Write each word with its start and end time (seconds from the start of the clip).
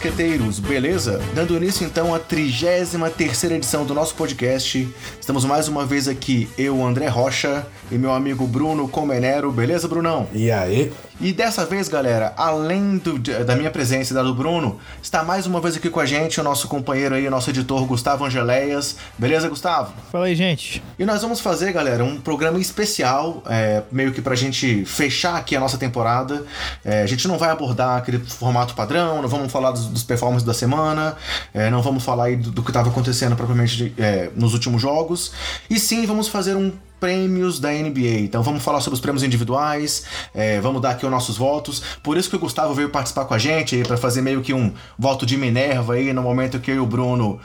Fala 0.00 0.12
basqueteiros, 0.12 0.58
beleza? 0.58 1.20
Dando 1.34 1.54
início 1.56 1.86
então 1.86 2.14
à 2.14 2.18
33 2.18 3.44
edição 3.52 3.84
do 3.84 3.92
nosso 3.92 4.14
podcast. 4.14 4.88
Estamos 5.20 5.44
mais 5.44 5.68
uma 5.68 5.84
vez 5.84 6.08
aqui, 6.08 6.48
eu, 6.56 6.82
André 6.82 7.06
Rocha, 7.06 7.66
e 7.92 7.98
meu 7.98 8.12
amigo 8.12 8.46
Bruno 8.46 8.88
Comenero, 8.88 9.52
beleza, 9.52 9.86
Brunão? 9.86 10.26
E 10.32 10.50
aí? 10.50 10.90
E 11.22 11.34
dessa 11.34 11.66
vez, 11.66 11.86
galera, 11.86 12.32
além 12.34 12.96
do, 12.96 13.18
da 13.18 13.54
minha 13.54 13.70
presença 13.70 14.10
e 14.10 14.16
da 14.16 14.22
do 14.22 14.34
Bruno, 14.34 14.80
está 15.02 15.22
mais 15.22 15.46
uma 15.46 15.60
vez 15.60 15.76
aqui 15.76 15.90
com 15.90 16.00
a 16.00 16.06
gente 16.06 16.40
o 16.40 16.42
nosso 16.42 16.66
companheiro 16.66 17.14
aí, 17.14 17.28
o 17.28 17.30
nosso 17.30 17.50
editor 17.50 17.84
Gustavo 17.84 18.24
Angeléias. 18.24 18.96
Beleza, 19.18 19.46
Gustavo? 19.46 19.92
Fala 20.10 20.24
aí, 20.24 20.34
gente. 20.34 20.82
E 20.98 21.04
nós 21.04 21.20
vamos 21.20 21.38
fazer, 21.40 21.74
galera, 21.74 22.02
um 22.02 22.18
programa 22.18 22.58
especial, 22.58 23.42
é, 23.46 23.82
meio 23.92 24.12
que 24.14 24.22
pra 24.22 24.34
gente 24.34 24.86
fechar 24.86 25.36
aqui 25.36 25.54
a 25.54 25.60
nossa 25.60 25.76
temporada. 25.76 26.46
É, 26.82 27.02
a 27.02 27.06
gente 27.06 27.28
não 27.28 27.36
vai 27.36 27.50
abordar 27.50 27.98
aquele 27.98 28.18
formato 28.18 28.74
padrão, 28.74 29.20
não 29.20 29.28
vamos 29.28 29.52
falar 29.52 29.72
dos, 29.72 29.88
dos 29.88 30.02
performances 30.02 30.46
da 30.46 30.54
semana, 30.54 31.16
é, 31.52 31.68
não 31.68 31.82
vamos 31.82 32.02
falar 32.02 32.24
aí 32.24 32.36
do, 32.36 32.50
do 32.50 32.62
que 32.62 32.70
estava 32.70 32.88
acontecendo 32.88 33.36
propriamente 33.36 33.92
é, 33.98 34.30
nos 34.34 34.54
últimos 34.54 34.80
jogos. 34.80 35.32
E 35.68 35.78
sim, 35.78 36.06
vamos 36.06 36.28
fazer 36.28 36.56
um 36.56 36.72
prêmios 37.00 37.58
da 37.58 37.70
NBA. 37.70 38.20
Então 38.20 38.42
vamos 38.42 38.62
falar 38.62 38.80
sobre 38.80 38.94
os 38.94 39.00
prêmios 39.00 39.22
individuais, 39.22 40.04
é, 40.34 40.60
vamos 40.60 40.82
dar 40.82 40.90
aqui 40.90 41.04
os 41.04 41.10
nossos 41.10 41.36
votos. 41.36 41.82
Por 42.02 42.16
isso 42.16 42.28
que 42.28 42.36
o 42.36 42.38
Gustavo 42.38 42.74
veio 42.74 42.90
participar 42.90 43.24
com 43.24 43.34
a 43.34 43.38
gente 43.38 43.82
para 43.82 43.96
fazer 43.96 44.20
meio 44.20 44.42
que 44.42 44.52
um 44.52 44.72
voto 44.98 45.24
de 45.24 45.36
Minerva 45.36 45.94
aí 45.94 46.12
no 46.12 46.22
momento 46.22 46.60
que 46.60 46.70
eu 46.70 46.76
e 46.76 46.80
o 46.80 46.86
Bruno 46.86 47.40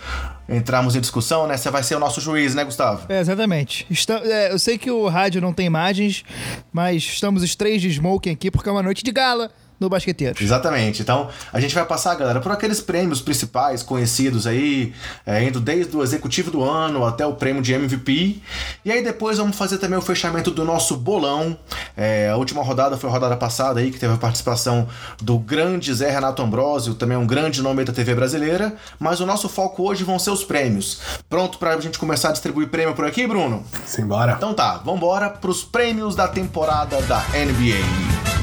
entramos 0.47 0.95
em 0.95 1.01
discussão, 1.01 1.47
né? 1.47 1.57
Você 1.57 1.71
vai 1.71 1.81
ser 1.81 1.95
o 1.95 1.99
nosso 1.99 2.21
juiz, 2.21 2.53
né, 2.53 2.63
Gustavo? 2.63 3.05
É, 3.09 3.19
exatamente. 3.19 3.87
Está, 3.89 4.21
é, 4.23 4.51
eu 4.51 4.59
sei 4.59 4.77
que 4.77 4.91
o 4.91 5.07
rádio 5.07 5.41
não 5.41 5.53
tem 5.53 5.65
imagens, 5.65 6.23
mas 6.71 7.03
estamos 7.03 7.41
os 7.41 7.55
três 7.55 7.81
de 7.81 7.89
smoking 7.89 8.31
aqui 8.31 8.51
porque 8.51 8.69
é 8.69 8.71
uma 8.71 8.83
noite 8.83 9.03
de 9.03 9.11
gala 9.11 9.49
no 9.79 9.89
Basqueteiros. 9.89 10.41
Exatamente. 10.41 11.01
Então, 11.01 11.29
a 11.51 11.59
gente 11.59 11.75
vai 11.75 11.85
passar, 11.85 12.15
galera, 12.15 12.39
por 12.39 12.51
aqueles 12.51 12.81
prêmios 12.81 13.21
principais 13.21 13.83
conhecidos 13.83 14.47
aí, 14.47 14.93
é, 15.25 15.43
indo 15.43 15.59
desde 15.59 15.95
o 15.95 16.03
executivo 16.03 16.51
do 16.51 16.63
ano 16.63 17.05
até 17.05 17.25
o 17.25 17.33
prêmio 17.33 17.61
de 17.61 17.73
MVP. 17.73 18.41
E 18.83 18.91
aí 18.91 19.03
depois 19.03 19.37
vamos 19.37 19.57
fazer 19.57 19.77
também 19.77 19.97
o 19.97 20.01
fechamento 20.01 20.51
do 20.51 20.63
nosso 20.63 20.95
bolão. 20.95 21.57
É, 21.95 22.29
a 22.29 22.37
última 22.37 22.63
rodada 22.63 22.97
foi 22.97 23.09
a 23.09 23.13
rodada 23.13 23.35
passada 23.35 23.79
aí, 23.79 23.91
que 23.91 23.99
teve 23.99 24.13
a 24.13 24.17
participação 24.17 24.87
do 25.21 25.37
grande 25.37 25.93
Zé 25.93 26.09
Renato 26.09 26.41
Ambrosio, 26.41 26.95
também 26.95 27.17
um 27.17 27.27
grande 27.27 27.61
nome 27.61 27.83
da 27.83 27.93
TV 27.93 28.15
brasileira. 28.15 28.75
Mas 28.99 29.19
o 29.19 29.25
nosso 29.25 29.49
foco 29.49 29.83
hoje 29.83 30.03
vão 30.03 30.17
ser 30.19 30.31
os 30.31 30.43
prêmios. 30.43 30.99
Pronto 31.29 31.57
pra 31.57 31.79
gente 31.79 31.99
começar 31.99 32.29
a 32.29 32.31
distribuir 32.31 32.69
prêmio 32.69 32.95
por 32.95 33.05
aqui, 33.05 33.27
Bruno? 33.27 33.63
Simbora. 33.85 34.33
Então 34.37 34.53
tá, 34.53 34.77
vambora 34.77 35.29
pros 35.29 35.63
prêmios 35.63 36.15
da 36.15 36.27
temporada 36.27 37.01
da 37.03 37.19
NBA. 37.29 38.34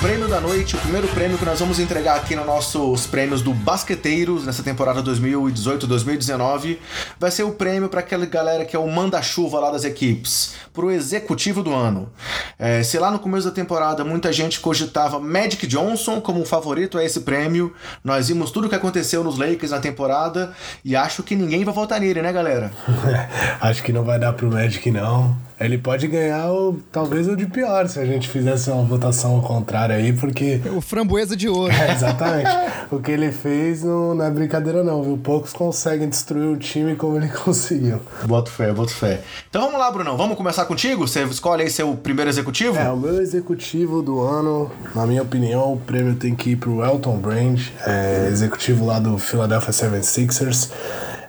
Prêmio 0.00 0.28
da 0.28 0.40
noite, 0.40 0.76
o 0.76 0.78
primeiro 0.78 1.06
prêmio 1.08 1.36
que 1.36 1.44
nós 1.44 1.60
vamos 1.60 1.78
entregar 1.78 2.16
aqui 2.16 2.34
nos 2.34 2.46
nossos 2.46 3.06
prêmios 3.06 3.42
do 3.42 3.52
Basqueteiros 3.52 4.46
nessa 4.46 4.62
temporada 4.62 5.02
2018-2019, 5.02 6.78
vai 7.18 7.30
ser 7.30 7.42
o 7.42 7.52
prêmio 7.52 7.86
para 7.86 8.00
aquela 8.00 8.24
galera 8.24 8.64
que 8.64 8.74
é 8.74 8.78
o 8.78 8.90
manda-chuva 8.90 9.60
lá 9.60 9.70
das 9.70 9.84
equipes, 9.84 10.54
pro 10.72 10.90
executivo 10.90 11.62
do 11.62 11.74
ano. 11.74 12.10
É, 12.58 12.82
se 12.82 12.98
lá 12.98 13.10
no 13.10 13.18
começo 13.18 13.46
da 13.46 13.54
temporada 13.54 14.02
muita 14.02 14.32
gente 14.32 14.58
cogitava 14.58 15.20
Magic 15.20 15.66
Johnson 15.66 16.18
como 16.18 16.46
favorito 16.46 16.96
a 16.96 17.04
esse 17.04 17.20
prêmio, 17.20 17.74
nós 18.02 18.28
vimos 18.28 18.50
tudo 18.50 18.68
o 18.68 18.70
que 18.70 18.76
aconteceu 18.76 19.22
nos 19.22 19.36
Lakers 19.36 19.70
na 19.70 19.80
temporada 19.80 20.54
e 20.82 20.96
acho 20.96 21.22
que 21.22 21.36
ninguém 21.36 21.62
vai 21.62 21.74
votar 21.74 22.00
nele, 22.00 22.22
né, 22.22 22.32
galera? 22.32 22.72
acho 23.60 23.82
que 23.82 23.92
não 23.92 24.02
vai 24.02 24.18
dar 24.18 24.32
pro 24.32 24.50
Magic, 24.50 24.90
não. 24.90 25.49
Ele 25.60 25.76
pode 25.76 26.06
ganhar 26.08 26.50
o, 26.50 26.80
talvez 26.90 27.28
o 27.28 27.36
de 27.36 27.44
pior 27.44 27.86
se 27.86 27.98
a 27.98 28.06
gente 28.06 28.28
fizesse 28.28 28.70
uma 28.70 28.82
votação 28.82 29.36
ao 29.36 29.42
contrário 29.42 29.94
aí, 29.94 30.10
porque. 30.10 30.58
O 30.74 30.80
framboesa 30.80 31.36
de 31.36 31.50
ouro. 31.50 31.70
É, 31.70 31.92
exatamente. 31.92 32.48
o 32.90 32.98
que 32.98 33.10
ele 33.10 33.30
fez 33.30 33.84
não, 33.84 34.14
não, 34.14 34.24
é 34.24 34.30
brincadeira, 34.30 34.82
não, 34.82 35.02
viu? 35.02 35.18
Poucos 35.18 35.52
conseguem 35.52 36.08
destruir 36.08 36.48
o 36.48 36.56
time 36.56 36.96
como 36.96 37.18
ele 37.18 37.28
conseguiu. 37.44 38.00
Boto 38.24 38.50
fé, 38.50 38.72
boto 38.72 38.94
fé. 38.94 39.20
Então 39.50 39.62
vamos 39.62 39.78
lá, 39.78 39.90
Brunão. 39.90 40.16
Vamos 40.16 40.34
começar 40.34 40.64
contigo? 40.64 41.06
Você 41.06 41.22
escolhe 41.24 41.62
aí 41.62 41.70
seu 41.70 41.94
primeiro 41.94 42.30
executivo? 42.30 42.78
É, 42.78 42.90
o 42.90 42.96
meu 42.96 43.20
executivo 43.20 44.00
do 44.00 44.20
ano, 44.22 44.70
na 44.94 45.06
minha 45.06 45.20
opinião, 45.20 45.74
o 45.74 45.76
prêmio 45.76 46.14
tem 46.14 46.34
que 46.34 46.52
ir 46.52 46.56
pro 46.56 46.82
Elton 46.82 47.18
Brand, 47.18 47.60
é, 47.86 48.28
executivo 48.32 48.86
lá 48.86 48.98
do 48.98 49.18
Philadelphia 49.18 49.72
76ers. 49.72 50.70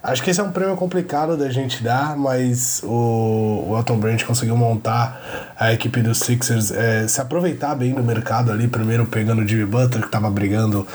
Acho 0.03 0.23
que 0.23 0.31
esse 0.31 0.39
é 0.39 0.43
um 0.43 0.51
prêmio 0.51 0.75
complicado 0.75 1.37
da 1.37 1.49
gente 1.49 1.83
dar, 1.83 2.17
mas 2.17 2.81
o, 2.83 3.67
o 3.69 3.77
Elton 3.77 3.97
Brand 3.97 4.23
conseguiu 4.23 4.57
montar 4.57 5.53
a 5.59 5.71
equipe 5.71 6.01
dos 6.01 6.19
Sixers, 6.19 6.71
é, 6.71 7.07
se 7.07 7.21
aproveitar 7.21 7.75
bem 7.75 7.93
do 7.93 8.03
mercado 8.03 8.51
ali, 8.51 8.67
primeiro 8.67 9.05
pegando 9.05 9.43
o 9.43 9.47
Jimmy 9.47 9.65
Butler, 9.65 10.01
que 10.01 10.07
estava 10.07 10.29
brigando 10.29 10.87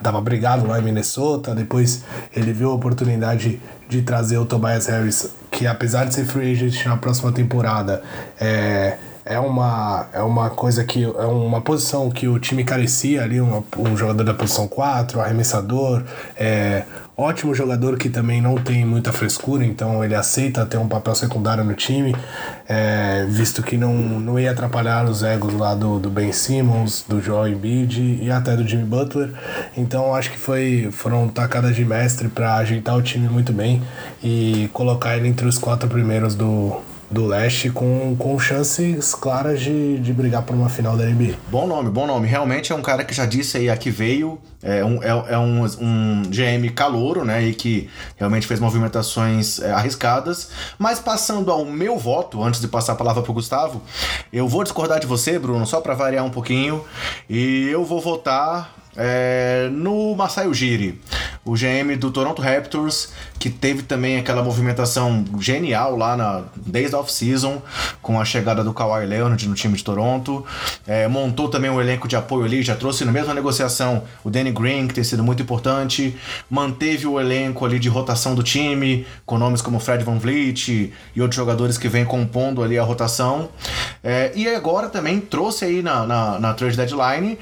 estava 0.00 0.20
brigado 0.20 0.66
lá 0.66 0.78
em 0.78 0.82
Minnesota, 0.82 1.54
depois 1.54 2.02
ele 2.34 2.52
viu 2.52 2.70
a 2.70 2.74
oportunidade 2.74 3.60
de 3.88 4.02
trazer 4.02 4.38
o 4.38 4.46
Tobias 4.46 4.86
Harris, 4.86 5.30
que 5.50 5.66
apesar 5.66 6.06
de 6.06 6.14
ser 6.14 6.24
free 6.24 6.52
agent 6.52 6.86
na 6.86 6.96
próxima 6.96 7.30
temporada, 7.32 8.02
é, 8.40 8.96
é 9.30 9.38
uma, 9.38 10.08
é 10.12 10.22
uma 10.22 10.50
coisa 10.50 10.82
que 10.84 11.04
é 11.04 11.24
uma 11.24 11.60
posição 11.60 12.10
que 12.10 12.26
o 12.26 12.38
time 12.40 12.64
carecia 12.64 13.22
ali, 13.22 13.40
uma, 13.40 13.62
um 13.78 13.96
jogador 13.96 14.24
da 14.24 14.34
posição 14.34 14.66
4, 14.66 15.20
arremessador, 15.20 16.02
é, 16.36 16.82
ótimo 17.16 17.54
jogador 17.54 17.96
que 17.96 18.08
também 18.08 18.40
não 18.40 18.56
tem 18.56 18.84
muita 18.84 19.12
frescura, 19.12 19.64
então 19.64 20.04
ele 20.04 20.16
aceita 20.16 20.66
ter 20.66 20.78
um 20.78 20.88
papel 20.88 21.14
secundário 21.14 21.62
no 21.62 21.74
time, 21.74 22.12
é, 22.68 23.24
visto 23.28 23.62
que 23.62 23.76
não, 23.76 23.94
não 23.94 24.36
ia 24.36 24.50
atrapalhar 24.50 25.04
os 25.04 25.22
egos 25.22 25.54
lá 25.54 25.76
do, 25.76 26.00
do 26.00 26.10
Ben 26.10 26.32
Simmons, 26.32 27.04
do 27.08 27.22
Joel 27.22 27.52
Embiid 27.52 28.18
e 28.20 28.32
até 28.32 28.56
do 28.56 28.66
Jimmy 28.66 28.84
Butler. 28.84 29.32
Então 29.76 30.12
acho 30.12 30.32
que 30.32 30.38
foi, 30.38 30.88
foram 30.90 31.28
tacadas 31.28 31.76
de 31.76 31.84
mestre 31.84 32.26
para 32.26 32.56
ajeitar 32.56 32.96
o 32.96 33.02
time 33.02 33.28
muito 33.28 33.52
bem 33.52 33.80
e 34.24 34.68
colocar 34.72 35.16
ele 35.16 35.28
entre 35.28 35.46
os 35.46 35.56
quatro 35.56 35.88
primeiros 35.88 36.34
do, 36.34 36.80
do 37.10 37.26
leste 37.26 37.70
com, 37.70 38.14
com 38.16 38.38
chances 38.38 39.14
claras 39.14 39.60
de, 39.60 39.98
de 39.98 40.12
brigar 40.12 40.42
por 40.42 40.54
uma 40.54 40.68
final 40.68 40.96
da 40.96 41.04
NBA. 41.04 41.34
Bom 41.50 41.66
nome, 41.66 41.90
bom 41.90 42.06
nome. 42.06 42.28
Realmente 42.28 42.72
é 42.72 42.74
um 42.74 42.82
cara 42.82 43.04
que 43.04 43.12
já 43.12 43.26
disse 43.26 43.56
aí 43.56 43.68
aqui 43.68 43.90
veio, 43.90 44.38
é 44.62 44.84
um, 44.84 45.02
é, 45.02 45.08
é 45.08 45.38
um, 45.38 45.64
um 45.64 46.22
GM 46.28 46.72
calouro, 46.74 47.24
né? 47.24 47.42
E 47.42 47.52
que 47.52 47.90
realmente 48.16 48.46
fez 48.46 48.60
movimentações 48.60 49.58
é, 49.60 49.72
arriscadas. 49.72 50.50
Mas 50.78 51.00
passando 51.00 51.50
ao 51.50 51.64
meu 51.64 51.98
voto, 51.98 52.42
antes 52.44 52.60
de 52.60 52.68
passar 52.68 52.92
a 52.92 52.96
palavra 52.96 53.22
pro 53.22 53.32
Gustavo, 53.32 53.82
eu 54.32 54.46
vou 54.46 54.62
discordar 54.62 55.00
de 55.00 55.06
você, 55.06 55.38
Bruno, 55.38 55.66
só 55.66 55.80
para 55.80 55.94
variar 55.94 56.24
um 56.24 56.30
pouquinho. 56.30 56.84
E 57.28 57.68
eu 57.68 57.84
vou 57.84 58.00
votar 58.00 58.72
é, 58.96 59.68
no 59.72 60.14
Masai 60.14 60.46
Ujiri, 60.46 61.00
o 61.44 61.54
GM 61.54 61.96
do 61.96 62.10
Toronto 62.10 62.42
Raptors, 62.42 63.12
que 63.38 63.48
teve 63.48 63.82
também 63.82 64.18
aquela 64.18 64.42
movimentação 64.42 65.24
genial 65.38 65.96
lá 65.96 66.16
na, 66.16 66.44
desde 66.54 66.94
a 66.94 66.98
off-season, 66.98 67.62
com 68.02 68.20
a 68.20 68.24
chegada 68.24 68.62
do 68.62 68.74
Kawhi 68.74 69.06
Leonard 69.06 69.48
no 69.48 69.54
time 69.54 69.76
de 69.76 69.82
Toronto. 69.82 70.44
É, 70.86 71.08
montou 71.08 71.48
também 71.48 71.70
um 71.70 71.80
elenco 71.80 72.06
de 72.06 72.16
apoio 72.16 72.44
ali, 72.44 72.62
já 72.62 72.76
trouxe 72.76 73.04
na 73.04 73.12
mesma 73.12 73.32
negociação 73.32 74.02
o 74.22 74.30
Danny 74.30 74.52
Green, 74.52 74.86
que 74.86 74.94
tem 74.94 75.04
sido 75.04 75.24
muito 75.24 75.42
importante. 75.42 76.16
Manteve 76.50 77.06
o 77.06 77.18
elenco 77.18 77.64
ali 77.64 77.78
de 77.78 77.88
rotação 77.88 78.34
do 78.34 78.42
time, 78.42 79.06
com 79.24 79.38
nomes 79.38 79.62
como 79.62 79.80
Fred 79.80 80.04
Van 80.04 80.18
Vliet 80.18 80.92
e 81.16 81.22
outros 81.22 81.36
jogadores 81.36 81.78
que 81.78 81.88
vêm 81.88 82.04
compondo 82.04 82.62
ali 82.62 82.78
a 82.78 82.82
rotação. 82.82 83.48
É, 84.02 84.32
e 84.34 84.48
agora 84.48 84.88
também 84.88 85.20
trouxe 85.20 85.64
aí 85.64 85.82
na, 85.82 86.06
na, 86.06 86.38
na 86.38 86.54
trade 86.54 86.76
deadline 86.76 87.38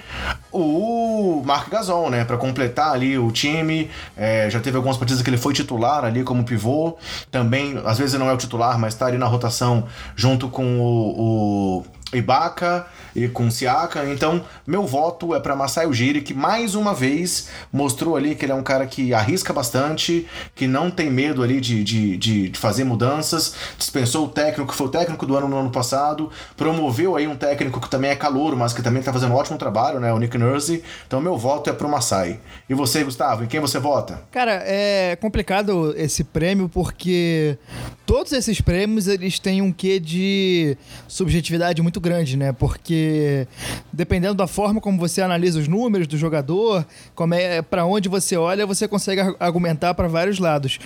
o 0.52 1.42
Mark 1.48 1.70
Gasol, 1.70 2.10
né, 2.10 2.26
para 2.26 2.36
completar 2.36 2.92
ali 2.92 3.18
o 3.18 3.32
time. 3.32 3.90
É, 4.14 4.50
já 4.50 4.60
teve 4.60 4.76
algumas 4.76 4.98
partidas 4.98 5.22
que 5.22 5.30
ele 5.30 5.38
foi 5.38 5.54
titular 5.54 6.04
ali 6.04 6.22
como 6.22 6.44
pivô. 6.44 6.98
Também, 7.30 7.80
às 7.86 7.96
vezes 7.96 8.20
não 8.20 8.28
é 8.28 8.32
o 8.34 8.36
titular, 8.36 8.78
mas 8.78 8.92
está 8.92 9.06
ali 9.06 9.16
na 9.16 9.24
rotação 9.24 9.84
junto 10.14 10.50
com 10.50 10.78
o, 10.78 11.78
o 11.78 11.84
Ibaka 12.12 12.86
e 13.14 13.28
com 13.28 13.50
Siaka. 13.50 14.04
Então, 14.10 14.44
meu 14.66 14.86
voto 14.86 15.34
é 15.34 15.40
para 15.40 15.54
Masai 15.56 15.86
Ujiri, 15.86 16.22
que 16.22 16.32
mais 16.32 16.74
uma 16.74 16.94
vez 16.94 17.48
mostrou 17.72 18.16
ali 18.16 18.34
que 18.34 18.44
ele 18.44 18.52
é 18.52 18.54
um 18.54 18.62
cara 18.62 18.86
que 18.86 19.12
arrisca 19.12 19.52
bastante, 19.52 20.26
que 20.54 20.66
não 20.66 20.90
tem 20.90 21.10
medo 21.10 21.42
ali 21.42 21.60
de, 21.60 21.84
de, 21.84 22.16
de, 22.16 22.48
de 22.48 22.58
fazer 22.58 22.84
mudanças. 22.84 23.54
Dispensou 23.76 24.26
o 24.26 24.28
técnico, 24.28 24.70
que 24.70 24.76
foi 24.76 24.86
o 24.86 24.90
técnico 24.90 25.26
do 25.26 25.36
ano 25.36 25.48
no 25.48 25.58
ano 25.58 25.70
passado. 25.70 26.30
Promoveu 26.56 27.16
aí 27.16 27.26
um 27.26 27.36
técnico 27.36 27.80
que 27.80 27.90
também 27.90 28.10
é 28.10 28.16
calouro, 28.16 28.56
mas 28.56 28.72
que 28.72 28.82
também 28.82 29.00
está 29.00 29.12
fazendo 29.12 29.32
um 29.32 29.36
ótimo 29.36 29.58
trabalho, 29.58 30.00
né? 30.00 30.12
O 30.12 30.18
Nick 30.18 30.36
Nurse. 30.38 30.82
Então, 31.06 31.20
meu 31.20 31.36
voto 31.36 31.68
é 31.70 31.72
pro 31.72 31.88
Masai. 31.88 32.40
E 32.68 32.74
você, 32.74 33.04
Gustavo, 33.04 33.44
em 33.44 33.46
quem 33.46 33.60
você 33.60 33.78
vota? 33.78 34.22
Cara, 34.30 34.62
é 34.64 35.16
complicado 35.16 35.94
esse 35.96 36.24
prêmio 36.24 36.68
porque 36.68 37.58
todos 38.06 38.32
esses 38.32 38.60
prêmios 38.60 39.06
eles 39.06 39.38
têm 39.38 39.60
um 39.60 39.72
quê 39.72 40.00
de 40.00 40.76
subjetividade 41.06 41.82
muito 41.82 41.97
muito 41.98 42.00
grande, 42.00 42.36
né? 42.36 42.52
Porque 42.52 43.46
dependendo 43.92 44.34
da 44.34 44.46
forma 44.46 44.80
como 44.80 44.98
você 44.98 45.20
analisa 45.20 45.58
os 45.58 45.68
números 45.68 46.06
do 46.06 46.16
jogador, 46.16 46.86
como 47.14 47.34
é 47.34 47.60
para 47.60 47.84
onde 47.84 48.08
você 48.08 48.36
olha, 48.36 48.64
você 48.64 48.86
consegue 48.86 49.20
argumentar 49.38 49.92
para 49.94 50.08
vários 50.08 50.38
lados. 50.38 50.78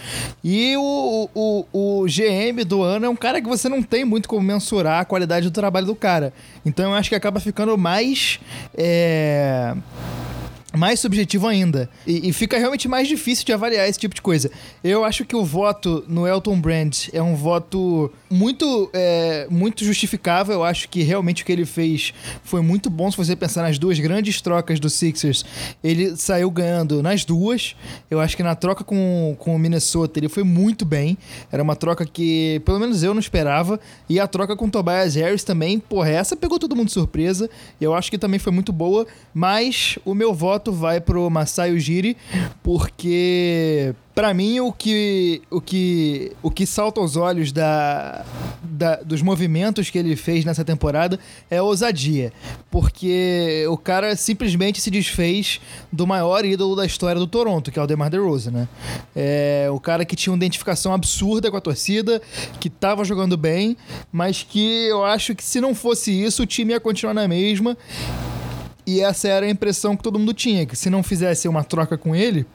E 0.42 0.74
o, 0.76 1.28
o, 1.34 1.66
o 1.72 2.06
GM 2.06 2.64
do 2.64 2.82
ano 2.82 3.06
é 3.06 3.08
um 3.08 3.16
cara 3.16 3.40
que 3.40 3.48
você 3.48 3.68
não 3.68 3.82
tem 3.82 4.04
muito 4.04 4.28
como 4.28 4.42
mensurar 4.42 5.00
a 5.00 5.04
qualidade 5.04 5.48
do 5.48 5.52
trabalho 5.52 5.86
do 5.86 5.94
cara. 5.94 6.32
Então 6.64 6.90
eu 6.90 6.94
acho 6.94 7.10
que 7.10 7.14
acaba 7.14 7.38
ficando 7.38 7.76
mais. 7.76 8.40
É 8.74 9.74
mais 10.76 11.00
subjetivo 11.00 11.46
ainda. 11.46 11.88
E, 12.06 12.28
e, 12.28 12.32
fica 12.32 12.58
realmente 12.58 12.88
mais 12.88 13.06
difícil 13.06 13.44
de 13.44 13.52
avaliar 13.52 13.88
esse 13.88 13.98
tipo 13.98 14.14
de 14.14 14.22
coisa. 14.22 14.50
Eu 14.82 15.04
acho 15.04 15.24
que 15.24 15.36
o 15.36 15.44
voto 15.44 16.04
no 16.08 16.26
Elton 16.26 16.60
Brand 16.60 17.08
é 17.12 17.22
um 17.22 17.34
voto 17.34 18.10
muito, 18.30 18.90
é, 18.92 19.46
muito 19.50 19.84
justificável. 19.84 20.54
Eu 20.54 20.64
acho 20.64 20.88
que 20.88 21.02
realmente 21.02 21.42
o 21.42 21.46
que 21.46 21.52
ele 21.52 21.66
fez 21.66 22.14
foi 22.42 22.62
muito 22.62 22.88
bom. 22.88 23.10
Se 23.10 23.16
você 23.16 23.36
pensar 23.36 23.62
nas 23.62 23.78
duas 23.78 23.98
grandes 23.98 24.40
trocas 24.40 24.80
do 24.80 24.88
Sixers, 24.88 25.44
ele 25.84 26.16
saiu 26.16 26.50
ganhando 26.50 27.02
nas 27.02 27.24
duas. 27.24 27.76
Eu 28.10 28.20
acho 28.20 28.36
que 28.36 28.42
na 28.42 28.54
troca 28.54 28.82
com, 28.82 29.36
com 29.38 29.54
o 29.54 29.58
Minnesota 29.58 30.18
ele 30.18 30.28
foi 30.28 30.42
muito 30.42 30.84
bem. 30.84 31.18
Era 31.50 31.62
uma 31.62 31.76
troca 31.76 32.06
que, 32.06 32.62
pelo 32.64 32.80
menos 32.80 33.02
eu 33.02 33.12
não 33.12 33.20
esperava. 33.20 33.78
E 34.08 34.18
a 34.18 34.26
troca 34.26 34.56
com 34.56 34.66
o 34.66 34.70
Tobias 34.70 35.14
Harris 35.14 35.44
também, 35.44 35.78
porra, 35.78 36.10
essa 36.10 36.36
pegou 36.36 36.58
todo 36.58 36.74
mundo 36.74 36.86
de 36.86 36.92
surpresa. 36.92 37.50
Eu 37.80 37.94
acho 37.94 38.10
que 38.10 38.18
também 38.18 38.38
foi 38.38 38.52
muito 38.52 38.72
boa. 38.72 39.06
Mas 39.34 39.98
o 40.04 40.14
meu 40.14 40.32
voto 40.32 40.61
voto 40.62 40.72
vai 40.72 41.00
pro 41.00 41.28
Masai 41.28 41.72
Ujiri, 41.72 42.16
porque 42.62 43.92
para 44.14 44.32
mim 44.32 44.60
o 44.60 44.70
que 44.72 45.42
o 45.50 45.60
que 45.60 46.32
o 46.42 46.50
que 46.50 46.66
salta 46.66 47.00
aos 47.00 47.16
olhos 47.16 47.50
da, 47.50 48.24
da, 48.62 48.96
dos 48.96 49.22
movimentos 49.22 49.90
que 49.90 49.98
ele 49.98 50.14
fez 50.14 50.44
nessa 50.44 50.64
temporada 50.64 51.18
é 51.50 51.56
a 51.56 51.62
ousadia, 51.62 52.32
porque 52.70 53.66
o 53.68 53.76
cara 53.76 54.14
simplesmente 54.14 54.80
se 54.80 54.90
desfez 54.90 55.60
do 55.90 56.06
maior 56.06 56.44
ídolo 56.44 56.76
da 56.76 56.86
história 56.86 57.18
do 57.18 57.26
Toronto, 57.26 57.72
que 57.72 57.78
é 57.78 57.82
o 57.82 57.86
DeMar 57.86 58.10
DeRozan, 58.10 58.52
né? 58.52 58.68
É 59.16 59.68
o 59.72 59.80
cara 59.80 60.04
que 60.04 60.14
tinha 60.14 60.32
uma 60.32 60.36
identificação 60.36 60.92
absurda 60.92 61.50
com 61.50 61.56
a 61.56 61.60
torcida, 61.60 62.22
que 62.60 62.70
tava 62.70 63.04
jogando 63.04 63.36
bem, 63.36 63.76
mas 64.12 64.42
que 64.42 64.86
eu 64.88 65.04
acho 65.04 65.34
que 65.34 65.42
se 65.42 65.60
não 65.60 65.74
fosse 65.74 66.12
isso 66.12 66.42
o 66.42 66.46
time 66.46 66.72
ia 66.72 66.80
continuar 66.80 67.14
na 67.14 67.26
mesma 67.26 67.76
e 68.86 69.00
essa 69.00 69.28
era 69.28 69.46
a 69.46 69.50
impressão 69.50 69.96
que 69.96 70.02
todo 70.02 70.18
mundo 70.18 70.34
tinha, 70.34 70.66
que 70.66 70.76
se 70.76 70.90
não 70.90 71.02
fizesse 71.02 71.48
uma 71.48 71.62
troca 71.62 71.96
com 71.96 72.14
ele, 72.14 72.46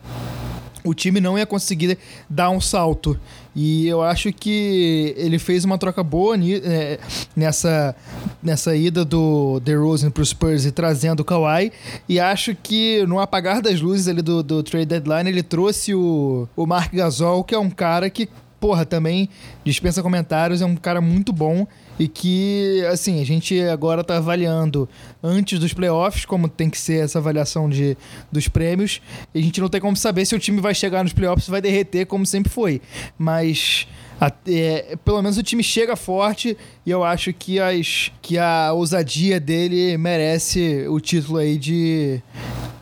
o 0.84 0.94
time 0.94 1.20
não 1.20 1.38
ia 1.38 1.46
conseguir 1.46 1.98
dar 2.28 2.50
um 2.50 2.60
salto. 2.60 3.18
E 3.54 3.86
eu 3.88 4.02
acho 4.02 4.32
que 4.32 5.14
ele 5.16 5.38
fez 5.38 5.64
uma 5.64 5.76
troca 5.76 6.02
boa 6.02 6.36
é, 6.64 6.98
nessa, 7.34 7.94
nessa 8.42 8.76
ida 8.76 9.04
do 9.04 9.58
DeRozan 9.60 10.10
pro 10.10 10.24
Spurs 10.24 10.64
e 10.64 10.70
trazendo 10.70 11.20
o 11.20 11.24
Kawhi. 11.24 11.72
E 12.08 12.20
acho 12.20 12.54
que 12.54 13.04
no 13.06 13.18
apagar 13.18 13.60
das 13.60 13.80
luzes 13.80 14.06
ali 14.06 14.22
do, 14.22 14.42
do 14.42 14.62
trade 14.62 14.86
deadline, 14.86 15.28
ele 15.28 15.42
trouxe 15.42 15.94
o, 15.94 16.48
o 16.54 16.66
Mark 16.66 16.94
Gasol, 16.94 17.42
que 17.42 17.54
é 17.54 17.58
um 17.58 17.70
cara 17.70 18.08
que, 18.08 18.28
porra, 18.60 18.86
também 18.86 19.28
dispensa 19.64 20.02
comentários, 20.02 20.62
é 20.62 20.66
um 20.66 20.76
cara 20.76 21.00
muito 21.00 21.32
bom 21.32 21.66
e 21.98 22.06
que, 22.06 22.84
assim, 22.90 23.20
a 23.20 23.24
gente 23.24 23.60
agora 23.62 24.02
está 24.02 24.16
avaliando 24.16 24.88
antes 25.22 25.58
dos 25.58 25.72
playoffs, 25.72 26.24
como 26.24 26.48
tem 26.48 26.70
que 26.70 26.78
ser 26.78 27.04
essa 27.04 27.18
avaliação 27.18 27.68
de, 27.68 27.96
dos 28.30 28.48
prêmios, 28.48 29.00
e 29.34 29.40
a 29.40 29.42
gente 29.42 29.60
não 29.60 29.68
tem 29.68 29.80
como 29.80 29.96
saber 29.96 30.24
se 30.24 30.34
o 30.34 30.38
time 30.38 30.60
vai 30.60 30.74
chegar 30.74 31.02
nos 31.02 31.12
playoffs 31.12 31.48
vai 31.48 31.60
derreter 31.60 32.06
como 32.06 32.24
sempre 32.24 32.50
foi. 32.52 32.80
Mas 33.18 33.86
é, 34.46 34.96
pelo 35.04 35.22
menos 35.22 35.38
o 35.38 35.42
time 35.42 35.62
chega 35.62 35.94
forte 35.94 36.56
e 36.84 36.90
eu 36.90 37.04
acho 37.04 37.32
que, 37.32 37.60
as, 37.60 38.10
que 38.20 38.36
a 38.36 38.72
ousadia 38.72 39.38
dele 39.38 39.96
merece 39.96 40.86
o 40.88 40.98
título 41.00 41.38
aí 41.38 41.56
de, 41.56 42.20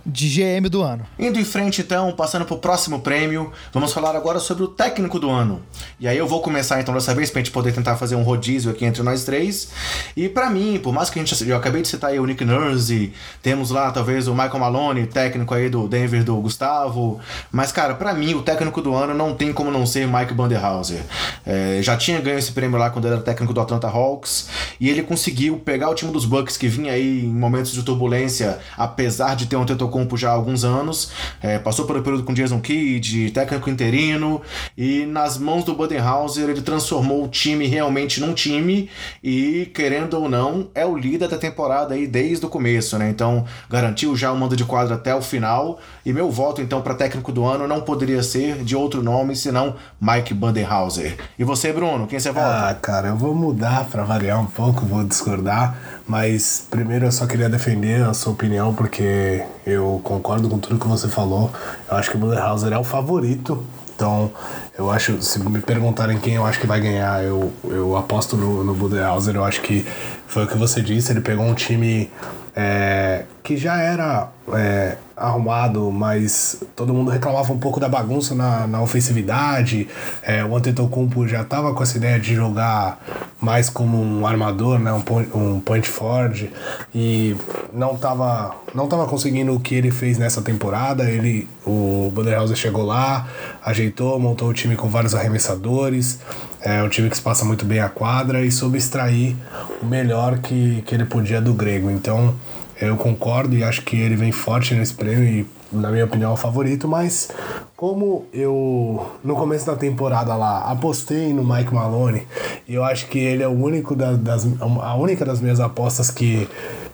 de 0.07 0.29
GM 0.29 0.69
do 0.69 0.83
ano. 0.83 1.05
Indo 1.19 1.39
em 1.39 1.45
frente 1.45 1.83
então, 1.83 2.13
passando 2.13 2.45
pro 2.45 2.59
próximo 2.59 3.01
prêmio, 3.01 3.53
vamos 3.73 3.93
falar 3.93 4.15
agora 4.15 4.39
sobre 4.39 4.63
o 4.63 4.69
técnico 4.69 5.19
do 5.19 5.29
ano. 5.29 5.61
E 5.99 6.07
aí 6.07 6.17
eu 6.17 6.27
vou 6.27 6.41
começar 6.41 6.81
então 6.81 6.95
dessa 6.95 7.15
vez 7.15 7.31
pra 7.31 7.41
gente 7.41 7.51
poder 7.51 7.73
tentar 7.73 7.97
fazer 7.97 8.15
um 8.15 8.23
rodízio 8.23 8.71
aqui 8.71 8.85
entre 8.85 9.03
nós 9.03 9.25
três. 9.25 9.71
E 10.17 10.29
para 10.29 10.49
mim, 10.49 10.79
por 10.83 10.93
mais 10.93 11.11
que 11.11 11.19
a 11.19 11.25
gente 11.25 11.49
eu 11.49 11.57
acabei 11.57 11.83
de 11.83 11.89
citar 11.89 12.11
aí 12.11 12.21
o 12.21 12.27
Nick 12.27 12.45
Nurse, 12.45 13.13
temos 13.43 13.71
lá 13.71 13.91
talvez 13.91 14.29
o 14.29 14.33
Michael 14.33 14.59
Malone, 14.59 15.07
técnico 15.07 15.53
aí 15.53 15.69
do 15.69 15.89
Denver 15.89 16.23
do 16.23 16.37
Gustavo, 16.37 17.21
mas 17.51 17.73
cara, 17.73 17.95
para 17.95 18.15
mim 18.15 18.35
o 18.35 18.43
técnico 18.43 18.81
do 18.81 18.95
ano 18.95 19.13
não 19.13 19.35
tem 19.35 19.53
como 19.53 19.71
não 19.71 19.85
ser 19.87 20.07
Mike 20.07 20.35
Banderhauser. 20.35 21.03
É, 21.45 21.81
já 21.83 21.97
tinha 21.97 22.21
ganho 22.21 22.39
esse 22.39 22.53
prêmio 22.53 22.79
lá 22.79 22.91
quando 22.91 23.07
ele 23.07 23.15
era 23.15 23.23
técnico 23.23 23.53
do 23.53 23.61
Atlanta 23.61 23.89
Hawks 23.89 24.49
e 24.81 24.89
ele 24.89 25.03
conseguiu 25.03 25.59
pegar 25.59 25.91
o 25.91 25.95
time 25.95 26.13
dos 26.13 26.25
Bucks 26.25 26.57
que 26.57 26.69
vinha 26.69 26.93
aí 26.93 27.25
em 27.25 27.29
momentos 27.29 27.73
de 27.73 27.83
turbulência, 27.83 28.59
apesar 28.77 29.35
de 29.35 29.47
ter 29.47 29.57
um 29.57 29.65
Tetocompo 29.97 30.17
já 30.17 30.31
há 30.31 30.33
alguns 30.33 30.65
anos, 30.65 31.11
é, 31.43 31.59
passou 31.59 31.87
pelo 31.87 32.03
período 32.03 32.25
com 32.25 32.35
Jason 32.35 32.61
Kidd, 32.61 33.31
técnico 33.31 33.71
interino 33.71 34.43
e 34.77 35.07
nas 35.07 35.39
mãos 35.39 35.65
do 35.65 35.75
Budenhauser 35.75 36.51
ele 36.51 36.61
transformou 36.61 37.25
o 37.25 37.29
time 37.29 37.67
realmente 37.67 38.21
num 38.21 38.35
time 38.35 38.91
e 39.23 39.71
querendo 39.75 40.15
ou 40.15 40.29
não 40.29 40.69
é 40.75 40.85
o 40.85 40.97
líder 40.97 41.29
da 41.29 41.39
temporada 41.39 41.95
aí 41.95 42.07
desde 42.07 42.45
o 42.45 42.49
começo, 42.49 42.99
né? 42.99 43.09
Então 43.09 43.45
garantiu 43.71 44.15
já 44.17 44.31
o 44.31 44.37
mando 44.37 44.57
de 44.57 44.65
quadro 44.65 44.95
até 44.95 45.15
o 45.15 45.23
final 45.23 45.79
e 46.05 46.13
meu 46.13 46.31
voto 46.31 46.61
então 46.61 46.83
para 46.83 46.95
técnico 46.95 47.33
do 47.33 47.45
ano 47.45 47.67
não 47.67 47.81
poderia 47.81 48.23
ser 48.23 48.63
de 48.63 48.77
outro 48.77 49.03
nome 49.03 49.35
senão 49.35 49.77
Mike 50.01 50.35
Budenhauser. 50.35 51.17
E 51.39 51.45
você, 51.45 51.73
Bruno, 51.73 52.07
quem 52.07 52.19
você 52.19 52.31
vota? 52.31 52.69
Ah, 52.69 52.75
cara, 52.75 53.09
eu 53.09 53.17
vou 53.17 53.35
mudar 53.35 53.87
para 53.87 54.05
variar 54.05 54.41
um 54.41 54.47
pouco, 54.47 54.85
vou 54.85 55.05
discordar, 55.05 55.96
mas 56.07 56.67
primeiro 56.71 57.07
eu 57.07 57.13
só 57.13 57.27
queria 57.27 57.49
defender 57.49 58.03
a 58.03 58.15
sua 58.15 58.33
opinião, 58.33 58.75
porque 58.75 59.45
eu 59.67 60.01
concordo 60.05 60.49
com 60.49 60.59
tudo 60.59 60.79
que 60.79 60.87
você 60.87 61.09
falou. 61.09 61.51
Eu 61.91 61.97
acho 61.97 62.11
que 62.11 62.17
o 62.17 62.21
Budenhauser 62.21 62.73
é 62.73 62.79
o 62.79 62.85
favorito 62.85 63.67
então, 63.97 64.31
eu 64.79 64.91
acho, 64.91 65.23
se 65.23 65.41
me 65.41 65.59
perguntarem 65.59 66.19
quem 66.19 66.35
eu 66.35 66.45
acho 66.45 66.61
que 66.61 66.67
vai 66.67 66.79
ganhar, 66.79 67.25
eu, 67.25 67.51
eu 67.65 67.97
aposto 67.97 68.37
no, 68.37 68.63
no 68.63 68.75
Budenhauser. 68.75 69.35
Eu 69.35 69.43
acho 69.43 69.63
que 69.63 69.87
foi 70.27 70.45
o 70.45 70.47
que 70.47 70.57
você 70.57 70.83
disse, 70.83 71.11
ele 71.13 71.23
pegou 71.23 71.47
um 71.47 71.55
time 71.55 72.11
é, 72.55 73.25
que 73.47 73.57
já 73.57 73.81
era 73.81 74.29
é, 74.55 74.97
arrumado, 75.17 75.89
mas 75.93 76.65
todo 76.75 76.93
mundo 76.93 77.13
reclamava 77.13 77.53
um 77.53 77.59
pouco 77.61 77.79
da 77.79 77.89
bagunça 77.89 78.35
na, 78.35 78.67
na 78.67 78.83
ofensividade. 78.83 79.87
É, 80.21 80.45
o 80.45 80.57
Antetokounmpo 80.57 81.29
já 81.29 81.43
estava 81.43 81.73
com 81.73 81.81
essa 81.81 81.97
ideia 81.97 82.19
de 82.19 82.35
jogar 82.35 82.99
mais 83.41 83.71
como 83.71 84.03
um 84.03 84.27
armador, 84.27 84.81
né, 84.81 84.93
um, 84.93 85.01
point, 85.01 85.31
um 85.33 85.61
point 85.61 85.89
forward, 85.89 86.51
e 86.93 87.37
não 87.73 87.95
estava 87.95 88.53
não 88.75 88.89
tava 88.89 89.07
conseguindo 89.07 89.55
o 89.55 89.61
que 89.61 89.77
ele 89.77 89.93
fez 89.93 90.19
nessa 90.19 90.43
temporada. 90.43 91.09
Ele, 91.09 91.49
o 91.65 92.11
Banderhauser 92.13 92.57
chegou 92.57 92.85
lá, 92.85 93.29
ajeitou, 93.65 94.19
montou 94.19 94.49
o 94.49 94.53
time 94.53 94.75
com 94.75 94.89
vários 94.89 95.15
arremessadores. 95.15 96.19
É 96.61 96.83
um 96.83 96.89
time 96.89 97.09
que 97.09 97.17
se 97.17 97.23
passa 97.23 97.45
muito 97.45 97.65
bem 97.65 97.79
a 97.79 97.89
quadra 97.89 98.45
e 98.45 98.51
soube 98.51 98.77
extrair 98.77 99.37
o 99.81 99.87
melhor 99.87 100.39
que, 100.39 100.83
que 100.85 100.97
ele 100.97 101.05
podia 101.05 101.41
do 101.41 101.55
grego. 101.55 101.89
Então, 101.89 102.35
eu 102.81 102.97
concordo 102.97 103.57
e 103.57 103.65
acho 103.65 103.83
que 103.83 103.97
ele 103.97 104.17
vem 104.17 104.33
forte 104.33 104.75
nesse 104.75 104.95
prêmio 104.95 105.25
e, 105.25 105.47
na 105.73 105.91
minha 105.91 106.05
opinião, 106.05 106.31
é 106.31 106.35
o 106.35 106.37
favorito, 106.37 106.87
mas 106.87 107.31
como 107.77 108.27
eu, 108.33 109.07
no 109.25 109.35
começo 109.35 109.67
da 109.67 109.77
temporada 109.77 110.35
lá, 110.35 110.71
apostei 110.71 111.33
no 111.33 111.45
Mike 111.45 111.75
Malone 111.75 112.27
e 112.69 112.75
eu 112.75 112.85
acho 112.85 113.07
que 113.09 113.19
ele 113.19 113.43
é 113.43 113.49
o 113.49 113.53
único 113.53 113.95
das, 113.95 114.19
das 114.19 114.47
a 114.61 114.97
única 114.97 115.25
das 115.25 115.41
minhas 115.41 115.61
apostas 115.61 116.11
que 116.11 116.49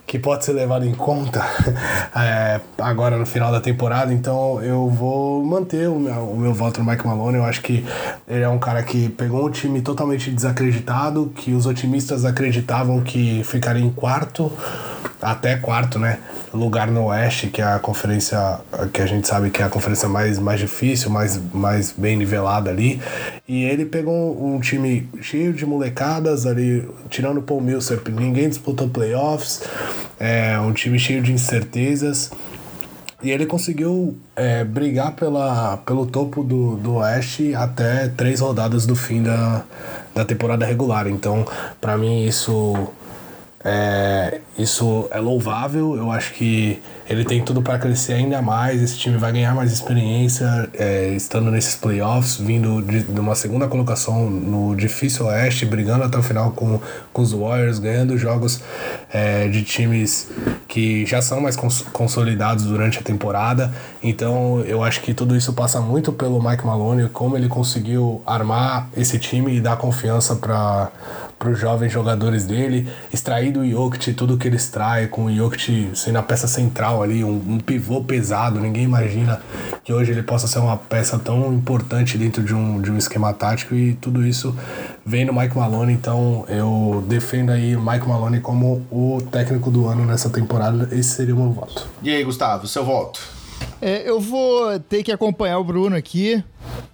que 0.07 0.19
pode 0.19 0.45
ser 0.45 0.53
levado 0.53 0.85
em 0.85 0.93
conta 0.93 1.43
é, 2.15 2.61
agora 2.79 3.17
no 3.17 3.25
final 3.25 3.51
da 3.51 3.61
temporada, 3.61 4.13
então 4.13 4.61
eu 4.63 4.89
vou 4.91 5.43
manter 5.43 5.89
o 5.89 5.99
meu, 5.99 6.15
o 6.25 6.37
meu 6.37 6.53
voto 6.53 6.83
no 6.83 6.91
Mike 6.91 7.07
Malone. 7.07 7.39
Eu 7.39 7.45
acho 7.45 7.63
que 7.63 7.83
ele 8.29 8.43
é 8.43 8.49
um 8.49 8.59
cara 8.59 8.83
que 8.83 9.09
pegou 9.09 9.47
um 9.47 9.51
time 9.51 9.81
totalmente 9.81 10.31
desacreditado, 10.31 11.33
que 11.35 11.53
os 11.53 11.65
otimistas 11.65 12.27
acreditavam 12.27 13.01
que 13.01 13.43
ficaria 13.45 13.83
em 13.83 13.91
quarto 13.91 14.53
até 15.21 15.57
quarto, 15.57 15.99
né? 15.99 16.19
Lugar 16.53 16.89
no 16.89 17.07
Oeste, 17.07 17.47
que 17.47 17.63
é 17.63 17.65
a 17.65 17.79
conferência 17.79 18.61
que 18.93 19.01
a 19.01 19.07
gente 19.07 19.27
sabe 19.27 19.51
que 19.51 19.63
é 19.63 19.65
a 19.65 19.69
conferência 19.69 20.09
mais, 20.09 20.39
mais 20.39 20.61
difícil, 20.61 21.11
mais, 21.11 21.41
mais 21.53 21.93
bem 21.93 22.17
nivelada 22.17 22.71
ali. 22.71 23.01
E 23.49 23.65
ele 23.65 23.85
pegou 23.87 24.45
um 24.45 24.61
time 24.61 25.09
cheio 25.21 25.53
de 25.53 25.65
molecadas 25.65 26.45
ali, 26.45 26.87
tirando 27.09 27.39
o 27.39 27.43
Paul 27.43 27.61
Millsap, 27.61 28.11
ninguém 28.11 28.49
disputou 28.49 28.89
playoffs, 28.89 29.63
é 30.21 30.59
um 30.59 30.73
time 30.73 30.99
cheio 30.99 31.23
de 31.23 31.33
incertezas. 31.33 32.31
E 33.23 33.31
ele 33.31 33.47
conseguiu 33.47 34.19
é, 34.35 34.65
brigar 34.65 35.13
pela, 35.13 35.77
pelo 35.79 36.05
topo 36.07 36.43
do, 36.43 36.77
do 36.77 36.97
Oeste 36.97 37.55
até 37.55 38.09
três 38.09 38.41
rodadas 38.41 38.85
do 38.85 38.97
fim 38.97 39.23
da, 39.23 39.63
da 40.15 40.25
temporada 40.25 40.67
regular. 40.67 41.07
Então, 41.07 41.47
para 41.81 41.97
mim, 41.97 42.27
isso 42.27 42.75
É, 43.65 44.41
isso 44.59 45.09
é 45.11 45.19
louvável. 45.19 45.97
Eu 45.97 46.11
acho 46.11 46.35
que 46.35 46.81
ele 47.09 47.25
tem 47.25 47.43
tudo 47.43 47.63
para 47.63 47.79
crescer 47.79 48.15
ainda 48.15 48.41
mais. 48.41 48.83
Esse 48.83 48.99
time 48.99 49.17
vai 49.17 49.33
ganhar 49.33 49.55
mais 49.55 49.73
experiência 49.73 50.69
é, 50.75 51.09
estando 51.09 51.51
nesses 51.51 51.75
playoffs, 51.75 52.37
vindo 52.37 52.81
de, 52.83 53.03
de, 53.03 53.21
uma 53.21 53.35
segunda 53.35 53.67
colocação 53.67 54.31
no 54.31 54.75
difícil 54.75 55.27
oeste, 55.27 55.67
brigando 55.67 56.05
até 56.05 56.17
o 56.19 56.23
final 56.23 56.53
com, 56.53 56.81
com 57.13 57.23
os 57.23 57.33
Warriors, 57.33 57.79
ganhando 57.79 58.17
jogos 58.17 58.61
é, 59.13 59.49
de 59.49 59.63
times 59.63 60.29
que 60.69 61.05
já 61.05 61.21
são 61.21 61.41
mais 61.41 61.57
cons 61.57 61.83
consolidados 61.93 62.65
durante 62.65 62.99
a 62.99 63.03
temporada. 63.03 63.73
Então 64.03 64.61
eu 64.61 64.83
acho 64.83 65.01
que 65.01 65.13
tudo 65.13 65.37
isso 65.37 65.53
passa 65.53 65.81
muito 65.81 66.13
pelo 66.13 66.43
Mike 66.43 66.65
Maloney, 66.65 67.09
como 67.09 67.37
ele 67.37 67.49
conseguiu 67.49 68.23
armar 68.27 68.89
esse 68.97 69.19
time 69.19 69.57
e 69.57 69.61
dar 69.61 69.77
confiança 69.77 70.37
para 70.37 70.91
os 71.45 71.59
jovens 71.59 71.93
jogadores 71.93 72.47
dele, 72.47 72.89
extrair 73.13 73.53
do 73.53 73.69
Jokic 73.69 74.13
tudo 74.15 74.39
que 74.43 74.49
ele 74.49 74.57
extrai, 74.57 75.07
com 75.07 75.27
o 75.27 75.35
Jokic 75.35 75.93
sendo 75.95 76.19
a 76.19 76.23
peça 76.23 76.49
central 76.49 77.01
ali, 77.01 77.23
um, 77.23 77.41
um, 77.47 77.59
pivô 77.59 78.03
pesado, 78.03 78.59
ninguém 78.59 78.83
imagina 78.83 79.41
que 79.85 79.93
hoje 79.93 80.11
ele 80.11 80.23
possa 80.23 80.49
ser 80.49 80.59
uma 80.59 80.77
peça 80.77 81.17
tão 81.17 81.55
importante 81.55 82.19
dentro 82.19 82.43
de 82.43 82.53
um, 82.53 82.83
de 82.83 82.91
um 82.91 82.99
esquema 82.99 83.33
tático 83.33 83.75
e 83.75 83.95
tudo 83.95 84.27
isso 84.27 84.55
vem 85.07 85.25
do 85.25 85.33
Mike 85.33 85.57
Malone, 85.57 85.93
então 85.93 86.45
eu 86.49 87.05
defendo 87.07 87.51
aí 87.51 87.77
o 87.77 87.81
Mike 87.81 88.07
Malone 88.07 88.41
como 88.41 88.85
o 88.91 89.23
técnico 89.31 89.71
do 89.71 89.87
ano 89.87 90.05
nessa 90.05 90.29
temporada, 90.29 90.89
esse 90.91 91.11
seria 91.11 91.35
o 91.35 91.39
meu 91.39 91.53
voto. 91.53 91.89
E 92.03 92.11
aí, 92.11 92.25
Gustavo, 92.25 92.67
seu 92.67 92.85
voto? 92.85 93.21
É, 93.81 94.09
eu 94.09 94.21
vou 94.21 94.79
ter 94.81 95.03
que 95.03 95.13
acompanhar 95.13 95.59
o 95.59 95.65
Bruno 95.65 95.95
aqui, 95.97 96.43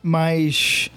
mas 0.03 0.91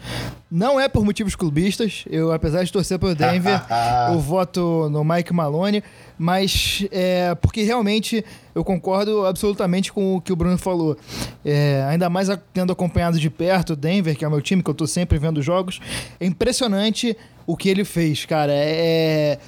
não 0.49 0.79
é 0.79 0.89
por 0.89 1.05
motivos 1.05 1.35
clubistas. 1.35 2.03
Eu, 2.09 2.31
apesar 2.31 2.63
de 2.63 2.71
torcer 2.71 2.99
pelo 2.99 3.15
Denver, 3.15 3.61
eu 4.11 4.19
voto 4.19 4.89
no 4.91 5.03
Mike 5.03 5.33
Malone, 5.33 5.83
mas 6.21 6.85
é 6.91 7.33
porque 7.33 7.63
realmente 7.63 8.23
eu 8.53 8.63
concordo 8.63 9.25
absolutamente 9.25 9.91
com 9.91 10.17
o 10.17 10.21
que 10.21 10.31
o 10.31 10.35
Bruno 10.35 10.55
falou. 10.55 10.95
É, 11.43 11.83
ainda 11.89 12.11
mais 12.11 12.29
tendo 12.53 12.71
acompanhado 12.71 13.19
de 13.19 13.27
perto 13.27 13.71
o 13.71 13.75
Denver, 13.75 14.15
que 14.15 14.23
é 14.23 14.27
o 14.27 14.29
meu 14.29 14.39
time, 14.39 14.61
que 14.61 14.69
eu 14.69 14.75
tô 14.75 14.85
sempre 14.85 15.17
vendo 15.17 15.41
jogos. 15.41 15.81
É 16.19 16.25
impressionante 16.27 17.17
o 17.47 17.57
que 17.57 17.69
ele 17.69 17.83
fez, 17.83 18.23
cara. 18.23 18.51
É 18.53 19.39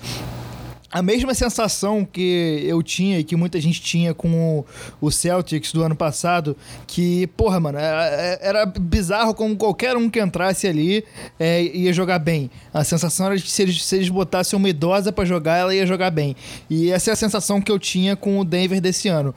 a 0.94 1.02
mesma 1.02 1.34
sensação 1.34 2.06
que 2.06 2.64
eu 2.64 2.84
tinha 2.84 3.18
e 3.18 3.24
que 3.24 3.36
muita 3.36 3.60
gente 3.60 3.82
tinha 3.82 4.14
com 4.14 4.64
o, 5.02 5.12
Celtics 5.12 5.74
do 5.74 5.82
ano 5.82 5.96
passado, 5.96 6.56
que, 6.86 7.26
porra, 7.28 7.60
mano, 7.60 7.80
era, 7.80 8.06
é, 8.06 8.34
é, 8.34 8.40
era 8.42 8.66
bizarro 8.66 9.34
como 9.34 9.58
qualquer 9.58 9.98
um 9.98 10.08
que 10.08 10.22
entrasse 10.22 10.68
ali 10.68 11.04
é, 11.40 11.64
ia 11.64 11.92
jogar 11.92 12.20
bem. 12.20 12.52
A 12.72 12.84
sensação 12.84 13.26
era 13.26 13.36
de 13.36 13.42
que 13.42 13.50
se 13.50 13.64
eles, 13.64 13.84
se 13.84 13.96
eles 13.96 14.10
botassem 14.10 14.56
uma 14.56 14.70
idosa 14.70 15.12
para 15.12 15.26
jogar, 15.26 15.58
ela 15.58 15.74
ia 15.74 15.88
jogar 15.88 16.12
bem. 16.12 16.36
E 16.70 16.92
essa 16.92 17.10
é 17.10 17.14
a 17.14 17.16
sensação 17.16 17.60
que 17.60 17.72
eu 17.72 17.80
tinha 17.80 18.16
com 18.16 18.40
o 18.40 18.46
Denver 18.46 18.80
desse 18.80 19.08
ano. 19.08 19.34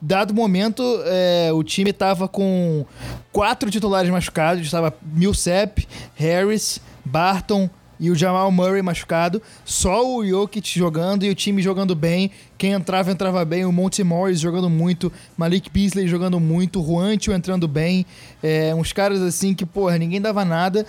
Dado 0.00 0.32
momento, 0.32 0.82
é, 1.04 1.50
o 1.52 1.62
time 1.62 1.92
tava 1.92 2.26
com 2.26 2.86
quatro 3.30 3.70
titulares 3.70 4.10
machucados, 4.10 4.64
estava 4.64 4.94
Millsap, 5.02 5.86
Harris, 6.14 6.80
Barton, 7.04 7.68
e 7.98 8.10
o 8.10 8.14
Jamal 8.14 8.50
Murray 8.50 8.82
machucado, 8.82 9.40
só 9.64 10.04
o 10.06 10.26
Jokic 10.26 10.78
jogando 10.78 11.24
e 11.24 11.30
o 11.30 11.34
time 11.34 11.62
jogando 11.62 11.94
bem. 11.94 12.30
Quem 12.56 12.72
entrava, 12.72 13.10
entrava 13.10 13.44
bem. 13.44 13.64
O 13.64 13.72
Monty 13.72 14.02
Morris 14.02 14.40
jogando 14.40 14.70
muito, 14.70 15.12
Malik 15.36 15.70
Beasley 15.70 16.06
jogando 16.06 16.38
muito, 16.40 16.82
Juancho 16.82 17.32
entrando 17.32 17.68
bem. 17.68 18.06
É, 18.42 18.74
uns 18.74 18.92
caras 18.92 19.20
assim 19.20 19.54
que, 19.54 19.66
porra, 19.66 19.98
ninguém 19.98 20.20
dava 20.20 20.44
nada. 20.44 20.86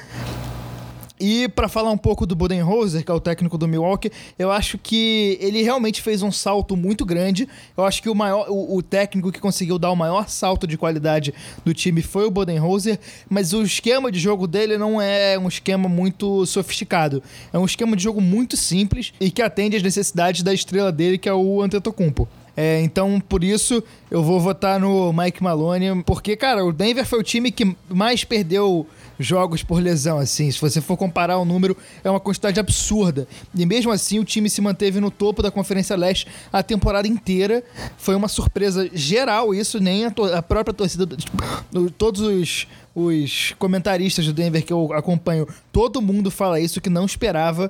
E 1.20 1.48
para 1.48 1.70
falar 1.70 1.92
um 1.92 1.98
pouco 1.98 2.26
do 2.26 2.36
Budenholzer, 2.36 3.04
que 3.04 3.10
é 3.10 3.14
o 3.14 3.20
técnico 3.20 3.58
do 3.58 3.68
Milwaukee, 3.68 4.12
eu 4.38 4.52
acho 4.52 4.78
que 4.78 5.38
ele 5.40 5.62
realmente 5.62 6.02
fez 6.02 6.22
um 6.22 6.32
salto 6.32 6.76
muito 6.76 7.06
grande. 7.06 7.48
Eu 7.78 7.86
acho 7.86 8.02
que 8.02 8.10
o 8.10 8.16
maior, 8.16 8.48
o, 8.50 8.78
o 8.78 8.84
técnico 8.84 9.32
que 9.32 9.40
conseguiu 9.40 9.80
dar 9.80 9.92
o 9.92 9.96
maior 9.96 10.28
salto 10.28 10.68
de 10.68 10.78
qualidade 10.78 11.34
do 11.64 11.74
time 11.74 12.02
foi 12.02 12.26
o 12.26 12.32
Budenholzer, 12.32 13.00
mas 13.30 13.54
o 13.54 13.64
esquema 13.64 14.12
de 14.12 14.20
jogo 14.20 14.46
dele 14.46 14.78
não 14.78 15.02
é 15.02 15.40
um 15.40 15.48
esquema 15.48 15.88
muito 15.88 16.46
sofisticado. 16.46 17.24
É 17.54 17.58
um 17.58 17.66
esquema 17.66 17.96
de 17.96 18.04
jogo 18.04 18.20
muito 18.20 18.58
simples 18.58 19.14
e 19.20 19.32
que 19.32 19.42
atende 19.42 19.78
às 19.78 19.84
necessidades 19.84 20.44
da 20.44 20.54
estrela 20.54 20.92
dele, 20.92 21.18
que 21.18 21.30
é 21.30 21.34
o 21.34 21.62
Antetokounmpo. 21.62 22.28
É, 22.58 22.82
então, 22.82 23.20
por 23.20 23.44
isso, 23.44 23.84
eu 24.10 24.24
vou 24.24 24.40
votar 24.40 24.80
no 24.80 25.12
Mike 25.12 25.44
Maloney, 25.44 26.04
porque, 26.06 26.38
cara, 26.38 26.64
o 26.64 26.72
Denver 26.72 27.06
foi 27.06 27.20
o 27.20 27.24
time 27.24 27.52
que 27.52 27.76
mais 27.90 28.24
perdeu 28.24 28.88
jogos 29.20 29.64
por 29.64 29.82
lesão, 29.82 30.18
assim. 30.18 30.50
Se 30.52 30.60
você 30.60 30.82
for 30.82 30.98
comparar 30.98 31.38
o 31.38 31.46
número, 31.46 31.76
é 32.04 32.10
uma 32.10 32.20
quantidade 32.20 32.60
absurda. 32.60 33.28
E 33.54 33.66
mesmo 33.66 33.92
assim, 33.92 34.20
o 34.20 34.26
time 34.26 34.50
se 34.50 34.62
manteve 34.62 35.00
no 35.00 35.12
topo 35.12 35.42
da 35.42 35.52
Conferência 35.52 35.96
Leste 35.96 36.28
a 36.52 36.62
temporada 36.62 37.08
inteira. 37.08 37.64
Foi 37.98 38.16
uma 38.16 38.28
surpresa 38.28 38.90
geral 38.94 39.54
isso, 39.54 39.80
nem 39.80 40.06
a, 40.06 40.14
a 40.36 40.42
própria 40.42 40.74
torcida, 40.74 41.06
tipo, 41.16 41.38
todos 41.98 42.22
os 42.22 42.68
os 42.96 43.54
comentaristas 43.60 44.26
do 44.26 44.32
Denver 44.32 44.64
que 44.64 44.72
eu 44.72 44.94
acompanho, 44.94 45.46
todo 45.70 46.02
mundo 46.02 46.32
fala 46.32 46.62
isso, 46.62 46.80
que 46.80 46.90
não 46.90 47.06
esperava 47.06 47.70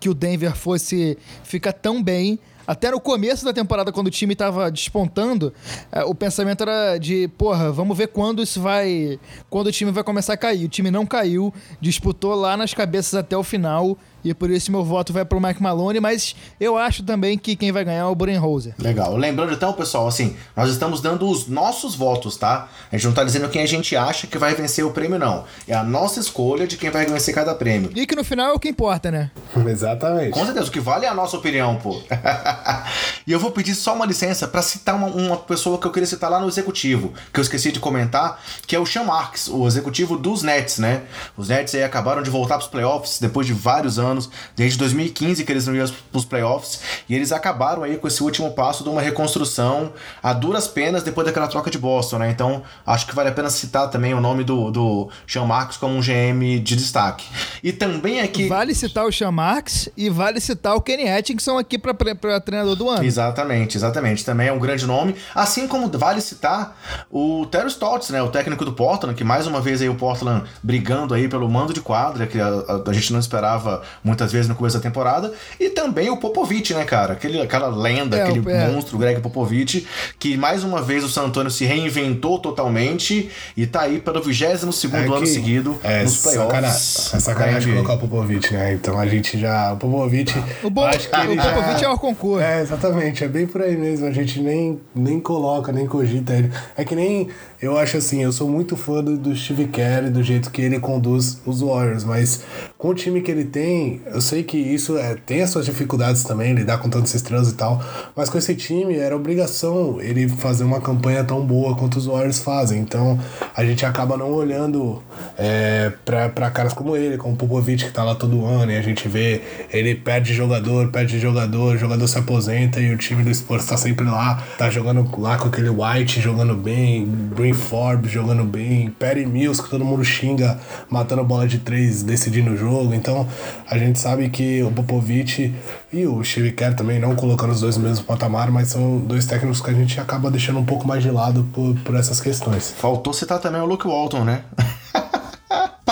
que 0.00 0.08
o 0.08 0.14
Denver 0.14 0.56
fosse 0.56 1.16
ficar 1.44 1.72
tão 1.72 2.02
bem 2.02 2.36
até 2.66 2.90
no 2.90 3.00
começo 3.00 3.44
da 3.44 3.52
temporada, 3.52 3.92
quando 3.92 4.08
o 4.08 4.10
time 4.10 4.34
tava 4.34 4.70
despontando, 4.70 5.52
é, 5.92 6.04
o 6.04 6.14
pensamento 6.14 6.62
era 6.62 6.98
de, 6.98 7.28
porra, 7.38 7.70
vamos 7.70 7.96
ver 7.96 8.08
quando 8.08 8.42
isso 8.42 8.60
vai. 8.60 9.18
Quando 9.48 9.68
o 9.68 9.72
time 9.72 9.90
vai 9.90 10.02
começar 10.02 10.32
a 10.32 10.36
cair. 10.36 10.64
O 10.64 10.68
time 10.68 10.90
não 10.90 11.06
caiu, 11.06 11.52
disputou 11.80 12.34
lá 12.34 12.56
nas 12.56 12.74
cabeças 12.74 13.14
até 13.14 13.36
o 13.36 13.42
final 13.42 13.96
e 14.26 14.34
por 14.34 14.50
isso 14.50 14.72
meu 14.72 14.84
voto 14.84 15.12
vai 15.12 15.24
pro 15.24 15.40
Mike 15.40 15.62
Malone, 15.62 16.00
mas 16.00 16.34
eu 16.60 16.76
acho 16.76 17.02
também 17.02 17.38
que 17.38 17.54
quem 17.54 17.70
vai 17.70 17.84
ganhar 17.84 18.00
é 18.00 18.04
o 18.04 18.14
Budenholzer. 18.14 18.74
Legal. 18.78 19.16
Lembrando 19.16 19.52
então, 19.52 19.72
pessoal, 19.72 20.08
assim, 20.08 20.36
nós 20.56 20.68
estamos 20.68 21.00
dando 21.00 21.28
os 21.28 21.46
nossos 21.46 21.94
votos, 21.94 22.36
tá? 22.36 22.68
A 22.90 22.96
gente 22.96 23.06
não 23.06 23.14
tá 23.14 23.22
dizendo 23.22 23.48
quem 23.48 23.62
a 23.62 23.66
gente 23.66 23.94
acha 23.94 24.26
que 24.26 24.36
vai 24.36 24.54
vencer 24.54 24.84
o 24.84 24.90
prêmio, 24.90 25.16
não. 25.18 25.44
É 25.68 25.74
a 25.74 25.84
nossa 25.84 26.18
escolha 26.18 26.66
de 26.66 26.76
quem 26.76 26.90
vai 26.90 27.06
vencer 27.06 27.32
cada 27.32 27.54
prêmio. 27.54 27.90
E 27.94 28.04
que 28.04 28.16
no 28.16 28.24
final 28.24 28.50
é 28.50 28.52
o 28.52 28.58
que 28.58 28.68
importa, 28.68 29.10
né? 29.10 29.30
Exatamente. 29.66 30.30
Com 30.30 30.44
certeza, 30.44 30.66
o 30.66 30.72
que 30.72 30.80
vale 30.80 31.06
é 31.06 31.08
a 31.08 31.14
nossa 31.14 31.36
opinião, 31.36 31.76
pô. 31.76 32.02
e 33.26 33.30
eu 33.30 33.38
vou 33.38 33.52
pedir 33.52 33.74
só 33.76 33.94
uma 33.94 34.06
licença 34.06 34.48
para 34.48 34.62
citar 34.62 34.96
uma, 34.96 35.06
uma, 35.06 35.36
pessoa 35.36 35.78
que 35.78 35.86
eu 35.86 35.92
queria 35.92 36.06
citar 36.06 36.30
lá 36.30 36.40
no 36.40 36.48
executivo, 36.48 37.12
que 37.32 37.38
eu 37.38 37.42
esqueci 37.42 37.70
de 37.70 37.78
comentar, 37.78 38.42
que 38.66 38.74
é 38.74 38.80
o 38.80 38.86
Sean 38.86 39.04
Marks, 39.04 39.48
o 39.48 39.66
executivo 39.68 40.16
dos 40.16 40.42
Nets, 40.42 40.78
né? 40.78 41.02
Os 41.36 41.48
Nets 41.48 41.74
aí 41.74 41.84
acabaram 41.84 42.22
de 42.22 42.30
voltar 42.30 42.56
pros 42.56 42.68
playoffs 42.68 43.20
depois 43.20 43.46
de 43.46 43.52
vários 43.52 43.98
anos 43.98 44.15
anos, 44.16 44.30
desde 44.56 44.78
2015 44.78 45.44
que 45.44 45.52
eles 45.52 45.66
não 45.66 45.74
iam 45.74 45.86
para 45.86 46.18
os 46.18 46.24
playoffs, 46.24 46.80
e 47.08 47.14
eles 47.14 47.30
acabaram 47.32 47.82
aí 47.82 47.96
com 47.96 48.08
esse 48.08 48.22
último 48.22 48.50
passo 48.52 48.82
de 48.82 48.88
uma 48.88 49.00
reconstrução 49.00 49.92
a 50.22 50.32
duras 50.32 50.66
penas 50.66 51.02
depois 51.02 51.26
daquela 51.26 51.46
troca 51.46 51.70
de 51.70 51.78
Boston, 51.78 52.18
né? 52.18 52.30
Então, 52.30 52.62
acho 52.86 53.06
que 53.06 53.14
vale 53.14 53.28
a 53.28 53.32
pena 53.32 53.50
citar 53.50 53.90
também 53.90 54.14
o 54.14 54.20
nome 54.20 54.42
do, 54.42 54.70
do 54.70 55.08
Sean 55.26 55.44
Marks 55.44 55.76
como 55.76 55.94
um 55.94 56.00
GM 56.00 56.58
de 56.62 56.76
destaque. 56.76 57.26
E 57.62 57.72
também 57.72 58.20
aqui... 58.20 58.48
Vale 58.48 58.74
citar 58.74 59.04
o 59.04 59.12
Sean 59.12 59.30
Marks 59.30 59.88
e 59.96 60.08
vale 60.08 60.40
citar 60.40 60.74
o 60.74 60.80
Kenny 60.80 61.08
Atkinson 61.08 61.58
aqui 61.58 61.78
para 61.78 61.94
treinador 62.40 62.76
do 62.76 62.88
ano. 62.88 63.04
Exatamente, 63.04 63.76
exatamente. 63.76 64.24
Também 64.24 64.48
é 64.48 64.52
um 64.52 64.58
grande 64.58 64.86
nome. 64.86 65.14
Assim 65.34 65.66
como 65.66 65.90
vale 65.96 66.20
citar 66.20 66.76
o 67.10 67.46
Terry 67.46 67.68
Stotts, 67.68 68.10
né? 68.10 68.22
O 68.22 68.28
técnico 68.28 68.64
do 68.64 68.72
Portland, 68.72 69.16
que 69.16 69.24
mais 69.24 69.46
uma 69.46 69.60
vez 69.60 69.80
aí 69.82 69.88
o 69.88 69.94
Portland 69.94 70.44
brigando 70.62 71.14
aí 71.14 71.28
pelo 71.28 71.48
mando 71.48 71.72
de 71.72 71.80
quadra, 71.80 72.26
que 72.26 72.40
a, 72.40 72.46
a, 72.46 72.90
a 72.90 72.92
gente 72.92 73.12
não 73.12 73.20
esperava 73.20 73.82
muitas 74.06 74.30
vezes 74.30 74.48
no 74.48 74.54
começo 74.54 74.76
da 74.76 74.82
temporada. 74.82 75.32
E 75.58 75.68
também 75.68 76.08
o 76.08 76.16
Popovich, 76.16 76.72
né, 76.72 76.84
cara? 76.84 77.14
Aquele, 77.14 77.40
aquela 77.40 77.68
lenda, 77.68 78.16
é, 78.16 78.22
aquele 78.22 78.50
é. 78.50 78.68
monstro, 78.68 78.96
Greg 78.96 79.20
Popovich, 79.20 79.86
que 80.18 80.36
mais 80.36 80.62
uma 80.62 80.80
vez 80.80 81.02
o 81.02 81.08
San 81.08 81.24
Antonio 81.24 81.50
se 81.50 81.64
reinventou 81.64 82.38
totalmente 82.38 83.28
e 83.56 83.66
tá 83.66 83.82
aí 83.82 83.98
pelo 83.98 84.22
22 84.22 84.74
segundo 84.74 85.14
é 85.14 85.16
ano 85.16 85.26
seguido 85.26 85.78
é, 85.82 86.04
nos 86.04 86.18
playoffs. 86.18 86.46
Sacana, 86.46 86.66
é 86.68 87.20
sacanagem 87.20 87.74
colocar 87.74 87.94
o 87.94 87.98
Popovich, 87.98 88.52
né? 88.52 88.74
Então 88.74 88.98
a 88.98 89.06
gente 89.06 89.38
já. 89.38 89.72
O 89.72 89.76
Popovich. 89.76 90.32
O, 90.62 90.70
Bo 90.70 90.84
acho 90.84 91.08
que 91.10 91.16
ele 91.20 91.40
o 91.40 91.42
Popovich 91.42 91.84
é 91.84 91.88
o 91.88 91.98
concurso. 91.98 92.44
É, 92.44 92.62
exatamente. 92.62 93.24
É 93.24 93.28
bem 93.28 93.46
por 93.46 93.62
aí 93.62 93.76
mesmo. 93.76 94.06
A 94.06 94.12
gente 94.12 94.40
nem, 94.40 94.80
nem 94.94 95.18
coloca, 95.18 95.72
nem 95.72 95.86
cogita 95.86 96.32
ele. 96.32 96.52
É 96.76 96.84
que 96.84 96.94
nem 96.94 97.28
eu 97.60 97.78
acho 97.78 97.96
assim, 97.96 98.22
eu 98.22 98.32
sou 98.32 98.48
muito 98.48 98.76
fã 98.76 99.02
do, 99.02 99.16
do 99.16 99.34
Steve 99.34 99.66
Kerr, 99.68 100.10
do 100.10 100.22
jeito 100.22 100.50
que 100.50 100.60
ele 100.60 100.78
conduz 100.78 101.40
os 101.46 101.62
Warriors, 101.62 102.04
mas 102.04 102.44
com 102.76 102.88
o 102.88 102.94
time 102.94 103.22
que 103.22 103.30
ele 103.30 103.44
tem, 103.44 103.85
eu 104.06 104.20
sei 104.20 104.42
que 104.42 104.56
isso 104.56 104.98
é, 104.98 105.14
tem 105.14 105.42
as 105.42 105.50
suas 105.50 105.64
dificuldades 105.64 106.22
também, 106.24 106.54
lidar 106.54 106.78
com 106.78 106.88
tantos 106.88 107.14
estrelas 107.14 107.50
e 107.50 107.54
tal, 107.54 107.82
mas 108.14 108.28
com 108.28 108.38
esse 108.38 108.54
time 108.54 108.96
era 108.96 109.14
obrigação 109.14 110.00
ele 110.00 110.28
fazer 110.28 110.64
uma 110.64 110.80
campanha 110.80 111.22
tão 111.24 111.44
boa 111.44 111.76
quanto 111.76 111.96
os 111.98 112.06
Warriors 112.06 112.38
fazem, 112.40 112.80
então 112.80 113.18
a 113.54 113.64
gente 113.64 113.84
acaba 113.84 114.16
não 114.16 114.32
olhando 114.32 115.02
é, 115.38 115.92
para 116.04 116.50
caras 116.50 116.72
como 116.72 116.96
ele, 116.96 117.16
como 117.16 117.34
o 117.34 117.36
Popovich 117.36 117.84
que 117.84 117.92
tá 117.92 118.02
lá 118.04 118.14
todo 118.14 118.44
ano, 118.44 118.72
e 118.72 118.76
a 118.76 118.82
gente 118.82 119.08
vê 119.08 119.42
ele 119.70 119.94
perde 119.94 120.34
jogador, 120.34 120.88
perde 120.88 121.18
jogador, 121.18 121.76
jogador 121.76 122.06
se 122.06 122.18
aposenta 122.18 122.80
e 122.80 122.92
o 122.92 122.96
time 122.96 123.22
do 123.22 123.34
Spurs 123.34 123.64
tá 123.66 123.76
sempre 123.76 124.04
lá, 124.04 124.42
tá 124.58 124.70
jogando 124.70 125.08
lá 125.20 125.36
com 125.36 125.48
aquele 125.48 125.70
White, 125.70 126.20
jogando 126.20 126.54
bem, 126.54 127.08
Green 127.34 127.52
Forbes 127.52 128.10
jogando 128.10 128.44
bem, 128.44 128.90
Perry 128.98 129.26
Mills, 129.26 129.62
que 129.62 129.68
todo 129.68 129.84
mundo 129.84 130.04
xinga, 130.04 130.58
matando 130.88 131.24
bola 131.24 131.46
de 131.46 131.58
três, 131.58 132.02
decidindo 132.02 132.52
o 132.52 132.56
jogo. 132.56 132.94
Então, 132.94 133.28
a 133.68 133.75
A 133.76 133.78
gente 133.78 133.98
sabe 133.98 134.30
que 134.30 134.62
o 134.62 134.70
Popovich 134.70 135.54
e 135.92 136.06
o 136.06 136.22
Kerr 136.56 136.74
também, 136.74 136.98
não 136.98 137.14
colocando 137.14 137.52
os 137.52 137.60
dois 137.60 137.76
no 137.76 137.82
mesmo 137.82 138.06
patamar, 138.06 138.50
mas 138.50 138.68
são 138.68 138.98
dois 138.98 139.26
técnicos 139.26 139.60
que 139.60 139.68
a 139.68 139.74
gente 139.74 140.00
acaba 140.00 140.30
deixando 140.30 140.58
um 140.58 140.64
pouco 140.64 140.88
mais 140.88 141.02
de 141.02 141.10
lado 141.10 141.46
por, 141.52 141.74
por 141.80 141.94
essas 141.94 142.18
questões. 142.18 142.72
Faltou 142.78 143.12
citar 143.12 143.38
também 143.38 143.60
o 143.60 143.66
Luke 143.66 143.86
Walton, 143.86 144.24
né? 144.24 144.44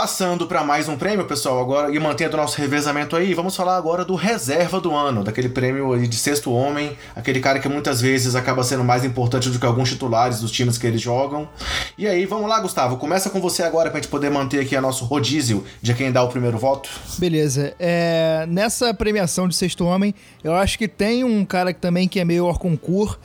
Passando 0.04 0.46
para 0.46 0.62
mais 0.62 0.87
um 0.87 0.99
prêmio, 0.99 1.25
pessoal, 1.25 1.58
agora 1.58 1.90
e 1.90 1.99
mantendo 1.99 2.37
nosso 2.37 2.58
revezamento 2.58 3.16
aí, 3.16 3.32
vamos 3.32 3.56
falar 3.56 3.75
agora 3.75 4.04
do 4.04 4.14
reserva 4.14 4.78
do 4.78 4.94
ano, 4.94 5.25
daquele 5.25 5.49
prêmio 5.49 5.99
de 6.06 6.14
sexto 6.14 6.52
homem, 6.52 6.94
aquele 7.16 7.40
cara 7.40 7.58
que 7.58 7.66
muitas 7.70 8.02
vezes 8.02 8.34
acaba 8.34 8.62
sendo 8.62 8.84
mais 8.84 9.02
importante 9.02 9.49
do 9.49 9.58
que 9.58 9.64
alguns 9.64 9.88
titulares 9.88 10.40
dos 10.40 10.50
times 10.50 10.76
que 10.76 10.87
eles 10.87 11.00
jogam. 11.00 11.49
E 11.96 12.06
aí, 12.06 12.26
vamos 12.26 12.50
lá, 12.50 12.61
Gustavo, 12.61 12.99
começa 12.99 13.30
com 13.30 13.40
você 13.40 13.62
agora 13.62 13.88
pra 13.88 13.99
gente 13.99 14.11
poder 14.11 14.28
manter 14.28 14.61
aqui 14.61 14.76
a 14.76 14.80
nosso 14.82 15.06
rodízio 15.06 15.64
de 15.80 15.94
quem 15.94 16.12
dá 16.12 16.23
o 16.23 16.28
primeiro 16.28 16.58
voto. 16.58 16.90
Beleza. 17.16 17.75
É, 17.80 18.44
nessa 18.46 18.92
premiação 18.92 19.49
de 19.49 19.56
sexto 19.56 19.87
homem, 19.87 20.14
eu 20.42 20.54
acho 20.54 20.76
que 20.76 20.87
tem 20.87 21.25
um 21.25 21.46
cara 21.46 21.73
que 21.73 21.80
também 21.80 22.06
que 22.06 22.20
é 22.20 22.26
meio 22.26 22.44
hors 22.44 22.58
concours, 22.58 23.16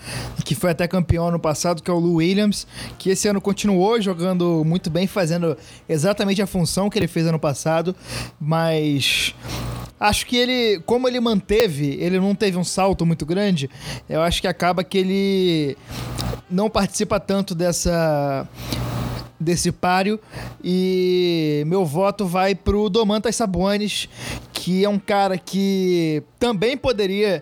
que 0.45 0.55
foi 0.55 0.71
até 0.71 0.88
campeão 0.88 1.27
ano 1.27 1.39
passado, 1.39 1.83
que 1.83 1.91
é 1.91 1.93
o 1.93 2.00
Lou 2.00 2.15
Williams, 2.15 2.65
que 2.98 3.09
esse 3.09 3.27
ano 3.27 3.41
continuou 3.41 4.01
jogando 4.01 4.63
muito 4.63 4.89
bem, 4.89 5.07
fazendo 5.07 5.57
exatamente 5.89 6.41
a 6.41 6.48
função 6.48 6.69
função 6.70 6.90
que 6.90 7.00
ele 7.00 7.08
fez 7.08 7.26
ano 7.26 7.40
passado, 7.40 7.96
mas 8.40 9.34
acho 10.00 10.26
que 10.28 10.38
ele, 10.38 10.80
como 10.86 11.08
ele 11.08 11.20
manteve, 11.20 11.98
ele 12.00 12.20
não 12.20 12.36
teve 12.36 12.58
um 12.58 12.64
salto 12.64 13.06
muito 13.06 13.26
grande, 13.26 13.68
eu 14.08 14.22
acho 14.22 14.40
que 14.40 14.48
acaba 14.48 14.84
que 14.84 15.00
ele 15.00 15.78
não 16.50 16.70
participa 16.70 17.20
tanto 17.20 17.56
dessa 17.56 18.48
desse 19.42 19.72
páreo 19.72 20.20
e 20.62 21.64
meu 21.66 21.86
voto 21.86 22.26
vai 22.28 22.54
pro 22.54 22.90
Domantas 22.90 23.38
Sabonis, 23.38 24.10
que 24.52 24.84
é 24.84 24.90
um 24.90 25.00
cara 25.00 25.38
que 25.38 26.22
também 26.38 26.76
poderia 26.76 27.42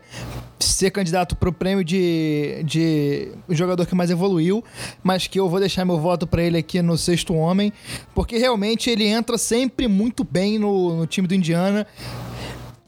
ser 0.60 0.92
candidato 0.92 1.36
para 1.36 1.50
o 1.50 1.54
prêmio 1.54 1.84
de, 1.84 2.62
de 2.64 3.30
jogador 3.50 3.86
que 3.86 3.96
mais 3.96 4.10
evoluiu, 4.10 4.64
mas 5.04 5.28
que 5.28 5.40
eu 5.40 5.50
vou 5.50 5.60
deixar 5.60 5.86
meu 5.86 6.00
voto 6.00 6.26
para 6.26 6.44
ele 6.44 6.58
aqui 6.58 6.82
no 6.82 6.98
sexto 6.98 7.34
homem, 7.34 7.72
porque 8.14 8.38
realmente 8.38 8.90
ele 8.90 9.06
entra 9.06 9.38
sempre 9.38 9.88
muito 9.88 10.24
bem 10.24 10.58
no, 10.58 10.98
no 10.98 11.08
time 11.08 11.28
do 11.28 11.36
Indiana. 11.36 11.86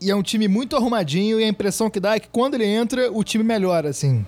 E 0.02 0.10
é 0.10 0.16
um 0.16 0.24
time 0.24 0.48
muito 0.48 0.78
arrumadinho 0.78 1.40
e 1.40 1.44
a 1.44 1.48
impressão 1.48 1.90
que 1.90 2.00
dá 2.00 2.16
é 2.16 2.20
que 2.20 2.30
quando 2.30 2.54
ele 2.54 2.66
entra, 2.66 3.12
o 3.12 3.24
time 3.24 3.44
melhora, 3.44 3.90
assim. 3.90 4.26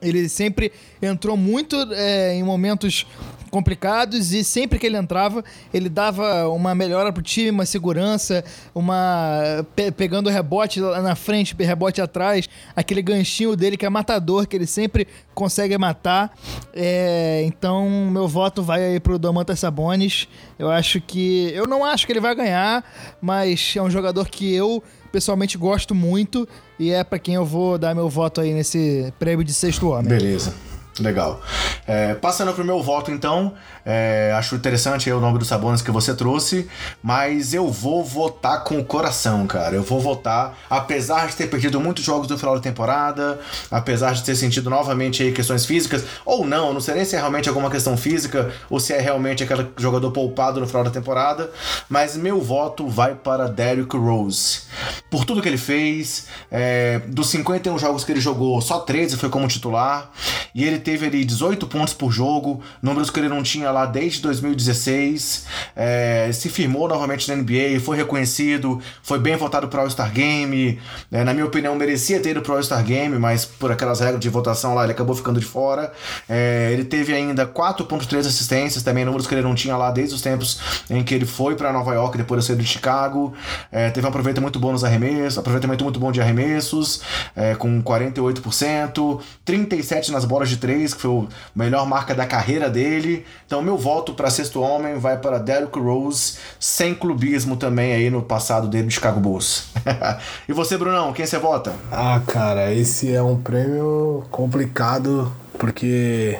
Ele 0.00 0.28
sempre 0.28 0.72
entrou 1.02 1.36
muito 1.36 1.76
é, 1.92 2.34
em 2.34 2.42
momentos 2.42 3.06
complicados 3.48 4.32
e 4.32 4.44
sempre 4.44 4.78
que 4.78 4.86
ele 4.86 4.96
entrava, 4.96 5.44
ele 5.72 5.88
dava 5.88 6.48
uma 6.48 6.74
melhora 6.74 7.12
pro 7.12 7.22
time, 7.22 7.50
uma 7.50 7.66
segurança, 7.66 8.44
uma 8.74 9.64
pe 9.74 9.90
pegando 9.90 10.30
rebote 10.30 10.80
na 10.80 11.14
frente, 11.14 11.54
rebote 11.58 12.00
atrás, 12.00 12.48
aquele 12.74 13.02
ganchinho 13.02 13.56
dele 13.56 13.76
que 13.76 13.86
é 13.86 13.90
matador, 13.90 14.46
que 14.46 14.56
ele 14.56 14.66
sempre 14.66 15.06
consegue 15.34 15.76
matar. 15.78 16.36
É, 16.72 17.42
então, 17.44 17.88
meu 18.10 18.28
voto 18.28 18.62
vai 18.62 18.84
aí 18.84 19.00
pro 19.00 19.18
Domantas 19.18 19.60
Sabonis. 19.60 20.28
Eu 20.58 20.70
acho 20.70 21.00
que 21.00 21.50
eu 21.54 21.66
não 21.66 21.84
acho 21.84 22.06
que 22.06 22.12
ele 22.12 22.20
vai 22.20 22.34
ganhar, 22.34 22.84
mas 23.20 23.74
é 23.76 23.82
um 23.82 23.90
jogador 23.90 24.28
que 24.28 24.52
eu 24.52 24.82
pessoalmente 25.10 25.56
gosto 25.56 25.94
muito 25.94 26.46
e 26.78 26.90
é 26.90 27.02
para 27.02 27.18
quem 27.18 27.34
eu 27.34 27.44
vou 27.44 27.78
dar 27.78 27.94
meu 27.94 28.08
voto 28.08 28.40
aí 28.40 28.52
nesse 28.52 29.12
prêmio 29.18 29.44
de 29.44 29.54
sexto 29.54 29.88
homem. 29.88 30.08
Beleza. 30.08 30.67
Legal. 31.00 31.40
É, 31.86 32.14
passando 32.14 32.52
pro 32.52 32.64
meu 32.64 32.82
voto, 32.82 33.10
então, 33.10 33.54
é, 33.84 34.32
acho 34.36 34.54
interessante 34.54 35.10
o 35.10 35.20
nome 35.20 35.38
dos 35.38 35.48
Sabonis 35.48 35.80
que 35.80 35.90
você 35.90 36.14
trouxe, 36.14 36.68
mas 37.02 37.54
eu 37.54 37.70
vou 37.70 38.04
votar 38.04 38.62
com 38.64 38.78
o 38.78 38.84
coração, 38.84 39.46
cara. 39.46 39.74
Eu 39.74 39.82
vou 39.82 40.00
votar, 40.00 40.58
apesar 40.68 41.28
de 41.28 41.36
ter 41.36 41.46
perdido 41.46 41.80
muitos 41.80 42.04
jogos 42.04 42.28
no 42.28 42.36
final 42.36 42.54
da 42.54 42.60
temporada, 42.60 43.40
apesar 43.70 44.12
de 44.12 44.22
ter 44.22 44.36
sentido 44.36 44.68
novamente 44.68 45.22
aí 45.22 45.32
questões 45.32 45.64
físicas, 45.64 46.04
ou 46.24 46.46
não, 46.46 46.72
não 46.72 46.80
sei 46.80 46.94
nem 46.94 47.04
se 47.04 47.16
é 47.16 47.18
realmente 47.18 47.48
alguma 47.48 47.70
questão 47.70 47.96
física 47.96 48.52
ou 48.68 48.78
se 48.78 48.92
é 48.92 49.00
realmente 49.00 49.42
aquele 49.42 49.68
jogador 49.78 50.10
poupado 50.10 50.60
no 50.60 50.66
final 50.66 50.84
da 50.84 50.90
temporada, 50.90 51.50
mas 51.88 52.16
meu 52.16 52.40
voto 52.40 52.88
vai 52.88 53.14
para 53.14 53.48
Derrick 53.48 53.96
Rose. 53.96 54.62
Por 55.10 55.24
tudo 55.24 55.40
que 55.40 55.48
ele 55.48 55.58
fez, 55.58 56.26
é, 56.50 57.00
dos 57.06 57.30
51 57.30 57.78
jogos 57.78 58.04
que 58.04 58.12
ele 58.12 58.20
jogou, 58.20 58.60
só 58.60 58.80
13 58.80 59.16
foi 59.16 59.28
como 59.28 59.48
titular, 59.48 60.10
e 60.54 60.64
ele 60.64 60.78
teve 60.88 61.04
ali 61.04 61.22
18 61.22 61.66
pontos 61.66 61.92
por 61.92 62.10
jogo, 62.10 62.62
números 62.80 63.10
que 63.10 63.20
ele 63.20 63.28
não 63.28 63.42
tinha 63.42 63.70
lá 63.70 63.84
desde 63.84 64.22
2016, 64.22 65.44
é, 65.76 66.30
se 66.32 66.48
firmou 66.48 66.88
novamente 66.88 67.28
na 67.28 67.36
NBA, 67.36 67.78
foi 67.84 67.98
reconhecido, 67.98 68.80
foi 69.02 69.18
bem 69.18 69.36
votado 69.36 69.68
para 69.68 69.80
o 69.80 69.82
All-Star 69.82 70.10
Game, 70.10 70.80
é, 71.12 71.24
na 71.24 71.34
minha 71.34 71.44
opinião 71.44 71.74
merecia 71.74 72.18
ter 72.20 72.30
ido 72.30 72.40
para 72.40 72.52
o 72.52 72.56
All-Star 72.56 72.82
Game, 72.82 73.18
mas 73.18 73.44
por 73.44 73.70
aquelas 73.70 74.00
regras 74.00 74.18
de 74.18 74.30
votação 74.30 74.74
lá 74.74 74.84
ele 74.84 74.92
acabou 74.92 75.14
ficando 75.14 75.38
de 75.38 75.44
fora. 75.44 75.92
É, 76.26 76.70
ele 76.72 76.86
teve 76.86 77.12
ainda 77.12 77.46
4.3 77.46 78.20
assistências, 78.20 78.82
também 78.82 79.04
números 79.04 79.26
que 79.26 79.34
ele 79.34 79.42
não 79.42 79.54
tinha 79.54 79.76
lá 79.76 79.90
desde 79.90 80.14
os 80.14 80.22
tempos 80.22 80.58
em 80.88 81.04
que 81.04 81.14
ele 81.14 81.26
foi 81.26 81.54
para 81.54 81.70
Nova 81.70 81.92
York 81.92 82.16
depois 82.16 82.40
de 82.40 82.46
ser 82.46 82.56
de 82.56 82.64
Chicago. 82.64 83.34
É, 83.70 83.90
teve 83.90 84.06
um 84.06 84.08
aproveitamento 84.08 84.40
muito 84.40 84.58
bom 84.58 84.72
nos 84.72 84.84
arremessos, 84.84 85.36
aproveitamento 85.36 85.84
muito 85.84 86.00
bom 86.00 86.10
de 86.10 86.22
arremessos, 86.22 87.02
é, 87.36 87.54
com 87.54 87.82
48%, 87.82 89.20
37 89.44 90.12
nas 90.12 90.24
bolas 90.24 90.48
de 90.48 90.56
3 90.56 90.77
que 90.86 91.00
foi 91.00 91.10
a 91.10 91.26
melhor 91.54 91.86
marca 91.86 92.14
da 92.14 92.26
carreira 92.26 92.70
dele. 92.70 93.24
Então, 93.46 93.62
meu 93.62 93.76
voto 93.76 94.14
para 94.14 94.30
sexto 94.30 94.60
homem 94.60 94.98
vai 94.98 95.18
para 95.18 95.38
Derrick 95.38 95.78
Rose, 95.78 96.38
sem 96.58 96.94
clubismo 96.94 97.56
também 97.56 97.92
aí 97.92 98.10
no 98.10 98.22
passado 98.22 98.68
dele 98.68 98.88
de 98.88 98.94
Chicago 98.94 99.20
Bulls. 99.20 99.68
e 100.48 100.52
você, 100.52 100.76
Brunão, 100.76 101.12
quem 101.12 101.26
você 101.26 101.38
vota? 101.38 101.72
Ah, 101.90 102.20
cara, 102.26 102.72
esse 102.72 103.12
é 103.12 103.22
um 103.22 103.36
prêmio 103.40 104.24
complicado 104.30 105.32
porque 105.58 106.38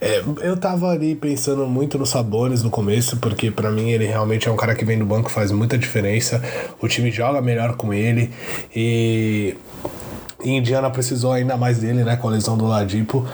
é, 0.00 0.22
eu 0.42 0.54
tava 0.54 0.90
ali 0.90 1.14
pensando 1.14 1.66
muito 1.66 1.98
nos 1.98 2.10
Sabones 2.10 2.62
no 2.62 2.68
começo, 2.68 3.16
porque 3.16 3.50
para 3.50 3.70
mim 3.70 3.90
ele 3.90 4.04
realmente 4.04 4.46
é 4.46 4.52
um 4.52 4.56
cara 4.56 4.74
que 4.74 4.84
vem 4.84 4.98
do 4.98 5.06
banco, 5.06 5.30
faz 5.30 5.50
muita 5.50 5.78
diferença. 5.78 6.42
O 6.78 6.86
time 6.86 7.10
joga 7.10 7.40
melhor 7.40 7.74
com 7.76 7.92
ele 7.92 8.30
e. 8.74 9.56
Indiana 10.44 10.90
precisou 10.90 11.32
ainda 11.32 11.56
mais 11.56 11.78
dele, 11.78 12.04
né, 12.04 12.16
com 12.16 12.28
a 12.28 12.32
lesão 12.32 12.54
do 12.54 12.66
Ladipo. 12.66 13.26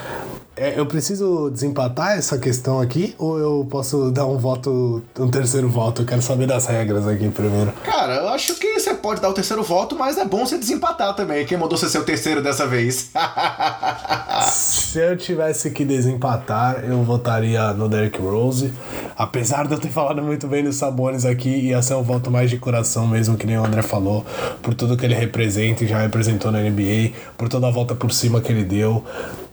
É, 0.60 0.78
eu 0.78 0.84
preciso 0.84 1.48
desempatar 1.48 2.18
essa 2.18 2.36
questão 2.36 2.80
aqui 2.80 3.14
ou 3.16 3.38
eu 3.38 3.66
posso 3.70 4.10
dar 4.10 4.26
um 4.26 4.36
voto, 4.36 5.02
um 5.18 5.30
terceiro 5.30 5.66
voto? 5.70 6.02
Eu 6.02 6.06
quero 6.06 6.20
saber 6.20 6.46
das 6.46 6.66
regras 6.66 7.08
aqui 7.08 7.30
primeiro. 7.30 7.72
Cara, 7.82 8.16
eu 8.16 8.28
acho 8.28 8.54
que 8.56 8.78
você 8.78 8.92
pode 8.92 9.22
dar 9.22 9.30
o 9.30 9.32
terceiro 9.32 9.62
voto, 9.62 9.96
mas 9.96 10.18
é 10.18 10.24
bom 10.26 10.44
você 10.44 10.58
desempatar 10.58 11.16
também. 11.16 11.46
Quem 11.46 11.56
mandou 11.56 11.78
você 11.78 11.88
ser 11.88 11.96
o 11.96 12.04
terceiro 12.04 12.42
dessa 12.42 12.66
vez? 12.66 13.10
Se 14.52 14.98
eu 14.98 15.16
tivesse 15.16 15.70
que 15.70 15.82
desempatar, 15.82 16.84
eu 16.84 17.02
votaria 17.04 17.72
no 17.72 17.88
Derrick 17.88 18.20
Rose. 18.20 18.70
Apesar 19.16 19.66
de 19.66 19.72
eu 19.72 19.78
ter 19.78 19.88
falado 19.88 20.22
muito 20.22 20.46
bem 20.46 20.62
dos 20.62 20.76
Sabones 20.76 21.24
aqui, 21.24 21.68
ia 21.68 21.80
ser 21.80 21.94
um 21.94 22.02
voto 22.02 22.30
mais 22.30 22.50
de 22.50 22.58
coração 22.58 23.06
mesmo, 23.06 23.38
que 23.38 23.46
nem 23.46 23.58
o 23.58 23.64
André 23.64 23.80
falou, 23.80 24.26
por 24.62 24.74
tudo 24.74 24.94
que 24.94 25.06
ele 25.06 25.14
representa 25.14 25.84
e 25.84 25.86
já 25.86 26.02
representou 26.02 26.52
na 26.52 26.60
NBA, 26.60 27.12
por 27.38 27.48
toda 27.48 27.66
a 27.66 27.70
volta 27.70 27.94
por 27.94 28.12
cima 28.12 28.42
que 28.42 28.52
ele 28.52 28.64
deu, 28.64 29.02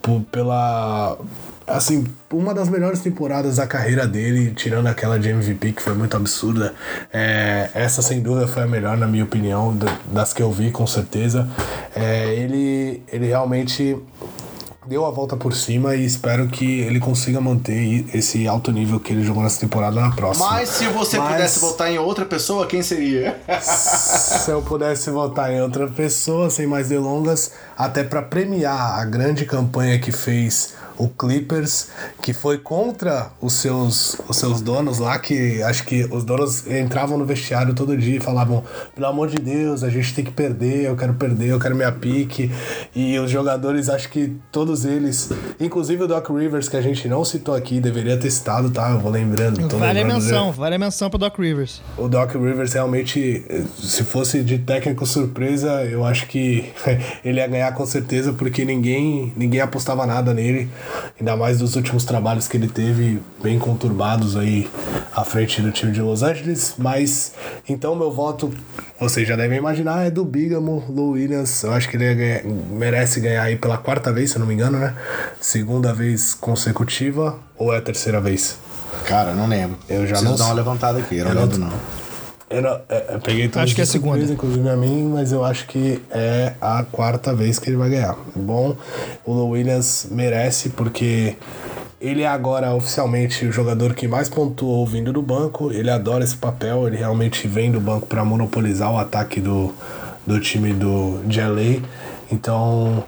por, 0.02 0.22
pela 0.32 1.18
assim, 1.68 2.08
uma 2.32 2.54
das 2.54 2.70
melhores 2.70 3.02
temporadas 3.02 3.58
da 3.58 3.68
carreira 3.68 4.08
dele, 4.08 4.54
tirando 4.56 4.88
aquela 4.88 5.20
de 5.20 5.30
MVP 5.30 5.74
que 5.74 5.82
foi 5.82 5.94
muito 5.94 6.16
absurda. 6.16 6.74
É, 7.12 7.70
essa 7.74 8.02
sem 8.02 8.22
dúvida 8.22 8.48
foi 8.48 8.64
a 8.64 8.68
melhor, 8.68 8.96
na 8.96 9.06
minha 9.06 9.26
opinião, 9.26 9.78
das 10.12 10.32
que 10.32 10.42
eu 10.42 10.50
vi, 10.50 10.72
com 10.72 10.88
certeza. 10.88 11.48
É, 11.94 12.34
ele, 12.34 13.04
ele 13.12 13.28
realmente 13.28 13.98
deu 14.88 15.06
a 15.06 15.12
volta 15.12 15.36
por 15.36 15.54
cima 15.54 15.96
e 15.96 16.06
espero 16.06 16.48
que 16.48 16.80
ele 16.80 17.00
consiga 17.00 17.42
manter 17.42 18.06
esse 18.14 18.48
alto 18.48 18.72
nível 18.72 19.00
que 19.00 19.12
ele 19.12 19.22
jogou 19.22 19.44
nessa 19.44 19.60
temporada 19.60 20.00
na 20.00 20.12
próxima. 20.12 20.50
Mas 20.50 20.70
se 20.70 20.88
você 20.88 21.20
Mas... 21.20 21.32
pudesse 21.32 21.60
votar 21.60 21.92
em 21.92 22.00
outra 22.00 22.26
pessoa, 22.26 22.66
quem 22.66 22.82
seria? 22.82 23.38
se 23.62 24.50
eu 24.50 24.62
pudesse 24.62 25.10
votar 25.10 25.52
em 25.52 25.62
outra 25.62 25.88
pessoa, 25.88 26.50
sem 26.50 26.66
mais 26.66 26.88
delongas, 26.88 27.52
até 27.78 28.04
para 28.04 28.22
premiar 28.22 28.98
a 29.00 29.04
grande 29.04 29.46
campanha 29.46 30.00
que 30.00 30.12
fez 30.12 30.74
o 30.98 31.08
Clippers, 31.08 31.90
que 32.22 32.34
foi 32.34 32.58
contra 32.58 33.32
os 33.40 33.54
seus, 33.54 34.18
os 34.28 34.38
seus 34.38 34.62
donos 34.62 35.00
lá, 35.00 35.20
que 35.20 35.62
acho 35.64 35.84
que 35.84 36.06
os 36.06 36.24
donos 36.24 36.66
entravam 36.68 37.18
no 37.18 37.26
vestiário 37.26 37.74
todo 37.74 37.96
dia 37.96 38.18
e 38.18 38.20
falavam: 38.20 38.64
pelo 38.96 39.08
amor 39.08 39.28
de 39.28 39.38
Deus, 39.38 39.84
a 39.84 39.90
gente 39.90 40.14
tem 40.14 40.26
que 40.26 40.32
perder, 40.32 40.86
eu 40.86 40.96
quero 40.96 41.14
perder, 41.14 41.50
eu 41.50 41.60
quero 41.60 41.76
minha 41.76 41.92
pique. 41.92 42.52
E 42.96 43.18
os 43.20 43.30
jogadores, 43.30 43.90
acho 43.90 44.10
que 44.10 44.36
todos 44.52 44.86
eles, 44.86 45.30
inclusive 45.60 46.04
o 46.04 46.08
Doc 46.08 46.30
Rivers, 46.30 46.68
que 46.68 46.78
a 46.78 46.82
gente 46.82 47.08
não 47.08 47.24
citou 47.24 47.54
aqui, 47.54 47.80
deveria 47.80 48.18
ter 48.18 48.32
citado, 48.32 48.70
tá? 48.70 48.90
Eu 48.90 49.00
vou 49.00 49.12
lembrando. 49.12 49.68
Vale 49.78 50.02
a 50.02 50.06
menção, 50.06 50.52
vale 50.52 50.76
a 50.76 50.80
menção 50.80 51.10
pro 51.10 51.20
Doc 51.20 51.38
Rivers. 51.38 51.82
O 51.98 52.08
Doc 52.08 52.32
Rivers 52.34 52.74
realmente, 52.74 53.46
se 53.80 54.04
fosse 54.04 54.44
de 54.44 54.58
técnico 54.60 55.06
surpresa, 55.06 55.84
eu 55.86 56.04
acho 56.04 56.28
que 56.28 56.72
ele 57.24 57.40
ia 57.40 57.48
ganhar 57.48 57.72
com 57.74 57.86
certeza, 57.86 58.34
porque 58.34 58.66
ninguém, 58.66 59.32
ninguém 59.36 59.62
apostava 59.62 60.06
nada 60.06 60.34
nele. 60.34 60.70
Ainda 61.20 61.36
mais 61.36 61.60
dos 61.60 61.76
últimos 61.76 62.06
trabalhos 62.06 62.48
que 62.48 62.58
ele 62.58 62.68
teve, 62.68 63.22
bem 63.42 63.58
conturbados 63.60 64.36
aí 64.38 64.70
à 65.16 65.24
frente 65.24 65.62
do 65.62 65.72
time 65.72 65.92
de 65.92 66.02
Los 66.02 66.24
Angeles. 66.24 66.76
Mas 66.78 67.34
então 67.68 67.96
meu 67.96 68.12
voto, 68.12 68.52
vocês 69.00 69.28
já 69.28 69.36
devem 69.36 69.58
imaginar, 69.58 70.06
é 70.06 70.12
do 70.12 70.24
Bigamo, 70.26 70.84
Lou 70.90 71.12
Williams. 71.12 71.64
Eu 71.64 71.74
acho 71.74 71.90
que 71.90 71.98
ele 71.98 72.44
merece 72.70 73.20
ganhar 73.20 73.44
aí 73.44 73.56
pela 73.56 73.78
quarta 73.78 74.12
vez, 74.12 74.32
se 74.32 74.38
eu 74.38 74.40
não 74.40 74.48
me 74.48 74.54
engano, 74.54 74.78
né? 74.78 74.96
Segunda 75.42 75.94
vez 75.94 76.34
consecutiva 76.34 77.38
ou 77.58 77.74
é 77.74 77.78
a 77.78 77.82
terceira 77.82 78.20
vez? 78.22 78.58
Cara, 79.06 79.34
não 79.34 79.48
lembro. 79.48 79.78
Eu 79.88 80.02
já 80.06 80.16
Preciso 80.18 80.32
não 80.32 80.38
dar 80.38 80.46
uma 80.46 80.54
levantada 80.54 81.00
aqui, 81.00 81.18
Eu 81.18 81.26
não- 81.34 81.42
lembro 81.42 81.58
não. 81.60 81.72
É, 82.50 83.14
eu 83.14 83.20
peguei 83.20 83.50
todos 83.50 83.64
Acho 83.64 83.76
que 83.76 83.82
é 83.82 83.84
a 83.84 83.88
segunda. 83.88 84.24
inclusive 84.24 84.70
a 84.70 84.76
mim, 84.78 85.12
mas 85.14 85.34
eu 85.34 85.44
acho 85.44 85.68
que 85.68 86.02
é 86.10 86.54
a 86.62 86.84
quarta 86.84 87.36
vez 87.36 87.60
que 87.60 87.70
ele 87.70 87.76
vai 87.78 87.90
ganhar. 87.90 88.18
Bom, 88.36 88.76
o 89.26 89.34
Lou 89.34 89.50
Williams 89.50 90.08
merece 90.10 90.70
porque 90.70 91.36
ele 92.00 92.22
é 92.22 92.28
agora 92.28 92.74
oficialmente 92.74 93.46
o 93.46 93.52
jogador 93.52 93.94
que 93.94 94.08
mais 94.08 94.30
pontuou 94.30 94.86
vindo 94.88 95.12
do 95.12 95.22
banco. 95.22 95.72
Ele 95.74 95.90
adora 95.90 96.24
esse 96.24 96.38
papel, 96.38 96.88
ele 96.88 96.96
realmente 96.96 97.48
vem 97.48 97.70
do 97.70 97.82
banco 97.82 98.08
para 98.08 98.24
monopolizar 98.24 98.94
o 98.94 98.98
ataque 98.98 99.42
do, 99.42 99.74
do 100.26 100.40
time 100.40 100.74
do 100.74 101.22
de 101.26 101.42
LA. 101.42 101.82
Então, 102.32 103.04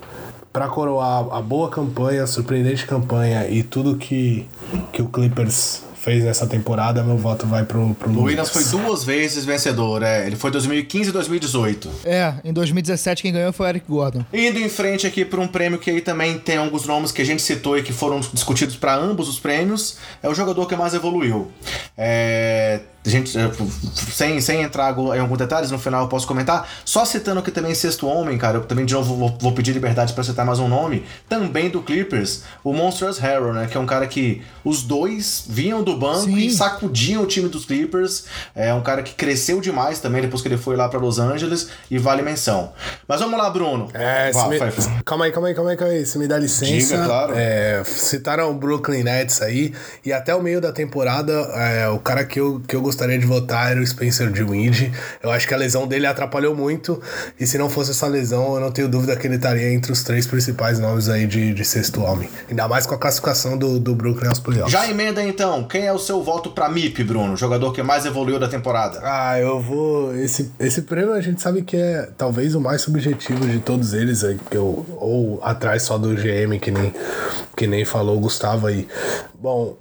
para 0.51 0.67
coroar 0.67 1.27
a 1.31 1.41
boa 1.41 1.69
campanha, 1.69 2.23
a 2.23 2.27
surpreendente 2.27 2.85
campanha 2.85 3.47
e 3.47 3.63
tudo 3.63 3.95
que, 3.95 4.45
que 4.91 5.01
o 5.01 5.07
Clippers 5.07 5.83
fez 5.99 6.23
nessa 6.23 6.47
temporada, 6.47 7.03
meu 7.03 7.17
voto 7.17 7.45
vai 7.45 7.65
pro, 7.65 7.93
pro 7.93 8.09
O 8.09 8.13
Lou 8.13 8.23
Williams 8.25 8.49
foi 8.49 8.63
duas 8.63 9.03
vezes 9.03 9.43
vencedor, 9.43 10.01
é. 10.01 10.25
Ele 10.25 10.35
foi 10.35 10.49
2015 10.49 11.09
e 11.09 11.11
2018. 11.11 11.89
É, 12.05 12.33
em 12.43 12.53
2017 12.53 13.21
quem 13.21 13.33
ganhou 13.33 13.51
foi 13.51 13.65
o 13.65 13.69
Eric 13.69 13.85
Gordon. 13.87 14.25
Indo 14.33 14.59
em 14.59 14.69
frente 14.69 15.05
aqui 15.05 15.25
para 15.25 15.41
um 15.41 15.47
prêmio 15.47 15.77
que 15.77 15.89
aí 15.89 16.01
também 16.01 16.39
tem 16.39 16.57
alguns 16.57 16.85
nomes 16.85 17.11
que 17.11 17.21
a 17.21 17.25
gente 17.25 17.41
citou 17.41 17.77
e 17.77 17.83
que 17.83 17.91
foram 17.91 18.21
discutidos 18.33 18.75
para 18.75 18.95
ambos 18.95 19.27
os 19.27 19.39
prêmios, 19.39 19.97
é 20.23 20.29
o 20.29 20.33
jogador 20.33 20.65
que 20.67 20.75
mais 20.75 20.93
evoluiu. 20.93 21.51
É, 21.97 22.79
a 23.05 23.09
gente, 23.09 23.37
é, 23.37 23.49
sem, 24.11 24.41
sem 24.41 24.61
entrar 24.61 24.95
em 24.97 25.19
alguns 25.19 25.37
detalhes, 25.37 25.71
no 25.71 25.79
final 25.79 26.03
eu 26.03 26.07
posso 26.09 26.27
comentar. 26.27 26.67
Só 26.83 27.05
citando 27.05 27.39
aqui 27.39 27.49
também 27.51 27.73
Sexto 27.73 28.05
Homem, 28.07 28.37
cara, 28.37 28.57
eu 28.57 28.65
também 28.65 28.85
de 28.85 28.93
novo 28.93 29.15
vou, 29.15 29.37
vou 29.39 29.51
pedir 29.53 29.71
liberdade 29.71 30.13
para 30.13 30.23
citar 30.23 30.45
mais 30.45 30.59
um 30.59 30.67
nome, 30.67 31.05
também 31.27 31.69
do 31.69 31.81
Clippers, 31.81 32.43
o 32.63 32.73
Monstrous 32.73 33.17
Harrow, 33.17 33.53
né? 33.53 33.67
Que 33.71 33.77
é 33.77 33.79
um 33.79 33.85
cara 33.85 34.05
que 34.05 34.41
os 34.63 34.83
dois 34.83 35.45
vinham 35.47 35.81
do 35.81 35.95
banco 35.97 36.25
Sim. 36.25 36.37
e 36.37 36.51
sacudiam 36.51 37.23
o 37.23 37.25
time 37.25 37.47
dos 37.47 37.65
Clippers. 37.65 38.25
É 38.53 38.73
um 38.73 38.81
cara 38.81 39.01
que 39.01 39.13
cresceu 39.13 39.61
demais 39.61 39.99
também 39.99 40.21
depois 40.21 40.41
que 40.41 40.47
ele 40.47 40.57
foi 40.57 40.75
lá 40.75 40.89
para 40.89 40.99
Los 40.99 41.19
Angeles 41.19 41.69
e 41.89 41.97
vale 41.97 42.21
menção. 42.21 42.73
Mas 43.07 43.19
vamos 43.21 43.37
lá, 43.39 43.49
Bruno. 43.49 43.87
É, 43.93 44.31
Vá, 44.31 44.47
me- 44.47 44.59
calma 45.05 45.25
aí, 45.25 45.31
calma 45.31 45.47
aí, 45.47 45.53
calma 45.55 45.71
aí, 45.71 45.77
calma 45.77 45.93
aí. 45.93 46.05
Se 46.05 46.17
me 46.19 46.27
dá 46.27 46.37
licença. 46.37 46.65
Diga, 46.65 47.05
claro. 47.05 47.33
É, 47.35 47.81
citaram 47.85 48.51
o 48.51 48.53
Brooklyn 48.53 49.03
Nets 49.03 49.41
aí. 49.41 49.73
E 50.05 50.11
até 50.11 50.35
o 50.35 50.41
meio 50.43 50.59
da 50.59 50.71
temporada, 50.71 51.31
é, 51.33 51.87
o 51.89 51.99
cara 51.99 52.25
que 52.25 52.39
eu, 52.39 52.61
que 52.67 52.75
eu 52.75 52.81
gostaria 52.89 53.19
de 53.19 53.25
votar 53.25 53.71
era 53.71 53.79
o 53.79 53.85
Spencer 53.85 54.31
Dinwiddie. 54.31 54.91
Eu 55.21 55.29
acho 55.29 55.47
que 55.47 55.53
a 55.53 55.57
lesão 55.57 55.87
dele 55.87 56.07
atrapalhou 56.07 56.55
muito. 56.55 57.01
E 57.39 57.45
se 57.45 57.57
não 57.57 57.69
fosse 57.69 57.91
essa 57.91 58.07
lesão, 58.07 58.55
eu 58.55 58.59
não 58.59 58.71
tenho 58.71 58.89
dúvida 58.89 59.15
que 59.15 59.27
ele 59.27 59.35
estaria 59.35 59.71
entre 59.71 59.91
os 59.91 60.01
três 60.03 60.25
principais 60.25 60.79
nomes 60.79 61.07
aí 61.07 61.27
de, 61.27 61.53
de 61.53 61.63
sexto 61.63 62.01
homem. 62.01 62.29
Ainda 62.49 62.67
mais 62.67 62.87
com 62.87 62.95
a 62.95 62.97
classificação 62.97 63.57
do, 63.57 63.79
do 63.79 63.93
Brooklyn 63.93 64.27
aos 64.27 64.39
playoffs. 64.39 64.71
Já 64.71 64.89
emenda 64.89 65.23
então, 65.23 65.63
quem 65.65 65.85
é 65.85 65.93
o 65.93 65.99
seu 65.99 66.23
voto 66.23 66.49
pra 66.51 66.67
MIP, 66.67 67.03
Bruno? 67.03 67.37
Jogador 67.37 67.71
que 67.71 67.83
mais 67.83 68.05
evoluiu 68.05 68.39
da 68.39 68.47
temporada. 68.47 68.99
Ah, 69.03 69.39
eu 69.39 69.61
vou. 69.61 70.15
Esse, 70.15 70.51
esse 70.59 70.81
prêmio 70.81 71.13
a 71.13 71.21
gente 71.21 71.41
sabe 71.41 71.61
que 71.61 71.77
é 71.77 72.09
talvez 72.17 72.55
o 72.55 72.59
mais 72.59 72.81
subjetivo 72.81 73.47
de 73.47 73.59
todos 73.59 73.93
eles, 73.93 74.23
aí, 74.23 74.37
que 74.49 74.57
eu, 74.57 74.85
ou 74.97 75.39
atrás 75.43 75.83
só 75.83 75.97
do 75.97 76.15
GM, 76.15 76.59
que 76.59 76.71
nem, 76.71 76.93
que 77.55 77.67
nem 77.67 77.85
falou 77.85 78.17
o 78.17 78.19
Gustavo 78.19 78.65
aí. 78.67 78.87
Bom. 79.39 79.77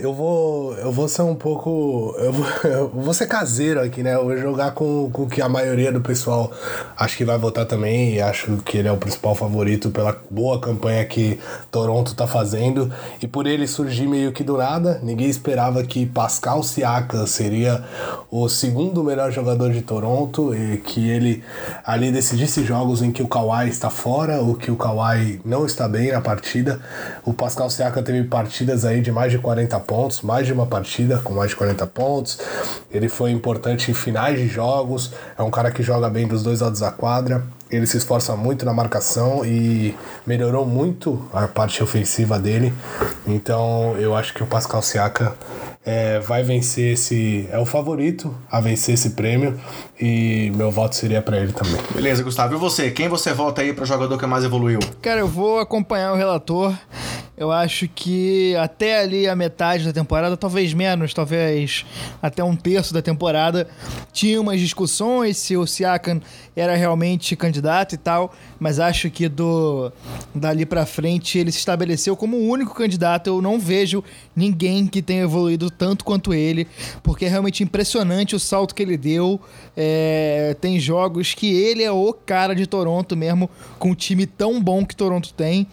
Eu 0.00 0.12
vou, 0.12 0.74
eu 0.74 0.92
vou 0.92 1.08
ser 1.08 1.22
um 1.22 1.34
pouco. 1.34 2.14
Eu 2.18 2.32
vou, 2.32 2.46
eu 2.70 2.88
vou 2.88 3.14
ser 3.14 3.26
caseiro 3.26 3.80
aqui, 3.80 4.02
né? 4.02 4.14
Eu 4.14 4.24
vou 4.24 4.36
jogar 4.36 4.72
com, 4.72 5.10
com 5.10 5.22
o 5.22 5.28
que 5.28 5.42
a 5.42 5.48
maioria 5.48 5.90
do 5.90 6.00
pessoal 6.00 6.52
acho 6.96 7.16
que 7.16 7.24
vai 7.24 7.38
votar 7.38 7.66
também. 7.66 8.20
Acho 8.20 8.58
que 8.58 8.78
ele 8.78 8.88
é 8.88 8.92
o 8.92 8.96
principal 8.96 9.34
favorito 9.34 9.90
pela 9.90 10.16
boa 10.30 10.60
campanha 10.60 11.04
que 11.04 11.38
Toronto 11.70 12.14
tá 12.14 12.26
fazendo. 12.26 12.92
E 13.20 13.26
por 13.26 13.46
ele 13.46 13.66
surgir 13.66 14.06
meio 14.06 14.32
que 14.32 14.44
do 14.44 14.56
nada, 14.56 15.00
ninguém 15.02 15.28
esperava 15.28 15.82
que 15.82 16.06
Pascal 16.06 16.62
Siakam 16.62 17.26
seria 17.26 17.84
o 18.30 18.48
segundo 18.48 19.02
melhor 19.02 19.32
jogador 19.32 19.72
de 19.72 19.82
Toronto. 19.82 20.54
E 20.54 20.76
que 20.78 21.08
ele 21.08 21.42
ali 21.84 22.12
decidisse 22.12 22.64
jogos 22.64 23.02
em 23.02 23.10
que 23.10 23.22
o 23.22 23.28
Kawhi 23.28 23.68
está 23.68 23.90
fora, 23.90 24.40
ou 24.40 24.54
que 24.54 24.70
o 24.70 24.76
Kawhi 24.76 25.40
não 25.44 25.66
está 25.66 25.88
bem 25.88 26.12
na 26.12 26.20
partida. 26.20 26.80
O 27.24 27.32
Pascal 27.32 27.68
Siakam 27.68 28.02
teve 28.02 28.24
partidas 28.24 28.84
aí 28.84 29.00
de 29.00 29.10
mais 29.10 29.32
de 29.32 29.38
40 29.38 29.87
pontos, 29.88 30.20
mais 30.20 30.46
de 30.46 30.52
uma 30.52 30.66
partida 30.66 31.18
com 31.24 31.32
mais 31.32 31.50
de 31.50 31.56
40 31.56 31.86
pontos. 31.86 32.38
Ele 32.90 33.08
foi 33.08 33.30
importante 33.30 33.90
em 33.90 33.94
finais 33.94 34.38
de 34.38 34.46
jogos, 34.46 35.12
é 35.36 35.42
um 35.42 35.50
cara 35.50 35.70
que 35.70 35.82
joga 35.82 36.10
bem 36.10 36.28
dos 36.28 36.42
dois 36.42 36.60
lados 36.60 36.80
da 36.80 36.92
quadra. 36.92 37.42
Ele 37.70 37.86
se 37.86 37.96
esforça 37.96 38.36
muito 38.36 38.64
na 38.64 38.72
marcação 38.72 39.44
e 39.44 39.94
melhorou 40.26 40.64
muito 40.64 41.26
a 41.32 41.48
parte 41.48 41.82
ofensiva 41.82 42.38
dele. 42.38 42.72
Então 43.26 43.96
eu 43.98 44.14
acho 44.14 44.32
que 44.34 44.42
o 44.42 44.46
Pascal 44.46 44.82
Siakam 44.82 45.32
é, 45.84 46.18
vai 46.20 46.42
vencer 46.42 46.92
esse. 46.92 47.48
É 47.50 47.58
o 47.58 47.64
favorito 47.64 48.34
a 48.50 48.60
vencer 48.60 48.94
esse 48.94 49.10
prêmio. 49.10 49.58
E 50.00 50.52
meu 50.54 50.70
voto 50.70 50.94
seria 50.94 51.20
para 51.20 51.38
ele 51.38 51.52
também. 51.52 51.80
Beleza, 51.94 52.22
Gustavo. 52.22 52.54
E 52.54 52.58
você? 52.58 52.90
Quem 52.90 53.08
você 53.08 53.32
vota 53.32 53.62
aí 53.62 53.72
pra 53.72 53.84
jogador 53.84 54.16
que 54.16 54.26
mais 54.26 54.44
evoluiu? 54.44 54.78
Cara, 55.02 55.20
eu 55.20 55.28
vou 55.28 55.58
acompanhar 55.58 56.12
o 56.12 56.16
relator. 56.16 56.74
Eu 57.38 57.52
acho 57.52 57.88
que 57.94 58.56
até 58.56 59.00
ali 59.00 59.28
a 59.28 59.36
metade 59.36 59.84
da 59.84 59.92
temporada, 59.92 60.36
talvez 60.36 60.74
menos, 60.74 61.14
talvez 61.14 61.86
até 62.20 62.42
um 62.42 62.56
terço 62.56 62.92
da 62.92 63.00
temporada, 63.00 63.68
tinha 64.12 64.40
umas 64.40 64.58
discussões 64.58 65.36
se 65.36 65.56
o 65.56 65.64
Siakam 65.64 66.20
era 66.56 66.74
realmente 66.74 67.36
candidato 67.36 67.94
e 67.94 67.96
tal, 67.96 68.34
mas 68.58 68.80
acho 68.80 69.08
que 69.08 69.28
do 69.28 69.92
dali 70.34 70.66
pra 70.66 70.84
frente 70.84 71.38
ele 71.38 71.52
se 71.52 71.58
estabeleceu 71.58 72.16
como 72.16 72.36
o 72.36 72.48
único 72.48 72.74
candidato. 72.74 73.28
Eu 73.28 73.40
não 73.40 73.56
vejo 73.60 74.02
ninguém 74.34 74.88
que 74.88 75.00
tenha 75.00 75.22
evoluído 75.22 75.70
tanto 75.70 76.04
quanto 76.04 76.34
ele, 76.34 76.66
porque 77.04 77.26
é 77.26 77.28
realmente 77.28 77.62
impressionante 77.62 78.34
o 78.34 78.40
salto 78.40 78.74
que 78.74 78.82
ele 78.82 78.96
deu. 78.96 79.40
É, 79.76 79.87
tem 80.60 80.78
jogos 80.78 81.34
que 81.34 81.52
ele 81.52 81.82
é 81.82 81.90
o 81.90 82.12
cara 82.12 82.54
de 82.54 82.66
Toronto 82.66 83.16
mesmo, 83.16 83.48
com 83.78 83.90
um 83.90 83.94
time 83.94 84.26
tão 84.26 84.62
bom 84.62 84.84
que 84.84 84.94
Toronto 84.96 85.32
tem. 85.34 85.66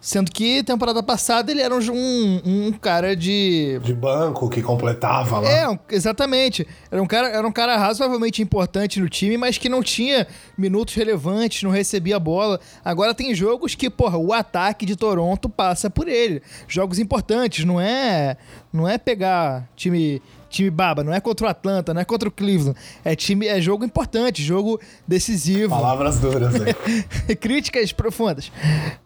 Sendo 0.00 0.30
que 0.30 0.62
temporada 0.62 1.02
passada 1.02 1.50
ele 1.50 1.60
era 1.60 1.74
um, 1.74 1.80
um, 1.92 2.40
um 2.44 2.72
cara 2.72 3.14
de. 3.14 3.78
De 3.84 3.92
banco 3.92 4.48
que 4.48 4.62
completava 4.62 5.40
lá. 5.40 5.48
É, 5.50 5.68
um- 5.68 5.78
exatamente. 5.90 6.66
Era 6.90 7.02
um, 7.02 7.06
cara, 7.06 7.28
era 7.28 7.46
um 7.46 7.52
cara 7.52 7.76
razoavelmente 7.76 8.40
importante 8.42 8.98
no 9.00 9.08
time, 9.08 9.36
mas 9.36 9.58
que 9.58 9.68
não 9.68 9.82
tinha 9.82 10.26
minutos 10.56 10.94
relevantes, 10.94 11.62
não 11.62 11.70
recebia 11.70 12.16
a 12.16 12.20
bola. 12.20 12.58
Agora 12.84 13.14
tem 13.14 13.34
jogos 13.34 13.74
que, 13.74 13.90
porra, 13.90 14.16
o 14.16 14.32
ataque 14.32 14.86
de 14.86 14.96
Toronto 14.96 15.48
passa 15.48 15.90
por 15.90 16.08
ele. 16.08 16.42
Jogos 16.66 16.98
importantes, 16.98 17.64
não 17.64 17.80
é. 17.80 18.36
Não 18.72 18.88
é 18.88 18.96
pegar 18.96 19.68
time. 19.76 20.22
Time 20.50 20.68
baba, 20.68 21.04
não 21.04 21.14
é 21.14 21.20
contra 21.20 21.46
o 21.46 21.48
Atlanta, 21.48 21.94
não 21.94 22.00
é 22.00 22.04
contra 22.04 22.28
o 22.28 22.32
Cleveland. 22.32 22.76
É 23.04 23.14
time, 23.14 23.46
é 23.46 23.60
jogo 23.60 23.84
importante, 23.84 24.42
jogo 24.42 24.80
decisivo. 25.06 25.70
Palavras 25.70 26.18
duras 26.18 26.52
aí. 26.56 26.74
Críticas 27.36 27.92
profundas. 27.92 28.50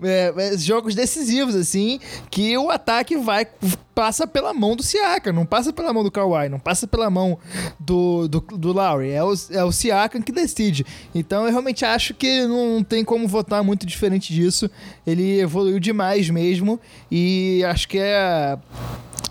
É, 0.02 0.32
é, 0.34 0.56
jogos 0.56 0.94
decisivos, 0.94 1.54
assim, 1.54 2.00
que 2.30 2.56
o 2.56 2.70
ataque 2.70 3.18
vai. 3.18 3.46
passa 3.94 4.26
pela 4.26 4.54
mão 4.54 4.74
do 4.74 4.82
Siakam, 4.82 5.34
não 5.34 5.44
passa 5.44 5.70
pela 5.70 5.92
mão 5.92 6.02
do 6.02 6.10
Kawhi, 6.10 6.48
não 6.48 6.58
passa 6.58 6.86
pela 6.86 7.10
mão 7.10 7.38
do, 7.78 8.26
do, 8.26 8.40
do 8.40 8.72
Lowry. 8.72 9.10
É 9.10 9.22
o, 9.22 9.34
é 9.50 9.62
o 9.62 9.70
Siakam 9.70 10.22
que 10.22 10.32
decide. 10.32 10.86
Então 11.14 11.44
eu 11.44 11.50
realmente 11.50 11.84
acho 11.84 12.14
que 12.14 12.46
não 12.46 12.82
tem 12.82 13.04
como 13.04 13.28
votar 13.28 13.62
muito 13.62 13.84
diferente 13.84 14.32
disso. 14.32 14.70
Ele 15.06 15.40
evoluiu 15.40 15.78
demais 15.78 16.30
mesmo. 16.30 16.80
E 17.10 17.62
acho 17.66 17.86
que 17.86 17.98
é 17.98 18.56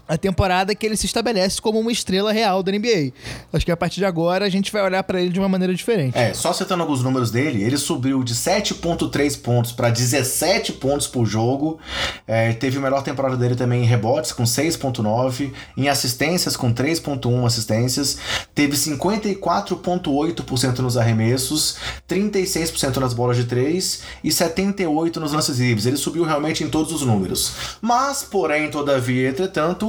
a 0.08 0.18
temporada 0.18 0.74
que 0.76 0.86
ele 0.86 0.96
se 0.98 1.06
estabelece 1.06 1.62
como 1.62 1.80
uma 1.80 1.92
estrela 1.92 2.32
real 2.32 2.62
da 2.62 2.72
NBA. 2.72 3.12
Acho 3.52 3.66
que 3.66 3.72
a 3.72 3.78
partir 3.78 4.00
de 4.00 4.06
agora 4.06 4.46
a 4.46 4.50
gente 4.50 4.72
vai 4.72 4.84
olhar 4.84 5.02
pra 5.04 5.20
ele 5.22 5.32
de 5.32 5.40
uma 5.40 5.50
maneira 5.50 5.74
diferente. 5.74 6.16
É, 6.18 6.34
só 6.34 6.54
citando 6.54 6.84
alguns 6.84 7.04
números 7.04 7.32
dele, 7.32 7.64
ele 7.64 7.78
subiu 7.78 8.24
de 8.24 8.36
7,3 8.36 9.42
pontos 9.42 9.72
para 9.72 9.90
17 9.90 10.74
pontos 10.74 11.08
por 11.08 11.26
jogo. 11.26 11.80
É, 12.28 12.52
teve 12.54 12.78
a 12.78 12.82
melhor 12.82 13.02
temporada 13.04 13.38
dele 13.38 13.56
também 13.56 13.84
em 13.84 13.86
rebotes, 13.86 14.32
com 14.32 14.44
6,9. 14.44 15.52
Em 15.78 15.88
assistências, 15.88 16.58
com 16.58 16.74
3,1 16.74 17.46
assistências. 17.46 18.18
Teve 18.54 18.76
54,8% 18.76 20.80
nos 20.80 20.98
arremessos, 20.98 21.78
36% 22.08 22.98
nas 22.98 23.14
bolas 23.14 23.38
de 23.38 23.46
3 23.46 24.02
e 24.24 24.30
78% 24.30 25.18
nos 25.18 25.34
lances 25.34 25.60
livres. 25.60 25.86
Ele 25.86 25.98
subiu 25.98 26.24
realmente 26.24 26.64
em 26.64 26.70
todos 26.70 26.92
os 26.92 27.04
números. 27.04 27.54
Mas, 27.82 28.24
porém, 28.24 28.70
todavia, 28.70 29.30
entretanto, 29.30 29.83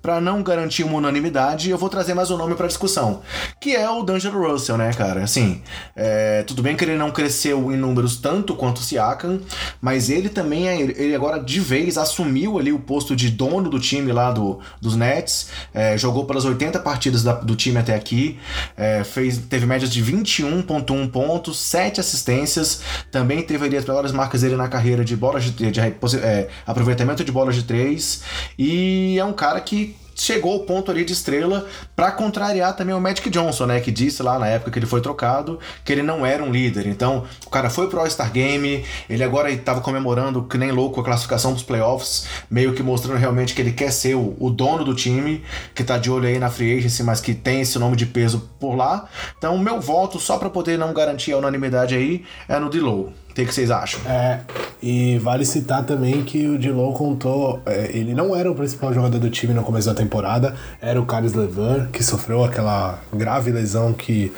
para 0.00 0.20
não 0.20 0.42
garantir 0.42 0.84
uma 0.84 0.96
unanimidade, 0.96 1.70
eu 1.70 1.78
vou 1.78 1.88
trazer 1.88 2.14
mais 2.14 2.30
um 2.30 2.36
nome 2.36 2.54
para 2.54 2.66
discussão, 2.66 3.22
que 3.60 3.74
é 3.74 3.88
o 3.88 4.02
D'Angelo 4.02 4.50
Russell, 4.50 4.76
né, 4.76 4.92
cara? 4.92 5.22
Assim, 5.22 5.62
é, 5.94 6.42
tudo 6.42 6.62
bem 6.62 6.76
que 6.76 6.84
ele 6.84 6.96
não 6.96 7.10
cresceu 7.10 7.72
em 7.72 7.76
números 7.76 8.16
tanto 8.16 8.54
quanto 8.54 8.78
o 8.78 8.82
Siakam, 8.82 9.40
mas 9.80 10.08
ele 10.10 10.28
também, 10.28 10.68
é, 10.68 10.80
ele 10.80 11.14
agora 11.14 11.38
de 11.38 11.60
vez 11.60 11.98
assumiu 11.98 12.58
ali 12.58 12.72
o 12.72 12.78
posto 12.78 13.16
de 13.16 13.30
dono 13.30 13.68
do 13.68 13.78
time 13.78 14.12
lá 14.12 14.30
do, 14.30 14.60
dos 14.80 14.96
Nets, 14.96 15.48
é, 15.74 15.96
jogou 15.98 16.24
pelas 16.24 16.44
80 16.44 16.78
partidas 16.80 17.22
da, 17.22 17.32
do 17.32 17.56
time 17.56 17.78
até 17.78 17.94
aqui, 17.94 18.38
é, 18.76 19.04
fez, 19.04 19.38
teve 19.38 19.66
médias 19.66 19.90
de 19.90 20.02
21.1 20.04 21.10
pontos, 21.10 21.58
7 21.58 22.00
assistências, 22.00 22.82
também 23.10 23.42
teve 23.42 23.64
ali 23.64 23.76
as 23.76 23.84
melhores 23.84 24.12
marcas 24.12 24.42
dele 24.42 24.56
na 24.56 24.68
carreira 24.68 25.04
de 25.04 25.16
bola 25.16 25.40
de, 25.40 25.50
de, 25.50 25.70
de 25.70 25.80
é, 25.80 26.48
aproveitamento 26.66 27.24
de 27.24 27.32
bolas 27.32 27.54
de 27.54 27.64
três, 27.64 28.22
e 28.58 29.18
é 29.18 29.24
um 29.24 29.32
cara 29.40 29.58
que 29.58 29.96
chegou 30.14 30.52
ao 30.52 30.60
ponto 30.60 30.90
ali 30.90 31.02
de 31.02 31.14
estrela 31.14 31.66
para 31.96 32.12
contrariar 32.12 32.76
também 32.76 32.94
o 32.94 33.00
Magic 33.00 33.30
Johnson, 33.30 33.64
né, 33.64 33.80
que 33.80 33.90
disse 33.90 34.22
lá 34.22 34.38
na 34.38 34.46
época 34.46 34.70
que 34.70 34.78
ele 34.78 34.84
foi 34.84 35.00
trocado 35.00 35.58
que 35.82 35.90
ele 35.90 36.02
não 36.02 36.26
era 36.26 36.44
um 36.44 36.52
líder. 36.52 36.86
Então, 36.86 37.24
o 37.46 37.48
cara 37.48 37.70
foi 37.70 37.88
pro 37.88 38.00
All-Star 38.00 38.30
Game, 38.30 38.84
ele 39.08 39.24
agora 39.24 39.50
estava 39.50 39.80
comemorando 39.80 40.42
que 40.42 40.58
nem 40.58 40.70
louco 40.70 41.00
a 41.00 41.04
classificação 41.04 41.54
dos 41.54 41.62
playoffs, 41.62 42.26
meio 42.50 42.74
que 42.74 42.82
mostrando 42.82 43.16
realmente 43.16 43.54
que 43.54 43.62
ele 43.62 43.72
quer 43.72 43.90
ser 43.90 44.14
o, 44.14 44.36
o, 44.38 44.50
dono 44.50 44.84
do 44.84 44.94
time, 44.94 45.42
que 45.74 45.82
tá 45.82 45.96
de 45.96 46.10
olho 46.10 46.28
aí 46.28 46.38
na 46.38 46.50
free 46.50 46.76
agency, 46.76 47.02
mas 47.02 47.22
que 47.22 47.32
tem 47.32 47.62
esse 47.62 47.78
nome 47.78 47.96
de 47.96 48.04
peso 48.04 48.50
por 48.60 48.74
lá. 48.74 49.08
Então, 49.38 49.56
meu 49.56 49.80
voto 49.80 50.20
só 50.20 50.36
para 50.36 50.50
poder 50.50 50.78
não 50.78 50.92
garantir 50.92 51.32
a 51.32 51.38
unanimidade 51.38 51.94
aí 51.94 52.24
é 52.46 52.58
no 52.58 52.68
D-Low. 52.68 53.10
O 53.30 53.34
que, 53.34 53.46
que, 53.46 53.54
vocês 53.54 53.70
acham? 53.70 54.00
É, 54.10 54.40
e 54.82 55.18
vale 55.18 55.44
citar 55.44 55.84
também 55.84 56.22
que 56.22 56.48
o 56.48 56.58
Dilon 56.58 56.92
contou, 56.92 57.60
é, 57.64 57.90
ele 57.94 58.12
não 58.12 58.34
era 58.34 58.50
o 58.50 58.54
principal 58.54 58.92
jogador 58.92 59.18
do 59.18 59.30
time 59.30 59.54
no 59.54 59.62
começo 59.62 59.86
da 59.88 59.94
temporada, 59.94 60.54
era 60.80 61.00
o 61.00 61.06
Carlos 61.06 61.32
Levan, 61.32 61.86
que 61.92 62.02
sofreu 62.02 62.42
aquela 62.44 62.98
grave 63.12 63.52
lesão 63.52 63.92
que, 63.92 64.32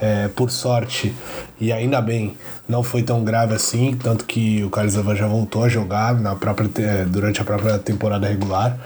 é, 0.00 0.26
por 0.28 0.50
sorte, 0.50 1.14
e 1.60 1.72
ainda 1.72 2.00
bem, 2.00 2.36
não 2.68 2.82
foi 2.82 3.04
tão 3.04 3.22
grave 3.22 3.54
assim, 3.54 3.96
tanto 3.96 4.24
que 4.24 4.64
o 4.64 4.70
Carlos 4.70 4.96
Levan 4.96 5.14
já 5.14 5.28
voltou 5.28 5.62
a 5.62 5.68
jogar 5.68 6.18
na 6.20 6.34
própria, 6.34 6.68
é, 6.78 7.04
durante 7.04 7.40
a 7.40 7.44
própria 7.44 7.78
temporada 7.78 8.26
regular. 8.26 8.76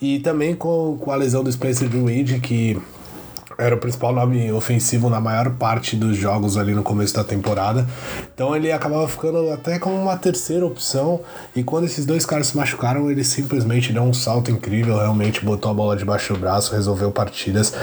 E 0.00 0.18
também 0.18 0.56
com, 0.56 0.98
com 1.00 1.10
a 1.12 1.16
lesão 1.16 1.44
do 1.44 1.52
Spencer 1.52 1.88
Druid, 1.88 2.40
que 2.40 2.76
era 3.56 3.74
o 3.74 3.78
principal 3.78 4.12
nome 4.12 4.52
ofensivo 4.52 5.08
na 5.08 5.20
maior 5.20 5.50
parte 5.50 5.96
dos 5.96 6.16
jogos 6.16 6.56
ali 6.56 6.74
no 6.74 6.82
começo 6.82 7.14
da 7.14 7.24
temporada. 7.24 7.86
Então 8.34 8.54
ele 8.54 8.72
acabava 8.72 9.06
ficando 9.08 9.50
até 9.52 9.78
como 9.78 9.94
uma 9.96 10.16
terceira 10.16 10.66
opção. 10.66 11.20
E 11.54 11.62
quando 11.62 11.84
esses 11.84 12.04
dois 12.04 12.26
caras 12.26 12.48
se 12.48 12.56
machucaram, 12.56 13.10
ele 13.10 13.24
simplesmente 13.24 13.92
deu 13.92 14.02
um 14.02 14.12
salto 14.12 14.50
incrível, 14.50 14.96
realmente 14.96 15.44
botou 15.44 15.70
a 15.70 15.74
bola 15.74 15.96
debaixo 15.96 16.34
do 16.34 16.40
braço, 16.40 16.74
resolveu 16.74 17.10
partidas. 17.10 17.74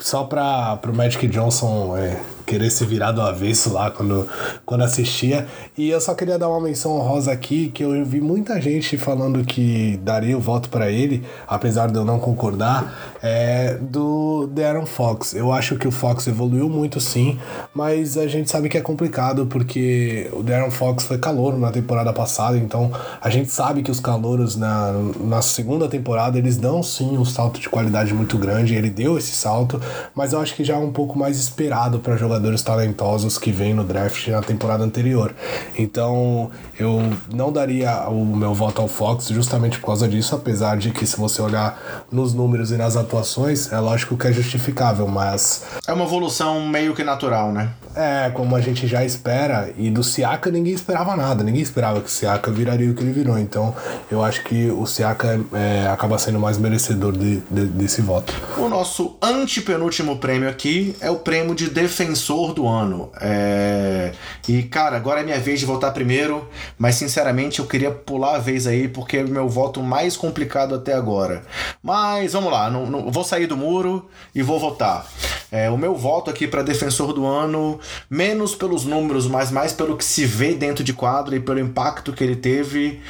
Só 0.00 0.24
para 0.24 0.80
o 0.88 0.96
Magic 0.96 1.26
Johnson 1.28 1.96
é, 1.96 2.18
querer 2.50 2.68
se 2.68 2.84
virar 2.84 3.12
do 3.12 3.22
avesso 3.22 3.72
lá 3.72 3.92
quando, 3.92 4.26
quando 4.66 4.82
assistia. 4.82 5.46
E 5.78 5.88
eu 5.88 6.00
só 6.00 6.14
queria 6.14 6.36
dar 6.36 6.48
uma 6.48 6.60
menção 6.60 6.96
honrosa 6.96 7.30
aqui, 7.30 7.68
que 7.68 7.84
eu 7.84 8.04
vi 8.04 8.20
muita 8.20 8.60
gente 8.60 8.98
falando 8.98 9.44
que 9.44 10.00
daria 10.02 10.36
o 10.36 10.40
voto 10.40 10.68
para 10.68 10.90
ele, 10.90 11.22
apesar 11.46 11.88
de 11.88 11.96
eu 11.96 12.04
não 12.04 12.18
concordar, 12.18 13.16
é 13.22 13.78
do 13.80 14.48
Darren 14.48 14.84
Fox. 14.84 15.32
Eu 15.32 15.52
acho 15.52 15.76
que 15.76 15.86
o 15.86 15.92
Fox 15.92 16.26
evoluiu 16.26 16.68
muito 16.68 16.98
sim, 17.00 17.38
mas 17.72 18.18
a 18.18 18.26
gente 18.26 18.50
sabe 18.50 18.68
que 18.68 18.76
é 18.76 18.80
complicado 18.80 19.46
porque 19.46 20.28
o 20.32 20.42
Darren 20.42 20.72
Fox 20.72 21.04
foi 21.04 21.18
calor 21.18 21.56
na 21.56 21.70
temporada 21.70 22.12
passada, 22.12 22.56
então 22.56 22.90
a 23.20 23.30
gente 23.30 23.52
sabe 23.52 23.82
que 23.82 23.92
os 23.92 24.00
calouros 24.00 24.56
na, 24.56 24.92
na 25.20 25.40
segunda 25.40 25.88
temporada 25.88 26.36
eles 26.36 26.56
dão 26.56 26.82
sim 26.82 27.16
um 27.16 27.24
salto 27.24 27.60
de 27.60 27.68
qualidade 27.68 28.12
muito 28.12 28.36
grande, 28.36 28.74
ele 28.74 28.90
deu 28.90 29.16
esse 29.16 29.32
salto, 29.32 29.80
mas 30.14 30.32
eu 30.32 30.40
acho 30.40 30.56
que 30.56 30.64
já 30.64 30.74
é 30.74 30.78
um 30.78 30.92
pouco 30.92 31.16
mais 31.16 31.38
esperado 31.38 32.00
para 32.00 32.16
jogadores 32.16 32.39
jogadores 32.40 32.62
talentosos 32.62 33.36
que 33.36 33.52
vem 33.52 33.74
no 33.74 33.84
draft 33.84 34.26
na 34.28 34.40
temporada 34.40 34.82
anterior. 34.82 35.34
Então 35.78 36.50
eu 36.78 37.02
não 37.32 37.52
daria 37.52 38.08
o 38.08 38.24
meu 38.24 38.54
voto 38.54 38.80
ao 38.80 38.88
Fox 38.88 39.28
justamente 39.28 39.78
por 39.78 39.86
causa 39.86 40.08
disso, 40.08 40.34
apesar 40.34 40.78
de 40.78 40.90
que 40.90 41.06
se 41.06 41.16
você 41.16 41.42
olhar 41.42 42.06
nos 42.10 42.32
números 42.32 42.70
e 42.70 42.76
nas 42.76 42.96
atuações, 42.96 43.70
é 43.70 43.78
lógico 43.78 44.16
que 44.16 44.26
é 44.26 44.32
justificável, 44.32 45.06
mas. 45.06 45.64
É 45.86 45.92
uma 45.92 46.04
evolução 46.04 46.66
meio 46.66 46.94
que 46.94 47.04
natural, 47.04 47.52
né? 47.52 47.70
É, 47.94 48.30
como 48.30 48.54
a 48.54 48.60
gente 48.60 48.86
já 48.86 49.04
espera, 49.04 49.70
e 49.76 49.90
do 49.90 50.02
Siaka 50.02 50.50
ninguém 50.50 50.72
esperava 50.72 51.16
nada, 51.16 51.42
ninguém 51.42 51.60
esperava 51.60 52.00
que 52.00 52.06
o 52.06 52.10
Siaka 52.10 52.50
viraria 52.50 52.90
o 52.90 52.94
que 52.94 53.02
ele 53.02 53.12
virou. 53.12 53.38
Então 53.38 53.74
eu 54.10 54.24
acho 54.24 54.44
que 54.44 54.70
o 54.70 54.86
Siaka 54.86 55.40
é, 55.52 55.88
acaba 55.88 56.16
sendo 56.16 56.38
mais 56.38 56.56
merecedor 56.56 57.12
de, 57.12 57.42
de, 57.50 57.66
desse 57.66 58.00
voto. 58.00 58.32
O 58.56 58.68
nosso 58.68 59.16
antepenúltimo 59.20 60.18
prêmio 60.18 60.48
aqui 60.48 60.96
é 61.00 61.10
o 61.10 61.16
prêmio 61.16 61.54
de 61.54 61.68
defensor 61.68 62.19
do 62.28 62.66
ano. 62.66 63.10
É... 63.20 64.12
E 64.48 64.62
cara, 64.64 64.96
agora 64.96 65.20
é 65.20 65.24
minha 65.24 65.38
vez 65.38 65.60
de 65.60 65.66
votar 65.66 65.92
primeiro, 65.92 66.48
mas 66.78 66.96
sinceramente 66.96 67.60
eu 67.60 67.66
queria 67.66 67.90
pular 67.90 68.36
a 68.36 68.38
vez 68.38 68.66
aí 68.66 68.88
porque 68.88 69.18
é 69.18 69.24
o 69.24 69.28
meu 69.28 69.48
voto 69.48 69.82
mais 69.82 70.16
complicado 70.16 70.74
até 70.74 70.92
agora. 70.92 71.42
Mas 71.82 72.32
vamos 72.32 72.52
lá, 72.52 72.70
não, 72.70 72.86
não 72.86 73.10
vou 73.10 73.24
sair 73.24 73.46
do 73.46 73.56
muro 73.56 74.08
e 74.34 74.42
vou 74.42 74.58
votar. 74.58 75.06
É, 75.52 75.68
o 75.68 75.76
meu 75.76 75.96
voto 75.96 76.30
aqui 76.30 76.46
para 76.46 76.62
defensor 76.62 77.12
do 77.12 77.26
ano, 77.26 77.80
menos 78.08 78.54
pelos 78.54 78.84
números, 78.84 79.26
mas 79.26 79.50
mais 79.50 79.72
pelo 79.72 79.96
que 79.96 80.04
se 80.04 80.24
vê 80.24 80.54
dentro 80.54 80.84
de 80.84 80.92
quadro 80.92 81.34
e 81.34 81.40
pelo 81.40 81.58
impacto 81.58 82.12
que 82.12 82.22
ele 82.22 82.36
teve, 82.36 83.00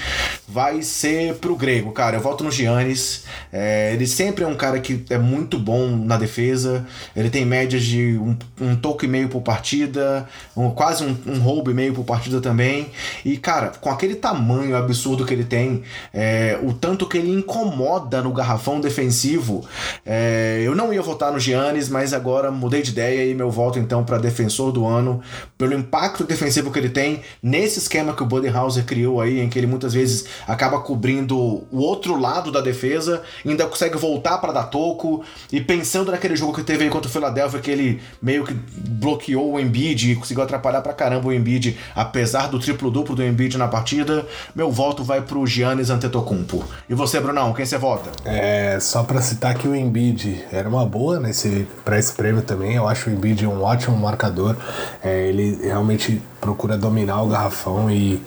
vai 0.49 0.83
ser 0.83 1.35
pro 1.35 1.55
grego, 1.55 1.93
cara. 1.93 2.17
Eu 2.17 2.21
voto 2.21 2.43
no 2.43 2.51
Giannis. 2.51 3.25
É, 3.53 3.93
ele 3.93 4.07
sempre 4.07 4.45
é 4.45 4.47
um 4.47 4.57
cara 4.57 4.81
que 4.81 5.05
é 5.11 5.19
muito 5.19 5.59
bom 5.59 5.95
na 5.97 6.17
defesa. 6.17 6.87
Ele 7.15 7.29
tem 7.29 7.45
médias 7.45 7.83
de 7.83 8.19
um, 8.19 8.37
um 8.61 8.75
toque 8.75 9.00
e 9.05 9.09
meio 9.09 9.29
por 9.29 9.41
partida, 9.43 10.29
um, 10.57 10.71
quase 10.71 11.05
um, 11.05 11.17
um 11.27 11.39
roubo 11.39 11.71
e 11.71 11.75
meio 11.75 11.93
por 11.93 12.05
partida 12.05 12.41
também. 12.41 12.91
E, 13.25 13.37
cara, 13.37 13.73
com 13.81 13.91
aquele 13.91 14.15
tamanho 14.15 14.77
absurdo 14.77 15.25
que 15.25 15.35
ele 15.35 15.45
tem, 15.45 15.83
é, 16.13 16.59
o 16.63 16.73
tanto 16.73 17.07
que 17.07 17.19
ele 17.19 17.31
incomoda 17.31 18.23
no 18.23 18.33
garrafão 18.33 18.81
defensivo, 18.81 19.65
é, 20.05 20.63
eu 20.65 20.75
não 20.75 20.93
ia 20.93 21.03
votar 21.03 21.33
no 21.33 21.39
Giannis, 21.39 21.89
mas 21.89 22.13
agora 22.13 22.51
mudei 22.51 22.83
de 22.83 22.91
ideia 22.91 23.31
e 23.31 23.35
meu 23.35 23.51
voto 23.51 23.79
então 23.79 24.05
para 24.05 24.19
defensor 24.19 24.73
do 24.73 24.87
ano, 24.87 25.21
pelo 25.57 25.75
impacto 25.75 26.25
defensivo 26.25 26.71
que 26.71 26.79
ele 26.79 26.89
tem 26.89 27.21
nesse 27.43 27.79
esquema 27.79 28.15
que 28.15 28.23
o 28.23 28.27
Budenhauser 28.27 28.85
criou 28.85 29.21
aí, 29.21 29.41
em 29.41 29.49
que 29.49 29.59
ele 29.59 29.67
muitas 29.67 29.93
vezes 29.93 30.27
acaba 30.47 30.81
cobrindo 30.81 31.37
o 31.37 31.79
outro 31.79 32.19
lado 32.19 32.51
da 32.51 32.61
defesa, 32.61 33.23
ainda 33.45 33.67
consegue 33.67 33.97
voltar 33.97 34.39
para 34.39 34.53
dar 34.53 34.65
toco 34.65 35.23
e 35.53 35.61
pensando 35.61 36.11
naquele 36.11 36.37
jogo 36.37 36.55
que 36.55 36.63
teve 36.63 36.85
aí 36.85 36.91
contra 36.91 37.09
o 37.09 37.13
Philadelphia, 37.13 37.61
que 37.61 37.71
ele 37.71 38.03
meio 38.23 38.45
que 38.45 38.55
bloqueou 38.91 39.55
o 39.55 39.61
Embiid 39.61 40.13
e 40.13 40.17
conseguiu 40.17 40.43
atrapalhar 40.43 40.81
pra 40.81 40.93
caramba 40.93 41.29
o 41.29 41.33
Embiid, 41.33 41.79
apesar 41.95 42.49
do 42.49 42.59
triplo-duplo 42.59 43.15
do 43.15 43.23
Embiid 43.23 43.57
na 43.57 43.69
partida, 43.69 44.27
meu 44.55 44.71
voto 44.71 45.05
vai 45.05 45.21
pro 45.21 45.47
Giannis 45.47 45.91
Antetokounmpo. 45.91 46.65
E 46.89 46.95
você, 46.95 47.21
Brunão, 47.21 47.53
quem 47.53 47.65
você 47.65 47.79
vota? 47.79 48.11
É, 48.25 48.79
só 48.81 49.03
para 49.03 49.21
citar 49.21 49.55
que 49.55 49.69
o 49.69 49.75
Embiid 49.75 50.45
era 50.53 50.69
uma 50.69 50.85
boa 50.85 51.21
nesse 51.21 51.67
para 51.85 51.99
esse 51.99 52.13
prêmio 52.13 52.43
também. 52.43 52.75
Eu 52.75 52.89
acho 52.89 53.09
o 53.09 53.13
Embiid 53.13 53.47
um 53.47 53.63
ótimo 53.63 53.97
marcador. 53.97 54.57
É, 55.03 55.29
ele 55.29 55.61
realmente 55.63 56.21
procura 56.41 56.77
dominar 56.77 57.23
o 57.23 57.29
garrafão 57.29 57.91
e 57.91 58.21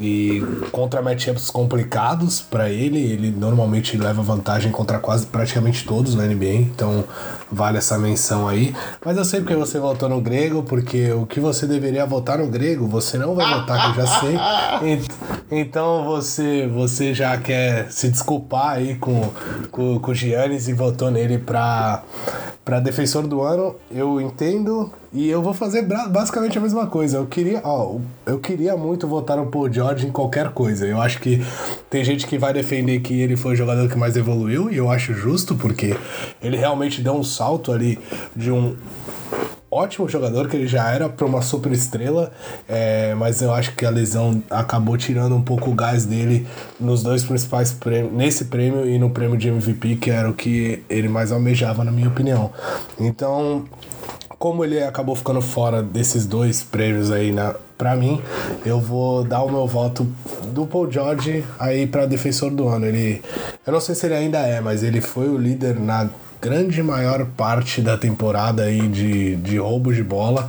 e 0.00 0.42
contra 0.72 1.02
matchups 1.02 1.50
complicados 1.50 2.40
para 2.40 2.70
ele, 2.70 2.98
ele 2.98 3.30
normalmente 3.30 3.98
leva 3.98 4.22
vantagem 4.22 4.72
contra 4.72 4.98
quase 4.98 5.26
praticamente 5.26 5.84
todos 5.84 6.14
na 6.14 6.24
NBA, 6.24 6.54
então 6.54 7.04
vale 7.52 7.76
essa 7.76 7.98
menção 7.98 8.48
aí. 8.48 8.74
Mas 9.04 9.18
eu 9.18 9.24
sei 9.26 9.40
porque 9.40 9.54
você 9.54 9.78
votou 9.78 10.08
no 10.08 10.18
grego, 10.18 10.62
porque 10.62 11.12
o 11.12 11.26
que 11.26 11.38
você 11.38 11.66
deveria 11.66 12.06
votar 12.06 12.38
no 12.38 12.46
grego, 12.46 12.86
você 12.86 13.18
não 13.18 13.34
vai 13.34 13.60
votar, 13.60 13.92
que 13.92 14.00
eu 14.00 14.06
já 14.06 14.20
sei. 14.20 14.38
Então 15.52 16.04
você 16.04 16.66
você 16.68 17.12
já 17.12 17.36
quer 17.36 17.90
se 17.90 18.08
desculpar 18.08 18.76
aí 18.76 18.94
com, 18.94 19.30
com, 19.70 19.98
com 19.98 20.10
o 20.12 20.14
Giannis 20.14 20.68
e 20.68 20.72
votou 20.72 21.10
nele 21.10 21.38
para 21.38 22.04
defensor 22.82 23.26
do 23.26 23.42
ano. 23.42 23.74
Eu 23.90 24.20
entendo 24.20 24.92
e 25.12 25.28
eu 25.28 25.42
vou 25.42 25.52
fazer 25.52 25.82
basicamente 25.82 26.56
a 26.56 26.60
mesma 26.60 26.86
coisa. 26.86 27.16
Eu 27.16 27.26
queria, 27.26 27.60
ó, 27.64 27.98
eu 28.24 28.38
queria 28.38 28.76
muito 28.76 29.08
votar 29.08 29.36
no 29.36 29.46
Paul 29.46 29.72
George 29.72 30.06
em 30.06 30.12
qualquer 30.12 30.50
coisa. 30.50 30.86
Eu 30.86 31.00
acho 31.00 31.20
que 31.20 31.44
tem 31.88 32.04
gente 32.04 32.26
que 32.26 32.38
vai 32.38 32.52
defender 32.52 33.00
que 33.00 33.20
ele 33.20 33.36
foi 33.36 33.54
o 33.54 33.56
jogador 33.56 33.88
que 33.88 33.98
mais 33.98 34.16
evoluiu, 34.16 34.70
e 34.70 34.76
eu 34.76 34.90
acho 34.90 35.12
justo, 35.12 35.56
porque 35.56 35.96
ele 36.40 36.56
realmente 36.56 37.02
deu 37.02 37.14
um 37.14 37.24
salto 37.24 37.72
ali 37.72 37.98
de 38.36 38.52
um 38.52 38.76
ótimo 39.70 40.08
jogador 40.08 40.48
que 40.48 40.56
ele 40.56 40.66
já 40.66 40.90
era 40.90 41.08
para 41.08 41.24
uma 41.24 41.42
super 41.42 41.70
estrela, 41.70 42.32
é, 42.68 43.14
mas 43.14 43.40
eu 43.40 43.52
acho 43.52 43.74
que 43.76 43.86
a 43.86 43.90
lesão 43.90 44.42
acabou 44.50 44.96
tirando 44.96 45.34
um 45.34 45.42
pouco 45.42 45.70
o 45.70 45.74
gás 45.74 46.04
dele 46.04 46.46
nos 46.78 47.02
dois 47.02 47.22
principais 47.22 47.72
prêmios, 47.72 48.12
nesse 48.12 48.46
prêmio 48.46 48.84
e 48.86 48.98
no 48.98 49.10
prêmio 49.10 49.36
de 49.36 49.48
MVP, 49.48 49.96
que 49.96 50.10
era 50.10 50.28
o 50.28 50.34
que 50.34 50.82
ele 50.90 51.08
mais 51.08 51.30
almejava, 51.30 51.84
na 51.84 51.92
minha 51.92 52.08
opinião. 52.08 52.50
Então, 52.98 53.64
como 54.40 54.64
ele 54.64 54.82
acabou 54.82 55.14
ficando 55.14 55.42
fora 55.42 55.82
desses 55.82 56.24
dois 56.24 56.62
prêmios 56.62 57.12
aí 57.12 57.30
na, 57.30 57.54
pra 57.76 57.94
mim, 57.94 58.22
eu 58.64 58.80
vou 58.80 59.22
dar 59.22 59.42
o 59.42 59.50
meu 59.50 59.66
voto 59.66 60.10
do 60.46 60.66
Paul 60.66 60.90
George 60.90 61.44
aí 61.58 61.86
para 61.86 62.06
defensor 62.06 62.50
do 62.50 62.66
ano. 62.66 62.86
Ele, 62.86 63.22
eu 63.66 63.70
não 63.70 63.80
sei 63.82 63.94
se 63.94 64.06
ele 64.06 64.14
ainda 64.14 64.38
é, 64.38 64.58
mas 64.58 64.82
ele 64.82 65.02
foi 65.02 65.28
o 65.28 65.36
líder 65.36 65.78
na 65.78 66.08
grande 66.40 66.82
maior 66.82 67.26
parte 67.36 67.82
da 67.82 67.98
temporada 67.98 68.62
aí 68.62 68.88
de, 68.88 69.36
de 69.36 69.58
roubos 69.58 69.94
de 69.94 70.02
bola. 70.02 70.48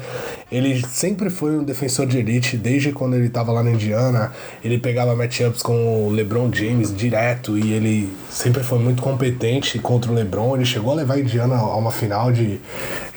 Ele 0.51 0.85
sempre 0.85 1.29
foi 1.29 1.57
um 1.57 1.63
defensor 1.63 2.05
de 2.05 2.17
elite, 2.17 2.57
desde 2.57 2.91
quando 2.91 3.15
ele 3.15 3.27
estava 3.27 3.51
lá 3.51 3.63
na 3.63 3.71
Indiana. 3.71 4.33
Ele 4.63 4.77
pegava 4.77 5.15
matchups 5.15 5.61
com 5.63 6.07
o 6.07 6.09
LeBron 6.09 6.51
James 6.53 6.95
direto 6.95 7.57
e 7.57 7.71
ele 7.71 8.09
sempre 8.29 8.61
foi 8.61 8.77
muito 8.79 9.01
competente 9.01 9.79
contra 9.79 10.11
o 10.11 10.13
LeBron. 10.13 10.55
Ele 10.55 10.65
chegou 10.65 10.91
a 10.91 10.95
levar 10.95 11.13
a 11.13 11.19
Indiana 11.19 11.55
a 11.55 11.75
uma 11.77 11.91
final 11.91 12.31
de, 12.31 12.59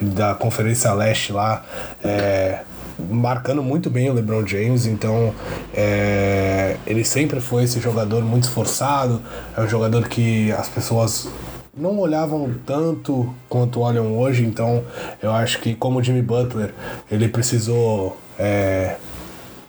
da 0.01 0.35
Conferência 0.35 0.93
Leste 0.93 1.33
lá. 1.33 1.65
É, 2.05 2.61
marcando 3.11 3.63
muito 3.63 3.91
bem 3.91 4.09
o 4.11 4.13
LeBron 4.13 4.47
James, 4.47 4.87
então 4.87 5.35
é, 5.75 6.77
ele 6.87 7.05
sempre 7.05 7.41
foi 7.41 7.65
esse 7.65 7.81
jogador 7.81 8.23
muito 8.23 8.45
esforçado, 8.45 9.21
é 9.57 9.61
um 9.61 9.69
jogador 9.69 10.09
que 10.09 10.53
as 10.53 10.69
pessoas 10.69 11.29
não 11.77 11.99
olhavam 11.99 12.55
tanto 12.65 13.35
quanto 13.49 13.81
olham 13.81 14.17
hoje, 14.19 14.45
então 14.45 14.85
eu 15.23 15.33
acho 15.33 15.61
que 15.61 15.75
como 15.75 16.03
Jimmy 16.03 16.23
Butler, 16.23 16.73
ele 17.11 17.29
precisou 17.29 18.17
é, 18.39 18.97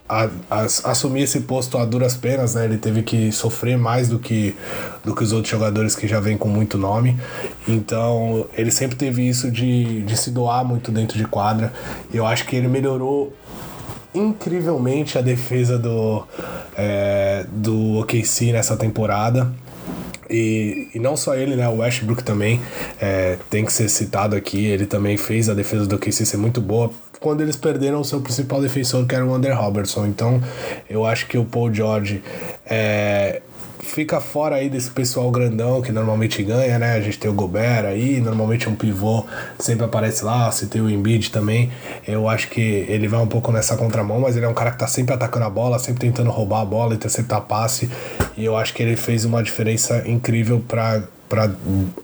a, 0.08 0.30
a, 0.50 0.62
assumir 0.62 1.24
esse 1.24 1.41
posto 1.41 1.78
a 1.78 1.86
duras 1.86 2.15
penas, 2.15 2.56
né? 2.56 2.65
Ele 2.65 2.78
teve 2.78 3.02
que 3.02 3.32
sofrer 3.32 3.78
mais 3.78 4.08
do 4.08 4.20
que, 4.20 4.56
do 5.04 5.15
que 5.15 5.24
os 5.24 5.32
outros 5.32 5.50
jogadores 5.50 5.96
que 5.96 6.08
já 6.08 6.20
vêm 6.20 6.38
com 6.38 6.48
muito 6.48 6.78
nome. 6.78 7.18
Então, 7.68 8.46
ele 8.56 8.72
sempre 8.72 8.96
teve 8.96 9.28
isso 9.28 9.50
de, 9.50 10.04
de 10.04 10.15
se 10.15 10.30
doar 10.30 10.63
muito 10.63 10.91
dentro 10.91 11.18
de 11.18 11.26
quadra. 11.26 11.74
E 12.13 12.18
eu 12.18 12.26
acho 12.26 12.46
que 12.46 12.56
ele 12.56 12.68
melhorou 12.68 13.34
incrivelmente 14.13 15.18
a 15.18 15.22
defesa 15.22 15.78
do, 15.78 16.26
é, 16.78 17.46
do 17.52 18.00
OKC 18.00 18.52
nessa 18.54 18.78
temporada. 18.78 19.52
E, 20.30 20.90
e 20.94 21.00
não 21.00 21.16
só 21.16 21.36
ele, 21.36 21.56
né? 21.56 21.68
O 21.68 21.78
Westbrook 21.78 22.24
também 22.24 22.62
é, 23.00 23.38
tem 23.50 23.66
que 23.66 23.72
ser 23.72 23.90
citado 23.90 24.36
aqui. 24.36 24.66
Ele 24.66 24.86
também 24.86 25.18
fez 25.18 25.50
a 25.50 25.54
defesa 25.54 25.86
do 25.86 25.96
OKC 25.96 26.26
ser 26.26 26.38
muito 26.38 26.62
boa 26.62 26.92
quando 27.20 27.42
eles 27.42 27.56
perderam 27.56 28.02
o 28.02 28.06
seu 28.06 28.22
principal 28.22 28.62
defensor, 28.62 29.06
que 29.08 29.16
era 29.16 29.26
o 29.26 29.34
Under 29.34 29.58
Robertson. 29.60 30.06
Então, 30.06 30.42
eu 30.90 31.06
acho 31.06 31.28
que 31.28 31.38
o 31.38 31.46
Paul 31.46 31.74
George 31.74 32.22
é, 32.66 33.42
fica 33.96 34.20
fora 34.20 34.58
aí 34.58 34.70
desse 34.70 34.92
pessoal 34.92 35.32
grandão 35.32 35.82
que 35.82 35.90
normalmente 35.90 36.44
ganha, 36.44 36.78
né? 36.78 36.96
A 36.96 37.00
gente 37.00 37.18
tem 37.18 37.32
o 37.32 37.34
Gobert 37.34 37.86
aí, 37.86 38.20
normalmente 38.20 38.68
um 38.68 38.76
pivô 38.76 39.26
sempre 39.58 39.86
aparece 39.86 40.26
lá, 40.26 40.52
se 40.52 40.68
tem 40.68 40.82
o 40.82 40.90
Embiid 40.90 41.32
também. 41.32 41.72
Eu 42.06 42.28
acho 42.28 42.50
que 42.50 42.60
ele 42.60 43.08
vai 43.08 43.22
um 43.22 43.28
pouco 43.28 43.54
nessa 43.54 43.78
contramão, 43.78 44.20
mas 44.20 44.36
ele 44.36 44.46
é 44.46 44.50
um 44.50 44.54
cara 44.54 44.72
que 44.72 44.80
tá 44.80 44.86
sempre 44.86 45.14
atacando 45.14 45.46
a 45.46 45.50
bola, 45.50 45.80
sempre 45.80 46.02
tentando 46.02 46.30
roubar 46.30 46.60
a 46.60 46.66
bola, 46.66 46.94
interceptar 46.94 47.40
passe. 47.44 47.90
E 48.36 48.44
eu 48.44 48.58
acho 48.58 48.74
que 48.74 48.84
ele 48.84 48.98
fez 48.98 49.24
uma 49.24 49.42
diferença 49.42 50.04
incrível 50.06 50.62
para 50.68 51.02
para 51.28 51.52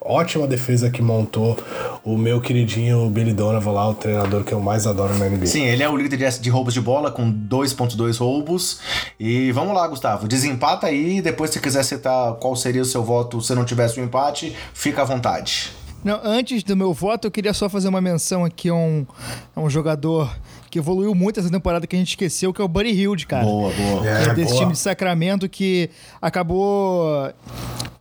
ótima 0.01 0.47
defesa 0.47 0.89
que 0.89 1.01
montou 1.01 1.57
o 2.03 2.17
meu 2.17 2.41
queridinho 2.41 3.09
Billy 3.09 3.33
Donovan 3.33 3.71
lá, 3.71 3.89
o 3.89 3.93
treinador 3.93 4.43
que 4.43 4.53
eu 4.53 4.59
mais 4.59 4.87
adoro 4.87 5.17
na 5.17 5.27
NBA. 5.27 5.47
Sim, 5.47 5.63
ele 5.63 5.83
é 5.83 5.89
o 5.89 5.95
líder 5.95 6.31
de 6.31 6.49
roubos 6.49 6.73
de 6.73 6.81
bola 6.81 7.11
com 7.11 7.31
2.2 7.31 8.17
roubos. 8.19 8.79
E 9.19 9.51
vamos 9.51 9.73
lá, 9.73 9.87
Gustavo, 9.87 10.27
desempata 10.27 10.87
aí, 10.87 11.21
depois 11.21 11.51
se 11.51 11.59
quiser 11.59 11.83
citar 11.83 12.33
qual 12.35 12.55
seria 12.55 12.81
o 12.81 12.85
seu 12.85 13.03
voto 13.03 13.41
se 13.41 13.53
não 13.53 13.65
tivesse 13.65 13.99
um 13.99 14.03
empate, 14.03 14.55
fica 14.73 15.01
à 15.01 15.05
vontade. 15.05 15.71
Não, 16.03 16.19
antes 16.23 16.63
do 16.63 16.75
meu 16.75 16.93
voto, 16.93 17.27
eu 17.27 17.31
queria 17.31 17.53
só 17.53 17.69
fazer 17.69 17.87
uma 17.87 18.01
menção 18.01 18.43
aqui 18.43 18.69
a 18.69 18.73
um, 18.73 19.05
a 19.55 19.61
um 19.61 19.69
jogador 19.69 20.35
que 20.71 20.79
evoluiu 20.79 21.13
muito 21.13 21.39
essa 21.39 21.49
temporada 21.51 21.85
que 21.85 21.95
a 21.95 21.99
gente 21.99 22.09
esqueceu, 22.09 22.53
que 22.53 22.61
é 22.61 22.63
o 22.63 22.67
Buddy 22.67 22.89
Hilde, 22.89 23.27
cara. 23.27 23.43
Boa, 23.43 23.73
boa. 23.73 24.07
É, 24.07 24.29
é 24.29 24.33
desse 24.33 24.51
boa. 24.51 24.59
time 24.61 24.71
de 24.71 24.79
Sacramento 24.79 25.49
que 25.49 25.89
acabou 26.21 27.31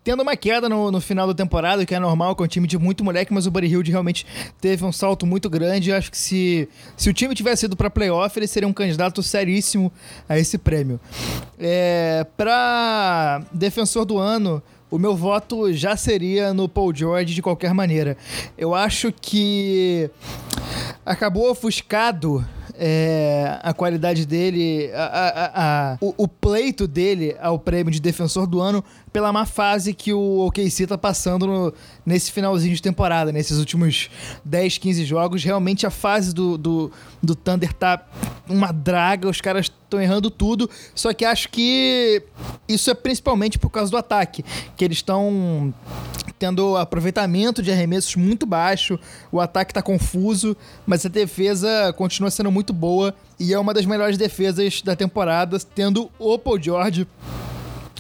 tendo 0.05 0.23
uma 0.23 0.37
queda 0.37 0.69
no, 0.69 0.91
no 0.91 1.01
final 1.01 1.27
da 1.27 1.35
temporada, 1.35 1.85
que 1.85 1.95
é 1.95 1.99
normal, 1.99 2.35
com 2.37 2.45
um 2.45 2.47
time 2.47 2.67
de 2.69 2.79
muito 2.79 3.05
moleque, 3.05 3.35
mas 3.35 3.47
o 3.47 3.51
Buddy 3.51 3.67
Hilde 3.67 3.91
realmente 3.91 4.25
teve 4.61 4.85
um 4.85 4.93
salto 4.93 5.27
muito 5.27 5.51
grande. 5.51 5.91
Eu 5.91 5.97
acho 5.97 6.13
que 6.13 6.17
se, 6.17 6.69
se 6.97 7.11
o 7.11 7.13
time 7.13 7.35
tivesse 7.35 7.67
ido 7.67 7.77
para 7.77 7.91
playoff, 7.91 8.39
ele 8.39 8.47
seria 8.47 8.69
um 8.69 8.73
candidato 8.73 9.21
seríssimo 9.21 9.93
a 10.29 10.39
esse 10.39 10.57
prêmio. 10.57 11.01
É, 11.59 12.25
para 12.37 13.43
defensor 13.53 14.05
do 14.05 14.17
ano, 14.17 14.63
o 14.91 14.99
meu 14.99 15.15
voto 15.15 15.73
já 15.73 15.97
seria 15.97 16.55
no 16.55 16.69
Paul 16.69 16.95
George 16.95 17.35
de 17.35 17.43
qualquer 17.43 17.75
maneira. 17.75 18.17
Eu 18.57 18.75
acho 18.75 19.13
que 19.13 20.11
acabou 21.11 21.51
ofuscado 21.51 22.47
é, 22.75 23.59
a 23.63 23.75
qualidade 23.75 24.25
dele, 24.25 24.91
a, 24.95 25.05
a, 25.05 25.93
a, 25.93 25.99
o, 26.01 26.15
o, 26.17 26.29
pleito 26.29 26.87
dele 26.87 27.37
ao 27.41 27.59
prêmio 27.59 27.93
de 27.93 28.01
defensor 28.01 28.47
do 28.47 28.61
ano 28.61 28.83
pela 29.13 29.33
má 29.33 29.45
fase 29.45 29.93
que 29.93 30.15
o 30.15 30.47
OKC 30.47 30.87
tá 30.87 30.97
passando 30.97 31.47
no, 31.49 31.75
nesse 32.07 32.31
finalzinho 32.31 32.75
de 32.75 32.81
temporada, 32.81 33.33
nesses 33.33 33.59
últimos 33.59 34.09
10, 34.45 34.79
15 34.79 35.05
jogos. 35.05 35.43
Realmente 35.43 35.85
a 35.85 35.91
fase 35.91 36.33
do, 36.33 36.57
do, 36.57 36.93
do 37.21 37.35
Thunder 37.35 37.73
tá 37.73 38.07
uma 38.49 38.73
draga, 38.73 39.29
os 39.29 39.41
caras 39.41 39.67
estão 39.67 40.01
errando 40.01 40.31
tudo. 40.31 40.71
Só 40.95 41.13
que 41.13 41.25
acho 41.25 41.49
que 41.49 42.23
isso 42.69 42.89
é 42.89 42.95
principalmente 42.95 43.59
por 43.59 43.69
causa 43.69 43.91
do 43.91 43.97
ataque, 43.97 44.45
que 44.77 44.85
eles 44.85 44.99
estão 44.99 45.75
tendo 46.41 46.75
aproveitamento 46.79 47.63
de 47.63 47.71
arremessos 47.71 48.17
muito 48.17 48.47
baixo, 48.47 48.99
o 49.31 49.39
ataque 49.39 49.73
está 49.73 49.83
confuso, 49.83 50.57
mas 50.87 51.05
a 51.05 51.09
defesa 51.11 51.93
continua 51.99 52.31
sendo 52.31 52.51
muito 52.51 52.73
boa 52.73 53.15
e 53.39 53.53
é 53.53 53.59
uma 53.59 53.75
das 53.75 53.85
melhores 53.85 54.17
defesas 54.17 54.81
da 54.81 54.97
temporada, 54.97 55.59
tendo 55.75 56.11
o 56.19 56.39
Paul 56.39 56.61
George 56.61 57.07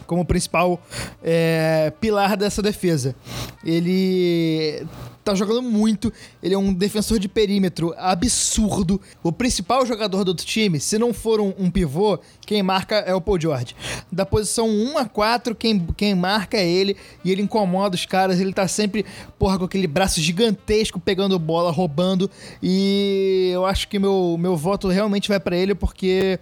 como 0.06 0.24
principal 0.24 0.80
é, 1.22 1.92
pilar 2.00 2.34
dessa 2.34 2.62
defesa. 2.62 3.14
Ele 3.62 4.86
tá 5.30 5.34
jogando 5.34 5.62
muito. 5.62 6.12
Ele 6.42 6.54
é 6.54 6.58
um 6.58 6.72
defensor 6.72 7.18
de 7.18 7.28
perímetro 7.28 7.94
absurdo. 7.96 9.00
O 9.22 9.32
principal 9.32 9.84
jogador 9.86 10.24
do 10.24 10.28
outro 10.28 10.44
time, 10.44 10.80
se 10.80 10.98
não 10.98 11.12
for 11.12 11.40
um, 11.40 11.52
um 11.58 11.70
pivô, 11.70 12.18
quem 12.46 12.62
marca 12.62 12.96
é 12.96 13.14
o 13.14 13.20
Paul 13.20 13.40
George. 13.40 13.74
Da 14.10 14.26
posição 14.26 14.68
1 14.68 14.98
a 14.98 15.04
4, 15.04 15.54
quem, 15.54 15.86
quem 15.96 16.14
marca 16.14 16.56
é 16.56 16.68
ele. 16.68 16.96
E 17.24 17.30
ele 17.30 17.42
incomoda 17.42 17.94
os 17.94 18.06
caras. 18.06 18.40
Ele 18.40 18.52
tá 18.52 18.66
sempre, 18.66 19.04
porra, 19.38 19.58
com 19.58 19.64
aquele 19.64 19.86
braço 19.86 20.20
gigantesco 20.20 21.00
pegando 21.00 21.38
bola, 21.38 21.70
roubando. 21.70 22.30
E 22.62 23.50
eu 23.52 23.64
acho 23.64 23.88
que 23.88 23.98
meu, 23.98 24.36
meu 24.38 24.56
voto 24.56 24.88
realmente 24.88 25.28
vai 25.28 25.40
para 25.40 25.56
ele 25.56 25.74
porque 25.74 26.38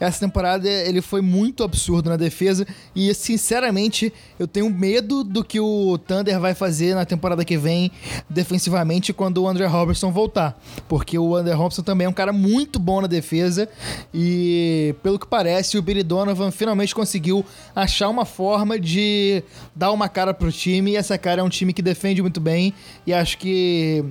essa 0.00 0.20
temporada 0.20 0.68
ele 0.68 1.00
foi 1.00 1.20
muito 1.20 1.64
absurdo 1.64 2.08
na 2.08 2.16
defesa 2.16 2.66
e 2.94 3.12
sinceramente 3.14 4.12
eu 4.38 4.46
tenho 4.46 4.70
medo 4.70 5.24
do 5.24 5.42
que 5.42 5.58
o 5.58 5.98
Thunder 5.98 6.38
vai 6.38 6.54
fazer 6.54 6.94
na 6.94 7.04
temporada 7.04 7.44
que 7.44 7.56
vem 7.56 7.90
defensivamente 8.28 9.12
quando 9.12 9.42
o 9.42 9.48
André 9.48 9.66
Robertson 9.66 10.10
voltar, 10.10 10.60
porque 10.88 11.18
o 11.18 11.34
André 11.34 11.54
Robertson 11.54 11.82
também 11.82 12.06
é 12.06 12.08
um 12.08 12.12
cara 12.12 12.32
muito 12.32 12.78
bom 12.78 13.00
na 13.00 13.06
defesa 13.06 13.68
e 14.12 14.94
pelo 15.02 15.18
que 15.18 15.26
parece 15.26 15.78
o 15.78 15.82
Billy 15.82 16.02
Donovan 16.02 16.50
finalmente 16.50 16.94
conseguiu 16.94 17.44
achar 17.74 18.08
uma 18.08 18.24
forma 18.24 18.78
de 18.78 19.42
dar 19.74 19.92
uma 19.92 20.08
cara 20.08 20.34
pro 20.34 20.52
time. 20.52 20.92
E 20.92 20.96
essa 20.96 21.16
cara 21.18 21.40
é 21.40 21.44
um 21.44 21.48
time 21.48 21.72
que 21.72 21.82
defende 21.82 22.22
muito 22.22 22.40
bem. 22.40 22.74
E 23.06 23.12
acho 23.12 23.38
que 23.38 24.04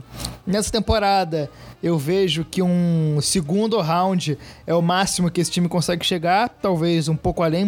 nessa 0.46 0.72
temporada 0.72 1.50
eu 1.82 1.98
vejo 1.98 2.44
que 2.44 2.62
um 2.62 3.20
segundo 3.22 3.80
round 3.80 4.38
é 4.66 4.74
o 4.74 4.82
máximo 4.82 5.30
que 5.30 5.40
esse 5.40 5.52
time 5.52 5.70
consegue 5.70 6.04
chegar, 6.06 6.50
talvez 6.50 7.08
um 7.08 7.16
pouco 7.16 7.44
além, 7.44 7.66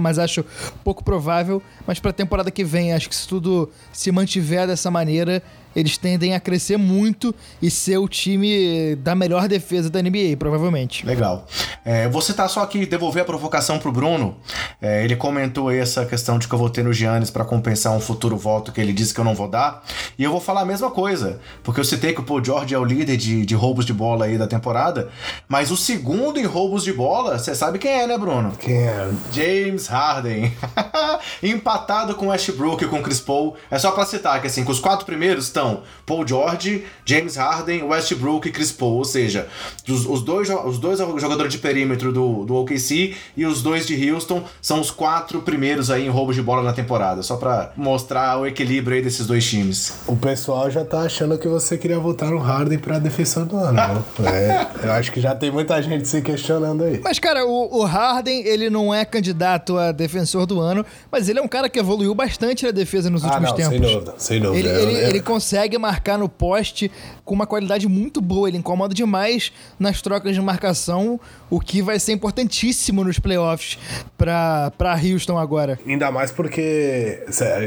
mas, 0.00 0.18
acho 0.18 0.44
pouco 0.84 1.02
provável. 1.02 1.60
Mas 1.86 1.98
para 1.98 2.10
a 2.10 2.14
temporada 2.14 2.50
que 2.50 2.62
vem, 2.62 2.92
acho 2.92 3.08
que 3.08 3.16
se 3.16 3.26
tudo 3.26 3.68
se 3.92 4.12
mantiver 4.12 4.66
dessa 4.66 4.90
maneira, 4.90 5.42
eles 5.78 5.96
tendem 5.96 6.34
a 6.34 6.40
crescer 6.40 6.76
muito 6.76 7.32
e 7.62 7.70
ser 7.70 7.98
o 7.98 8.08
time 8.08 8.96
da 8.96 9.14
melhor 9.14 9.46
defesa 9.46 9.88
da 9.88 10.02
NBA, 10.02 10.36
provavelmente. 10.36 11.06
Legal. 11.06 11.46
É, 11.84 12.08
vou 12.08 12.20
citar 12.20 12.50
só 12.50 12.62
aqui, 12.62 12.84
devolver 12.84 13.22
a 13.22 13.24
provocação 13.24 13.78
pro 13.78 13.92
Bruno. 13.92 14.36
É, 14.82 15.04
ele 15.04 15.14
comentou 15.14 15.68
aí 15.68 15.78
essa 15.78 16.04
questão 16.04 16.36
de 16.36 16.48
que 16.48 16.54
eu 16.54 16.58
vou 16.58 16.68
ter 16.68 16.82
no 16.82 16.92
Giannis 16.92 17.30
para 17.30 17.44
compensar 17.44 17.92
um 17.92 18.00
futuro 18.00 18.36
voto 18.36 18.72
que 18.72 18.80
ele 18.80 18.92
disse 18.92 19.14
que 19.14 19.20
eu 19.20 19.24
não 19.24 19.36
vou 19.36 19.46
dar. 19.46 19.84
E 20.18 20.24
eu 20.24 20.32
vou 20.32 20.40
falar 20.40 20.62
a 20.62 20.64
mesma 20.64 20.90
coisa, 20.90 21.38
porque 21.62 21.78
eu 21.78 21.84
citei 21.84 22.12
que 22.12 22.20
o 22.20 22.24
Paul 22.24 22.44
George 22.44 22.74
é 22.74 22.78
o 22.78 22.84
líder 22.84 23.16
de, 23.16 23.46
de 23.46 23.54
roubos 23.54 23.86
de 23.86 23.92
bola 23.92 24.24
aí 24.24 24.36
da 24.36 24.48
temporada, 24.48 25.08
mas 25.46 25.70
o 25.70 25.76
segundo 25.76 26.40
em 26.40 26.44
roubos 26.44 26.82
de 26.82 26.92
bola, 26.92 27.38
você 27.38 27.54
sabe 27.54 27.78
quem 27.78 27.92
é, 27.92 28.06
né, 28.06 28.18
Bruno? 28.18 28.52
Quem 28.58 28.82
é? 28.82 29.08
James 29.32 29.86
Harden. 29.86 30.52
Empatado 31.40 32.16
com 32.16 32.28
Westbrook 32.28 32.84
e 32.84 32.88
com 32.88 33.00
Chris 33.00 33.20
Paul. 33.20 33.54
É 33.70 33.78
só 33.78 33.92
pra 33.92 34.04
citar 34.04 34.40
que 34.40 34.48
assim, 34.48 34.64
que 34.64 34.70
os 34.72 34.80
quatro 34.80 35.06
primeiros 35.06 35.44
estão 35.44 35.67
são 35.68 35.80
Paul 36.04 36.26
George, 36.26 36.84
James 37.04 37.36
Harden, 37.36 37.84
Westbrook 37.84 38.48
e 38.48 38.52
Chris 38.52 38.70
Paul. 38.70 38.98
Ou 38.98 39.04
seja, 39.04 39.46
os, 39.88 40.04
os, 40.06 40.22
dois, 40.22 40.50
os 40.50 40.78
dois 40.78 40.98
jogadores 40.98 41.52
de 41.52 41.58
perímetro 41.58 42.12
do, 42.12 42.44
do 42.44 42.56
OKC 42.56 43.14
e 43.36 43.46
os 43.46 43.62
dois 43.62 43.86
de 43.86 44.10
Houston 44.10 44.44
são 44.60 44.80
os 44.80 44.90
quatro 44.90 45.40
primeiros 45.40 45.90
aí 45.90 46.06
em 46.06 46.10
roubos 46.10 46.36
de 46.36 46.42
bola 46.42 46.62
na 46.62 46.72
temporada. 46.72 47.22
Só 47.22 47.36
para 47.36 47.72
mostrar 47.76 48.38
o 48.38 48.46
equilíbrio 48.46 48.96
aí 48.96 49.02
desses 49.02 49.26
dois 49.26 49.46
times. 49.46 50.00
O 50.06 50.16
pessoal 50.16 50.70
já 50.70 50.84
tá 50.84 51.00
achando 51.00 51.38
que 51.38 51.48
você 51.48 51.78
queria 51.78 51.98
votar 51.98 52.30
no 52.30 52.38
Harden 52.38 52.78
pra 52.78 52.98
defensor 52.98 53.46
do 53.46 53.56
ano. 53.56 53.78
é, 54.24 54.86
eu 54.86 54.92
acho 54.92 55.12
que 55.12 55.20
já 55.20 55.34
tem 55.34 55.50
muita 55.50 55.80
gente 55.82 56.06
se 56.06 56.20
questionando 56.20 56.84
aí. 56.84 57.00
Mas, 57.02 57.18
cara, 57.18 57.38
Cara, 57.38 57.46
o, 57.46 57.82
o, 57.82 57.84
Harden, 57.84 58.44
ele 58.46 58.68
não 58.68 58.92
é 58.92 59.04
candidato 59.04 59.76
a 59.78 59.92
defensor 59.92 60.44
do 60.44 60.60
ano, 60.60 60.84
mas 61.10 61.28
ele 61.28 61.38
é 61.38 61.42
um 61.42 61.46
cara 61.46 61.68
que 61.68 61.78
evoluiu 61.78 62.12
bastante 62.14 62.64
na 62.64 62.72
defesa 62.72 63.08
nos 63.08 63.22
ah, 63.22 63.28
últimos 63.28 63.50
não, 63.50 63.56
tempos. 63.56 63.70
Sem 63.70 63.80
dúvida, 63.80 64.14
sem 64.18 64.40
dúvida. 64.40 64.68
Ele, 64.68 64.82
ele, 64.82 65.08
ele, 65.08 65.20
consegue 65.20 65.57
marcar 65.78 66.18
no 66.18 66.28
poste 66.28 66.90
com 67.24 67.34
uma 67.34 67.46
qualidade 67.46 67.88
muito 67.88 68.20
boa. 68.20 68.48
Ele 68.48 68.58
incomoda 68.58 68.94
demais 68.94 69.52
nas 69.78 70.02
trocas 70.02 70.34
de 70.34 70.40
marcação, 70.40 71.18
o 71.50 71.58
que 71.58 71.82
vai 71.82 71.98
ser 71.98 72.12
importantíssimo 72.12 73.02
nos 73.02 73.18
playoffs 73.18 73.78
pra, 74.16 74.70
pra 74.76 74.94
Houston 74.94 75.38
agora. 75.38 75.78
Ainda 75.86 76.10
mais 76.10 76.30
porque 76.30 77.24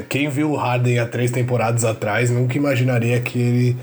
quem 0.07 0.29
viu 0.29 0.51
o 0.51 0.55
Harden 0.55 0.99
há 0.99 1.05
três 1.05 1.31
temporadas 1.31 1.83
atrás 1.83 2.29
nunca 2.29 2.57
imaginaria 2.57 3.19
que 3.19 3.39
ele. 3.39 3.77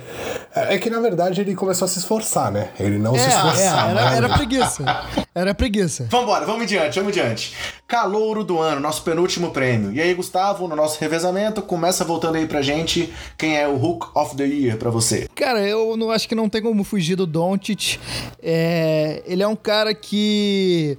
É, 0.54 0.74
é 0.74 0.78
que 0.78 0.88
na 0.88 1.00
verdade 1.00 1.40
ele 1.40 1.54
começou 1.54 1.86
a 1.86 1.88
se 1.88 1.98
esforçar, 1.98 2.50
né? 2.50 2.68
Ele 2.78 2.98
não 2.98 3.14
é, 3.14 3.18
se 3.18 3.28
esforçava. 3.28 3.90
É, 3.90 4.02
era, 4.02 4.14
era 4.14 4.28
preguiça. 4.30 4.84
Era 5.34 5.54
preguiça. 5.54 6.06
Vambora, 6.10 6.46
vamos 6.46 6.62
adiante, 6.62 6.98
vamos 6.98 7.16
adiante. 7.16 7.54
Calouro 7.88 8.44
do 8.44 8.58
ano, 8.58 8.82
nosso 8.82 9.02
penúltimo 9.02 9.50
prêmio. 9.50 9.90
E 9.90 9.98
aí, 9.98 10.12
Gustavo, 10.12 10.68
no 10.68 10.76
nosso 10.76 11.00
revezamento, 11.00 11.62
começa 11.62 12.04
voltando 12.04 12.36
aí 12.36 12.46
pra 12.46 12.60
gente 12.60 13.10
quem 13.38 13.56
é 13.56 13.66
o 13.66 13.82
Hook 13.82 14.08
of 14.14 14.36
the 14.36 14.44
Year 14.44 14.76
pra 14.76 14.90
você. 14.90 15.26
Cara, 15.34 15.66
eu 15.66 15.96
não 15.96 16.10
acho 16.10 16.28
que 16.28 16.34
não 16.34 16.50
tem 16.50 16.60
como 16.60 16.84
fugir 16.84 17.16
do 17.16 17.26
Doncic. 17.26 17.98
É, 18.42 19.22
ele 19.26 19.42
é 19.42 19.48
um 19.48 19.56
cara 19.56 19.94
que 19.94 20.98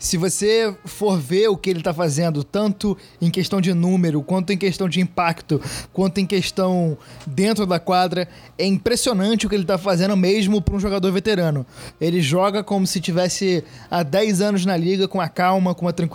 se 0.00 0.16
você 0.16 0.74
for 0.86 1.18
ver 1.18 1.48
o 1.48 1.56
que 1.58 1.68
ele 1.68 1.80
está 1.80 1.92
fazendo, 1.92 2.42
tanto 2.42 2.96
em 3.20 3.30
questão 3.30 3.60
de 3.60 3.74
número, 3.74 4.22
quanto 4.22 4.50
em 4.50 4.56
questão 4.56 4.88
de 4.88 4.98
impacto, 4.98 5.60
quanto 5.92 6.18
em 6.18 6.26
questão 6.26 6.96
dentro 7.26 7.66
da 7.66 7.78
quadra, 7.78 8.26
é 8.56 8.64
impressionante 8.64 9.44
o 9.44 9.48
que 9.48 9.54
ele 9.54 9.64
está 9.64 9.76
fazendo 9.76 10.16
mesmo 10.16 10.62
para 10.62 10.74
um 10.74 10.80
jogador 10.80 11.12
veterano. 11.12 11.66
Ele 12.00 12.22
joga 12.22 12.64
como 12.64 12.86
se 12.86 12.98
tivesse 12.98 13.62
há 13.90 14.02
10 14.02 14.40
anos 14.40 14.64
na 14.64 14.74
liga, 14.74 15.06
com 15.06 15.20
a 15.20 15.28
calma, 15.28 15.74
com 15.74 15.86
a 15.86 15.92
tranquilidade, 15.92 16.09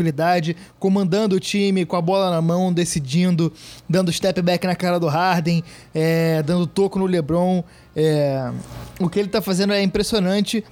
comandando 0.80 1.36
o 1.36 1.40
time, 1.40 1.86
com 1.86 1.96
a 1.96 2.02
bola 2.02 2.30
na 2.30 2.42
mão, 2.42 2.74
decidindo, 2.74 3.52
dando 3.88 4.12
step 4.12 4.42
back 4.42 4.66
na 4.68 4.76
cara 4.76 5.00
do 5.00 5.08
Harden, 5.08 5.64
é, 5.94 6.44
dando 6.44 6.68
toco 6.68 7.00
no 7.00 7.06
LeBron. 7.06 7.64
É, 7.96 8.52
o 9.00 9.10
que 9.10 9.20
ele 9.20 9.28
está 9.28 9.42
fazendo 9.42 9.74
é 9.74 9.82
impressionante 9.82 10.64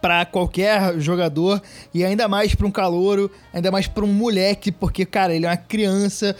para 0.00 0.24
qualquer 0.24 0.98
jogador 0.98 1.60
e 1.92 2.04
ainda 2.04 2.28
mais 2.28 2.54
para 2.54 2.66
um 2.66 2.70
calouro, 2.70 3.30
ainda 3.52 3.70
mais 3.70 3.86
para 3.86 4.04
um 4.04 4.12
moleque, 4.12 4.70
porque, 4.70 5.04
cara, 5.04 5.34
ele 5.34 5.46
é 5.46 5.48
uma 5.48 5.56
criança. 5.56 6.36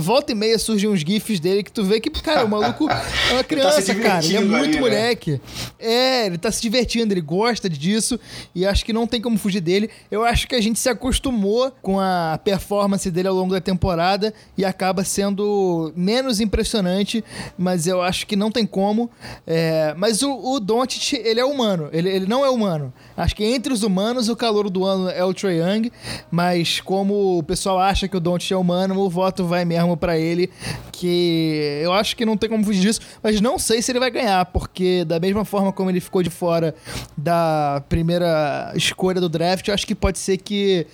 Volta 0.00 0.32
e 0.32 0.34
meia 0.34 0.58
surgem 0.58 0.88
uns 0.88 1.00
gifs 1.00 1.40
dele 1.40 1.62
que 1.62 1.72
tu 1.72 1.84
vê 1.84 2.00
que, 2.00 2.10
cara, 2.10 2.44
o 2.44 2.48
maluco 2.48 2.88
é 2.88 3.32
uma 3.32 3.38
tá 3.42 3.44
criança, 3.44 3.94
tá 3.94 4.00
cara. 4.00 4.24
Ele 4.24 4.36
é 4.36 4.40
muito 4.40 4.64
ali, 4.64 4.74
né? 4.74 4.80
moleque. 4.80 5.30
Né? 5.32 5.40
É, 5.78 6.26
ele 6.26 6.38
tá 6.38 6.50
se 6.50 6.60
divertindo, 6.60 7.12
ele 7.12 7.20
gosta 7.20 7.68
disso 7.68 8.18
e 8.54 8.66
acho 8.66 8.84
que 8.84 8.92
não 8.92 9.06
tem 9.06 9.20
como 9.20 9.38
fugir 9.38 9.60
dele. 9.60 9.90
Eu 10.10 10.24
acho 10.24 10.46
que 10.46 10.54
a 10.54 10.60
gente 10.60 10.78
se 10.78 10.88
acostumou 10.88 11.72
com 11.82 11.98
a 12.00 12.38
performance 12.42 13.10
dele 13.10 13.28
ao 13.28 13.34
longo 13.34 13.52
da 13.52 13.60
temporada 13.60 14.32
e 14.56 14.64
acaba 14.64 15.04
sendo 15.04 15.92
menos 15.96 16.40
impressionante, 16.40 17.24
mas 17.56 17.86
eu 17.86 18.02
acho 18.02 18.26
que 18.26 18.36
não 18.36 18.50
tem 18.50 18.66
como. 18.66 19.10
É, 19.46 19.94
mas 19.96 20.22
o, 20.22 20.32
o 20.32 20.60
Doncic, 20.60 21.14
ele 21.14 21.40
é 21.40 21.44
humano, 21.44 21.88
ele, 21.92 22.08
ele 22.08 22.26
não 22.26 22.44
é 22.44 22.50
humano 22.50 22.83
time 22.84 22.92
Acho 23.16 23.36
que 23.36 23.44
entre 23.44 23.72
os 23.72 23.82
humanos, 23.82 24.28
o 24.28 24.36
calor 24.36 24.68
do 24.68 24.84
ano 24.84 25.08
é 25.08 25.24
o 25.24 25.32
Trae 25.32 25.58
Young, 25.58 25.90
mas 26.30 26.80
como 26.80 27.38
o 27.38 27.42
pessoal 27.42 27.78
acha 27.78 28.08
que 28.08 28.16
o 28.16 28.20
Doncic 28.20 28.52
é 28.52 28.56
humano, 28.56 28.98
o 28.98 29.08
voto 29.08 29.44
vai 29.44 29.64
mesmo 29.64 29.96
para 29.96 30.18
ele, 30.18 30.50
que 30.92 31.80
eu 31.82 31.92
acho 31.92 32.16
que 32.16 32.24
não 32.24 32.36
tem 32.36 32.48
como 32.50 32.64
fugir 32.64 32.80
disso, 32.80 33.00
mas 33.22 33.40
não 33.40 33.58
sei 33.58 33.80
se 33.80 33.92
ele 33.92 34.00
vai 34.00 34.10
ganhar, 34.10 34.44
porque 34.46 35.04
da 35.04 35.20
mesma 35.20 35.44
forma 35.44 35.72
como 35.72 35.90
ele 35.90 36.00
ficou 36.00 36.22
de 36.22 36.30
fora 36.30 36.74
da 37.16 37.82
primeira 37.88 38.72
escolha 38.74 39.20
do 39.20 39.28
draft, 39.28 39.68
eu 39.68 39.74
acho 39.74 39.86
que 39.86 39.94
pode 39.94 40.18
ser 40.18 40.38
que 40.38 40.86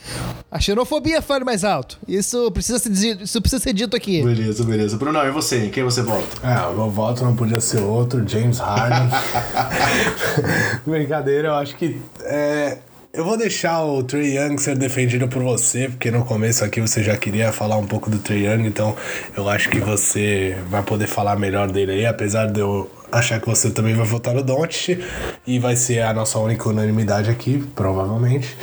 a 0.51 0.61
xenofobia 0.61 1.23
fale 1.23 1.45
mais 1.45 1.65
alto. 1.65 1.99
Isso 2.07 2.51
precisa 2.51 2.79
ser, 2.79 2.91
isso 3.21 3.41
precisa 3.41 3.63
ser 3.63 3.73
dito 3.73 3.97
aqui. 3.97 4.23
Beleza, 4.23 4.65
beleza. 4.65 4.97
Bruno, 4.97 5.19
e 5.21 5.31
você? 5.31 5.69
Quem 5.69 5.85
você 5.85 6.03
vota? 6.03 6.47
É, 6.47 6.67
o 6.67 6.75
meu 6.75 6.91
voto 6.91 7.25
não 7.25 7.35
podia 7.35 7.61
ser 7.61 7.81
outro, 7.81 8.27
James 8.29 8.59
Harden. 8.59 9.09
Brincadeira, 10.87 11.49
eu 11.49 11.55
acho 11.55 11.77
que 11.77 12.01
é, 12.23 12.79
eu 13.13 13.25
vou 13.25 13.37
deixar 13.37 13.83
o 13.85 14.03
Trey 14.05 14.39
Young 14.39 14.57
ser 14.59 14.77
defendido 14.77 15.27
por 15.27 15.43
você, 15.43 15.89
porque 15.89 16.11
no 16.11 16.25
começo 16.25 16.65
aqui 16.65 16.81
você 16.81 17.03
já 17.03 17.17
queria 17.17 17.53
falar 17.53 17.77
um 17.77 17.87
pouco 17.87 18.09
do 18.09 18.19
Trey 18.19 18.47
Young, 18.47 18.67
então 18.67 18.97
eu 19.37 19.49
acho 19.49 19.69
que 19.69 19.81
você 19.81 20.57
vai 20.69 20.83
poder 20.83 21.09
falar 21.09 21.37
melhor 21.37 21.71
dele 21.73 21.93
aí, 21.93 22.07
apesar 22.07 22.47
de 22.47 22.61
eu 22.61 22.91
achar 23.11 23.41
que 23.41 23.49
você 23.49 23.71
também 23.71 23.95
vai 23.95 24.07
votar 24.07 24.35
no 24.35 24.43
Doncic 24.43 25.03
e 25.47 25.59
vai 25.59 25.75
ser 25.75 26.03
a 26.03 26.13
nossa 26.13 26.39
única 26.39 26.69
unanimidade 26.69 27.31
aqui, 27.31 27.65
provavelmente. 27.75 28.57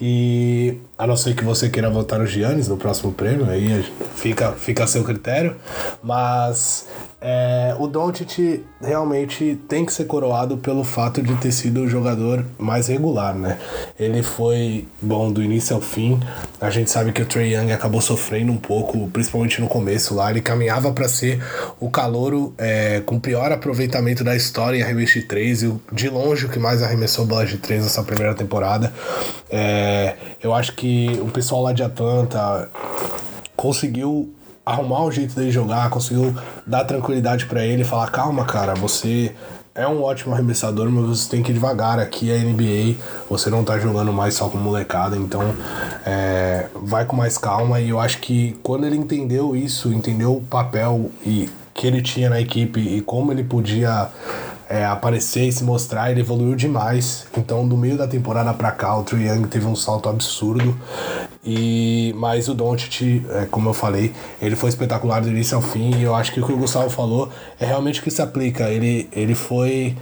E 0.00 0.78
a 0.98 1.06
não 1.06 1.16
ser 1.16 1.34
que 1.34 1.44
você 1.44 1.68
queira 1.68 1.88
votar 1.88 2.18
no 2.18 2.26
Giannis 2.26 2.68
no 2.68 2.76
próximo 2.76 3.12
prêmio, 3.12 3.48
aí 3.48 3.84
fica, 4.16 4.52
fica 4.52 4.84
a 4.84 4.86
seu 4.86 5.02
critério. 5.02 5.56
Mas 6.02 6.86
é, 7.26 7.74
o 7.78 7.88
Doncic 7.88 8.62
realmente 8.80 9.58
tem 9.68 9.84
que 9.84 9.92
ser 9.92 10.04
coroado 10.04 10.56
pelo 10.58 10.84
fato 10.84 11.20
de 11.20 11.34
ter 11.36 11.50
sido 11.50 11.80
o 11.80 11.88
jogador 11.88 12.44
mais 12.56 12.86
regular, 12.86 13.34
né? 13.34 13.58
Ele 13.98 14.22
foi 14.22 14.86
bom 15.02 15.32
do 15.32 15.42
início 15.42 15.74
ao 15.74 15.82
fim. 15.82 16.20
A 16.60 16.70
gente 16.70 16.90
sabe 16.90 17.10
que 17.10 17.22
o 17.22 17.26
Trey 17.26 17.54
Young 17.54 17.72
acabou 17.72 18.00
sofrendo 18.00 18.52
um 18.52 18.56
pouco, 18.56 19.08
principalmente 19.08 19.60
no 19.60 19.66
começo 19.66 20.14
lá. 20.14 20.30
Ele 20.30 20.40
caminhava 20.40 20.92
para 20.92 21.08
ser 21.08 21.42
o 21.80 21.90
calouro 21.90 22.54
é, 22.56 23.00
com 23.00 23.18
pior 23.18 23.50
aproveitamento 23.50 24.22
da 24.22 24.36
história 24.36 24.78
em 24.78 24.82
arremesso 24.82 25.14
de 25.14 25.22
3 25.22 25.62
e 25.64 25.74
de 25.90 26.08
longe 26.08 26.46
o 26.46 26.48
que 26.48 26.58
mais 26.58 26.82
arremessou 26.82 27.26
bola 27.26 27.44
de 27.44 27.58
3 27.58 27.82
nessa 27.82 28.02
primeira 28.04 28.34
temporada. 28.34 28.92
É, 29.50 30.14
eu 30.40 30.54
acho 30.54 30.72
que 30.72 30.84
que 30.84 31.18
o 31.22 31.28
pessoal 31.28 31.62
lá 31.62 31.72
de 31.72 31.82
Atlanta 31.82 32.68
conseguiu 33.56 34.30
arrumar 34.64 35.04
o 35.04 35.12
jeito 35.12 35.34
dele 35.34 35.50
jogar, 35.50 35.90
conseguiu 35.90 36.34
dar 36.66 36.84
tranquilidade 36.84 37.46
para 37.46 37.64
ele, 37.64 37.84
falar 37.84 38.10
calma, 38.10 38.44
cara, 38.44 38.74
você 38.74 39.34
é 39.74 39.88
um 39.88 40.02
ótimo 40.02 40.32
arremessador, 40.32 40.88
mas 40.88 41.04
você 41.04 41.30
tem 41.30 41.42
que 41.42 41.50
ir 41.50 41.54
devagar. 41.54 41.98
Aqui 41.98 42.30
é 42.30 42.38
NBA, 42.38 42.96
você 43.28 43.50
não 43.50 43.64
tá 43.64 43.78
jogando 43.78 44.12
mais 44.12 44.34
só 44.34 44.48
com 44.48 44.56
molecada, 44.56 45.16
então 45.16 45.42
é, 46.06 46.68
vai 46.74 47.04
com 47.04 47.16
mais 47.16 47.36
calma. 47.36 47.80
E 47.80 47.88
eu 47.88 47.98
acho 47.98 48.18
que 48.18 48.56
quando 48.62 48.86
ele 48.86 48.96
entendeu 48.96 49.56
isso, 49.56 49.92
entendeu 49.92 50.36
o 50.36 50.40
papel 50.40 51.10
e 51.26 51.50
que 51.74 51.88
ele 51.88 52.00
tinha 52.00 52.30
na 52.30 52.40
equipe 52.40 52.78
e 52.78 53.00
como 53.00 53.32
ele 53.32 53.42
podia 53.42 54.08
é, 54.68 54.84
aparecer 54.84 55.48
e 55.48 55.52
se 55.52 55.64
mostrar, 55.64 56.10
ele 56.10 56.20
evoluiu 56.20 56.54
demais. 56.54 57.26
Então, 57.36 57.66
do 57.66 57.76
meio 57.76 57.98
da 57.98 58.06
temporada 58.06 58.54
para 58.54 58.70
cá, 58.70 58.96
o 58.96 59.02
Trae 59.02 59.26
Young 59.26 59.48
teve 59.48 59.66
um 59.66 59.74
salto 59.74 60.08
absurdo. 60.08 60.76
E 61.44 62.12
mas 62.16 62.48
o 62.48 62.54
Doncic, 62.54 63.24
é, 63.30 63.46
como 63.46 63.68
eu 63.68 63.74
falei, 63.74 64.12
ele 64.40 64.56
foi 64.56 64.68
espetacular 64.70 65.20
do 65.20 65.28
início 65.28 65.56
ao 65.56 65.62
fim. 65.62 65.94
E 65.96 66.02
eu 66.02 66.14
acho 66.14 66.32
que 66.32 66.40
o 66.40 66.46
que 66.46 66.52
o 66.52 66.56
Gustavo 66.56 66.88
falou 66.90 67.28
é 67.60 67.66
realmente 67.66 68.00
o 68.00 68.02
que 68.02 68.10
se 68.10 68.22
aplica. 68.22 68.70
Ele, 68.70 69.08
ele 69.12 69.34
foi 69.34 69.94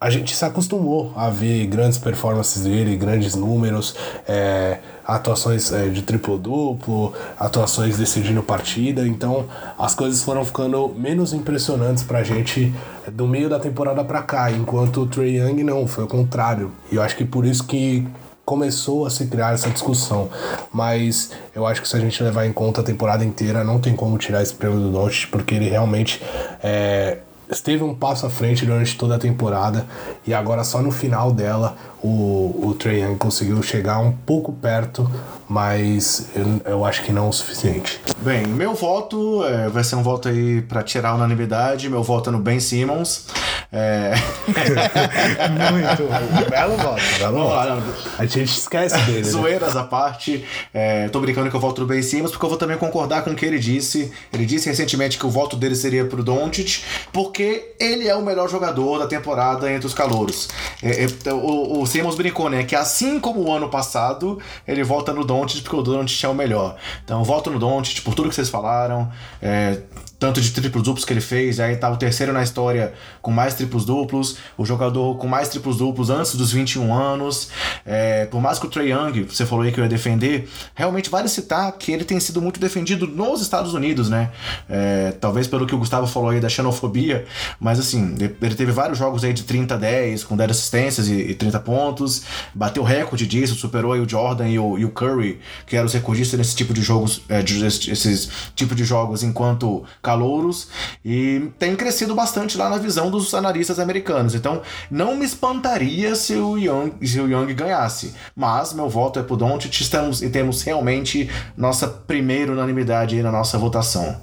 a 0.00 0.10
gente 0.10 0.34
se 0.34 0.44
acostumou 0.44 1.12
a 1.16 1.28
ver 1.28 1.66
grandes 1.66 1.98
performances 1.98 2.62
dele, 2.62 2.96
grandes 2.96 3.34
números, 3.34 3.96
é, 4.28 4.78
atuações 5.04 5.72
é, 5.72 5.88
de 5.88 6.02
triplo-duplo, 6.02 7.12
atuações 7.36 7.98
decidindo 7.98 8.40
partida, 8.40 9.06
então 9.08 9.46
as 9.76 9.96
coisas 9.96 10.22
foram 10.22 10.44
ficando 10.44 10.94
menos 10.96 11.32
impressionantes 11.32 12.04
pra 12.04 12.22
gente 12.22 12.72
do 13.10 13.26
meio 13.26 13.48
da 13.48 13.58
temporada 13.58 14.04
pra 14.04 14.22
cá, 14.22 14.52
enquanto 14.52 15.00
o 15.00 15.06
Trey 15.06 15.40
Young 15.40 15.64
não, 15.64 15.86
foi 15.88 16.04
o 16.04 16.06
contrário. 16.06 16.70
E 16.92 16.94
eu 16.94 17.02
acho 17.02 17.16
que 17.16 17.24
por 17.24 17.44
isso 17.44 17.64
que 17.64 18.06
começou 18.48 19.04
a 19.04 19.10
se 19.10 19.26
criar 19.26 19.52
essa 19.52 19.68
discussão, 19.68 20.30
mas 20.72 21.32
eu 21.54 21.66
acho 21.66 21.82
que 21.82 21.88
se 21.88 21.94
a 21.94 22.00
gente 22.00 22.22
levar 22.22 22.46
em 22.46 22.52
conta 22.52 22.80
a 22.80 22.84
temporada 22.84 23.22
inteira, 23.22 23.62
não 23.62 23.78
tem 23.78 23.94
como 23.94 24.16
tirar 24.16 24.40
esse 24.40 24.54
prêmio 24.54 24.80
do 24.80 24.90
Doncic, 24.90 25.30
porque 25.30 25.54
ele 25.54 25.68
realmente 25.68 26.22
é, 26.62 27.18
esteve 27.50 27.84
um 27.84 27.94
passo 27.94 28.24
à 28.24 28.30
frente 28.30 28.64
durante 28.64 28.96
toda 28.96 29.16
a 29.16 29.18
temporada 29.18 29.84
e 30.26 30.32
agora 30.32 30.64
só 30.64 30.80
no 30.80 30.90
final 30.90 31.30
dela 31.30 31.76
o, 32.02 32.68
o 32.68 32.74
Trae 32.78 33.00
Young 33.02 33.16
conseguiu 33.16 33.62
chegar 33.62 33.98
um 33.98 34.12
pouco 34.12 34.50
perto, 34.50 35.10
mas 35.46 36.30
eu, 36.34 36.72
eu 36.72 36.84
acho 36.86 37.02
que 37.02 37.12
não 37.12 37.28
o 37.28 37.32
suficiente. 37.34 38.00
Bem, 38.22 38.46
meu 38.46 38.72
voto 38.72 39.44
é, 39.44 39.68
vai 39.68 39.84
ser 39.84 39.96
um 39.96 40.02
voto 40.02 40.26
aí 40.26 40.62
para 40.62 40.82
tirar 40.82 41.10
a 41.10 41.14
unanimidade, 41.16 41.86
meu 41.90 42.02
voto 42.02 42.30
é 42.30 42.32
no 42.32 42.38
Ben 42.38 42.60
Simmons. 42.60 43.26
É... 43.72 44.12
Muito 45.70 46.50
belo 46.50 46.76
voto, 46.76 47.02
belo 47.18 47.48
voto. 47.48 47.82
A 48.18 48.26
gente 48.26 48.58
esquece 48.58 48.98
dele. 49.02 49.18
Né? 49.18 49.24
Zoeiras 49.24 49.76
à 49.76 49.84
parte, 49.84 50.44
é, 50.72 51.08
tô 51.08 51.20
brincando 51.20 51.50
que 51.50 51.56
eu 51.56 51.60
voto 51.60 51.80
no 51.80 51.86
Ben 51.86 52.02
Simmons, 52.02 52.30
porque 52.30 52.44
eu 52.44 52.48
vou 52.48 52.58
também 52.58 52.76
concordar 52.76 53.22
com 53.22 53.30
o 53.30 53.34
que 53.34 53.44
ele 53.44 53.58
disse. 53.58 54.12
Ele 54.32 54.46
disse 54.46 54.68
recentemente 54.68 55.18
que 55.18 55.26
o 55.26 55.30
voto 55.30 55.56
dele 55.56 55.74
seria 55.74 56.04
pro 56.04 56.22
Doncic, 56.22 56.82
porque 57.12 57.74
ele 57.78 58.08
é 58.08 58.14
o 58.14 58.22
melhor 58.22 58.48
jogador 58.48 58.98
da 58.98 59.06
temporada 59.06 59.70
entre 59.72 59.86
os 59.86 59.94
calouros. 59.94 60.48
É, 60.82 61.04
é, 61.04 61.32
o, 61.32 61.80
o 61.80 61.86
Simmons 61.86 62.14
brincou, 62.14 62.48
né? 62.48 62.64
Que 62.64 62.76
assim 62.76 63.20
como 63.20 63.40
o 63.42 63.52
ano 63.52 63.68
passado, 63.68 64.38
ele 64.66 64.82
volta 64.82 65.12
no 65.12 65.24
Doncic 65.24 65.62
porque 65.62 65.76
o 65.76 65.82
Doncic 65.82 66.24
é 66.24 66.28
o 66.28 66.34
melhor. 66.34 66.76
Então, 67.04 67.22
volto 67.24 67.50
no 67.50 67.58
Doncic 67.58 68.02
por 68.02 68.14
tudo 68.14 68.28
que 68.28 68.34
vocês 68.34 68.48
falaram. 68.48 69.10
É, 69.42 69.78
tanto 70.18 70.40
de 70.40 70.50
triplos 70.50 70.82
duplos 70.82 71.04
que 71.04 71.12
ele 71.12 71.20
fez, 71.20 71.60
aí 71.60 71.76
tá 71.76 71.88
o 71.90 71.96
terceiro 71.96 72.32
na 72.32 72.42
história 72.42 72.92
com 73.22 73.30
mais 73.30 73.54
triplos 73.54 73.84
duplos, 73.84 74.36
o 74.56 74.64
jogador 74.64 75.16
com 75.16 75.28
mais 75.28 75.48
triplos 75.48 75.76
duplos 75.76 76.10
antes 76.10 76.34
dos 76.34 76.52
21 76.52 76.92
anos. 76.92 77.48
É, 77.86 78.26
por 78.26 78.40
mais 78.40 78.58
que 78.58 78.66
o 78.66 78.68
Trey 78.68 78.92
Young, 78.92 79.24
você 79.24 79.46
falou 79.46 79.64
aí 79.64 79.72
que 79.72 79.78
eu 79.78 79.84
ia 79.84 79.88
defender, 79.88 80.48
realmente 80.74 81.08
vale 81.08 81.28
citar 81.28 81.70
que 81.72 81.92
ele 81.92 82.04
tem 82.04 82.18
sido 82.18 82.42
muito 82.42 82.58
defendido 82.58 83.06
nos 83.06 83.40
Estados 83.40 83.74
Unidos, 83.74 84.10
né? 84.10 84.30
É, 84.68 85.12
talvez 85.20 85.46
pelo 85.46 85.66
que 85.66 85.74
o 85.74 85.78
Gustavo 85.78 86.06
falou 86.06 86.30
aí 86.30 86.40
da 86.40 86.48
xenofobia, 86.48 87.24
mas 87.60 87.78
assim, 87.78 88.16
ele 88.18 88.54
teve 88.54 88.72
vários 88.72 88.98
jogos 88.98 89.22
aí 89.22 89.32
de 89.32 89.44
30 89.44 89.74
a 89.74 89.78
10, 89.78 90.24
com 90.24 90.36
10 90.36 90.50
assistências 90.50 91.08
e, 91.08 91.14
e 91.14 91.34
30 91.34 91.60
pontos, 91.60 92.22
bateu 92.54 92.82
recorde 92.82 93.26
disso, 93.26 93.54
superou 93.54 93.92
aí 93.92 94.00
o 94.00 94.08
Jordan 94.08 94.48
e 94.48 94.58
o, 94.58 94.78
e 94.78 94.84
o 94.84 94.90
Curry, 94.90 95.38
que 95.66 95.76
eram 95.76 95.86
os 95.86 95.92
recordistas 95.92 96.38
nesse 96.38 96.56
tipo 96.56 96.74
de 96.74 96.82
jogos, 96.82 97.22
é, 97.28 97.40
de, 97.40 97.64
esses 97.64 98.28
tipo 98.56 98.74
de 98.74 98.84
jogos 98.84 99.22
enquanto 99.22 99.84
calouros, 100.08 100.68
e 101.04 101.50
tem 101.58 101.76
crescido 101.76 102.14
bastante 102.14 102.56
lá 102.56 102.70
na 102.70 102.78
visão 102.78 103.10
dos 103.10 103.34
analistas 103.34 103.78
americanos. 103.78 104.34
Então, 104.34 104.62
não 104.90 105.14
me 105.14 105.26
espantaria 105.26 106.14
se 106.14 106.34
o 106.34 106.56
Young, 106.56 106.92
se 107.06 107.20
o 107.20 107.28
Young 107.28 107.52
ganhasse, 107.52 108.14
mas 108.34 108.72
meu 108.72 108.88
voto 108.88 109.18
é 109.18 109.22
pro 109.22 109.36
Doncic 109.36 109.82
estamos, 109.82 110.22
e 110.22 110.30
temos 110.30 110.62
realmente 110.62 111.28
nossa 111.54 111.86
primeira 111.86 112.52
unanimidade 112.52 113.16
aí 113.16 113.22
na 113.22 113.30
nossa 113.30 113.58
votação. 113.58 114.16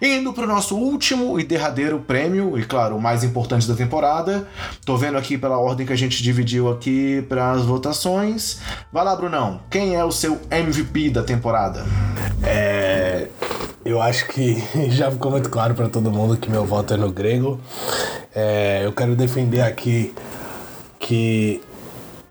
Indo 0.00 0.32
para 0.32 0.44
o 0.44 0.48
nosso 0.48 0.76
último 0.76 1.38
e 1.38 1.44
derradeiro 1.44 2.00
prêmio, 2.00 2.58
e 2.58 2.64
claro, 2.64 2.96
o 2.96 3.00
mais 3.00 3.22
importante 3.22 3.68
da 3.68 3.74
temporada. 3.74 4.48
Tô 4.84 4.96
vendo 4.96 5.16
aqui 5.16 5.38
pela 5.38 5.58
ordem 5.58 5.86
que 5.86 5.92
a 5.92 5.96
gente 5.96 6.20
dividiu 6.22 6.68
aqui 6.68 7.24
para 7.28 7.52
as 7.52 7.62
votações. 7.62 8.58
Vai 8.92 9.04
lá, 9.04 9.14
Brunão. 9.14 9.60
Quem 9.70 9.94
é 9.94 10.04
o 10.04 10.10
seu 10.10 10.40
MVP 10.50 11.10
da 11.10 11.22
temporada? 11.22 11.84
É, 12.42 13.28
eu 13.84 14.00
acho 14.00 14.26
que 14.28 14.62
já 14.90 15.10
ficou 15.10 15.30
muito 15.30 15.50
claro 15.50 15.74
para 15.74 15.88
todo 15.88 16.10
mundo 16.10 16.36
que 16.36 16.50
meu 16.50 16.64
voto 16.64 16.94
é 16.94 16.96
no 16.96 17.10
grego. 17.10 17.60
É, 18.34 18.84
eu 18.84 18.92
quero 18.92 19.14
defender 19.14 19.60
aqui 19.60 20.14
que 20.98 21.60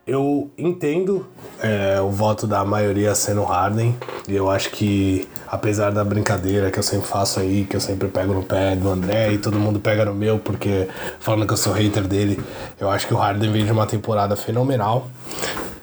eu 0.08 0.49
entendo 0.58 1.28
é, 1.62 2.02
o 2.02 2.10
voto 2.10 2.47
da 2.47 2.66
maioria 2.66 3.14
sendo 3.14 3.43
Harden. 3.43 3.95
E 4.28 4.36
eu 4.36 4.49
acho 4.49 4.72
que, 4.72 5.28
apesar 5.47 5.91
da 5.91 6.04
brincadeira 6.04 6.72
que 6.72 6.80
eu 6.80 6.84
sempre 6.84 7.08
faço 7.08 7.39
aí, 7.39 7.66
que 7.70 7.76
eu 7.76 7.80
sempre 7.80 8.08
pego 8.08 8.34
no 8.34 8.43
pé 8.43 8.76
do 8.76 8.89
André 8.89 9.34
e 9.34 9.38
todo 9.38 9.60
mundo 9.60 9.80
pega 9.80 10.06
no 10.06 10.14
meu, 10.14 10.39
porque 10.39 10.88
falando 11.20 11.45
que 11.45 11.54
eu 11.54 11.58
sou 11.58 11.74
hater 11.74 12.08
dele, 12.08 12.41
eu 12.80 12.89
acho 12.89 13.08
que 13.08 13.14
o 13.14 13.18
Harden 13.18 13.52
vem 13.52 13.66
de 13.66 13.72
uma 13.72 13.86
temporada 13.86 14.36
fenomenal. 14.36 15.08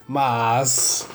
Mas, 0.07 1.07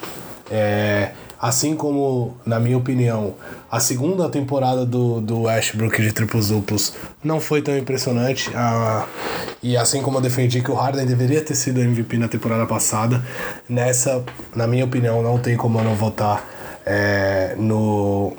é, 0.49 1.11
assim 1.43 1.75
como, 1.75 2.37
na 2.45 2.57
minha 2.57 2.77
opinião, 2.77 3.35
a 3.69 3.77
segunda 3.77 4.29
temporada 4.29 4.85
do, 4.85 5.19
do 5.19 5.49
Ashbrook 5.49 6.01
de 6.01 6.13
triplos 6.13 6.47
duplos 6.47 6.93
não 7.21 7.41
foi 7.41 7.61
tão 7.61 7.77
impressionante. 7.77 8.49
Ah, 8.55 9.05
e 9.61 9.75
assim 9.75 10.01
como 10.01 10.19
eu 10.19 10.21
defendi 10.21 10.61
que 10.61 10.71
o 10.71 10.73
Harden 10.73 11.05
deveria 11.05 11.41
ter 11.41 11.55
sido 11.55 11.81
MVP 11.81 12.17
na 12.17 12.29
temporada 12.29 12.65
passada, 12.65 13.21
nessa, 13.67 14.23
na 14.55 14.65
minha 14.65 14.85
opinião, 14.85 15.21
não 15.21 15.37
tem 15.37 15.57
como 15.57 15.79
eu 15.79 15.83
não 15.83 15.95
votar 15.95 16.47
é, 16.85 17.55
no, 17.57 18.31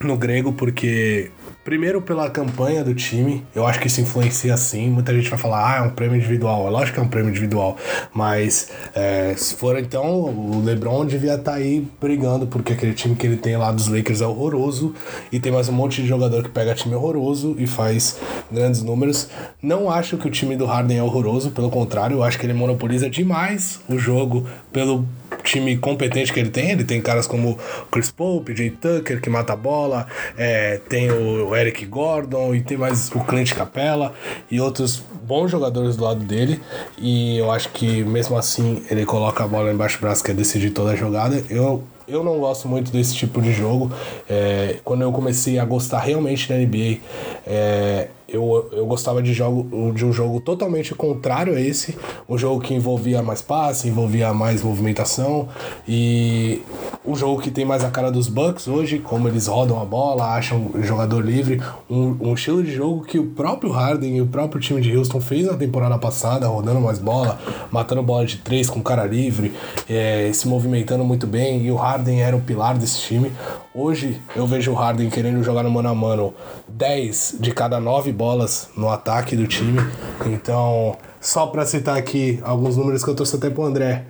no 0.00 0.16
grego, 0.16 0.52
porque 0.52 1.30
Primeiro 1.64 2.02
pela 2.02 2.28
campanha 2.28 2.84
do 2.84 2.94
time, 2.94 3.42
eu 3.54 3.66
acho 3.66 3.80
que 3.80 3.86
isso 3.86 3.98
influencia 3.98 4.54
sim. 4.54 4.90
Muita 4.90 5.14
gente 5.14 5.30
vai 5.30 5.38
falar, 5.38 5.72
ah, 5.72 5.78
é 5.78 5.80
um 5.80 5.88
prêmio 5.88 6.16
individual. 6.16 6.66
É 6.66 6.70
lógico 6.70 6.92
que 6.92 7.00
é 7.00 7.02
um 7.02 7.08
prêmio 7.08 7.30
individual, 7.30 7.78
mas 8.12 8.68
é, 8.94 9.34
se 9.34 9.54
for 9.54 9.78
então, 9.78 10.04
o 10.04 10.62
LeBron 10.62 11.06
devia 11.06 11.36
estar 11.36 11.52
tá 11.52 11.56
aí 11.56 11.88
brigando, 11.98 12.46
porque 12.46 12.74
aquele 12.74 12.92
time 12.92 13.16
que 13.16 13.26
ele 13.26 13.38
tem 13.38 13.56
lá 13.56 13.72
dos 13.72 13.88
Lakers 13.88 14.20
é 14.20 14.26
horroroso 14.26 14.94
e 15.32 15.40
tem 15.40 15.50
mais 15.50 15.66
um 15.70 15.72
monte 15.72 16.02
de 16.02 16.06
jogador 16.06 16.42
que 16.42 16.50
pega 16.50 16.74
time 16.74 16.94
horroroso 16.94 17.56
e 17.58 17.66
faz 17.66 18.18
grandes 18.52 18.82
números. 18.82 19.30
Não 19.62 19.90
acho 19.90 20.18
que 20.18 20.28
o 20.28 20.30
time 20.30 20.56
do 20.56 20.66
Harden 20.66 20.98
é 20.98 21.02
horroroso, 21.02 21.50
pelo 21.50 21.70
contrário, 21.70 22.18
eu 22.18 22.22
acho 22.22 22.38
que 22.38 22.44
ele 22.44 22.52
monopoliza 22.52 23.08
demais 23.08 23.80
o 23.88 23.98
jogo 23.98 24.46
pelo 24.70 25.06
time 25.44 25.76
competente 25.76 26.32
que 26.32 26.40
ele 26.40 26.50
tem. 26.50 26.70
Ele 26.70 26.84
tem 26.84 27.00
caras 27.00 27.26
como 27.26 27.58
Chris 27.90 28.10
Paul, 28.10 28.42
PJ 28.42 28.70
Tucker, 28.70 29.20
que 29.20 29.30
mata 29.30 29.52
a 29.52 29.56
bola, 29.56 30.06
é, 30.36 30.80
tem 30.88 31.10
o 31.10 31.54
Eric 31.54 31.84
Gordon 31.86 32.54
e 32.54 32.62
tem 32.62 32.76
mais 32.76 33.10
o 33.12 33.20
Clint 33.20 33.52
Capella 33.52 34.12
e 34.50 34.60
outros 34.60 35.02
bons 35.22 35.50
jogadores 35.50 35.96
do 35.96 36.04
lado 36.04 36.24
dele. 36.24 36.60
E 36.98 37.38
eu 37.38 37.50
acho 37.50 37.68
que 37.68 38.02
mesmo 38.04 38.36
assim 38.36 38.82
ele 38.90 39.04
coloca 39.04 39.44
a 39.44 39.46
bola 39.46 39.72
embaixo 39.72 39.98
do 39.98 40.00
braço, 40.00 40.24
que 40.24 40.30
é 40.30 40.34
decidir 40.34 40.70
toda 40.70 40.92
a 40.92 40.96
jogada. 40.96 41.44
Eu 41.48 41.84
eu 42.06 42.22
não 42.22 42.38
gosto 42.38 42.68
muito 42.68 42.92
desse 42.92 43.14
tipo 43.14 43.40
de 43.40 43.52
jogo. 43.52 43.90
É, 44.28 44.76
quando 44.84 45.02
eu 45.02 45.12
comecei 45.12 45.58
a 45.58 45.64
gostar 45.64 46.00
realmente 46.00 46.48
da 46.48 46.54
NBA, 46.56 46.98
é, 47.46 48.08
eu, 48.34 48.68
eu 48.72 48.86
gostava 48.86 49.22
de, 49.22 49.32
jogo, 49.32 49.92
de 49.92 50.04
um 50.04 50.12
jogo 50.12 50.40
totalmente 50.40 50.94
contrário 50.94 51.54
a 51.54 51.60
esse, 51.60 51.96
um 52.28 52.36
jogo 52.36 52.60
que 52.60 52.74
envolvia 52.74 53.22
mais 53.22 53.40
passe, 53.40 53.88
envolvia 53.88 54.32
mais 54.34 54.62
movimentação. 54.62 55.48
E 55.86 56.60
um 57.06 57.14
jogo 57.14 57.40
que 57.40 57.50
tem 57.50 57.64
mais 57.64 57.84
a 57.84 57.90
cara 57.90 58.10
dos 58.10 58.28
Bucks 58.28 58.66
hoje, 58.66 58.98
como 58.98 59.28
eles 59.28 59.46
rodam 59.46 59.80
a 59.80 59.84
bola, 59.84 60.34
acham 60.34 60.70
o 60.74 60.82
jogador 60.82 61.20
livre, 61.24 61.62
um, 61.88 62.16
um 62.20 62.34
estilo 62.34 62.62
de 62.62 62.72
jogo 62.72 63.04
que 63.04 63.18
o 63.18 63.26
próprio 63.26 63.70
Harden 63.70 64.16
e 64.16 64.20
o 64.20 64.26
próprio 64.26 64.60
time 64.60 64.80
de 64.80 64.96
Houston 64.96 65.20
fez 65.20 65.46
na 65.46 65.54
temporada 65.54 65.98
passada, 65.98 66.48
rodando 66.48 66.80
mais 66.80 66.98
bola, 66.98 67.38
matando 67.70 68.02
bola 68.02 68.26
de 68.26 68.38
três 68.38 68.68
com 68.68 68.82
cara 68.82 69.04
livre, 69.04 69.52
é, 69.88 70.30
se 70.32 70.48
movimentando 70.48 71.04
muito 71.04 71.26
bem. 71.26 71.64
E 71.64 71.70
o 71.70 71.76
Harden 71.76 72.20
era 72.22 72.36
o 72.36 72.40
pilar 72.40 72.76
desse 72.76 73.00
time. 73.00 73.30
Hoje 73.76 74.22
eu 74.36 74.46
vejo 74.46 74.70
o 74.70 74.74
Harden 74.74 75.10
querendo 75.10 75.42
jogar 75.42 75.64
no 75.64 75.70
mano 75.70 75.88
a 75.88 75.94
mano 75.96 76.32
10 76.68 77.38
de 77.40 77.50
cada 77.50 77.80
9 77.80 78.12
bolas 78.12 78.68
no 78.76 78.88
ataque 78.88 79.34
do 79.34 79.48
time. 79.48 79.80
Então, 80.26 80.96
só 81.20 81.48
para 81.48 81.66
citar 81.66 81.96
aqui 81.96 82.38
alguns 82.44 82.76
números 82.76 83.02
que 83.02 83.10
eu 83.10 83.16
trouxe 83.16 83.34
até 83.34 83.50
pro 83.50 83.64
André 83.64 84.04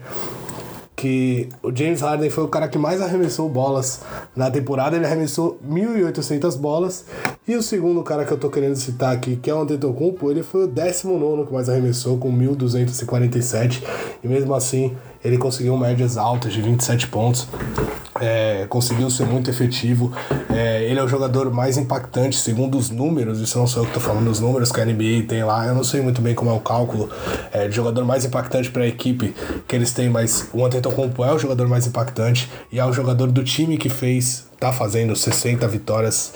que 0.95 1.49
o 1.63 1.75
James 1.75 2.01
Harden 2.03 2.31
foi 2.31 2.45
o 2.45 2.49
cara 2.49 2.69
que 2.69 2.79
mais 2.79 3.01
arremessou 3.01 3.49
bolas 3.49 4.03
na 4.35 4.51
temporada, 4.51 4.97
ele 4.97 5.05
arremessou 5.05 5.59
1.800 5.67 6.57
bolas, 6.57 7.05
e 7.47 7.55
o 7.57 7.63
segundo 7.63 8.03
cara 8.03 8.25
que 8.25 8.33
eu 8.33 8.39
tô 8.39 8.49
querendo 8.49 8.77
citar 8.77 9.13
aqui, 9.13 9.37
que 9.37 9.51
é 9.51 9.55
o 9.55 9.61
Antetokounmpo, 9.61 10.31
ele 10.31 10.43
foi 10.43 10.65
o 10.65 10.67
19 10.67 11.47
que 11.47 11.53
mais 11.53 11.69
arremessou, 11.69 12.17
com 12.17 12.33
1.247, 12.33 13.83
e 14.23 14.29
mesmo 14.29 14.55
assim 14.55 14.97
ele 15.23 15.37
conseguiu 15.37 15.77
médias 15.77 16.17
altas 16.17 16.55
de 16.55 16.63
27 16.63 17.09
pontos, 17.09 17.49
é, 18.21 18.67
conseguiu 18.69 19.11
ser 19.11 19.27
muito 19.27 19.51
efetivo. 19.51 20.13
É, 20.51 20.85
ele 20.85 20.99
é 20.99 21.03
o 21.03 21.09
jogador 21.09 21.51
mais 21.51 21.77
impactante, 21.77 22.37
segundo 22.37 22.79
os 22.79 22.91
números, 22.91 23.41
isso 23.41 23.59
não 23.59 23.67
sou 23.67 23.83
eu 23.83 23.91
que 23.91 23.97
estou 23.97 24.03
falando, 24.03 24.29
os 24.29 24.41
números 24.41 24.71
que 24.71 24.81
a 24.81 24.85
NBA 24.85 25.27
tem 25.29 25.45
lá. 25.45 25.67
Eu 25.67 25.75
não 25.75 25.85
sei 25.85 26.01
muito 26.01 26.21
bem 26.21 26.35
como 26.35 26.51
é 26.51 26.53
o 26.53 26.61
cálculo 26.61 27.11
é, 27.53 27.69
de 27.69 27.75
jogador 27.75 28.05
mais 28.05 28.25
impactante 28.25 28.71
para 28.71 28.83
a 28.83 28.87
equipe 28.87 29.35
que 29.67 29.75
eles 29.75 29.93
têm, 29.93 30.09
mas 30.09 30.49
o 30.53 30.65
Antetokounmpo 30.65 31.25
é 31.25 31.33
o 31.33 31.39
jogador 31.39 31.69
mais 31.69 31.87
impactante 31.87 32.51
e 32.71 32.79
é 32.79 32.85
o 32.85 32.93
jogador 32.93 33.31
do 33.31 33.43
time 33.43 33.77
que 33.77 33.89
fez 33.89 34.47
tá 34.59 34.73
fazendo 34.73 35.15
60 35.15 35.67
vitórias 35.69 36.33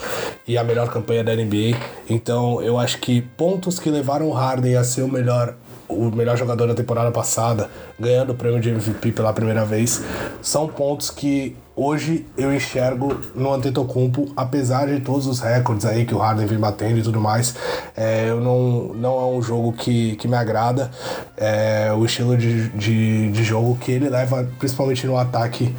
e 0.46 0.58
a 0.58 0.64
melhor 0.64 0.88
campanha 0.88 1.24
da 1.24 1.34
NBA. 1.34 1.78
Então 2.10 2.60
eu 2.60 2.78
acho 2.78 2.98
que 2.98 3.22
pontos 3.22 3.78
que 3.78 3.88
levaram 3.88 4.26
o 4.28 4.32
Harden 4.32 4.76
a 4.76 4.84
ser 4.84 5.02
o 5.02 5.08
melhor 5.08 5.54
o 5.88 6.10
melhor 6.10 6.36
jogador 6.36 6.66
da 6.66 6.74
temporada 6.74 7.10
passada, 7.10 7.70
ganhando 7.98 8.32
o 8.32 8.34
prêmio 8.34 8.60
de 8.60 8.68
MVP 8.68 9.12
pela 9.12 9.32
primeira 9.32 9.64
vez, 9.64 10.02
são 10.42 10.68
pontos 10.68 11.10
que 11.10 11.56
hoje 11.74 12.26
eu 12.36 12.52
enxergo 12.52 13.18
no 13.34 13.52
Antetokounmpo, 13.52 14.32
apesar 14.36 14.86
de 14.86 15.00
todos 15.00 15.26
os 15.26 15.40
recordes 15.40 15.86
aí 15.86 16.04
que 16.04 16.14
o 16.14 16.18
Harden 16.18 16.46
vem 16.46 16.58
batendo 16.58 16.98
e 16.98 17.02
tudo 17.02 17.20
mais, 17.20 17.54
é, 17.96 18.28
eu 18.28 18.40
não, 18.40 18.94
não 18.94 19.20
é 19.20 19.36
um 19.36 19.42
jogo 19.42 19.72
que, 19.72 20.16
que 20.16 20.28
me 20.28 20.36
agrada, 20.36 20.90
é, 21.36 21.92
o 21.96 22.04
estilo 22.04 22.36
de, 22.36 22.68
de, 22.70 23.30
de 23.30 23.44
jogo 23.44 23.76
que 23.80 23.92
ele 23.92 24.08
leva, 24.08 24.46
principalmente 24.58 25.06
no 25.06 25.16
ataque 25.16 25.74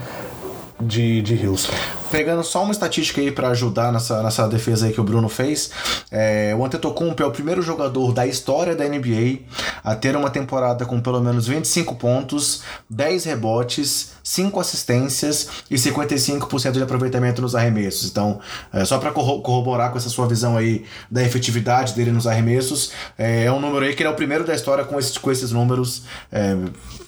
de, 0.80 1.22
de 1.22 1.46
Houston. 1.46 1.74
Pegando 2.10 2.44
só 2.44 2.64
uma 2.64 2.72
estatística 2.72 3.22
aí 3.22 3.32
para 3.32 3.50
ajudar 3.50 3.92
nessa, 3.92 4.24
nessa 4.24 4.48
defesa 4.48 4.88
aí 4.88 4.94
que 4.94 5.02
o 5.02 5.04
Bruno 5.04 5.30
fez, 5.30 5.70
é, 6.10 6.56
o 6.58 6.66
Antetokounmpo 6.66 7.22
é 7.22 7.26
o 7.26 7.32
primeiro 7.32 7.62
jogador 7.62 8.14
da 8.14 8.26
história 8.26 8.76
da 8.76 8.86
NBA 8.86 9.40
a 9.84 9.96
ter 9.96 10.16
uma 10.16 10.30
temporada 10.30 10.86
com 10.86 11.00
pelo 11.00 11.22
menos 11.22 11.48
25 11.48 11.96
pontos, 11.96 12.64
10 12.90 13.26
rebotes, 13.26 14.14
5 14.24 14.60
assistências 14.60 15.50
e 15.70 15.76
55% 15.76 16.72
de 16.72 16.82
aproveitamento 16.82 17.42
nos 17.42 17.56
arremessos. 17.56 18.10
Então, 18.10 18.40
é, 18.72 18.86
só 18.86 18.98
para 18.98 19.12
corroborar 19.12 19.92
com 19.92 19.98
essa 19.98 20.10
sua 20.10 20.28
visão 20.28 20.58
aí 20.58 20.86
da 21.12 21.24
efetividade 21.24 21.94
dele 21.94 22.12
nos 22.12 22.26
arremessos, 22.26 22.92
é, 23.18 23.44
é, 23.46 23.52
um 23.52 23.60
número 23.60 23.86
aí 23.86 23.94
que 23.94 24.02
ele 24.02 24.10
é 24.10 24.12
o 24.12 24.16
primeiro 24.16 24.46
da 24.46 24.56
história 24.56 24.84
com 24.84 24.98
esses, 24.98 25.18
com 25.18 25.32
esses 25.32 25.52
números 25.52 26.04
é, 26.32 26.56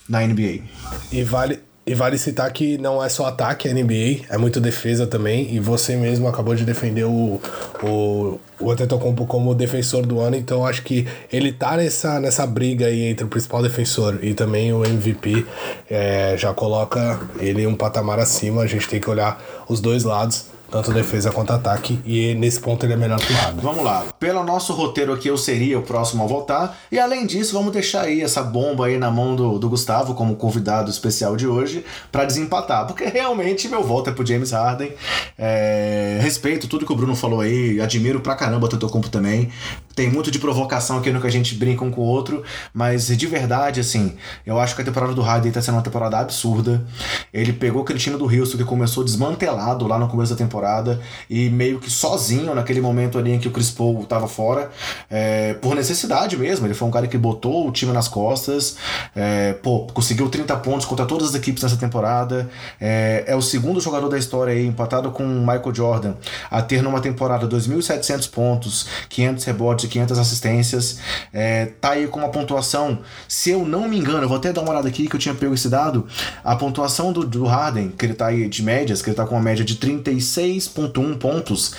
na 0.07 0.21
NBA. 0.21 0.61
E 1.11 1.23
vale 1.23 1.70
e 1.85 1.95
vale 1.95 2.17
citar 2.17 2.51
que 2.53 2.77
não 2.77 3.03
é 3.03 3.09
só 3.09 3.25
ataque 3.25 3.67
a 3.67 3.73
NBA, 3.73 4.25
é 4.29 4.37
muito 4.37 4.61
defesa 4.61 5.07
também. 5.07 5.51
E 5.53 5.59
você 5.59 5.95
mesmo 5.95 6.27
acabou 6.27 6.53
de 6.53 6.63
defender 6.63 7.05
o, 7.05 7.41
o, 7.81 8.39
o 8.59 8.71
Antetokounmpo 8.71 9.25
como 9.25 9.55
defensor 9.55 10.05
do 10.05 10.19
ano. 10.19 10.35
Então 10.35 10.65
acho 10.65 10.83
que 10.83 11.07
ele 11.33 11.51
tá 11.51 11.75
nessa, 11.77 12.19
nessa 12.19 12.45
briga 12.45 12.85
aí 12.85 13.05
entre 13.05 13.25
o 13.25 13.27
principal 13.27 13.63
defensor 13.63 14.19
e 14.21 14.35
também 14.35 14.71
o 14.71 14.85
MVP. 14.85 15.43
É, 15.89 16.35
já 16.37 16.53
coloca 16.53 17.19
ele 17.39 17.65
um 17.65 17.75
patamar 17.75 18.19
acima. 18.19 18.61
A 18.61 18.67
gente 18.67 18.87
tem 18.87 19.01
que 19.01 19.09
olhar 19.09 19.41
os 19.67 19.81
dois 19.81 20.03
lados. 20.03 20.50
Tanto 20.71 20.93
defesa 20.93 21.31
quanto 21.31 21.51
ataque, 21.51 21.99
e 22.05 22.33
nesse 22.35 22.59
ponto 22.59 22.85
ele 22.85 22.93
é 22.93 22.95
melhor 22.95 23.19
que 23.19 23.31
o 23.31 23.35
Harden. 23.35 23.61
Vamos 23.61 23.83
lá. 23.83 24.05
Pelo 24.17 24.41
nosso 24.43 24.71
roteiro 24.71 25.11
aqui, 25.11 25.27
eu 25.27 25.37
seria 25.37 25.77
o 25.77 25.81
próximo 25.81 26.23
a 26.23 26.27
voltar. 26.27 26.77
E 26.89 26.97
além 26.97 27.27
disso, 27.27 27.53
vamos 27.53 27.73
deixar 27.73 28.03
aí 28.03 28.21
essa 28.21 28.41
bomba 28.41 28.85
aí 28.85 28.97
na 28.97 29.11
mão 29.11 29.35
do, 29.35 29.59
do 29.59 29.69
Gustavo, 29.69 30.13
como 30.13 30.33
convidado 30.37 30.89
especial 30.89 31.35
de 31.35 31.45
hoje, 31.45 31.83
para 32.09 32.23
desempatar. 32.23 32.87
Porque 32.87 33.03
realmente 33.03 33.67
meu 33.67 33.83
voto 33.83 34.09
é 34.09 34.13
pro 34.13 34.25
James 34.25 34.51
Harden. 34.51 34.93
É... 35.37 36.19
Respeito 36.21 36.67
tudo 36.69 36.85
que 36.85 36.93
o 36.93 36.95
Bruno 36.95 37.15
falou 37.15 37.41
aí, 37.41 37.81
admiro 37.81 38.21
pra 38.21 38.35
caramba 38.35 38.65
o 38.67 38.69
Tetocumpo 38.69 39.09
também. 39.09 39.49
Tem 39.93 40.09
muito 40.09 40.31
de 40.31 40.39
provocação 40.39 40.99
aqui 40.99 41.11
no 41.11 41.19
que 41.19 41.27
a 41.27 41.31
gente 41.31 41.53
brinca 41.53 41.83
um 41.83 41.91
com 41.91 41.99
o 41.99 42.05
outro, 42.05 42.43
mas 42.73 43.07
de 43.07 43.27
verdade, 43.27 43.81
assim, 43.81 44.13
eu 44.45 44.57
acho 44.57 44.73
que 44.73 44.81
a 44.81 44.85
temporada 44.85 45.13
do 45.13 45.21
Harden 45.21 45.51
tá 45.51 45.61
sendo 45.61 45.75
uma 45.75 45.81
temporada 45.81 46.17
absurda. 46.17 46.85
Ele 47.33 47.51
pegou 47.51 47.81
aquele 47.81 47.99
time 47.99 48.17
do 48.17 48.23
Houston 48.23 48.57
que 48.57 48.63
começou 48.63 49.03
desmantelado 49.03 49.85
lá 49.85 49.99
no 49.99 50.07
começo 50.07 50.31
da 50.31 50.37
temporada 50.37 50.60
e 51.29 51.49
meio 51.49 51.79
que 51.79 51.89
sozinho 51.89 52.53
naquele 52.53 52.81
momento 52.81 53.17
ali 53.17 53.31
em 53.31 53.39
que 53.39 53.47
o 53.47 53.51
Chris 53.51 53.71
Paul 53.71 54.05
tava 54.05 54.27
fora, 54.27 54.71
é, 55.09 55.53
por 55.55 55.75
necessidade 55.75 56.37
mesmo. 56.37 56.65
Ele 56.65 56.73
foi 56.73 56.87
um 56.87 56.91
cara 56.91 57.07
que 57.07 57.17
botou 57.17 57.67
o 57.67 57.71
time 57.71 57.91
nas 57.91 58.07
costas, 58.07 58.77
é, 59.15 59.53
pô, 59.53 59.87
conseguiu 59.93 60.29
30 60.29 60.55
pontos 60.57 60.85
contra 60.85 61.05
todas 61.05 61.29
as 61.29 61.35
equipes 61.35 61.63
nessa 61.63 61.77
temporada. 61.77 62.49
É, 62.79 63.23
é 63.27 63.35
o 63.35 63.41
segundo 63.41 63.79
jogador 63.79 64.09
da 64.09 64.17
história 64.17 64.53
aí, 64.53 64.65
empatado 64.65 65.11
com 65.11 65.23
o 65.23 65.39
Michael 65.39 65.73
Jordan, 65.73 66.13
a 66.49 66.61
ter 66.61 66.81
numa 66.81 67.01
temporada 67.01 67.47
2.700 67.47 68.29
pontos, 68.29 68.87
500 69.09 69.43
rebotes 69.45 69.85
e 69.85 69.87
500 69.87 70.19
assistências. 70.19 70.99
É, 71.33 71.67
tá 71.79 71.91
aí 71.91 72.07
com 72.07 72.19
uma 72.19 72.29
pontuação, 72.29 72.99
se 73.27 73.49
eu 73.49 73.65
não 73.65 73.87
me 73.87 73.97
engano, 73.97 74.23
eu 74.23 74.27
vou 74.27 74.37
até 74.37 74.53
dar 74.53 74.61
uma 74.61 74.71
olhada 74.71 74.87
aqui 74.87 75.07
que 75.07 75.15
eu 75.15 75.19
tinha 75.19 75.33
pego 75.33 75.53
esse 75.53 75.69
dado, 75.69 76.07
a 76.43 76.55
pontuação 76.55 77.11
do, 77.11 77.25
do 77.25 77.45
Harden, 77.45 77.89
que 77.89 78.05
ele 78.05 78.13
tá 78.13 78.27
aí 78.27 78.47
de 78.47 78.63
médias, 78.63 79.01
que 79.01 79.09
ele 79.09 79.15
tá 79.15 79.25
com 79.25 79.35
uma 79.35 79.41
média 79.41 79.63
de 79.63 79.75
36.1 80.59 81.17
pontos, 81.17 81.73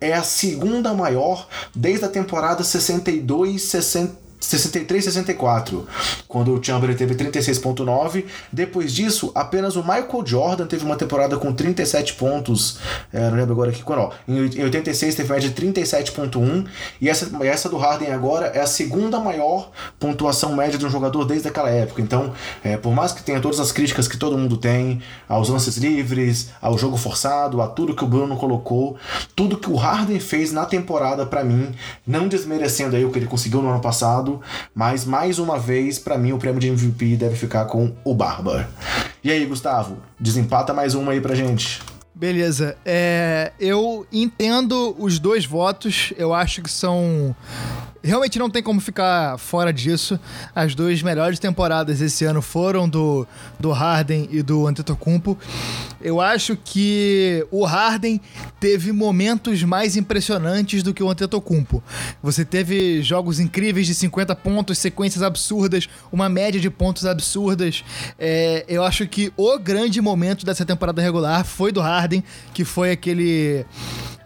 é 0.00 0.12
a 0.12 0.22
segunda 0.22 0.94
maior 0.94 1.48
desde 1.74 2.04
a 2.04 2.08
temporada 2.08 2.62
62 2.62 3.62
60 3.62 4.23
63 4.44 5.04
64, 5.04 5.86
quando 6.28 6.52
o 6.54 6.62
Chamberlain 6.62 6.96
teve 6.96 7.14
36.9. 7.14 8.24
Depois 8.52 8.92
disso, 8.92 9.32
apenas 9.34 9.76
o 9.76 9.82
Michael 9.82 10.22
Jordan 10.24 10.66
teve 10.66 10.84
uma 10.84 10.96
temporada 10.96 11.36
com 11.36 11.52
37 11.52 12.14
pontos, 12.14 12.78
é, 13.12 13.28
não 13.30 13.36
lembro 13.36 13.52
agora 13.52 13.70
aqui 13.70 13.82
quando, 13.82 14.00
ó, 14.00 14.10
em 14.28 14.62
86 14.62 15.14
teve 15.14 15.32
média 15.32 15.48
de 15.48 15.54
37.1 15.54 16.66
e 17.00 17.08
essa, 17.08 17.30
essa 17.44 17.68
do 17.68 17.76
Harden 17.76 18.12
agora 18.12 18.46
é 18.46 18.60
a 18.60 18.66
segunda 18.66 19.18
maior 19.18 19.70
pontuação 19.98 20.54
média 20.54 20.78
de 20.78 20.86
um 20.86 20.90
jogador 20.90 21.24
desde 21.24 21.48
aquela 21.48 21.70
época. 21.70 22.00
Então, 22.02 22.32
é, 22.62 22.76
por 22.76 22.92
mais 22.92 23.12
que 23.12 23.22
tenha 23.22 23.40
todas 23.40 23.60
as 23.60 23.72
críticas 23.72 24.08
que 24.08 24.16
todo 24.16 24.38
mundo 24.38 24.56
tem 24.56 25.00
aos 25.28 25.48
lances 25.48 25.76
livres, 25.76 26.50
ao 26.60 26.76
jogo 26.78 26.96
forçado, 26.96 27.60
a 27.60 27.66
tudo 27.66 27.94
que 27.94 28.04
o 28.04 28.06
Bruno 28.06 28.36
colocou, 28.36 28.96
tudo 29.34 29.56
que 29.56 29.70
o 29.70 29.76
Harden 29.76 30.20
fez 30.20 30.52
na 30.52 30.64
temporada 30.64 31.26
para 31.26 31.44
mim, 31.44 31.74
não 32.06 32.28
desmerecendo 32.28 32.96
aí 32.96 33.04
o 33.04 33.10
que 33.10 33.18
ele 33.18 33.26
conseguiu 33.26 33.62
no 33.62 33.70
ano 33.70 33.80
passado, 33.80 34.33
mas 34.74 35.04
mais 35.04 35.38
uma 35.38 35.58
vez, 35.58 35.98
para 35.98 36.16
mim, 36.18 36.32
o 36.32 36.38
prêmio 36.38 36.60
de 36.60 36.68
MVP 36.68 37.16
deve 37.16 37.36
ficar 37.36 37.64
com 37.66 37.92
o 38.04 38.14
Barba. 38.14 38.68
E 39.22 39.30
aí, 39.30 39.44
Gustavo, 39.46 39.98
desempata 40.18 40.72
mais 40.72 40.94
uma 40.94 41.12
aí 41.12 41.20
pra 41.20 41.34
gente. 41.34 41.80
Beleza. 42.14 42.76
É, 42.84 43.52
eu 43.58 44.06
entendo 44.12 44.94
os 44.98 45.18
dois 45.18 45.44
votos. 45.44 46.12
Eu 46.16 46.32
acho 46.32 46.62
que 46.62 46.70
são 46.70 47.34
realmente 48.04 48.38
não 48.38 48.50
tem 48.50 48.62
como 48.62 48.80
ficar 48.80 49.38
fora 49.38 49.72
disso. 49.72 50.20
As 50.54 50.74
duas 50.74 51.02
melhores 51.02 51.38
temporadas 51.38 52.00
esse 52.00 52.24
ano 52.24 52.42
foram 52.42 52.88
do, 52.88 53.26
do 53.58 53.72
Harden 53.72 54.28
e 54.30 54.42
do 54.42 54.66
Antetokounmpo. 54.66 55.38
Eu 56.00 56.20
acho 56.20 56.56
que 56.56 57.46
o 57.50 57.64
Harden 57.64 58.20
teve 58.60 58.92
momentos 58.92 59.62
mais 59.62 59.96
impressionantes 59.96 60.82
do 60.82 60.92
que 60.92 61.02
o 61.02 61.10
Antetokounmpo. 61.10 61.82
Você 62.22 62.44
teve 62.44 63.02
jogos 63.02 63.40
incríveis 63.40 63.86
de 63.86 63.94
50 63.94 64.36
pontos, 64.36 64.78
sequências 64.78 65.22
absurdas, 65.22 65.88
uma 66.12 66.28
média 66.28 66.60
de 66.60 66.68
pontos 66.68 67.06
absurdas. 67.06 67.82
É, 68.18 68.64
eu 68.68 68.84
acho 68.84 69.06
que 69.08 69.32
o 69.36 69.58
grande 69.58 70.00
momento 70.00 70.44
dessa 70.44 70.64
temporada 70.64 71.00
regular 71.00 71.44
foi 71.44 71.72
do 71.72 71.80
Harden, 71.80 72.22
que 72.52 72.64
foi 72.64 72.90
aquele 72.90 73.64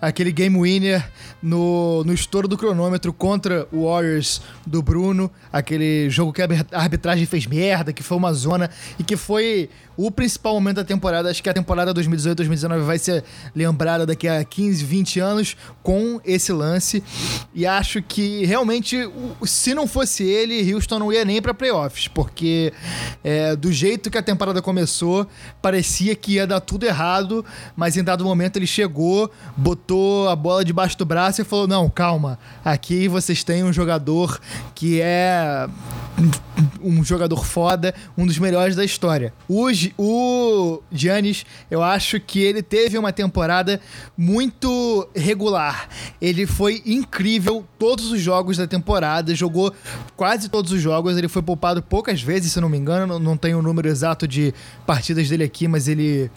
aquele 0.01 0.33
game 0.33 0.59
winner 0.59 1.05
no, 1.43 2.05
no 2.05 2.13
estouro 2.13 2.47
do 2.47 2.57
cronômetro 2.57 3.13
contra 3.13 3.67
o 3.73 3.85
Warriors 3.85 4.41
do 4.67 4.83
Bruno, 4.83 5.31
aquele 5.53 6.09
jogo 6.11 6.33
que 6.33 6.43
a 6.43 6.49
arbitragem 6.73 7.27
fez 7.27 7.47
merda, 7.47 7.93
que 7.93 8.03
foi 8.03 8.17
uma 8.17 8.33
zona 8.33 8.71
e 8.99 9.05
que 9.05 9.17
foi 9.17 9.69
o 9.99 10.13
principal 10.13 10.55
momento 10.55 10.77
da 10.77 10.85
temporada. 10.85 11.29
Acho 11.29 11.43
que 11.43 11.51
a 11.51 11.53
temporada 11.53 11.93
2018-2019 11.93 12.83
vai 12.83 12.99
ser 12.99 13.25
lembrada 13.53 14.07
daqui 14.07 14.29
a 14.29 14.45
15, 14.45 14.85
20 14.85 15.19
anos 15.19 15.57
com 15.83 16.21
esse 16.25 16.53
lance. 16.53 17.03
E 17.53 17.67
acho 17.67 18.01
que 18.01 18.47
realmente, 18.47 18.97
se 19.45 19.75
não 19.75 19.89
fosse 19.89 20.23
ele, 20.23 20.73
Houston 20.73 21.01
não 21.01 21.13
ia 21.13 21.25
nem 21.25 21.43
para 21.43 21.53
playoffs, 21.53 22.07
porque 22.07 22.73
é, 23.25 23.57
do 23.57 23.73
jeito 23.73 24.09
que 24.09 24.17
a 24.17 24.23
temporada 24.23 24.63
começou, 24.63 25.27
parecia 25.61 26.15
que 26.15 26.35
ia 26.35 26.47
dar 26.47 26.61
tudo 26.61 26.87
errado, 26.87 27.45
mas 27.75 27.97
em 27.97 28.05
dado 28.05 28.25
momento 28.25 28.57
ele 28.57 28.69
chegou, 28.69 29.29
botou 29.57 30.29
a 30.29 30.37
bola 30.37 30.65
debaixo 30.65 30.97
do 30.97 31.05
braço 31.05 31.43
e 31.43 31.45
falou: 31.45 31.67
Não, 31.67 31.91
calma, 31.91 32.39
aqui 32.65 33.09
vocês 33.09 33.43
têm 33.43 33.65
um 33.65 33.73
jogador 33.73 34.41
que 34.77 35.01
é 35.01 35.67
um 36.83 37.05
jogador 37.05 37.45
foda, 37.45 37.95
um 38.17 38.27
dos 38.27 38.39
melhores 38.39 38.75
da 38.75 38.85
história. 38.85 39.33
Hoje, 39.49 39.95
o 39.97 40.81
Giannis, 40.91 41.45
eu 41.71 41.83
acho 41.83 42.21
que 42.21 42.41
ele 42.41 42.63
teve 42.63 42.99
uma 42.99 43.13
temporada 43.13 43.81
muito 44.17 45.09
regular. 45.15 45.89
Ele 46.21 46.47
foi 46.47 46.83
incrível 46.85 47.65
todos 47.79 48.11
os 48.11 48.21
jogos 48.21 48.57
da 48.57 48.67
temporada, 48.67 49.35
jogou 49.35 49.73
quase 50.17 50.49
todos 50.49 50.73
os 50.73 50.81
jogos. 50.81 51.17
Ele 51.17 51.29
foi 51.29 51.43
poupado 51.43 51.83
poucas 51.83 52.21
vezes, 52.21 52.53
se 52.53 52.61
não 52.61 52.69
me 52.69 52.77
engano, 52.77 53.19
não 53.19 53.37
tenho 53.37 53.59
o 53.59 53.63
número 53.63 53.89
exato 53.89 54.27
de 54.27 54.53
partidas 54.87 55.29
dele 55.29 55.45
aqui, 55.45 55.69
mas 55.69 55.87
ele 55.89 56.31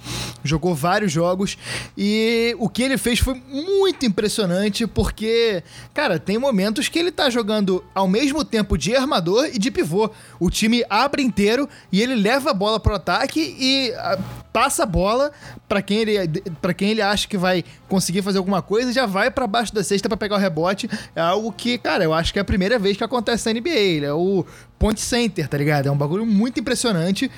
jogou 0.43 0.75
vários 0.75 1.11
jogos. 1.11 1.57
E 1.97 2.55
o 2.59 2.69
que 2.69 2.83
ele 2.83 2.97
fez 2.97 3.19
foi 3.19 3.41
muito 3.49 4.05
impressionante, 4.05 4.85
porque, 4.85 5.63
cara, 5.93 6.19
tem 6.19 6.37
momentos 6.37 6.87
que 6.87 6.99
ele 6.99 7.11
tá 7.11 7.29
jogando 7.29 7.83
ao 7.95 8.07
mesmo 8.07 8.43
tempo 8.45 8.77
de 8.77 8.95
armador 8.95 9.49
e 9.53 9.57
de 9.57 9.70
pivô. 9.71 10.09
O 10.39 10.49
time 10.49 10.83
abre 10.89 11.23
inteiro 11.23 11.67
e 11.91 12.01
ele 12.01 12.15
leva 12.15 12.51
a 12.51 12.53
bola 12.53 12.79
pro 12.79 12.95
ataque 12.95 13.55
e 13.59 13.93
a, 13.93 14.13
ah, 14.13 14.19
passa 14.51 14.83
a 14.83 14.85
bola 14.85 15.31
para 15.67 15.81
quem 15.81 15.99
ele 15.99 16.41
para 16.61 16.73
quem 16.73 16.89
ele 16.89 17.01
acha 17.01 17.27
que 17.27 17.37
vai 17.37 17.63
conseguir 17.87 18.21
fazer 18.21 18.37
alguma 18.37 18.61
coisa, 18.61 18.91
já 18.91 19.05
vai 19.05 19.31
para 19.31 19.47
baixo 19.47 19.73
da 19.73 19.83
cesta 19.83 20.09
para 20.09 20.17
pegar 20.17 20.35
o 20.35 20.39
rebote. 20.39 20.89
É 21.15 21.21
algo 21.21 21.51
que, 21.51 21.77
cara, 21.77 22.03
eu 22.03 22.13
acho 22.13 22.33
que 22.33 22.39
é 22.39 22.41
a 22.41 22.45
primeira 22.45 22.77
vez 22.77 22.97
que 22.97 23.03
acontece 23.03 23.51
na 23.51 23.59
NBA. 23.59 23.69
Ele 23.69 24.05
é 24.05 24.13
o 24.13 24.45
point 24.77 24.99
center, 24.99 25.47
tá 25.47 25.57
ligado? 25.57 25.87
É 25.87 25.91
um 25.91 25.97
bagulho 25.97 26.25
muito 26.25 26.59
impressionante 26.59 27.31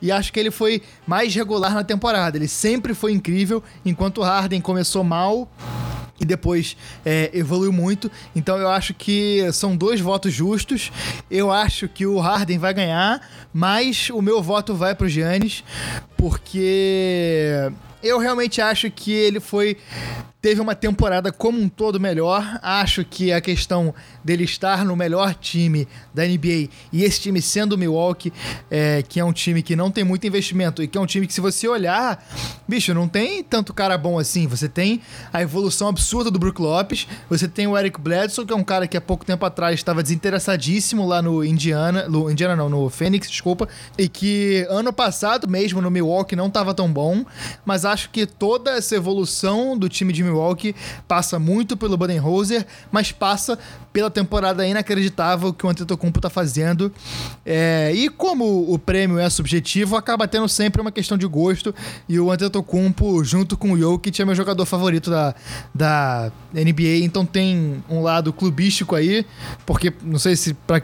e 0.00 0.10
acho 0.10 0.32
que 0.32 0.40
ele 0.40 0.50
foi 0.50 0.82
mais 1.06 1.34
regular 1.34 1.74
na 1.74 1.84
temporada. 1.84 2.36
Ele 2.36 2.48
sempre 2.48 2.94
foi 2.94 3.12
incrível, 3.12 3.62
enquanto 3.84 4.18
o 4.18 4.22
Harden 4.22 4.60
começou 4.60 5.04
mal 5.04 5.48
e 6.20 6.24
depois 6.24 6.76
é, 7.04 7.30
evoluiu 7.32 7.72
muito. 7.72 8.10
Então 8.34 8.56
eu 8.56 8.68
acho 8.68 8.94
que 8.94 9.50
são 9.52 9.76
dois 9.76 10.00
votos 10.00 10.32
justos. 10.32 10.92
Eu 11.30 11.50
acho 11.50 11.88
que 11.88 12.06
o 12.06 12.18
Harden 12.18 12.58
vai 12.58 12.74
ganhar, 12.74 13.20
mas 13.52 14.10
o 14.10 14.22
meu 14.22 14.42
voto 14.42 14.74
vai 14.74 14.94
pro 14.94 15.08
Giannis, 15.08 15.64
porque 16.16 17.70
eu 18.02 18.18
realmente 18.18 18.60
acho 18.60 18.90
que 18.90 19.12
ele 19.12 19.40
foi 19.40 19.76
teve 20.44 20.60
uma 20.60 20.74
temporada 20.74 21.32
como 21.32 21.58
um 21.58 21.70
todo 21.70 21.98
melhor. 21.98 22.60
Acho 22.60 23.02
que 23.02 23.32
a 23.32 23.40
questão 23.40 23.94
dele 24.22 24.44
estar 24.44 24.84
no 24.84 24.94
melhor 24.94 25.34
time 25.34 25.88
da 26.12 26.22
NBA 26.22 26.68
e 26.92 27.02
esse 27.02 27.18
time 27.18 27.40
sendo 27.40 27.72
o 27.72 27.78
Milwaukee, 27.78 28.30
é, 28.70 29.02
que 29.02 29.18
é 29.18 29.24
um 29.24 29.32
time 29.32 29.62
que 29.62 29.74
não 29.74 29.90
tem 29.90 30.04
muito 30.04 30.26
investimento 30.26 30.82
e 30.82 30.86
que 30.86 30.98
é 30.98 31.00
um 31.00 31.06
time 31.06 31.26
que, 31.26 31.32
se 31.32 31.40
você 31.40 31.66
olhar, 31.66 32.22
bicho, 32.68 32.92
não 32.92 33.08
tem 33.08 33.42
tanto 33.42 33.72
cara 33.72 33.96
bom 33.96 34.18
assim. 34.18 34.46
Você 34.46 34.68
tem 34.68 35.00
a 35.32 35.40
evolução 35.40 35.88
absurda 35.88 36.30
do 36.30 36.38
Brook 36.38 36.60
Lopes, 36.60 37.08
você 37.26 37.48
tem 37.48 37.66
o 37.66 37.78
Eric 37.78 37.98
Bledsoe, 37.98 38.44
que 38.44 38.52
é 38.52 38.56
um 38.56 38.62
cara 38.62 38.86
que 38.86 38.98
há 38.98 39.00
pouco 39.00 39.24
tempo 39.24 39.46
atrás 39.46 39.76
estava 39.76 40.02
desinteressadíssimo 40.02 41.06
lá 41.06 41.22
no 41.22 41.42
Indiana, 41.42 42.06
no 42.06 42.30
Indiana 42.30 42.54
não, 42.54 42.68
no 42.68 42.90
Phoenix, 42.90 43.30
desculpa, 43.30 43.66
e 43.96 44.10
que 44.10 44.66
ano 44.68 44.92
passado 44.92 45.48
mesmo 45.48 45.80
no 45.80 45.90
Milwaukee 45.90 46.36
não 46.36 46.48
estava 46.48 46.74
tão 46.74 46.92
bom, 46.92 47.24
mas 47.64 47.86
acho 47.86 48.10
que 48.10 48.26
toda 48.26 48.72
essa 48.72 48.94
evolução 48.94 49.78
do 49.78 49.88
time 49.88 50.12
de 50.12 50.22
Milwaukee 50.22 50.33
Milwaukee 50.34 50.74
passa 51.06 51.38
muito 51.38 51.76
pelo 51.76 51.96
Budenholzer, 51.96 52.66
mas 52.90 53.12
passa 53.12 53.58
pela 53.92 54.10
temporada 54.10 54.66
inacreditável 54.66 55.52
que 55.52 55.64
o 55.64 55.68
Antetokounmpo 55.68 56.20
tá 56.20 56.28
fazendo. 56.28 56.92
É, 57.46 57.92
e 57.94 58.08
como 58.08 58.72
o 58.72 58.78
prêmio 58.78 59.18
é 59.18 59.30
subjetivo, 59.30 59.96
acaba 59.96 60.26
tendo 60.26 60.48
sempre 60.48 60.80
uma 60.80 60.90
questão 60.90 61.16
de 61.16 61.26
gosto. 61.26 61.74
E 62.08 62.18
o 62.18 62.30
Antetokounmpo, 62.30 63.22
junto 63.24 63.56
com 63.56 63.72
o 63.72 63.78
Jokic, 63.78 64.20
é 64.20 64.24
meu 64.24 64.34
jogador 64.34 64.66
favorito 64.66 65.10
da, 65.10 65.34
da 65.72 66.32
NBA. 66.52 67.04
Então 67.04 67.24
tem 67.24 67.82
um 67.88 68.02
lado 68.02 68.32
clubístico 68.32 68.96
aí, 68.96 69.24
porque 69.64 69.92
não 70.02 70.18
sei 70.18 70.34
se 70.34 70.54
para 70.54 70.82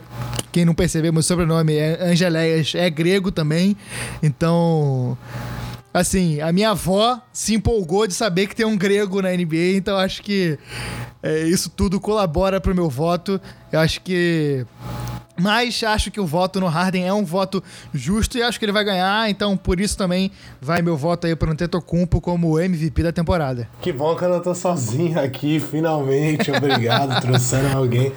quem 0.53 0.65
não 0.65 0.75
percebeu, 0.75 1.13
meu 1.13 1.23
sobrenome 1.23 1.75
é 1.75 1.99
Angeléias, 2.03 2.75
é 2.75 2.89
grego 2.89 3.31
também. 3.33 3.77
Então 4.23 5.19
assim, 5.93 6.41
a 6.41 6.53
minha 6.53 6.71
avó 6.71 7.21
se 7.33 7.55
empolgou 7.55 8.07
de 8.07 8.15
saber 8.15 8.47
que 8.47 8.57
tem 8.57 8.67
um 8.67 8.77
grego 8.77 9.21
na 9.21 9.31
NBA, 9.31 9.77
então 9.77 9.97
acho 9.97 10.23
que 10.23 10.59
é, 11.23 11.43
isso 11.45 11.69
tudo 11.71 12.01
colabora 12.01 12.61
pro 12.61 12.75
meu 12.75 12.89
voto. 12.89 13.41
Eu 13.73 13.81
acho 13.81 14.01
que 14.01 14.65
mas 15.41 15.83
acho 15.83 16.11
que 16.11 16.21
o 16.21 16.27
voto 16.27 16.61
no 16.61 16.67
Harden 16.67 17.07
é 17.07 17.13
um 17.13 17.25
voto 17.25 17.63
justo 17.93 18.37
e 18.39 18.43
acho 18.43 18.59
que 18.59 18.65
ele 18.65 18.73
vai 18.73 18.85
ganhar, 18.85 19.29
então 19.31 19.57
por 19.57 19.81
isso 19.81 19.97
também 19.97 20.31
vai 20.61 20.83
meu 20.83 20.97
voto 20.97 21.27
aí 21.27 21.35
pro 21.35 21.51
Antetokounmpo 21.51 22.21
como 22.21 22.59
MVP 22.59 23.03
da 23.03 23.13
temporada. 23.13 23.69
Que 23.81 23.93
bom 23.93 24.15
que 24.15 24.25
eu 24.25 24.29
não 24.29 24.41
tô 24.41 24.55
sozinho 24.55 25.19
aqui, 25.19 25.59
finalmente, 25.59 26.51
obrigado, 26.51 27.19
trouxeram 27.23 27.79
alguém 27.79 28.13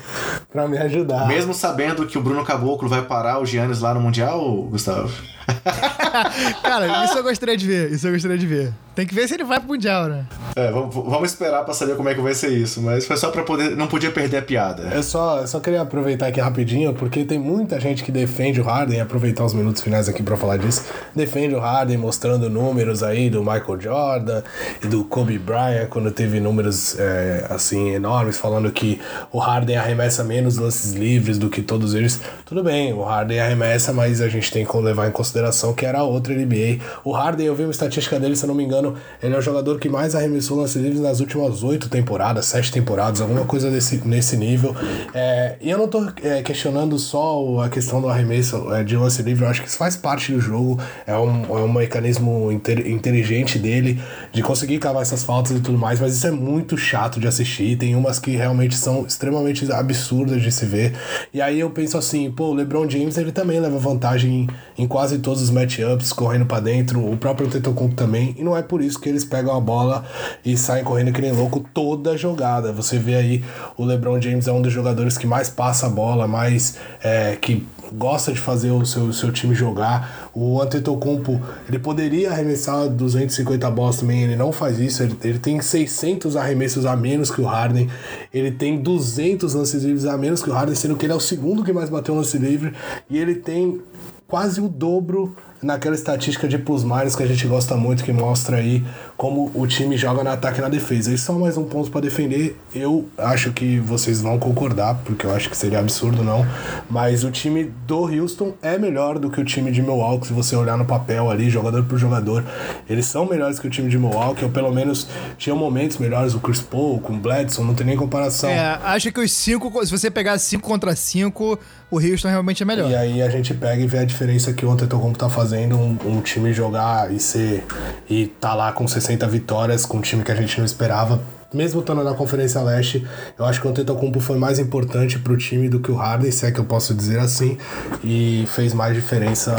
para 0.51 0.67
me 0.67 0.77
ajudar. 0.77 1.27
Mesmo 1.27 1.53
sabendo 1.53 2.05
que 2.05 2.17
o 2.17 2.21
Bruno 2.21 2.43
Caboclo 2.43 2.89
vai 2.89 3.01
parar 3.01 3.39
o 3.39 3.45
Giannis 3.45 3.79
lá 3.79 3.93
no 3.93 4.01
Mundial, 4.01 4.63
Gustavo? 4.63 5.11
Cara, 6.61 7.05
isso 7.05 7.17
eu 7.17 7.23
gostaria 7.23 7.57
de 7.57 7.67
ver, 7.67 7.91
isso 7.91 8.07
eu 8.07 8.11
gostaria 8.11 8.37
de 8.37 8.47
ver. 8.47 8.73
Tem 8.95 9.07
que 9.07 9.15
ver 9.15 9.27
se 9.27 9.33
ele 9.33 9.43
vai 9.43 9.59
pro 9.59 9.69
Mundial, 9.69 10.07
né? 10.07 10.25
É, 10.55 10.71
vamos, 10.71 10.93
vamos 10.93 11.31
esperar 11.31 11.63
pra 11.65 11.73
saber 11.73 11.95
como 11.95 12.09
é 12.09 12.13
que 12.13 12.21
vai 12.21 12.35
ser 12.35 12.49
isso, 12.49 12.79
mas 12.79 13.07
foi 13.07 13.17
só 13.17 13.31
pra 13.31 13.41
poder. 13.41 13.75
Não 13.75 13.87
podia 13.87 14.11
perder 14.11 14.37
a 14.37 14.41
piada. 14.41 14.83
Eu 14.93 15.01
só, 15.01 15.39
eu 15.39 15.47
só 15.47 15.59
queria 15.59 15.81
aproveitar 15.81 16.27
aqui 16.27 16.39
rapidinho, 16.39 16.93
porque 16.93 17.25
tem 17.25 17.39
muita 17.39 17.79
gente 17.79 18.03
que 18.03 18.11
defende 18.11 18.61
o 18.61 18.63
Harden, 18.63 19.01
aproveitar 19.01 19.43
os 19.43 19.53
minutos 19.53 19.81
finais 19.81 20.07
aqui 20.07 20.21
pra 20.21 20.37
falar 20.37 20.57
disso. 20.57 20.85
Defende 21.15 21.55
o 21.55 21.59
Harden 21.59 21.97
mostrando 21.97 22.49
números 22.49 23.01
aí 23.01 23.29
do 23.31 23.39
Michael 23.39 23.81
Jordan 23.81 24.43
e 24.83 24.87
do 24.87 25.03
Kobe 25.05 25.39
Bryant, 25.39 25.87
quando 25.89 26.11
teve 26.11 26.39
números 26.39 26.99
é, 26.99 27.47
assim 27.49 27.89
enormes, 27.95 28.37
falando 28.37 28.71
que 28.71 29.01
o 29.31 29.39
Harden 29.39 29.77
arremessa 29.77 30.23
menos 30.23 30.57
lances 30.57 30.93
livres 30.93 31.39
do 31.39 31.49
que 31.49 31.63
todos 31.63 31.95
eles. 31.95 32.21
Tudo 32.45 32.63
bem, 32.63 32.93
o 32.93 33.01
Harden 33.01 33.39
arremessa, 33.39 33.91
mas 33.91 34.21
a 34.21 34.27
gente 34.29 34.51
tem 34.51 34.63
que 34.63 34.77
levar 34.77 35.07
em 35.07 35.11
consideração 35.11 35.73
que 35.73 35.85
era 35.85 36.03
outra 36.03 36.33
NBA. 36.33 36.77
O 37.03 37.11
Harden, 37.11 37.47
eu 37.47 37.55
vi 37.55 37.63
uma 37.63 37.71
estatística 37.71 38.19
dele, 38.19 38.35
se 38.35 38.43
eu 38.43 38.47
não 38.47 38.55
me 38.55 38.63
engano, 38.63 38.82
ele 39.21 39.35
é 39.35 39.37
o 39.37 39.41
jogador 39.41 39.79
que 39.79 39.89
mais 39.89 40.15
arremessou 40.15 40.57
lances 40.57 40.81
livres 40.81 40.99
nas 40.99 41.19
últimas 41.19 41.63
oito 41.63 41.89
temporadas, 41.89 42.45
sete 42.45 42.71
temporadas, 42.71 43.21
alguma 43.21 43.45
coisa 43.45 43.69
desse, 43.69 44.01
nesse 44.05 44.35
nível. 44.35 44.75
É, 45.13 45.55
e 45.61 45.69
eu 45.69 45.77
não 45.77 45.87
tô 45.87 46.07
é, 46.21 46.41
questionando 46.41 46.97
só 46.97 47.61
a 47.61 47.69
questão 47.69 48.01
do 48.01 48.09
arremesso 48.09 48.73
é, 48.73 48.83
de 48.83 48.97
lance 48.97 49.21
livre, 49.21 49.45
eu 49.45 49.49
acho 49.49 49.61
que 49.61 49.67
isso 49.67 49.77
faz 49.77 49.95
parte 49.95 50.31
do 50.31 50.39
jogo, 50.39 50.79
é 51.05 51.15
um, 51.15 51.43
é 51.57 51.61
um 51.61 51.71
mecanismo 51.71 52.51
inter, 52.51 52.87
inteligente 52.87 53.59
dele 53.59 54.01
de 54.31 54.41
conseguir 54.41 54.79
cavar 54.79 55.01
essas 55.01 55.23
faltas 55.23 55.57
e 55.57 55.59
tudo 55.59 55.77
mais, 55.77 55.99
mas 55.99 56.15
isso 56.15 56.27
é 56.27 56.31
muito 56.31 56.77
chato 56.77 57.19
de 57.19 57.27
assistir. 57.27 57.77
Tem 57.77 57.95
umas 57.95 58.19
que 58.19 58.31
realmente 58.31 58.75
são 58.75 59.05
extremamente 59.05 59.71
absurdas 59.71 60.41
de 60.41 60.51
se 60.51 60.65
ver. 60.65 60.93
E 61.33 61.41
aí 61.41 61.59
eu 61.59 61.69
penso 61.69 61.97
assim, 61.97 62.31
pô, 62.31 62.47
o 62.47 62.53
LeBron 62.53 62.89
James 62.89 63.17
ele 63.17 63.31
também 63.31 63.59
leva 63.59 63.77
vantagem 63.77 64.47
em, 64.77 64.83
em 64.83 64.87
quase 64.87 65.19
todos 65.19 65.41
os 65.41 65.49
matchups, 65.49 66.11
correndo 66.13 66.45
para 66.45 66.59
dentro, 66.59 67.05
o 67.11 67.17
próprio 67.17 67.47
Tetocumpo 67.47 67.95
também, 67.95 68.35
e 68.37 68.43
não 68.43 68.55
é 68.55 68.61
por 68.73 68.81
isso 68.81 68.99
que 68.99 69.07
eles 69.07 69.23
pegam 69.23 69.55
a 69.55 69.59
bola 69.59 70.03
e 70.43 70.57
saem 70.57 70.83
correndo 70.83 71.13
que 71.13 71.21
nem 71.21 71.31
louco 71.31 71.63
toda 71.75 72.17
jogada. 72.17 72.71
Você 72.71 72.97
vê 72.97 73.13
aí 73.13 73.45
o 73.77 73.85
LeBron 73.85 74.19
James 74.19 74.47
é 74.47 74.51
um 74.51 74.63
dos 74.63 74.73
jogadores 74.73 75.15
que 75.15 75.27
mais 75.27 75.47
passa 75.47 75.85
a 75.85 75.89
bola, 75.89 76.27
mais 76.27 76.75
é, 77.03 77.37
que 77.39 77.63
gosta 77.93 78.33
de 78.33 78.39
fazer 78.39 78.71
o 78.71 78.83
seu, 78.83 79.13
seu 79.13 79.31
time 79.31 79.53
jogar. 79.53 80.31
O 80.33 80.59
Antetokounmpo, 80.59 81.39
ele 81.69 81.77
poderia 81.77 82.31
arremessar 82.31 82.89
250 82.89 83.69
bolas 83.69 83.97
também, 83.97 84.23
ele 84.23 84.35
não 84.35 84.51
faz 84.51 84.79
isso. 84.79 85.03
Ele, 85.03 85.15
ele 85.23 85.37
tem 85.37 85.61
600 85.61 86.35
arremessos 86.35 86.87
a 86.87 86.95
menos 86.95 87.29
que 87.29 87.41
o 87.41 87.45
Harden. 87.45 87.87
Ele 88.33 88.49
tem 88.49 88.81
200 88.81 89.53
lances 89.53 89.83
livres 89.83 90.07
a 90.07 90.17
menos 90.17 90.41
que 90.41 90.49
o 90.49 90.53
Harden, 90.53 90.73
sendo 90.73 90.95
que 90.95 91.05
ele 91.05 91.13
é 91.13 91.15
o 91.15 91.19
segundo 91.19 91.63
que 91.63 91.71
mais 91.71 91.91
bateu 91.91 92.15
lance 92.15 92.39
livre. 92.39 92.73
E 93.07 93.19
ele 93.19 93.35
tem 93.35 93.79
quase 94.27 94.59
o 94.59 94.67
dobro 94.67 95.35
naquela 95.63 95.95
estatística 95.95 96.47
de 96.47 96.57
plus 96.57 96.83
minus 96.83 97.15
que 97.15 97.23
a 97.23 97.25
gente 97.25 97.47
gosta 97.47 97.75
muito, 97.75 98.03
que 98.03 98.11
mostra 98.11 98.57
aí 98.57 98.83
como 99.17 99.51
o 99.55 99.65
time 99.65 99.97
joga 99.97 100.23
no 100.23 100.29
ataque 100.29 100.59
e 100.59 100.61
na 100.61 100.69
defesa. 100.69 101.11
E 101.13 101.17
só 101.17 101.33
mais 101.33 101.57
um 101.57 101.63
ponto 101.63 101.89
para 101.89 102.01
defender, 102.01 102.59
eu 102.75 103.07
acho 103.17 103.51
que 103.51 103.79
vocês 103.79 104.21
vão 104.21 104.37
concordar, 104.37 104.95
porque 105.05 105.25
eu 105.25 105.33
acho 105.33 105.49
que 105.49 105.57
seria 105.57 105.79
absurdo 105.79 106.23
não, 106.23 106.45
mas 106.89 107.23
o 107.23 107.31
time 107.31 107.71
do 107.87 108.03
Houston 108.05 108.53
é 108.61 108.77
melhor 108.77 109.17
do 109.17 109.29
que 109.29 109.39
o 109.39 109.45
time 109.45 109.71
de 109.71 109.81
Milwaukee, 109.81 110.27
se 110.27 110.33
você 110.33 110.55
olhar 110.55 110.77
no 110.77 110.85
papel 110.85 111.29
ali, 111.29 111.49
jogador 111.49 111.83
por 111.85 111.97
jogador. 111.97 112.43
Eles 112.89 113.05
são 113.05 113.25
melhores 113.25 113.59
que 113.59 113.67
o 113.67 113.69
time 113.69 113.89
de 113.89 113.97
Milwaukee, 113.97 114.43
ou 114.43 114.51
pelo 114.51 114.71
menos 114.71 115.07
tinham 115.37 115.57
momentos 115.57 115.97
melhores, 115.97 116.33
o 116.33 116.39
Chris 116.39 116.61
Paul, 116.61 116.99
com 116.99 117.13
o 117.13 117.17
Bledson, 117.17 117.63
não 117.63 117.73
tem 117.73 117.85
nem 117.85 117.97
comparação. 117.97 118.49
É, 118.49 118.79
acho 118.83 119.11
que 119.11 119.19
os 119.19 119.31
cinco, 119.31 119.85
se 119.85 119.91
você 119.91 120.11
pegar 120.11 120.37
cinco 120.37 120.67
contra 120.67 120.95
cinco, 120.95 121.57
o 121.89 121.97
Houston 121.97 122.29
realmente 122.29 122.63
é 122.63 122.65
melhor. 122.65 122.89
E 122.89 122.95
aí 122.95 123.21
a 123.21 123.29
gente 123.29 123.53
pega 123.53 123.81
e 123.81 123.87
vê 123.87 123.99
a 123.99 124.05
diferença 124.05 124.53
que 124.53 124.65
o 124.65 124.71
Antetokounmpo 124.71 125.17
tá 125.17 125.29
fazendo, 125.29 125.77
um, 125.77 125.97
um 126.05 126.21
time 126.21 126.53
jogar 126.53 127.11
e 127.13 127.19
ser 127.19 127.63
e 128.09 128.27
tá 128.27 128.53
lá 128.53 128.71
com 128.71 128.87
60 128.87 129.27
vitórias 129.27 129.85
com 129.85 129.97
um 129.97 130.01
time 130.01 130.23
que 130.23 130.31
a 130.31 130.35
gente 130.35 130.57
não 130.57 130.65
esperava. 130.65 131.21
Mesmo 131.53 131.81
estando 131.81 132.03
na 132.03 132.15
Conferência 132.15 132.59
Leste, 132.61 133.05
eu 133.37 133.45
acho 133.45 133.61
que 133.61 133.67
o 133.67 133.69
Antetokounmpo 133.69 134.19
foi 134.19 134.39
mais 134.39 134.57
importante 134.57 135.19
pro 135.19 135.37
time 135.37 135.69
do 135.69 135.79
que 135.79 135.91
o 135.91 135.95
Harden, 135.95 136.31
se 136.31 136.47
é 136.47 136.51
que 136.51 136.59
eu 136.59 136.65
posso 136.65 136.95
dizer 136.95 137.19
assim, 137.19 137.59
e 138.03 138.45
fez 138.47 138.73
mais 138.73 138.95
diferença 138.95 139.55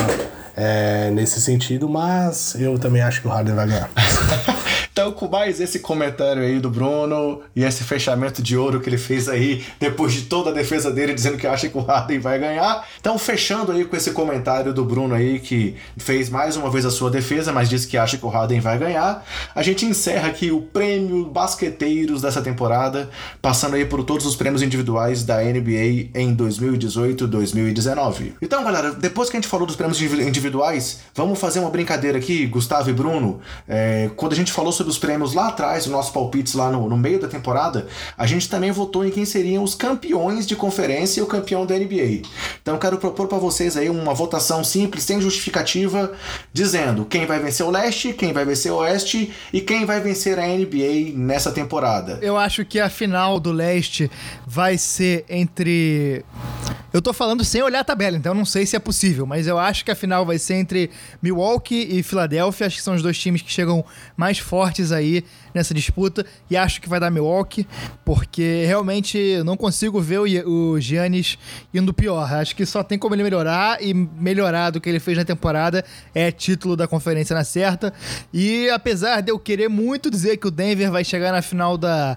é, 0.56 1.10
nesse 1.12 1.40
sentido, 1.40 1.88
mas 1.88 2.56
eu 2.58 2.78
também 2.80 3.00
acho 3.00 3.20
que 3.20 3.28
o 3.28 3.30
Harden 3.30 3.54
vai 3.54 3.68
ganhar. 3.68 3.90
Então, 4.94 5.10
com 5.10 5.26
mais 5.26 5.60
esse 5.60 5.80
comentário 5.80 6.40
aí 6.40 6.60
do 6.60 6.70
Bruno 6.70 7.40
e 7.56 7.64
esse 7.64 7.82
fechamento 7.82 8.40
de 8.40 8.56
ouro 8.56 8.80
que 8.80 8.88
ele 8.88 8.96
fez 8.96 9.28
aí, 9.28 9.64
depois 9.80 10.12
de 10.12 10.22
toda 10.22 10.50
a 10.50 10.52
defesa 10.52 10.88
dele 10.88 11.12
dizendo 11.12 11.36
que 11.36 11.48
acha 11.48 11.68
que 11.68 11.76
o 11.76 11.80
Harden 11.80 12.20
vai 12.20 12.38
ganhar. 12.38 12.86
Então, 13.00 13.18
fechando 13.18 13.72
aí 13.72 13.84
com 13.84 13.96
esse 13.96 14.12
comentário 14.12 14.72
do 14.72 14.84
Bruno 14.84 15.12
aí, 15.12 15.40
que 15.40 15.74
fez 15.96 16.30
mais 16.30 16.56
uma 16.56 16.70
vez 16.70 16.86
a 16.86 16.92
sua 16.92 17.10
defesa, 17.10 17.52
mas 17.52 17.68
disse 17.68 17.88
que 17.88 17.98
acha 17.98 18.16
que 18.16 18.24
o 18.24 18.28
Harden 18.28 18.60
vai 18.60 18.78
ganhar, 18.78 19.26
a 19.52 19.64
gente 19.64 19.84
encerra 19.84 20.28
aqui 20.28 20.52
o 20.52 20.62
prêmio 20.62 21.24
Basqueteiros 21.24 22.22
dessa 22.22 22.40
temporada, 22.40 23.10
passando 23.42 23.74
aí 23.74 23.84
por 23.84 24.04
todos 24.04 24.24
os 24.24 24.36
prêmios 24.36 24.62
individuais 24.62 25.24
da 25.24 25.42
NBA 25.42 26.10
em 26.14 26.36
2018-2019. 26.36 28.34
Então, 28.40 28.62
galera, 28.62 28.92
depois 28.92 29.28
que 29.28 29.36
a 29.36 29.40
gente 29.40 29.50
falou 29.50 29.66
dos 29.66 29.74
prêmios 29.74 30.00
individuais, 30.00 31.00
vamos 31.16 31.36
fazer 31.40 31.58
uma 31.58 31.70
brincadeira 31.70 32.16
aqui, 32.16 32.46
Gustavo 32.46 32.90
e 32.90 32.92
Bruno. 32.92 33.40
É, 33.68 34.08
quando 34.14 34.34
a 34.34 34.36
gente 34.36 34.52
falou 34.52 34.70
sobre 34.70 34.83
sobre 34.84 34.90
os 34.90 34.98
prêmios 34.98 35.32
lá 35.32 35.48
atrás, 35.48 35.86
os 35.86 35.92
nossos 35.92 36.12
palpites 36.12 36.54
lá 36.54 36.70
no, 36.70 36.88
no 36.88 36.96
meio 36.96 37.18
da 37.18 37.26
temporada, 37.26 37.86
a 38.16 38.26
gente 38.26 38.48
também 38.48 38.70
votou 38.70 39.04
em 39.04 39.10
quem 39.10 39.24
seriam 39.24 39.62
os 39.64 39.74
campeões 39.74 40.46
de 40.46 40.54
conferência 40.54 41.20
e 41.20 41.22
o 41.22 41.26
campeão 41.26 41.64
da 41.64 41.74
NBA. 41.74 42.22
Então 42.60 42.78
quero 42.78 42.98
propor 42.98 43.26
para 43.26 43.38
vocês 43.38 43.76
aí 43.76 43.88
uma 43.88 44.12
votação 44.12 44.62
simples, 44.62 45.04
sem 45.04 45.20
justificativa, 45.20 46.12
dizendo 46.52 47.04
quem 47.04 47.26
vai 47.26 47.38
vencer 47.38 47.64
o 47.64 47.70
leste, 47.70 48.12
quem 48.12 48.32
vai 48.32 48.44
vencer 48.44 48.70
o 48.70 48.76
oeste 48.76 49.32
e 49.52 49.60
quem 49.60 49.84
vai 49.84 50.00
vencer 50.00 50.38
a 50.38 50.46
NBA 50.46 51.12
nessa 51.14 51.50
temporada. 51.50 52.18
Eu 52.20 52.36
acho 52.36 52.64
que 52.64 52.78
a 52.78 52.90
final 52.90 53.40
do 53.40 53.52
leste 53.52 54.10
vai 54.46 54.76
ser 54.76 55.24
entre. 55.28 56.24
Eu 56.94 57.02
tô 57.02 57.12
falando 57.12 57.44
sem 57.44 57.60
olhar 57.60 57.80
a 57.80 57.84
tabela, 57.84 58.16
então 58.16 58.30
eu 58.30 58.36
não 58.36 58.44
sei 58.44 58.64
se 58.64 58.76
é 58.76 58.78
possível, 58.78 59.26
mas 59.26 59.48
eu 59.48 59.58
acho 59.58 59.84
que 59.84 59.90
a 59.90 59.96
final 59.96 60.24
vai 60.24 60.38
ser 60.38 60.54
entre 60.54 60.92
Milwaukee 61.20 61.88
e 61.90 62.04
Filadélfia. 62.04 62.68
Acho 62.68 62.76
que 62.76 62.82
são 62.82 62.94
os 62.94 63.02
dois 63.02 63.18
times 63.18 63.42
que 63.42 63.50
chegam 63.50 63.84
mais 64.16 64.38
fortes 64.38 64.92
aí 64.92 65.24
nessa 65.52 65.74
disputa 65.74 66.24
e 66.48 66.56
acho 66.56 66.80
que 66.80 66.88
vai 66.88 67.00
dar 67.00 67.10
Milwaukee, 67.10 67.66
porque 68.04 68.62
realmente 68.64 69.42
não 69.44 69.56
consigo 69.56 70.00
ver 70.00 70.20
o 70.20 70.78
Giannis 70.78 71.36
indo 71.74 71.92
pior. 71.92 72.32
Acho 72.32 72.54
que 72.54 72.64
só 72.64 72.84
tem 72.84 72.96
como 72.96 73.12
ele 73.16 73.24
melhorar 73.24 73.82
e 73.82 73.92
melhorar 73.92 74.70
do 74.70 74.80
que 74.80 74.88
ele 74.88 75.00
fez 75.00 75.18
na 75.18 75.24
temporada 75.24 75.84
é 76.14 76.30
título 76.30 76.76
da 76.76 76.86
conferência 76.86 77.34
na 77.34 77.42
certa. 77.42 77.92
E 78.32 78.70
apesar 78.70 79.20
de 79.20 79.32
eu 79.32 79.38
querer 79.40 79.68
muito 79.68 80.08
dizer 80.08 80.36
que 80.36 80.46
o 80.46 80.50
Denver 80.50 80.92
vai 80.92 81.02
chegar 81.02 81.32
na 81.32 81.42
final 81.42 81.76
da 81.76 82.16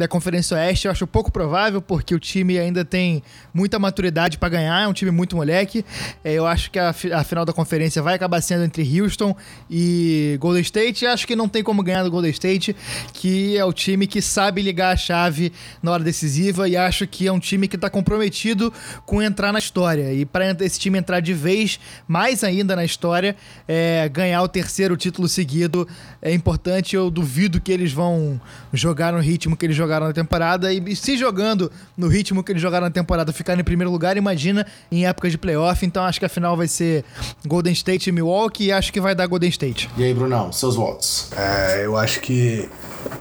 da 0.00 0.08
Conferência 0.08 0.56
Oeste, 0.56 0.86
eu 0.86 0.90
acho 0.90 1.06
pouco 1.06 1.30
provável, 1.30 1.80
porque 1.80 2.14
o 2.14 2.18
time 2.18 2.58
ainda 2.58 2.84
tem 2.84 3.22
muita 3.54 3.78
maturidade 3.78 4.38
para 4.38 4.48
ganhar, 4.48 4.82
é 4.82 4.88
um 4.88 4.92
time 4.92 5.10
muito 5.10 5.36
moleque. 5.36 5.84
É, 6.24 6.32
eu 6.32 6.46
acho 6.46 6.70
que 6.70 6.78
a, 6.78 6.88
a, 6.88 7.24
final 7.24 7.44
da 7.44 7.52
conferência 7.52 8.02
vai 8.02 8.14
acabar 8.14 8.40
sendo 8.40 8.64
entre 8.64 8.82
Houston 9.00 9.36
e 9.70 10.36
Golden 10.40 10.62
State. 10.62 11.06
Acho 11.06 11.26
que 11.26 11.36
não 11.36 11.48
tem 11.48 11.62
como 11.62 11.82
ganhar 11.82 12.02
do 12.02 12.10
Golden 12.10 12.30
State, 12.30 12.74
que 13.12 13.56
é 13.56 13.64
o 13.64 13.72
time 13.72 14.06
que 14.06 14.22
sabe 14.22 14.62
ligar 14.62 14.94
a 14.94 14.96
chave 14.96 15.52
na 15.82 15.92
hora 15.92 16.02
decisiva 16.02 16.68
e 16.68 16.76
acho 16.76 17.06
que 17.06 17.26
é 17.26 17.32
um 17.32 17.38
time 17.38 17.68
que 17.68 17.76
está 17.76 17.90
comprometido 17.90 18.72
com 19.04 19.22
entrar 19.22 19.52
na 19.52 19.58
história. 19.58 20.12
E 20.12 20.24
para 20.24 20.56
esse 20.60 20.80
time 20.80 20.98
entrar 20.98 21.20
de 21.20 21.34
vez, 21.34 21.78
mais 22.08 22.42
ainda 22.42 22.74
na 22.74 22.84
história, 22.84 23.36
é, 23.68 24.08
ganhar 24.08 24.42
o 24.42 24.48
terceiro 24.48 24.96
título 24.96 25.28
seguido 25.28 25.86
é 26.22 26.32
importante. 26.32 26.96
Eu 26.96 27.10
duvido 27.10 27.60
que 27.60 27.70
eles 27.70 27.92
vão 27.92 28.40
jogar 28.72 29.12
no 29.12 29.20
ritmo 29.20 29.56
que 29.56 29.66
eles 29.66 29.76
jogaram 29.76 29.89
jogaram 29.90 30.06
na 30.06 30.12
temporada 30.12 30.72
e 30.72 30.94
se 30.94 31.16
jogando 31.16 31.70
no 31.96 32.06
ritmo 32.06 32.44
que 32.44 32.52
eles 32.52 32.62
jogaram 32.62 32.86
na 32.86 32.92
temporada, 32.92 33.32
ficar 33.32 33.58
em 33.58 33.64
primeiro 33.64 33.90
lugar, 33.90 34.16
imagina 34.16 34.64
em 34.90 35.04
época 35.04 35.28
de 35.28 35.36
playoff. 35.36 35.84
Então 35.84 36.04
acho 36.04 36.20
que 36.20 36.24
a 36.24 36.28
final 36.28 36.56
vai 36.56 36.68
ser 36.68 37.04
Golden 37.44 37.72
State 37.72 38.08
e 38.08 38.12
Milwaukee 38.12 38.66
e 38.66 38.72
acho 38.72 38.92
que 38.92 39.00
vai 39.00 39.14
dar 39.14 39.26
Golden 39.26 39.50
State. 39.50 39.90
E 39.96 40.04
aí, 40.04 40.14
Brunão, 40.14 40.52
seus 40.52 40.76
votos? 40.76 41.30
É, 41.36 41.84
eu 41.84 41.96
acho 41.96 42.20
que 42.20 42.68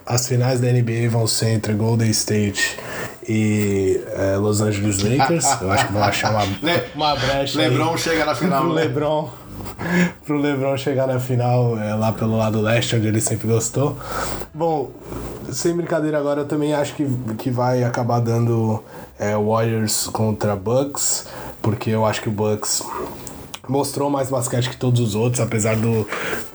as 0.05 0.27
finais 0.27 0.59
da 0.59 0.71
NBA 0.71 1.09
vão 1.09 1.25
ser 1.25 1.49
entre 1.49 1.73
Golden 1.73 2.11
State 2.11 2.77
e 3.27 3.99
é, 4.13 4.37
Los 4.37 4.61
Angeles 4.61 4.99
Lakers. 4.99 5.45
eu 5.61 5.71
acho 5.71 5.87
que 5.87 5.93
vão 5.93 6.03
achar 6.03 6.31
uma, 6.31 6.45
uma 6.93 7.15
brecha. 7.15 7.57
Lebron 7.57 7.93
aí. 7.93 7.97
chega 7.97 8.25
na 8.25 8.35
final. 8.35 8.67
Né? 8.67 8.81
Lebron 8.81 9.31
pro 10.25 10.39
LeBron 10.39 10.77
chegar 10.77 11.07
na 11.07 11.19
final 11.19 11.77
é, 11.77 11.93
lá 11.95 12.11
pelo 12.11 12.37
lado 12.37 12.61
leste, 12.61 12.95
onde 12.95 13.07
ele 13.07 13.21
sempre 13.21 13.47
gostou. 13.47 13.97
Bom, 14.53 14.91
sem 15.51 15.75
brincadeira 15.75 16.17
agora, 16.17 16.41
eu 16.41 16.45
também 16.45 16.73
acho 16.73 16.95
que, 16.95 17.07
que 17.37 17.49
vai 17.49 17.83
acabar 17.83 18.19
dando 18.19 18.83
é, 19.17 19.35
Warriors 19.35 20.07
contra 20.07 20.55
Bucks, 20.55 21.27
porque 21.61 21.89
eu 21.89 22.05
acho 22.05 22.21
que 22.21 22.29
o 22.29 22.31
Bucks 22.31 22.83
mostrou 23.69 24.09
mais 24.09 24.29
basquete 24.29 24.69
que 24.69 24.75
todos 24.75 24.99
os 24.99 25.15
outros, 25.15 25.39
apesar 25.39 25.75
do, 25.75 26.07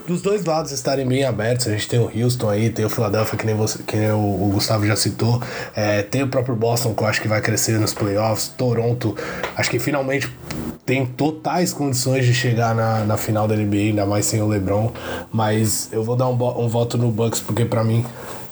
dos 0.05 0.21
dois 0.21 0.43
lados 0.43 0.71
estarem 0.71 1.07
bem 1.07 1.23
abertos. 1.23 1.67
A 1.67 1.71
gente 1.71 1.87
tem 1.87 1.99
o 1.99 2.11
Houston 2.13 2.49
aí, 2.49 2.69
tem 2.69 2.85
o 2.85 2.89
Philadelphia, 2.89 3.37
que 3.37 3.45
nem, 3.45 3.55
você, 3.55 3.81
que 3.81 3.95
nem 3.95 4.11
o, 4.11 4.49
Gustavo 4.53 4.85
já 4.85 4.95
citou, 4.95 5.41
é, 5.75 6.01
tem 6.03 6.23
o 6.23 6.27
próprio 6.27 6.55
Boston, 6.55 6.93
que 6.93 7.01
eu 7.01 7.07
acho 7.07 7.21
que 7.21 7.27
vai 7.27 7.41
crescer 7.41 7.79
nos 7.79 7.93
playoffs, 7.93 8.49
Toronto, 8.57 9.15
acho 9.55 9.69
que 9.69 9.79
finalmente 9.79 10.31
tem 10.85 11.05
totais 11.05 11.73
condições 11.73 12.25
de 12.25 12.33
chegar 12.33 12.75
na, 12.75 13.03
na 13.05 13.17
final 13.17 13.47
da 13.47 13.55
NBA, 13.55 13.77
ainda 13.77 14.05
mais 14.05 14.25
sem 14.25 14.41
o 14.41 14.47
LeBron, 14.47 14.91
mas 15.31 15.89
eu 15.91 16.03
vou 16.03 16.15
dar 16.15 16.27
um, 16.27 16.33
um 16.33 16.67
voto 16.67 16.97
no 16.97 17.09
Bucks, 17.11 17.41
porque 17.41 17.65
para 17.65 17.83
mim 17.83 18.05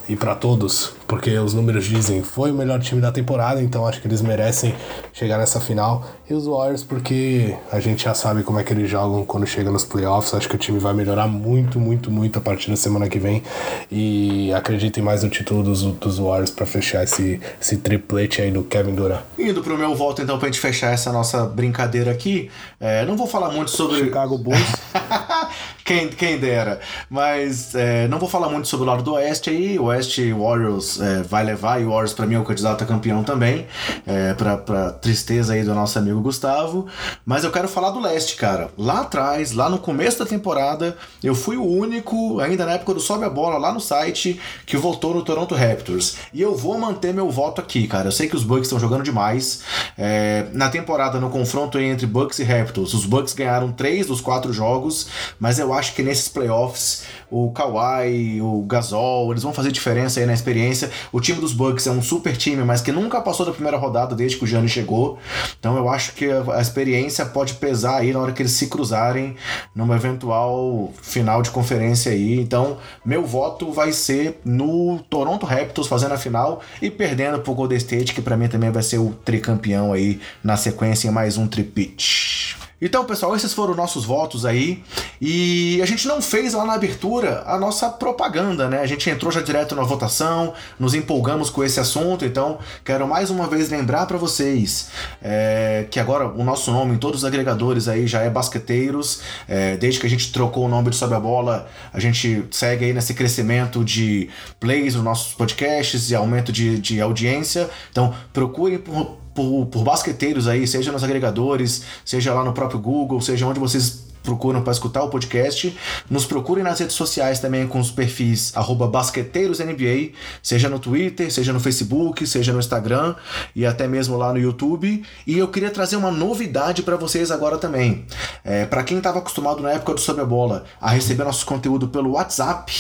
e 0.08 0.16
para 0.16 0.36
todos, 0.36 0.94
porque 1.14 1.38
os 1.38 1.54
números 1.54 1.86
dizem 1.86 2.24
foi 2.24 2.50
o 2.50 2.56
melhor 2.56 2.80
time 2.80 3.00
da 3.00 3.12
temporada, 3.12 3.62
então 3.62 3.86
acho 3.86 4.02
que 4.02 4.08
eles 4.08 4.20
merecem 4.20 4.74
chegar 5.14 5.38
nessa 5.38 5.62
final. 5.62 6.04
E 6.28 6.34
os 6.34 6.48
Warriors, 6.48 6.82
porque 6.82 7.56
a 7.72 7.80
gente 7.80 8.06
já 8.06 8.16
sabe 8.16 8.42
como 8.42 8.60
é 8.60 8.64
que 8.64 8.74
eles 8.74 8.90
jogam 8.90 9.24
quando 9.24 9.46
chega 9.46 9.70
nos 9.70 9.86
playoffs. 9.86 10.34
Acho 10.34 10.50
que 10.50 10.56
o 10.56 10.58
time 10.58 10.80
vai 10.80 10.92
melhorar 10.92 11.28
muito, 11.28 11.80
muito, 11.80 12.10
muito 12.10 12.40
a 12.40 12.42
partir 12.42 12.72
da 12.72 12.76
semana 12.76 13.08
que 13.08 13.20
vem. 13.20 13.44
E 13.92 14.52
acreditem 14.54 15.04
mais 15.04 15.24
no 15.24 15.30
título 15.30 15.62
dos, 15.62 15.84
dos 15.84 16.18
Warriors 16.18 16.50
para 16.50 16.66
fechar 16.66 17.04
esse, 17.04 17.40
esse 17.62 17.78
triplete 17.78 18.42
aí 18.42 18.50
do 18.50 18.64
Kevin 18.64 18.96
Durant. 18.96 19.22
Indo 19.38 19.62
pro 19.62 19.78
meu 19.78 19.94
voto, 19.94 20.20
então, 20.20 20.40
pra 20.40 20.48
gente 20.48 20.60
fechar 20.60 20.94
essa 20.94 21.12
nossa 21.12 21.46
brincadeira 21.46 22.10
aqui, 22.10 22.50
é, 22.80 23.06
não 23.06 23.16
vou 23.16 23.28
falar 23.28 23.52
muito 23.52 23.70
sobre. 23.70 24.00
Chicago 24.00 24.36
Bulls. 24.38 24.58
quem, 25.84 26.08
quem 26.08 26.40
dera. 26.40 26.80
Mas 27.10 27.76
é, 27.76 28.08
não 28.08 28.18
vou 28.18 28.30
falar 28.30 28.50
muito 28.50 28.68
sobre 28.68 28.86
o 28.86 28.90
lado 28.90 29.04
do 29.04 29.14
Oeste 29.14 29.50
aí. 29.50 29.78
O 29.78 29.86
Oeste 29.86 30.32
Warriors 30.32 31.00
é, 31.04 31.22
vai 31.22 31.44
levar, 31.44 31.82
e 31.82 31.86
o 31.86 31.90
Warriors 31.90 32.14
para 32.14 32.26
mim 32.26 32.36
é 32.36 32.40
o 32.40 32.44
candidato 32.44 32.84
a 32.84 32.88
campeão 32.88 33.24
também, 33.24 33.68
é, 34.06 34.34
pra 34.34 34.92
tristeza 34.92 35.54
aí 35.54 35.64
do 35.64 35.74
nosso 35.74 35.98
amigo 36.00 36.22
Gustavo. 36.22 36.88
Mas 37.26 37.44
eu 37.44 37.52
quero 37.52 37.68
falar 37.68 37.92
do 37.92 38.00
Leste, 38.00 38.36
cara. 38.36 38.70
Lá 38.78 39.02
atrás, 39.02 39.52
lá 39.52 39.70
no 39.70 39.78
começo 39.78 40.20
da 40.20 40.26
temporada, 40.26 40.96
eu 41.24 41.36
fui 41.36 41.58
o 41.58 41.66
único, 41.66 42.40
ainda 42.40 42.66
na 42.66 42.74
época 42.74 42.94
do 42.94 43.00
Sobe 43.00 43.26
a 43.26 43.30
Bola, 43.30 43.58
lá 43.58 43.74
no 43.74 43.80
site, 43.80 44.40
que 44.66 44.78
votou 44.78 45.14
no 45.14 45.24
Toronto 45.24 45.56
Raptors. 45.56 46.18
E 46.34 46.42
eu 46.42 46.56
vou 46.56 46.78
manter 46.78 47.14
meu 47.14 47.30
voto 47.30 47.60
aqui, 47.62 47.88
cara. 47.88 48.08
Eu 48.08 48.12
sei 48.12 48.28
que 48.28 48.36
os 48.36 48.44
Bucks 48.44 48.64
estão 48.66 48.80
jogando 48.80 49.04
demais. 49.04 49.62
É, 49.98 50.48
na 50.54 50.70
temporada, 50.70 51.20
no 51.20 51.30
confronto 51.30 51.80
entre 51.80 52.06
Bucks 52.06 52.40
e 52.40 52.44
Raptors, 52.44 52.94
os 52.94 53.06
Bucks 53.06 53.34
ganharam 53.34 53.72
três 53.72 54.08
dos 54.08 54.22
quatro 54.22 54.54
jogos, 54.54 55.08
mas 55.40 55.60
eu 55.60 55.74
acho 55.74 55.94
que 55.94 56.04
nesses 56.04 56.28
playoffs, 56.30 57.04
o 57.30 57.52
Kawhi, 57.52 58.42
o 58.42 58.64
Gasol, 58.64 59.32
eles 59.32 59.44
vão 59.44 59.54
fazer 59.54 59.72
diferença 59.72 60.20
aí 60.20 60.26
na 60.26 60.34
experiência. 60.34 60.92
O 61.12 61.20
time 61.20 61.40
dos 61.40 61.54
Bucks 61.54 61.88
é 61.88 61.92
um 61.92 62.02
super 62.02 62.36
time, 62.36 62.64
mas 62.64 62.82
que 62.82 62.92
nunca 62.92 63.22
passou 63.22 63.46
da 63.46 63.52
primeira 63.52 63.78
rodada 63.78 64.16
desde 64.16 64.38
que 64.38 64.44
o 64.44 64.48
Gianni 64.48 64.70
chegou. 64.70 65.18
Então 65.60 65.78
eu 65.78 65.90
acho 65.90 66.14
que 66.14 66.30
a 66.30 66.62
experiência 66.62 67.26
pode 67.26 67.56
pesar 67.56 67.98
aí 67.98 68.14
na 68.14 68.20
hora 68.20 68.32
que 68.32 68.42
eles 68.42 68.54
se 68.54 68.68
cruzarem 68.68 69.36
numa 69.76 69.96
eventual 69.96 70.92
final 71.02 71.42
de 71.42 71.52
conferência 71.52 72.12
aí. 72.12 72.40
Então, 72.40 72.78
meu 73.06 73.26
voto 73.26 73.72
vai 73.72 73.92
ser 73.92 74.40
no 74.44 75.00
Toronto 75.10 75.46
Raptors 75.46 75.88
fazendo 75.88 76.14
a 76.14 76.18
final 76.18 76.62
e 76.82 76.90
perdendo 76.90 77.40
pro 77.40 77.54
Golden 77.54 77.78
State, 77.78 78.14
que 78.14 78.22
para 78.22 78.38
mim 78.38 78.48
também 78.48 78.72
vai 78.72 78.84
ser 78.84 78.98
o 78.98 79.14
tricampeão 79.24 79.94
aí 79.94 80.20
na 80.44 80.58
sequência 80.58 81.08
em 81.08 81.12
mais 81.12 81.38
um 81.38 81.48
tripit. 81.48 82.63
Então, 82.86 83.06
pessoal, 83.06 83.34
esses 83.34 83.54
foram 83.54 83.74
nossos 83.74 84.04
votos 84.04 84.46
aí. 84.46 84.84
E 85.22 85.82
a 85.82 85.86
gente 85.86 86.06
não 86.06 86.22
fez 86.22 86.54
lá 86.54 86.66
na 86.66 86.74
abertura 86.74 87.42
a 87.46 87.58
nossa 87.58 87.90
propaganda, 87.90 88.68
né? 88.68 88.82
A 88.82 88.86
gente 88.86 89.10
entrou 89.10 89.32
já 89.32 89.40
direto 89.40 89.74
na 89.74 89.84
votação, 89.84 90.54
nos 90.78 90.94
empolgamos 90.94 91.50
com 91.50 91.64
esse 91.64 91.80
assunto. 91.80 92.26
Então, 92.26 92.60
quero 92.84 93.08
mais 93.08 93.30
uma 93.30 93.48
vez 93.48 93.70
lembrar 93.70 94.06
para 94.06 94.18
vocês 94.18 94.90
é, 95.22 95.88
que 95.90 95.98
agora 95.98 96.28
o 96.28 96.44
nosso 96.44 96.74
nome 96.74 96.96
em 96.96 96.98
todos 96.98 97.22
os 97.22 97.26
agregadores 97.26 97.88
aí 97.88 98.06
já 98.06 98.22
é 98.22 98.30
Basqueteiros. 98.30 99.22
É, 99.48 99.78
desde 99.78 100.02
que 100.02 100.06
a 100.06 100.10
gente 100.10 100.34
trocou 100.34 100.66
o 100.66 100.68
nome 100.68 100.90
de 100.90 100.98
Sobe 100.98 101.14
a 101.14 101.20
Bola, 101.22 101.70
a 101.94 102.02
gente 102.02 102.46
segue 102.52 102.84
aí 102.84 102.94
nesse 102.94 103.14
crescimento 103.14 103.82
de 103.86 104.30
plays 104.60 104.96
nos 104.96 105.06
nossos 105.06 105.34
podcasts 105.34 106.12
e 106.12 106.16
aumento 106.16 106.52
de, 106.52 106.78
de 106.80 107.00
audiência. 107.00 107.70
Então, 107.90 108.14
procurem 108.34 108.78
por 108.78 109.23
por, 109.34 109.66
por 109.68 109.84
basqueteiros 109.84 110.48
aí, 110.48 110.68
seja 110.68 110.92
nos 110.92 111.04
agregadores, 111.04 111.84
seja 112.06 112.34
lá 112.34 112.44
no 112.44 112.54
próprio 112.54 112.80
Google, 112.80 113.22
seja 113.22 113.46
onde 113.46 113.60
vocês 113.60 114.13
procuram 114.24 114.62
para 114.62 114.72
escutar 114.72 115.04
o 115.04 115.10
podcast. 115.10 115.78
Nos 116.10 116.26
procurem 116.26 116.64
nas 116.64 116.80
redes 116.80 116.96
sociais 116.96 117.40
também 117.40 117.68
com 117.68 117.80
os 117.80 117.92
perfis 117.92 118.54
basqueteirosNBA, 118.92 120.14
seja 120.42 120.70
no 120.70 120.80
Twitter, 120.80 121.32
seja 121.32 121.52
no 121.54 121.60
Facebook, 121.60 122.26
seja 122.26 122.54
no 122.54 122.60
Instagram 122.60 123.16
e 123.56 123.66
até 123.66 123.88
mesmo 123.88 124.18
lá 124.18 124.32
no 124.32 124.40
YouTube. 124.40 125.04
E 125.28 125.38
eu 125.38 125.48
queria 125.50 125.70
trazer 125.70 125.98
uma 125.98 126.12
novidade 126.12 126.82
para 126.82 126.96
vocês 126.96 127.30
agora 127.32 127.58
também. 127.58 128.06
É, 128.44 128.66
para 128.66 128.84
quem 128.84 128.98
estava 128.98 129.20
acostumado 129.20 129.62
na 129.62 129.72
época 129.72 129.94
do 129.94 130.00
Sob 130.00 130.22
a 130.22 130.26
Bola 130.26 130.64
a 130.80 130.90
receber 130.90 131.24
nosso 131.24 131.46
conteúdo 131.46 131.90
pelo 131.90 132.12
WhatsApp, 132.12 132.74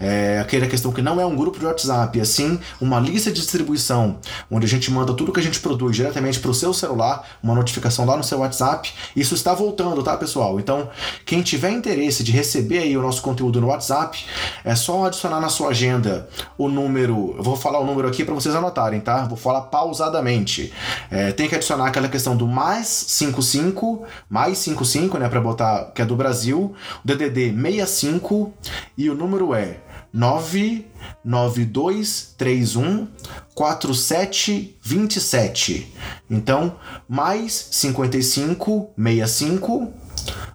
é, 0.00 0.38
aquela 0.40 0.66
questão 0.66 0.92
que 0.92 1.02
não 1.02 1.20
é 1.20 1.26
um 1.26 1.36
grupo 1.36 1.58
de 1.58 1.66
WhatsApp, 1.66 2.18
é 2.18 2.24
sim 2.24 2.58
uma 2.80 2.98
lista 2.98 3.30
de 3.30 3.40
distribuição, 3.40 4.18
onde 4.50 4.64
a 4.66 4.68
gente 4.68 4.90
manda 4.90 5.12
tudo 5.14 5.32
que 5.32 5.40
a 5.40 5.42
gente 5.42 5.60
produz 5.60 5.94
diretamente 5.96 6.40
para 6.40 6.50
o 6.50 6.54
seu 6.54 6.72
celular, 6.72 7.24
uma 7.42 7.54
notificação 7.54 8.04
lá 8.04 8.16
no 8.16 8.24
seu 8.24 8.38
WhatsApp. 8.38 8.92
Isso 9.14 9.34
está 9.34 9.52
voltando, 9.54 10.02
tá, 10.02 10.16
pessoal? 10.16 10.58
Então 10.58 10.85
quem 11.24 11.42
tiver 11.42 11.70
interesse 11.70 12.22
de 12.22 12.32
receber 12.32 12.78
aí 12.78 12.96
o 12.96 13.02
nosso 13.02 13.22
conteúdo 13.22 13.60
no 13.60 13.68
WhatsApp, 13.68 14.24
é 14.64 14.74
só 14.74 15.06
adicionar 15.06 15.40
na 15.40 15.48
sua 15.48 15.70
agenda 15.70 16.28
o 16.56 16.68
número. 16.68 17.34
Eu 17.36 17.42
vou 17.42 17.56
falar 17.56 17.80
o 17.80 17.86
número 17.86 18.08
aqui 18.08 18.24
para 18.24 18.34
vocês 18.34 18.54
anotarem, 18.54 19.00
tá? 19.00 19.24
Vou 19.24 19.36
falar 19.36 19.62
pausadamente. 19.62 20.72
É, 21.10 21.32
tem 21.32 21.48
que 21.48 21.54
adicionar 21.54 21.86
aquela 21.86 22.08
questão 22.08 22.36
do 22.36 22.46
mais 22.46 22.86
55, 22.86 24.04
mais 24.28 24.58
55, 24.58 25.18
né, 25.18 25.28
para 25.28 25.40
botar 25.40 25.92
que 25.94 26.02
é 26.02 26.04
do 26.04 26.16
Brasil, 26.16 26.74
o 27.04 27.06
DDD 27.06 27.54
65 27.54 28.52
e 28.96 29.10
o 29.10 29.14
número 29.14 29.54
é 29.54 29.78
99231 30.12 33.06
4727. 33.54 35.94
Então, 36.30 36.76
mais 37.08 37.68
55 37.72 38.90
65 38.96 39.92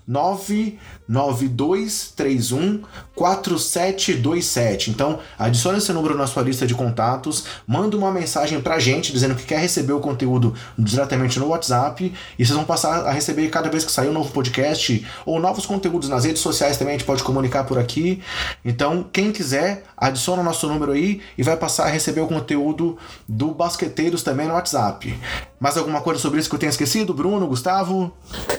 nove 0.04 0.78
99231 1.12 2.82
4727. 3.14 4.90
Então, 4.90 5.20
adicione 5.38 5.78
esse 5.78 5.92
número 5.92 6.18
na 6.18 6.26
sua 6.26 6.42
lista 6.42 6.66
de 6.66 6.74
contatos, 6.74 7.46
manda 7.68 7.98
uma 7.98 8.12
mensagem 8.12 8.60
pra 8.62 8.80
gente 8.80 9.12
dizendo 9.12 9.36
que 9.36 9.44
quer 9.44 9.60
receber 9.60 9.94
o 9.94 10.00
conteúdo 10.00 10.56
diretamente 10.80 11.38
no 11.38 11.50
WhatsApp 11.50 12.12
e 12.40 12.46
vocês 12.46 12.56
vão 12.56 12.64
passar 12.64 13.06
a 13.06 13.12
receber 13.12 13.48
cada 13.50 13.70
vez 13.70 13.84
que 13.84 13.92
sair 13.92 14.10
um 14.10 14.14
novo 14.14 14.32
podcast 14.32 15.06
ou 15.26 15.40
novos 15.40 15.66
conteúdos 15.66 16.08
nas 16.08 16.24
redes 16.24 16.42
sociais 16.42 16.78
também, 16.78 16.96
a 16.96 16.98
gente 16.98 17.06
pode 17.06 17.22
comunicar 17.24 17.66
por 17.66 17.78
aqui. 17.78 18.22
Então, 18.64 19.06
quem 19.12 19.32
quiser, 19.32 19.84
adiciona 19.96 20.42
o 20.42 20.46
nosso 20.46 20.68
número 20.68 20.94
aí 20.94 21.22
e 21.38 21.44
vai 21.44 21.58
passar 21.58 21.86
a 21.86 21.90
receber 21.90 22.22
o 22.22 22.28
conteúdo 22.28 22.98
do 23.28 23.52
Basqueteiros 23.52 24.24
também 24.24 24.48
no 24.48 24.54
WhatsApp. 24.54 25.14
Mais 25.60 25.78
alguma 25.78 26.02
coisa 26.02 26.20
sobre 26.20 26.40
isso 26.40 26.50
que 26.50 26.56
eu 26.56 26.60
tenho 26.60 26.72
esquecido, 26.72 27.14
Bruno, 27.14 27.46
Gustavo? 27.46 28.12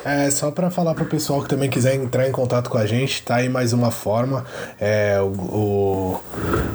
É, 0.04 0.30
só 0.30 0.50
para 0.50 0.70
falar 0.70 0.94
pro 0.94 1.04
pessoal 1.06 1.42
que 1.42 1.48
também 1.48 1.68
quiser 1.68 1.96
entrar 1.96 2.28
em 2.28 2.32
contato 2.32 2.41
com 2.70 2.78
a 2.78 2.86
gente, 2.86 3.22
tá 3.22 3.36
aí 3.36 3.48
mais 3.48 3.72
uma 3.72 3.90
forma. 3.90 4.44
É, 4.80 5.20
o, 5.20 5.26
o, 5.26 6.20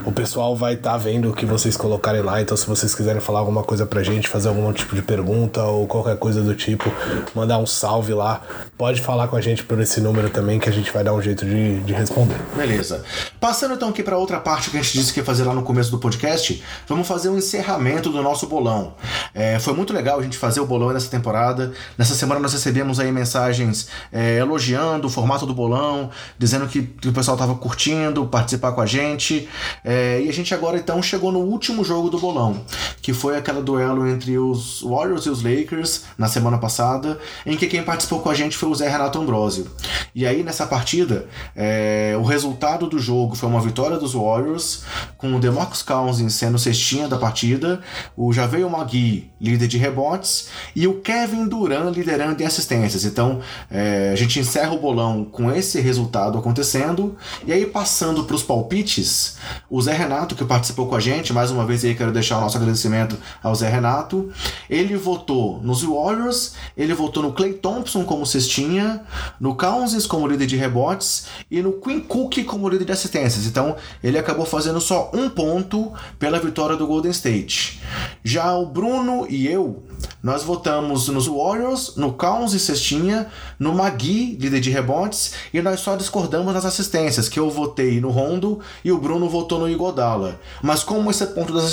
o 0.05 0.11
pessoal 0.11 0.55
vai 0.55 0.73
estar 0.75 0.91
tá 0.91 0.97
vendo 0.97 1.29
o 1.29 1.33
que 1.33 1.45
vocês 1.45 1.75
colocarem 1.75 2.21
lá, 2.21 2.41
então 2.41 2.55
se 2.55 2.65
vocês 2.65 2.93
quiserem 2.93 3.21
falar 3.21 3.39
alguma 3.39 3.63
coisa 3.63 3.85
pra 3.85 4.03
gente, 4.03 4.27
fazer 4.27 4.49
algum 4.49 4.71
tipo 4.71 4.95
de 4.95 5.01
pergunta 5.01 5.63
ou 5.63 5.87
qualquer 5.87 6.17
coisa 6.17 6.41
do 6.41 6.55
tipo, 6.55 6.91
mandar 7.33 7.57
um 7.57 7.65
salve 7.65 8.13
lá, 8.13 8.41
pode 8.77 9.01
falar 9.01 9.27
com 9.27 9.35
a 9.35 9.41
gente 9.41 9.63
por 9.63 9.79
esse 9.79 9.99
número 9.99 10.29
também 10.29 10.59
que 10.59 10.69
a 10.69 10.71
gente 10.71 10.91
vai 10.91 11.03
dar 11.03 11.13
um 11.13 11.21
jeito 11.21 11.45
de, 11.45 11.79
de 11.81 11.93
responder. 11.93 12.37
Beleza. 12.55 13.03
Passando 13.39 13.73
então 13.73 13.89
aqui 13.89 14.03
para 14.03 14.17
outra 14.17 14.39
parte 14.39 14.69
que 14.69 14.77
a 14.77 14.81
gente 14.81 14.93
disse 14.93 15.11
que 15.11 15.19
ia 15.19 15.25
fazer 15.25 15.43
lá 15.43 15.53
no 15.53 15.63
começo 15.63 15.89
do 15.91 15.97
podcast, 15.97 16.63
vamos 16.87 17.07
fazer 17.07 17.29
um 17.29 17.37
encerramento 17.37 18.09
do 18.09 18.21
nosso 18.21 18.47
bolão. 18.47 18.93
É, 19.33 19.59
foi 19.59 19.73
muito 19.73 19.93
legal 19.93 20.19
a 20.19 20.23
gente 20.23 20.37
fazer 20.37 20.59
o 20.59 20.65
bolão 20.65 20.93
nessa 20.93 21.09
temporada. 21.09 21.73
Nessa 21.97 22.13
semana 22.13 22.39
nós 22.39 22.53
recebemos 22.53 22.99
aí 22.99 23.11
mensagens 23.11 23.87
é, 24.11 24.37
elogiando 24.37 25.07
o 25.07 25.09
formato 25.09 25.45
do 25.47 25.53
bolão, 25.53 26.11
dizendo 26.37 26.67
que, 26.67 26.83
que 26.83 27.09
o 27.09 27.13
pessoal 27.13 27.35
estava 27.35 27.55
curtindo 27.55 28.27
participar 28.27 28.73
com 28.73 28.81
a 28.81 28.85
gente. 28.85 29.49
É, 29.83 30.21
e 30.21 30.29
a 30.29 30.33
gente 30.33 30.53
agora 30.53 30.77
então 30.77 31.01
chegou 31.01 31.31
no 31.31 31.39
último 31.39 31.83
jogo 31.83 32.09
do 32.09 32.19
bolão, 32.19 32.61
que 33.01 33.13
foi 33.13 33.37
aquele 33.37 33.61
duelo 33.61 34.07
entre 34.07 34.37
os 34.37 34.81
Warriors 34.81 35.25
e 35.25 35.29
os 35.29 35.41
Lakers 35.41 36.03
na 36.17 36.27
semana 36.27 36.57
passada, 36.57 37.17
em 37.45 37.57
que 37.57 37.67
quem 37.67 37.81
participou 37.81 38.19
com 38.19 38.29
a 38.29 38.35
gente 38.35 38.57
foi 38.57 38.69
o 38.69 38.75
Zé 38.75 38.87
Renato 38.89 39.17
Ambrosio. 39.17 39.67
E 40.13 40.25
aí 40.25 40.43
nessa 40.43 40.67
partida, 40.67 41.27
é, 41.55 42.15
o 42.19 42.23
resultado 42.23 42.87
do 42.87 42.99
jogo 42.99 43.35
foi 43.35 43.49
uma 43.49 43.61
vitória 43.61 43.97
dos 43.97 44.13
Warriors, 44.13 44.83
com 45.17 45.33
o 45.33 45.39
DeMarcus 45.39 45.81
Cousins 45.81 46.33
sendo 46.33 46.59
cestinha 46.59 47.07
da 47.07 47.17
partida, 47.17 47.81
o 48.15 48.33
Javeio 48.33 48.69
Magui 48.69 49.31
líder 49.39 49.67
de 49.67 49.77
rebotes 49.77 50.49
e 50.75 50.87
o 50.87 50.95
Kevin 51.01 51.47
Durant 51.47 51.95
liderando 51.95 52.41
em 52.41 52.45
assistências. 52.45 53.05
Então 53.05 53.39
é, 53.69 54.11
a 54.11 54.15
gente 54.15 54.39
encerra 54.39 54.73
o 54.73 54.79
bolão 54.79 55.25
com 55.37 55.51
esse 55.51 55.79
resultado 55.79 56.35
acontecendo. 56.35 57.15
E 57.45 57.53
aí, 57.53 57.63
passando 57.63 58.23
para 58.23 58.35
os 58.35 58.41
palpites, 58.41 59.37
o 59.69 59.79
Zé 59.79 59.93
Renato, 59.93 60.35
que 60.35 60.43
participou 60.43 60.87
com 60.87 60.95
a 60.95 60.99
gente, 60.99 61.31
mais 61.31 61.51
uma 61.51 61.63
vez 61.63 61.85
aí 61.85 61.93
quero 61.93 62.11
deixar 62.11 62.39
o 62.39 62.41
nosso 62.41 62.57
agradecimento 62.57 63.15
ao 63.43 63.53
Zé 63.53 63.69
Renato. 63.69 64.31
Ele 64.67 64.97
votou 64.97 65.61
nos 65.61 65.83
Warriors, 65.83 66.53
ele 66.75 66.95
votou 66.95 67.21
no 67.21 67.33
Clay 67.33 67.53
Thompson 67.53 68.03
como 68.03 68.25
cestinha, 68.25 69.03
no 69.39 69.55
Cousins 69.55 70.07
como 70.07 70.27
líder 70.27 70.47
de 70.47 70.55
rebotes 70.55 71.27
e 71.51 71.61
no 71.61 71.73
Quinn 71.73 71.99
Cook 71.99 72.43
como 72.45 72.67
líder 72.67 72.85
de 72.85 72.91
assistências. 72.93 73.45
Então, 73.45 73.75
ele 74.03 74.17
acabou 74.17 74.45
fazendo 74.45 74.81
só 74.81 75.11
um 75.13 75.29
ponto 75.29 75.93
pela 76.17 76.39
vitória 76.39 76.75
do 76.75 76.87
Golden 76.87 77.11
State. 77.11 77.79
Já 78.23 78.55
o 78.55 78.65
Bruno 78.65 79.27
e 79.29 79.47
eu, 79.47 79.83
nós 80.23 80.43
votamos 80.43 81.07
nos 81.09 81.27
Warriors, 81.27 81.95
no 81.95 82.13
Cousins 82.13 82.63
cestinha, 82.63 83.27
no 83.59 83.73
Magui, 83.73 84.35
líder 84.39 84.59
de 84.59 84.71
rebotes, 84.71 85.26
e 85.53 85.61
nós 85.61 85.79
só 85.79 85.95
discordamos 85.95 86.53
nas 86.53 86.65
assistências, 86.65 87.29
que 87.29 87.39
eu 87.39 87.49
votei 87.49 87.99
no 87.99 88.09
Rondo 88.09 88.59
e 88.83 88.91
o 88.91 88.97
Bruno 88.97 89.29
votou 89.29 89.59
no 89.59 89.69
Igodala. 89.69 90.39
Mas 90.61 90.83
como 90.83 91.09
esse 91.09 91.25
ponto 91.27 91.53
das 91.53 91.63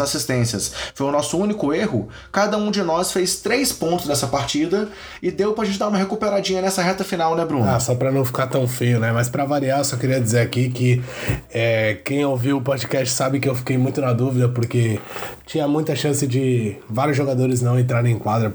assistências 0.00 0.72
foi 0.94 1.06
o 1.06 1.12
nosso 1.12 1.38
único 1.38 1.72
erro, 1.72 2.08
cada 2.32 2.56
um 2.56 2.70
de 2.70 2.82
nós 2.82 3.12
fez 3.12 3.36
três 3.36 3.72
pontos 3.72 4.06
nessa 4.06 4.26
partida 4.26 4.88
e 5.22 5.30
deu 5.30 5.52
pra 5.52 5.64
gente 5.64 5.78
dar 5.78 5.88
uma 5.88 5.98
recuperadinha 5.98 6.60
nessa 6.60 6.82
reta 6.82 7.04
final, 7.04 7.34
né, 7.36 7.44
Bruno? 7.44 7.68
Ah, 7.68 7.80
só 7.80 7.94
pra 7.94 8.10
não 8.10 8.24
ficar 8.24 8.46
tão 8.46 8.66
feio, 8.66 8.98
né? 8.98 9.12
Mas 9.12 9.28
pra 9.28 9.44
variar, 9.44 9.84
só 9.84 9.96
queria 9.96 10.20
dizer 10.20 10.40
aqui 10.40 10.70
que 10.70 11.02
é, 11.50 11.94
quem 12.04 12.24
ouviu 12.24 12.58
o 12.58 12.62
podcast 12.62 13.14
sabe 13.14 13.40
que 13.40 13.48
eu 13.48 13.54
fiquei 13.54 13.78
muito 13.78 14.00
na 14.00 14.12
dúvida, 14.12 14.48
porque 14.48 15.00
tinha 15.46 15.66
muita 15.68 15.94
chance 15.94 16.26
de 16.26 16.76
vários 16.88 17.16
jogadores 17.16 17.60
não 17.60 17.78
entrarem 17.78 18.14
em 18.14 18.18
quadra 18.18 18.54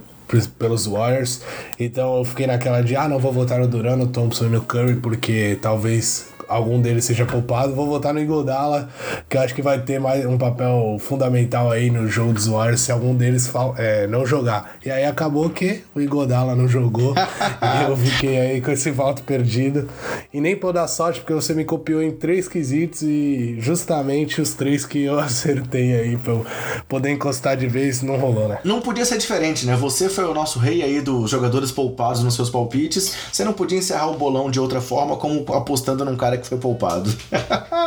pelos 0.58 0.86
Warriors. 0.86 1.42
Então 1.80 2.18
eu 2.18 2.24
fiquei 2.24 2.48
naquela 2.48 2.82
de, 2.82 2.96
ah, 2.96 3.08
não 3.08 3.20
vou 3.20 3.32
votar 3.32 3.60
no 3.60 3.68
Duran, 3.68 3.96
no 3.96 4.08
Thompson 4.08 4.46
e 4.46 4.50
no 4.50 4.62
Curry, 4.62 4.96
porque 4.96 5.58
talvez 5.62 6.30
algum 6.50 6.82
deles 6.82 7.06
seja 7.06 7.26
poupado. 7.26 7.74
Vou 7.74 7.88
votar 7.88 8.14
no 8.14 8.20
Igodala, 8.20 8.90
que 9.30 9.38
eu 9.38 9.42
acho 9.42 9.54
que 9.54 9.62
vai 9.62 9.80
ter 9.80 10.00
mais 10.00 10.26
um 10.26 10.38
papel 10.38 10.98
fundamental 11.00 11.72
aí 11.72 11.90
no 11.90 12.08
jogo 12.08 12.34
dos 12.34 12.48
Warriors 12.48 12.82
se 12.82 12.92
algum 12.92 13.16
deles 13.16 13.50
é, 13.78 14.08
não 14.08 14.26
jogar. 14.26 14.78
E 14.84 14.90
aí 14.90 15.06
acabou 15.06 15.50
que 15.50 15.84
o 15.96 16.02
Igodala 16.02 16.56
não 16.56 16.68
jogou 16.68 17.14
e 17.16 17.90
eu 17.90 17.96
fiquei 17.96 18.40
aí 18.40 18.62
com 18.62 18.72
esse 18.72 18.90
voto 18.90 19.22
perdido. 19.24 19.88
E 20.34 20.42
nem 20.42 20.56
por 20.56 20.74
dar 20.74 20.88
sorte, 20.88 21.20
porque 21.20 21.34
você 21.34 21.54
me 21.54 21.64
copiou 21.64 22.02
em 22.02 22.12
três 22.12 22.48
quesitos 22.48 23.04
e 23.04 23.56
justamente 23.60 24.42
os 24.42 24.54
três 24.54 24.86
que 24.86 25.04
eu 25.04 25.18
acertei 25.20 25.94
aí 25.96 26.18
pra 26.18 26.34
eu 26.34 26.46
poder 26.88 27.12
encostar 27.12 27.56
de 27.56 27.68
vez 27.68 28.02
não 28.02 28.18
rolou, 28.18 28.48
né? 28.48 28.60
Não 28.64 28.82
podia 28.82 29.06
ser 29.06 29.18
diferente, 29.18 29.66
né? 29.66 29.76
Você 29.76 30.10
foi 30.10 30.26
o 30.26 30.34
nosso 30.34 30.58
rei 30.58 30.82
aí 30.82 31.02
dos 31.02 31.30
jogadores 31.30 31.72
poupados 31.72 32.24
nos 32.24 32.34
seus 32.34 32.50
palpites. 32.50 33.14
Você 33.32 33.44
não 33.44 33.54
podia 33.54 33.78
encerrar 33.78 34.10
o 34.10 34.18
bolão 34.18 34.50
de 34.50 34.60
outra 34.60 34.82
forma, 34.82 35.16
como 35.16 35.46
apostando 35.54 36.04
num 36.04 36.16
cara 36.16 36.39
que 36.40 36.48
foi 36.48 36.58
poupado. 36.58 37.14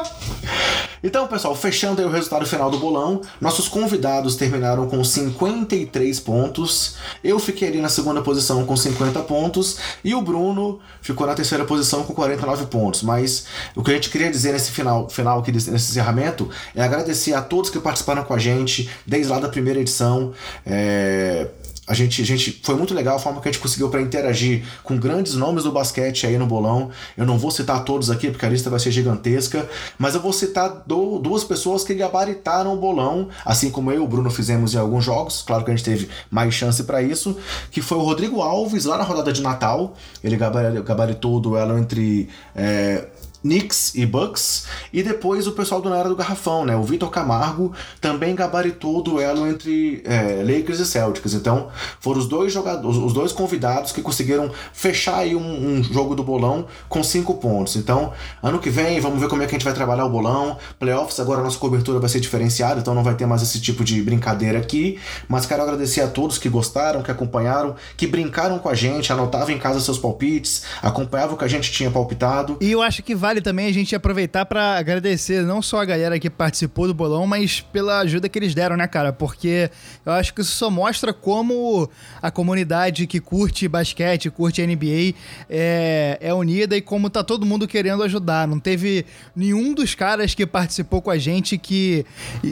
então, 1.03 1.27
pessoal, 1.27 1.55
fechando 1.55 2.01
aí 2.01 2.07
o 2.07 2.11
resultado 2.11 2.47
final 2.47 2.71
do 2.71 2.79
bolão, 2.79 3.21
nossos 3.41 3.69
convidados 3.69 4.37
terminaram 4.37 4.89
com 4.89 5.03
53 5.03 6.21
pontos. 6.21 6.97
Eu 7.23 7.39
fiquei 7.39 7.69
ali 7.69 7.81
na 7.81 7.89
segunda 7.89 8.23
posição 8.23 8.65
com 8.65 8.77
50 8.77 9.21
pontos 9.21 9.79
e 10.05 10.15
o 10.15 10.23
Bruno 10.23 10.81
ficou 11.01 11.27
na 11.27 11.35
terceira 11.35 11.65
posição 11.65 12.05
com 12.05 12.15
49 12.15 12.67
pontos. 12.67 13.03
Mas 13.03 13.47
o 13.75 13.83
que 13.83 13.91
a 13.91 13.95
gente 13.95 14.11
queria 14.11 14.31
dizer 14.31 14.53
nesse 14.53 14.71
final, 14.71 15.09
final 15.09 15.41
aqui, 15.41 15.51
nesse 15.51 15.71
encerramento, 15.71 16.49
é 16.75 16.83
agradecer 16.83 17.35
a 17.35 17.43
todos 17.43 17.71
que 17.71 17.81
participaram 17.81 18.25
com 18.25 18.35
a 18.35 18.39
gente 18.39 18.89
desde 19.07 19.31
lá 19.31 19.39
da 19.39 19.49
primeira 19.49 19.81
edição. 19.81 20.33
É 20.65 21.49
a 21.85 21.95
gente, 21.95 22.23
a 22.23 22.25
gente 22.25 22.61
foi 22.63 22.77
muito 22.77 22.95
legal 22.95 23.17
a 23.17 23.19
forma 23.19 23.41
que 23.41 23.49
a 23.49 23.53
gente 23.53 23.61
conseguiu 23.61 23.91
para 23.91 24.01
interagir 24.01 24.65
com 24.85 24.97
grandes 24.97 25.35
nomes 25.35 25.65
do 25.65 25.73
basquete 25.73 26.29
aí 26.29 26.39
no 26.39 26.47
bolão. 26.47 26.91
Eu 27.17 27.27
não 27.27 27.37
vou 27.37 27.51
citar 27.51 27.85
todos 27.85 28.09
aqui 28.09 28.31
porque 28.31 28.47
a 28.47 28.49
lista 28.49 28.71
vai 28.71 28.79
ser 28.79 28.93
gigantesca, 28.93 29.69
mas 29.99 30.15
eu 30.15 30.21
vou 30.21 30.33
citar 30.33 30.85
do, 30.87 31.19
duas 31.19 31.43
pessoas 31.43 31.83
que 31.83 31.93
gabaritaram 31.93 32.73
o 32.73 32.77
bolão, 32.77 33.29
assim 33.45 33.69
como 33.69 33.91
eu 33.91 33.97
e 33.97 33.99
o 33.99 34.07
Bruno 34.07 34.31
fizemos 34.31 34.75
em 34.75 34.79
alguns 34.79 35.05
jogos. 35.05 35.43
Claro 35.45 35.65
que 35.65 35.73
a 35.73 35.75
gente 35.75 35.85
teve 35.85 36.09
mais 36.31 36.55
chance 36.55 36.85
para 36.85 37.03
isso, 37.03 37.37
que 37.73 37.83
foi 37.83 37.99
o 37.99 38.03
Rodrigo 38.03 38.41
Alves 38.41 38.85
lá 38.85 38.97
na 38.97 39.03
rodada 39.03 39.33
de 39.33 39.43
Natal. 39.43 39.97
Ele 40.23 40.37
gabaritou 40.37 41.37
o 41.37 41.41
duelo 41.41 41.77
entre 41.77 42.29
é, 42.55 43.07
Knicks 43.43 43.95
e 43.95 44.07
Bucks, 44.07 44.67
e 44.93 45.03
depois 45.03 45.47
o 45.47 45.53
pessoal 45.53 45.81
do 45.81 45.91
Na 45.91 45.99
Era 45.99 46.09
do 46.09 46.17
Garrafão, 46.17 46.65
né? 46.65 46.77
O 46.77 46.83
Vitor 46.83 47.11
Camargo 47.11 47.73
também 48.01 48.35
gabaritou 48.35 48.99
o 48.99 49.03
duelo 49.03 49.47
entre 49.47 50.03
é, 50.05 50.43
Lakers 50.43 50.79
e 50.79 50.87
Celtics. 50.87 51.35
Então, 51.35 51.69
foram 52.01 52.21
os 52.21 52.29
dois 52.29 52.53
jogadores, 52.53 52.97
os 52.97 53.13
dois 53.13 53.33
convidados 53.33 53.93
que 53.93 54.01
conseguiram 54.01 54.51
fechar 54.73 55.19
aí 55.19 55.35
um, 55.35 55.79
um, 55.79 55.83
jogo 55.83 56.15
do 56.15 56.23
bolão 56.23 56.67
com 56.89 57.03
cinco 57.03 57.35
pontos. 57.35 57.77
Então, 57.77 58.13
ano 58.43 58.59
que 58.59 58.71
vem, 58.71 59.01
vamos 59.01 59.21
ver 59.21 59.29
como 59.29 59.43
é 59.43 59.47
que 59.47 59.55
a 59.55 59.59
gente 59.59 59.65
vai 59.65 59.75
trabalhar 59.75 60.05
o 60.05 60.11
bolão. 60.11 60.57
Playoffs, 60.79 61.19
agora 61.19 61.41
a 61.41 61.45
nossa 61.45 61.59
cobertura 61.59 61.99
vai 61.99 62.09
ser 62.09 62.21
diferenciada, 62.21 62.81
então 62.81 62.95
não 62.95 63.03
vai 63.03 63.15
ter 63.15 63.27
mais 63.27 63.43
esse 63.43 63.61
tipo 63.61 63.83
de 63.83 64.01
brincadeira 64.03 64.59
aqui. 64.59 64.99
Mas 65.29 65.47
quero 65.47 65.63
agradecer 65.63 66.01
a 66.01 66.09
todos 66.09 66.39
que 66.39 66.49
gostaram, 66.49 67.03
que 67.03 67.11
acompanharam, 67.11 67.75
que 67.97 68.07
brincaram 68.07 68.59
com 68.59 68.69
a 68.69 68.75
gente, 68.75 69.13
anotavam 69.13 69.51
em 69.51 69.59
casa 69.59 69.81
seus 69.81 69.99
palpites, 69.99 70.63
acompanhavam 70.81 71.35
o 71.35 71.39
que 71.39 71.45
a 71.45 71.49
gente 71.49 71.73
tinha 71.73 71.91
palpitado. 71.91 72.57
E 72.61 72.71
eu 72.71 72.81
acho 72.81 73.03
que 73.03 73.15
vai 73.15 73.32
vale 73.33 73.41
também 73.41 73.67
a 73.67 73.73
gente 73.73 73.97
aproveitar 73.97 74.45
para 74.45 74.77
agradecer 74.77 75.43
não 75.43 75.63
só 75.63 75.81
a 75.81 75.85
galera 75.87 76.19
que 76.19 76.29
participou 76.29 76.87
do 76.87 76.93
bolão, 76.93 77.27
mas 77.27 77.61
pela 77.61 78.01
ajuda 78.01 78.29
que 78.29 78.39
eles 78.39 78.55
deram, 78.55 78.77
né, 78.77 78.87
cara? 78.87 79.11
Porque 79.11 79.71
eu 80.05 80.13
acho 80.13 80.35
que 80.35 80.43
isso 80.43 80.53
só 80.53 80.71
mostra 80.71 81.15
como 81.15 81.89
a 82.21 82.31
comunidade 82.31 83.07
que 83.07 83.21
curte 83.21 83.67
basquete, 83.67 84.29
curte 84.29 84.65
NBA, 84.67 85.15
é, 85.49 86.19
é 86.21 86.35
unida 86.35 86.77
e 86.77 86.83
como 86.83 87.09
tá 87.09 87.25
todo 87.25 87.47
mundo 87.47 87.67
querendo 87.67 88.03
ajudar. 88.03 88.47
Não 88.47 88.61
teve 88.61 89.07
nenhum 89.35 89.73
dos 89.73 89.95
caras 89.95 90.35
que 90.35 90.47
participou 90.47 91.01
com 91.01 91.11
a 91.11 91.17
gente 91.17 91.57
que 91.57 92.05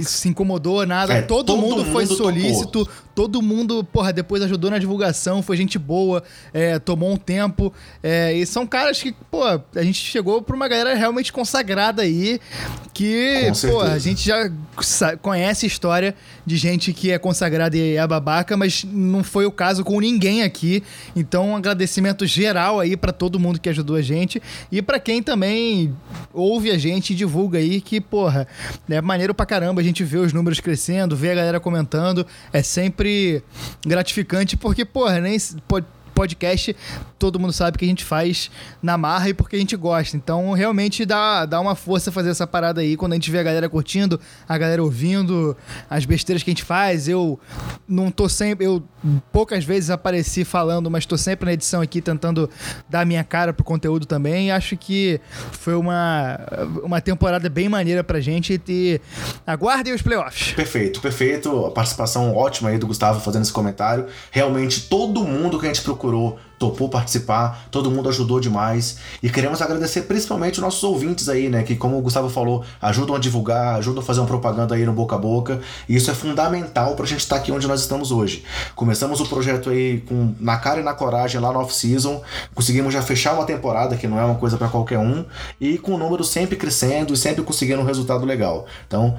se 0.02 0.30
incomodou, 0.30 0.86
nada. 0.86 1.12
É, 1.12 1.22
todo, 1.22 1.48
todo, 1.48 1.60
mundo, 1.60 1.84
mundo 1.84 1.92
foi 1.92 2.06
solícito, 2.06 2.86
tocou. 2.86 2.94
todo 3.14 3.42
mundo, 3.42 3.84
porra, 3.84 4.14
depois 4.14 4.42
ajudou 4.42 4.70
na 4.70 4.78
divulgação, 4.78 5.42
foi 5.42 5.58
gente 5.58 5.78
boa, 5.78 6.22
é, 6.54 6.78
tomou 6.78 7.12
um 7.12 7.16
tempo. 7.18 7.70
É, 8.02 8.32
e 8.32 8.46
são 8.46 8.66
caras 8.66 9.02
que, 9.02 9.12
pô, 9.30 9.44
a 9.44 9.82
gente 9.82 9.98
chegou 9.98 10.40
pra 10.40 10.56
uma 10.56 10.69
galera 10.70 10.94
realmente 10.94 11.32
consagrada 11.32 12.02
aí, 12.02 12.40
que, 12.94 13.50
pô, 13.62 13.80
a 13.80 13.98
gente 13.98 14.26
já 14.26 14.50
conhece 15.20 15.66
a 15.66 15.68
história 15.68 16.14
de 16.44 16.56
gente 16.56 16.92
que 16.92 17.10
é 17.10 17.18
consagrada 17.18 17.76
e 17.76 17.96
é 17.96 18.06
babaca, 18.06 18.56
mas 18.56 18.84
não 18.84 19.22
foi 19.22 19.46
o 19.46 19.52
caso 19.52 19.84
com 19.84 20.00
ninguém 20.00 20.42
aqui. 20.42 20.82
Então, 21.14 21.50
um 21.50 21.56
agradecimento 21.56 22.26
geral 22.26 22.80
aí 22.80 22.96
para 22.96 23.12
todo 23.12 23.38
mundo 23.38 23.60
que 23.60 23.68
ajudou 23.68 23.96
a 23.96 24.02
gente 24.02 24.42
e 24.70 24.80
para 24.80 24.98
quem 24.98 25.22
também 25.22 25.94
ouve 26.32 26.70
a 26.70 26.78
gente 26.78 27.12
e 27.12 27.16
divulga 27.16 27.58
aí 27.58 27.80
que, 27.80 28.00
porra, 28.00 28.46
é 28.88 29.00
maneiro 29.00 29.34
pra 29.34 29.46
caramba 29.46 29.80
a 29.80 29.84
gente 29.84 30.04
ver 30.04 30.18
os 30.18 30.32
números 30.32 30.60
crescendo, 30.60 31.16
ver 31.16 31.32
a 31.32 31.34
galera 31.36 31.60
comentando, 31.60 32.26
é 32.52 32.62
sempre 32.62 33.42
gratificante 33.84 34.56
porque, 34.56 34.84
porra, 34.84 35.20
nem 35.20 35.38
pode 35.66 35.86
podcast, 36.20 36.76
todo 37.18 37.40
mundo 37.40 37.52
sabe 37.52 37.78
que 37.78 37.84
a 37.86 37.88
gente 37.88 38.04
faz 38.04 38.50
na 38.82 38.98
marra 38.98 39.30
e 39.30 39.34
porque 39.34 39.56
a 39.56 39.58
gente 39.58 39.74
gosta. 39.74 40.18
Então, 40.18 40.52
realmente 40.52 41.06
dá, 41.06 41.46
dá 41.46 41.58
uma 41.58 41.74
força 41.74 42.12
fazer 42.12 42.28
essa 42.28 42.46
parada 42.46 42.82
aí. 42.82 42.94
Quando 42.94 43.12
a 43.12 43.14
gente 43.14 43.30
vê 43.30 43.38
a 43.38 43.42
galera 43.42 43.70
curtindo, 43.70 44.20
a 44.46 44.58
galera 44.58 44.82
ouvindo 44.82 45.56
as 45.88 46.04
besteiras 46.04 46.42
que 46.42 46.50
a 46.50 46.52
gente 46.52 46.62
faz. 46.62 47.08
Eu 47.08 47.40
não 47.88 48.10
tô 48.10 48.28
sempre. 48.28 48.66
Eu 48.66 48.82
poucas 49.32 49.64
vezes 49.64 49.88
apareci 49.88 50.44
falando, 50.44 50.90
mas 50.90 51.06
tô 51.06 51.16
sempre 51.16 51.46
na 51.46 51.54
edição 51.54 51.80
aqui 51.80 52.02
tentando 52.02 52.50
dar 52.86 53.06
minha 53.06 53.24
cara 53.24 53.52
pro 53.54 53.64
conteúdo 53.64 54.04
também. 54.04 54.50
Acho 54.52 54.76
que 54.76 55.18
foi 55.52 55.74
uma, 55.74 56.38
uma 56.82 57.00
temporada 57.00 57.48
bem 57.48 57.66
maneira 57.68 58.04
pra 58.04 58.20
gente. 58.20 58.60
E 58.68 59.00
aguardem 59.46 59.94
os 59.94 60.02
playoffs. 60.02 60.52
Perfeito, 60.52 61.00
perfeito. 61.00 61.64
A 61.64 61.70
participação 61.70 62.36
ótima 62.36 62.68
aí 62.68 62.76
do 62.76 62.86
Gustavo 62.86 63.20
fazendo 63.20 63.42
esse 63.42 63.52
comentário. 63.52 64.06
Realmente, 64.30 64.82
todo 64.82 65.24
mundo 65.24 65.58
que 65.58 65.64
a 65.64 65.68
gente 65.72 65.82
procurou 65.82 66.09
procurou 66.10 66.49
topou 66.60 66.90
participar, 66.90 67.68
todo 67.70 67.90
mundo 67.90 68.10
ajudou 68.10 68.38
demais. 68.38 68.98
E 69.22 69.30
queremos 69.30 69.62
agradecer 69.62 70.02
principalmente 70.02 70.56
os 70.56 70.60
nossos 70.60 70.84
ouvintes 70.84 71.26
aí, 71.30 71.48
né? 71.48 71.62
Que, 71.62 71.74
como 71.74 71.98
o 71.98 72.02
Gustavo 72.02 72.28
falou, 72.28 72.62
ajudam 72.82 73.16
a 73.16 73.18
divulgar, 73.18 73.76
ajudam 73.76 74.02
a 74.02 74.04
fazer 74.04 74.20
uma 74.20 74.26
propaganda 74.26 74.74
aí 74.74 74.84
no 74.84 74.92
boca 74.92 75.16
a 75.16 75.18
boca. 75.18 75.58
E 75.88 75.96
isso 75.96 76.10
é 76.10 76.14
fundamental 76.14 76.94
pra 76.94 77.06
gente 77.06 77.20
estar 77.20 77.36
aqui 77.36 77.50
onde 77.50 77.66
nós 77.66 77.80
estamos 77.80 78.12
hoje. 78.12 78.44
Começamos 78.76 79.20
o 79.20 79.26
projeto 79.26 79.70
aí 79.70 80.02
com 80.02 80.34
na 80.38 80.58
cara 80.58 80.80
e 80.80 80.82
na 80.82 80.92
coragem 80.92 81.40
lá 81.40 81.50
no 81.50 81.60
off-season. 81.60 82.20
Conseguimos 82.54 82.92
já 82.92 83.00
fechar 83.00 83.32
uma 83.32 83.46
temporada, 83.46 83.96
que 83.96 84.06
não 84.06 84.20
é 84.20 84.24
uma 84.24 84.34
coisa 84.34 84.58
para 84.58 84.68
qualquer 84.68 84.98
um. 84.98 85.24
E 85.58 85.78
com 85.78 85.94
o 85.94 85.98
número 85.98 86.22
sempre 86.22 86.56
crescendo 86.56 87.14
e 87.14 87.16
sempre 87.16 87.42
conseguindo 87.42 87.80
um 87.80 87.86
resultado 87.86 88.26
legal. 88.26 88.66
Então, 88.86 89.16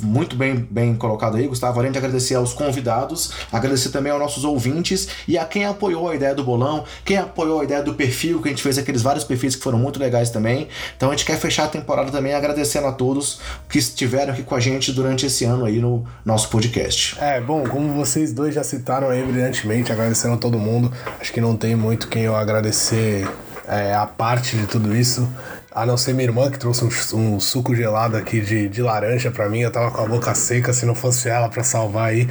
muito 0.00 0.34
bem, 0.34 0.56
bem 0.56 0.94
colocado 0.94 1.36
aí, 1.36 1.46
Gustavo. 1.46 1.78
Além 1.78 1.92
de 1.92 1.98
agradecer 1.98 2.36
aos 2.36 2.54
convidados, 2.54 3.32
agradecer 3.52 3.90
também 3.90 4.10
aos 4.10 4.20
nossos 4.22 4.44
ouvintes 4.44 5.08
e 5.28 5.36
a 5.36 5.44
quem 5.44 5.66
apoiou 5.66 6.08
a 6.08 6.16
ideia 6.16 6.34
do 6.34 6.53
bolão, 6.56 6.84
quem 7.04 7.18
apoiou 7.18 7.60
a 7.60 7.64
ideia 7.64 7.82
do 7.82 7.94
perfil, 7.94 8.40
que 8.40 8.48
a 8.48 8.50
gente 8.50 8.62
fez 8.62 8.78
aqueles 8.78 9.02
vários 9.02 9.24
perfis 9.24 9.56
que 9.56 9.62
foram 9.62 9.78
muito 9.78 9.98
legais 9.98 10.30
também. 10.30 10.68
Então 10.96 11.08
a 11.08 11.12
gente 11.12 11.24
quer 11.24 11.38
fechar 11.38 11.64
a 11.64 11.68
temporada 11.68 12.10
também 12.10 12.34
agradecendo 12.34 12.86
a 12.86 12.92
todos 12.92 13.40
que 13.68 13.78
estiveram 13.78 14.32
aqui 14.32 14.42
com 14.42 14.54
a 14.54 14.60
gente 14.60 14.92
durante 14.92 15.26
esse 15.26 15.44
ano 15.44 15.64
aí 15.64 15.78
no 15.78 16.04
nosso 16.24 16.48
podcast. 16.48 17.16
É, 17.20 17.40
bom, 17.40 17.66
como 17.66 17.92
vocês 17.92 18.32
dois 18.32 18.54
já 18.54 18.62
citaram 18.62 19.08
aí 19.08 19.22
brilhantemente, 19.22 19.92
agradecendo 19.92 20.34
a 20.34 20.38
todo 20.38 20.58
mundo, 20.58 20.92
acho 21.20 21.32
que 21.32 21.40
não 21.40 21.56
tem 21.56 21.74
muito 21.74 22.08
quem 22.08 22.22
eu 22.22 22.36
agradecer 22.36 23.28
é, 23.66 23.94
a 23.94 24.06
parte 24.06 24.56
de 24.56 24.66
tudo 24.66 24.94
isso. 24.94 25.28
A 25.74 25.84
não 25.84 25.96
ser 25.96 26.12
minha 26.12 26.24
irmã 26.28 26.50
que 26.50 26.58
trouxe 26.58 26.84
um, 26.84 27.18
um 27.18 27.40
suco 27.40 27.74
gelado 27.74 28.16
aqui 28.16 28.40
de, 28.40 28.68
de 28.68 28.80
laranja 28.80 29.30
para 29.30 29.48
mim. 29.48 29.60
Eu 29.60 29.72
tava 29.72 29.90
com 29.90 30.02
a 30.02 30.06
boca 30.06 30.32
seca 30.34 30.72
se 30.72 30.86
não 30.86 30.94
fosse 30.94 31.28
ela 31.28 31.48
para 31.48 31.64
salvar 31.64 32.10
aí 32.10 32.28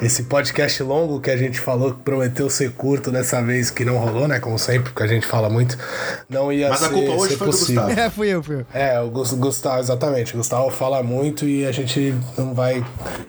esse 0.00 0.22
podcast 0.22 0.82
longo 0.82 1.20
que 1.20 1.30
a 1.30 1.36
gente 1.36 1.60
falou 1.60 1.92
que 1.92 2.00
prometeu 2.00 2.48
ser 2.48 2.72
curto 2.72 3.10
dessa 3.10 3.42
vez 3.42 3.70
que 3.70 3.84
não 3.84 3.98
rolou, 3.98 4.26
né? 4.26 4.40
Como 4.40 4.58
sempre, 4.58 4.90
porque 4.90 5.02
a 5.02 5.06
gente 5.06 5.26
fala 5.26 5.50
muito. 5.50 5.76
Não 6.30 6.50
ia 6.50 6.70
Mas 6.70 6.78
ser, 6.78 6.86
a 6.86 6.88
culpa 6.88 7.12
hoje 7.12 7.36
foi 7.36 7.46
possível. 7.48 7.82
do 7.82 7.88
Gustavo. 7.88 7.98
É, 8.08 8.10
fui 8.10 8.28
eu, 8.28 8.42
fui 8.42 8.56
eu. 8.56 8.66
É, 8.72 9.00
o 9.00 9.10
Gustavo, 9.10 9.80
exatamente. 9.80 10.34
O 10.34 10.38
Gustavo 10.38 10.70
fala 10.70 11.02
muito 11.02 11.46
e 11.46 11.66
a 11.66 11.72
gente 11.72 12.14
não 12.38 12.54
vai. 12.54 12.82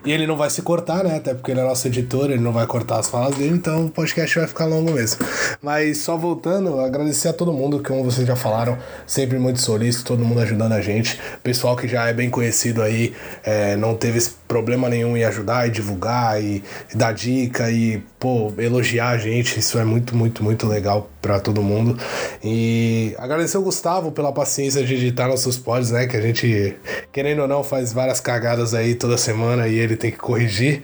E 0.06 0.12
ele 0.12 0.26
não 0.26 0.38
vai 0.38 0.50
se 0.50 0.62
cortar, 0.62 1.04
né? 1.04 1.18
Até 1.18 1.34
porque 1.34 1.52
ele 1.52 1.60
é 1.60 1.64
nosso 1.64 1.86
editor, 1.88 2.32
ele 2.32 2.42
não 2.42 2.54
vai 2.54 2.66
cortar 2.66 3.00
as 3.00 3.10
falas 3.10 3.36
dele, 3.36 3.56
então 3.56 3.88
o 3.88 3.90
podcast 3.90 4.38
vai 4.40 4.48
ficar 4.48 4.66
longo 4.66 4.92
mesmo. 4.92 5.26
Mas 5.62 5.98
só 5.98 6.16
voltando, 6.16 6.80
agradecer 6.80 7.28
a 7.28 7.34
todo 7.34 7.52
mundo, 7.52 7.80
que 7.80 7.90
como 7.90 8.04
vocês 8.04 8.26
já 8.26 8.36
falaram, 8.36 8.78
sempre 9.06 9.38
muito 9.38 9.49
solícito, 9.58 10.06
todo 10.06 10.24
mundo 10.24 10.42
ajudando 10.42 10.74
a 10.74 10.82
gente. 10.82 11.20
Pessoal 11.42 11.76
que 11.76 11.88
já 11.88 12.08
é 12.08 12.14
bem 12.14 12.30
conhecido 12.30 12.82
aí, 12.82 13.14
é, 13.44 13.76
não 13.76 13.96
teve 13.96 14.20
problema 14.48 14.90
nenhum 14.90 15.16
em 15.16 15.24
ajudar 15.24 15.68
e 15.68 15.72
divulgar 15.72 16.44
e, 16.44 16.64
e 16.94 16.98
dar 16.98 17.14
dica 17.14 17.72
e, 17.72 18.04
pô, 18.20 18.52
elogiar 18.58 19.10
a 19.10 19.18
gente. 19.18 19.60
Isso 19.60 19.80
é 19.80 19.84
muito, 19.86 20.16
muito, 20.16 20.44
muito 20.44 20.68
legal 20.68 21.10
para 21.22 21.40
todo 21.40 21.62
mundo. 21.62 21.98
E 22.44 23.16
agradecer 23.18 23.58
o 23.58 23.62
Gustavo 23.62 24.12
pela 24.12 24.32
paciência 24.32 24.84
de 24.84 24.94
editar 24.96 25.28
nossos 25.28 25.58
pods, 25.58 25.92
né? 25.92 26.08
Que 26.08 26.18
a 26.18 26.22
gente, 26.22 26.76
querendo 27.12 27.44
ou 27.44 27.48
não, 27.48 27.64
faz 27.64 27.94
várias 27.94 28.20
cagadas 28.20 28.74
aí 28.74 28.96
toda 28.96 29.18
semana 29.18 29.68
e 29.68 29.78
ele 29.78 29.96
tem 29.96 30.12
que 30.12 30.18
corrigir. 30.18 30.82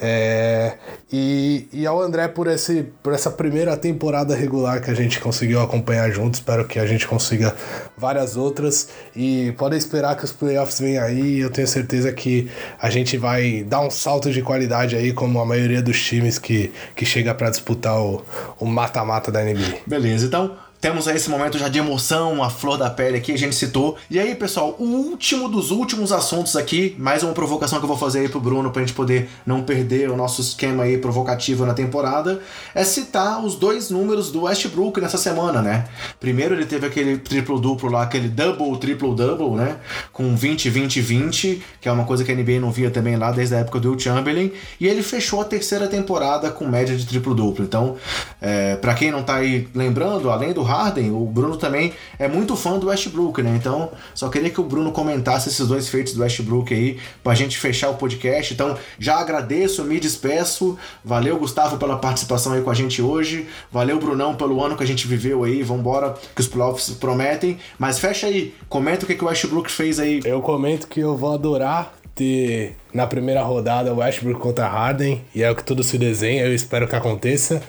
É, 0.00 0.74
e, 1.12 1.68
e 1.72 1.86
ao 1.86 2.02
André 2.02 2.26
por, 2.26 2.48
esse, 2.48 2.84
por 3.00 3.12
essa 3.12 3.30
primeira 3.30 3.76
temporada 3.76 4.34
regular 4.34 4.82
que 4.82 4.90
a 4.90 4.94
gente 4.94 5.20
conseguiu 5.20 5.60
acompanhar 5.60 6.10
junto. 6.10 6.34
Espero 6.34 6.66
que 6.66 6.80
a 6.80 6.86
gente 6.86 7.06
consiga 7.06 7.54
várias 7.96 8.36
outras. 8.36 8.88
E 9.14 9.52
podem 9.56 9.78
esperar 9.78 10.16
que 10.16 10.24
os 10.24 10.32
playoffs 10.32 10.80
venham 10.80 11.04
aí. 11.04 11.38
Eu 11.38 11.50
tenho 11.50 11.68
certeza 11.68 12.12
que 12.12 12.50
a 12.80 12.90
gente 12.90 13.16
vai 13.16 13.62
dar 13.62 13.80
um 13.80 13.90
salto 13.90 14.32
de 14.32 14.42
qualidade 14.42 14.96
aí, 14.96 15.12
como 15.12 15.40
a 15.40 15.46
maioria 15.46 15.80
dos 15.80 16.02
times 16.02 16.40
que, 16.40 16.72
que 16.96 17.06
chega 17.06 17.32
para 17.32 17.50
disputar 17.50 18.00
o 18.00 18.24
mata-mata 18.66 19.30
da 19.30 19.44
NBA. 19.44 19.78
Beleza, 19.86 20.26
então 20.26 20.65
temos 20.86 21.08
aí 21.08 21.16
esse 21.16 21.28
momento 21.28 21.58
já 21.58 21.68
de 21.68 21.80
emoção, 21.80 22.44
a 22.44 22.48
flor 22.48 22.78
da 22.78 22.88
pele 22.88 23.16
aqui, 23.16 23.32
a 23.32 23.36
gente 23.36 23.56
citou. 23.56 23.96
E 24.08 24.20
aí, 24.20 24.36
pessoal, 24.36 24.76
o 24.78 24.84
último 24.84 25.48
dos 25.48 25.72
últimos 25.72 26.12
assuntos 26.12 26.54
aqui, 26.54 26.94
mais 26.96 27.24
uma 27.24 27.32
provocação 27.32 27.80
que 27.80 27.84
eu 27.84 27.88
vou 27.88 27.96
fazer 27.96 28.20
aí 28.20 28.28
pro 28.28 28.38
Bruno 28.38 28.70
pra 28.70 28.82
gente 28.82 28.94
poder 28.94 29.28
não 29.44 29.64
perder 29.64 30.08
o 30.10 30.16
nosso 30.16 30.40
esquema 30.40 30.84
aí 30.84 30.96
provocativo 30.96 31.66
na 31.66 31.74
temporada, 31.74 32.40
é 32.72 32.84
citar 32.84 33.44
os 33.44 33.56
dois 33.56 33.90
números 33.90 34.30
do 34.30 34.42
Westbrook 34.42 35.00
nessa 35.00 35.18
semana, 35.18 35.60
né? 35.60 35.88
Primeiro 36.20 36.54
ele 36.54 36.64
teve 36.64 36.86
aquele 36.86 37.18
triplo-duplo 37.18 37.90
lá, 37.90 38.04
aquele 38.04 38.28
double, 38.28 38.78
triple-double, 38.78 39.56
né? 39.56 39.78
Com 40.12 40.36
20, 40.36 40.70
20, 40.70 41.00
20, 41.00 41.62
que 41.80 41.88
é 41.88 41.90
uma 41.90 42.04
coisa 42.04 42.22
que 42.22 42.30
a 42.30 42.34
NBA 42.36 42.60
não 42.60 42.70
via 42.70 42.92
também 42.92 43.16
lá 43.16 43.32
desde 43.32 43.56
a 43.56 43.58
época 43.58 43.80
do 43.80 43.90
Will 43.90 43.98
Chamberlain. 43.98 44.52
E 44.78 44.86
ele 44.86 45.02
fechou 45.02 45.40
a 45.40 45.44
terceira 45.44 45.88
temporada 45.88 46.48
com 46.52 46.64
média 46.64 46.96
de 46.96 47.04
triplo-duplo. 47.04 47.64
Então, 47.64 47.96
é, 48.40 48.76
para 48.76 48.94
quem 48.94 49.10
não 49.10 49.24
tá 49.24 49.34
aí 49.34 49.66
lembrando, 49.74 50.30
além 50.30 50.52
do 50.52 50.62
Harden, 50.76 51.10
o 51.10 51.24
Bruno 51.24 51.56
também 51.56 51.92
é 52.18 52.28
muito 52.28 52.54
fã 52.56 52.78
do 52.78 52.88
Westbrook, 52.88 53.42
né? 53.42 53.56
Então, 53.56 53.90
só 54.14 54.28
queria 54.28 54.50
que 54.50 54.60
o 54.60 54.64
Bruno 54.64 54.92
comentasse 54.92 55.48
esses 55.48 55.66
dois 55.66 55.88
feitos 55.88 56.12
do 56.12 56.22
Westbrook 56.22 56.72
aí, 56.72 56.98
pra 57.22 57.34
gente 57.34 57.58
fechar 57.58 57.90
o 57.90 57.94
podcast. 57.94 58.52
Então, 58.52 58.76
já 58.98 59.16
agradeço, 59.16 59.82
me 59.84 59.98
despeço. 59.98 60.78
Valeu, 61.04 61.38
Gustavo, 61.38 61.78
pela 61.78 61.96
participação 61.96 62.52
aí 62.52 62.62
com 62.62 62.70
a 62.70 62.74
gente 62.74 63.00
hoje. 63.00 63.46
Valeu, 63.72 63.98
Brunão, 63.98 64.34
pelo 64.34 64.62
ano 64.62 64.76
que 64.76 64.82
a 64.82 64.86
gente 64.86 65.06
viveu 65.06 65.44
aí. 65.44 65.62
Vambora, 65.62 66.14
que 66.34 66.40
os 66.40 66.48
playoffs 66.48 66.90
prometem. 66.90 67.58
Mas 67.78 67.98
fecha 67.98 68.26
aí, 68.26 68.54
comenta 68.68 69.04
o 69.04 69.06
que, 69.06 69.14
que 69.14 69.24
o 69.24 69.28
Westbrook 69.28 69.70
fez 69.70 69.98
aí. 69.98 70.20
Eu 70.24 70.40
comento 70.40 70.86
que 70.86 71.00
eu 71.00 71.16
vou 71.16 71.32
adorar 71.32 71.92
ter 72.16 72.74
na 72.94 73.06
primeira 73.06 73.42
rodada 73.42 73.92
o 73.92 73.98
Westbrook 73.98 74.40
contra 74.40 74.66
Harden 74.66 75.22
e 75.34 75.42
é 75.42 75.50
o 75.50 75.54
que 75.54 75.62
tudo 75.62 75.84
se 75.84 75.98
desenha, 75.98 76.44
eu 76.44 76.54
espero 76.54 76.88
que 76.88 76.96
aconteça. 76.96 77.62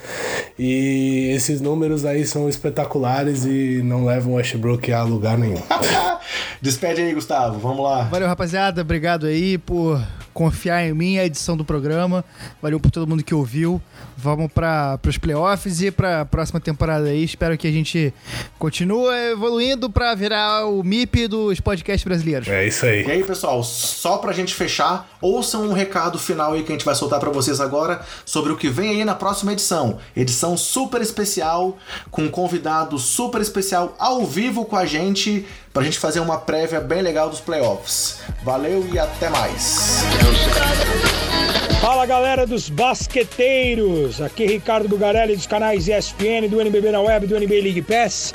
E 0.57 1.31
esses 1.35 1.59
números 1.59 2.05
aí 2.05 2.25
são 2.25 2.47
espetaculares 2.47 3.45
e 3.45 3.81
não 3.83 4.05
levam 4.05 4.33
o 4.33 4.35
Westbrook 4.37 4.91
a 4.91 5.03
lugar 5.03 5.37
nenhum. 5.37 5.61
Despede 6.61 7.01
aí, 7.01 7.13
Gustavo. 7.13 7.59
Vamos 7.59 7.83
lá. 7.83 8.03
Valeu, 8.03 8.27
rapaziada. 8.27 8.81
Obrigado 8.81 9.27
aí 9.27 9.57
por 9.57 10.01
confiar 10.33 10.83
em 10.87 10.93
mim, 10.93 11.17
a 11.17 11.25
edição 11.25 11.57
do 11.57 11.65
programa. 11.65 12.23
Valeu 12.61 12.79
por 12.79 12.89
todo 12.89 13.07
mundo 13.07 13.23
que 13.23 13.35
ouviu. 13.35 13.81
Vamos 14.20 14.51
para 14.51 14.99
os 15.07 15.18
playoffs 15.20 15.80
e 15.82 15.91
para 15.91 16.22
a 16.22 16.26
próxima 16.26 16.59
temporada 16.59 17.07
aí. 17.07 17.24
Espero 17.24 17.55
que 17.55 17.68
a 17.68 17.72
gente 17.72 18.11
continue 18.57 19.32
evoluindo 19.32 19.91
para 19.91 20.15
virar 20.15 20.65
o 20.65 20.84
MIP 20.84 21.28
dos 21.28 21.59
podcasts 21.59 22.03
brasileiros. 22.03 22.47
É 22.47 22.65
isso 22.65 22.84
aí. 22.86 23.05
E 23.05 23.11
aí, 23.11 23.24
pessoal, 23.24 23.63
só 23.63 24.18
pra 24.18 24.34
gente 24.34 24.55
fechar, 24.55 25.07
ouçam 25.22 25.68
um 25.68 25.74
recado 25.74 26.18
final 26.18 26.53
aí 26.53 26.63
que 26.63 26.72
a 26.72 26.76
gente 26.76 26.86
vai 26.86 26.95
soltar 26.95 27.20
para 27.20 27.30
vocês 27.30 27.61
agora 27.61 28.01
sobre 28.26 28.51
o 28.51 28.57
que 28.57 28.70
vem 28.70 28.89
aí 28.89 29.05
na 29.05 29.13
próxima 29.13 29.53
edição. 29.53 29.99
Edição 30.15 30.57
super 30.57 30.99
especial, 30.99 31.78
com 32.09 32.24
um 32.24 32.30
convidado 32.30 32.97
super 32.97 33.39
especial 33.39 33.95
ao 33.99 34.26
vivo 34.26 34.65
com 34.65 34.76
a 34.76 34.86
gente, 34.86 35.45
pra 35.78 35.86
gente 35.86 35.99
fazer 35.99 36.19
uma 36.21 36.39
prévia 36.39 36.80
bem 36.82 37.03
legal 37.03 37.30
dos 37.30 37.39
playoffs. 37.39 38.21
Valeu 38.41 38.84
e 38.91 38.97
até 38.97 39.30
mais. 39.30 40.01
Fala 41.80 42.03
galera 42.07 42.47
dos 42.47 42.67
basqueteiros, 42.67 44.19
aqui 44.19 44.47
Ricardo 44.47 44.89
Bugarelli 44.89 45.36
dos 45.36 45.45
canais 45.45 45.88
ESPN, 45.88 46.49
do 46.49 46.59
NBB 46.59 46.89
na 46.89 46.99
Web, 46.99 47.28
do 47.28 47.39
NBA 47.39 47.61
League 47.61 47.84
Pass, 47.84 48.34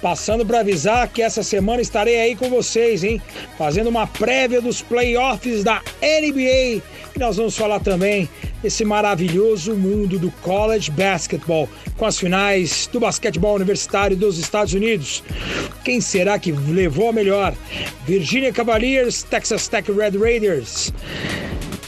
passando 0.00 0.46
para 0.46 0.60
avisar 0.60 1.08
que 1.08 1.22
essa 1.22 1.42
semana 1.42 1.82
estarei 1.82 2.20
aí 2.20 2.36
com 2.36 2.48
vocês, 2.48 3.02
hein, 3.02 3.20
fazendo 3.58 3.88
uma 3.88 4.06
prévia 4.06 4.62
dos 4.62 4.80
playoffs 4.80 5.64
da 5.64 5.82
NBA 6.00 6.80
e 7.16 7.18
nós 7.18 7.36
vamos 7.36 7.56
falar 7.56 7.80
também 7.80 8.28
desse 8.66 8.84
maravilhoso 8.84 9.76
mundo 9.76 10.18
do 10.18 10.28
college 10.42 10.90
basketball, 10.90 11.68
com 11.96 12.04
as 12.04 12.18
finais 12.18 12.88
do 12.92 12.98
basquetebol 12.98 13.54
universitário 13.54 14.16
dos 14.16 14.38
Estados 14.38 14.74
Unidos. 14.74 15.22
Quem 15.84 16.00
será 16.00 16.36
que 16.36 16.50
levou 16.50 17.10
a 17.10 17.12
melhor? 17.12 17.54
Virginia 18.04 18.52
Cavaliers, 18.52 19.22
Texas 19.22 19.68
Tech 19.68 19.88
Red 19.92 20.18
Raiders. 20.18 20.92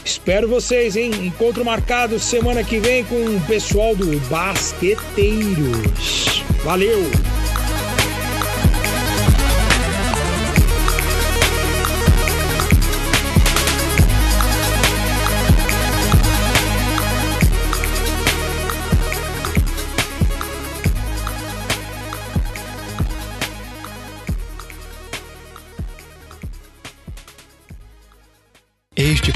Espero 0.05 0.47
vocês, 0.47 0.95
hein? 0.95 1.11
Encontro 1.21 1.65
marcado 1.65 2.17
semana 2.17 2.63
que 2.63 2.79
vem 2.79 3.03
com 3.03 3.25
o 3.25 3.41
pessoal 3.41 3.93
do 3.93 4.17
Basqueteiros. 4.29 5.01
Valeu! 6.63 7.11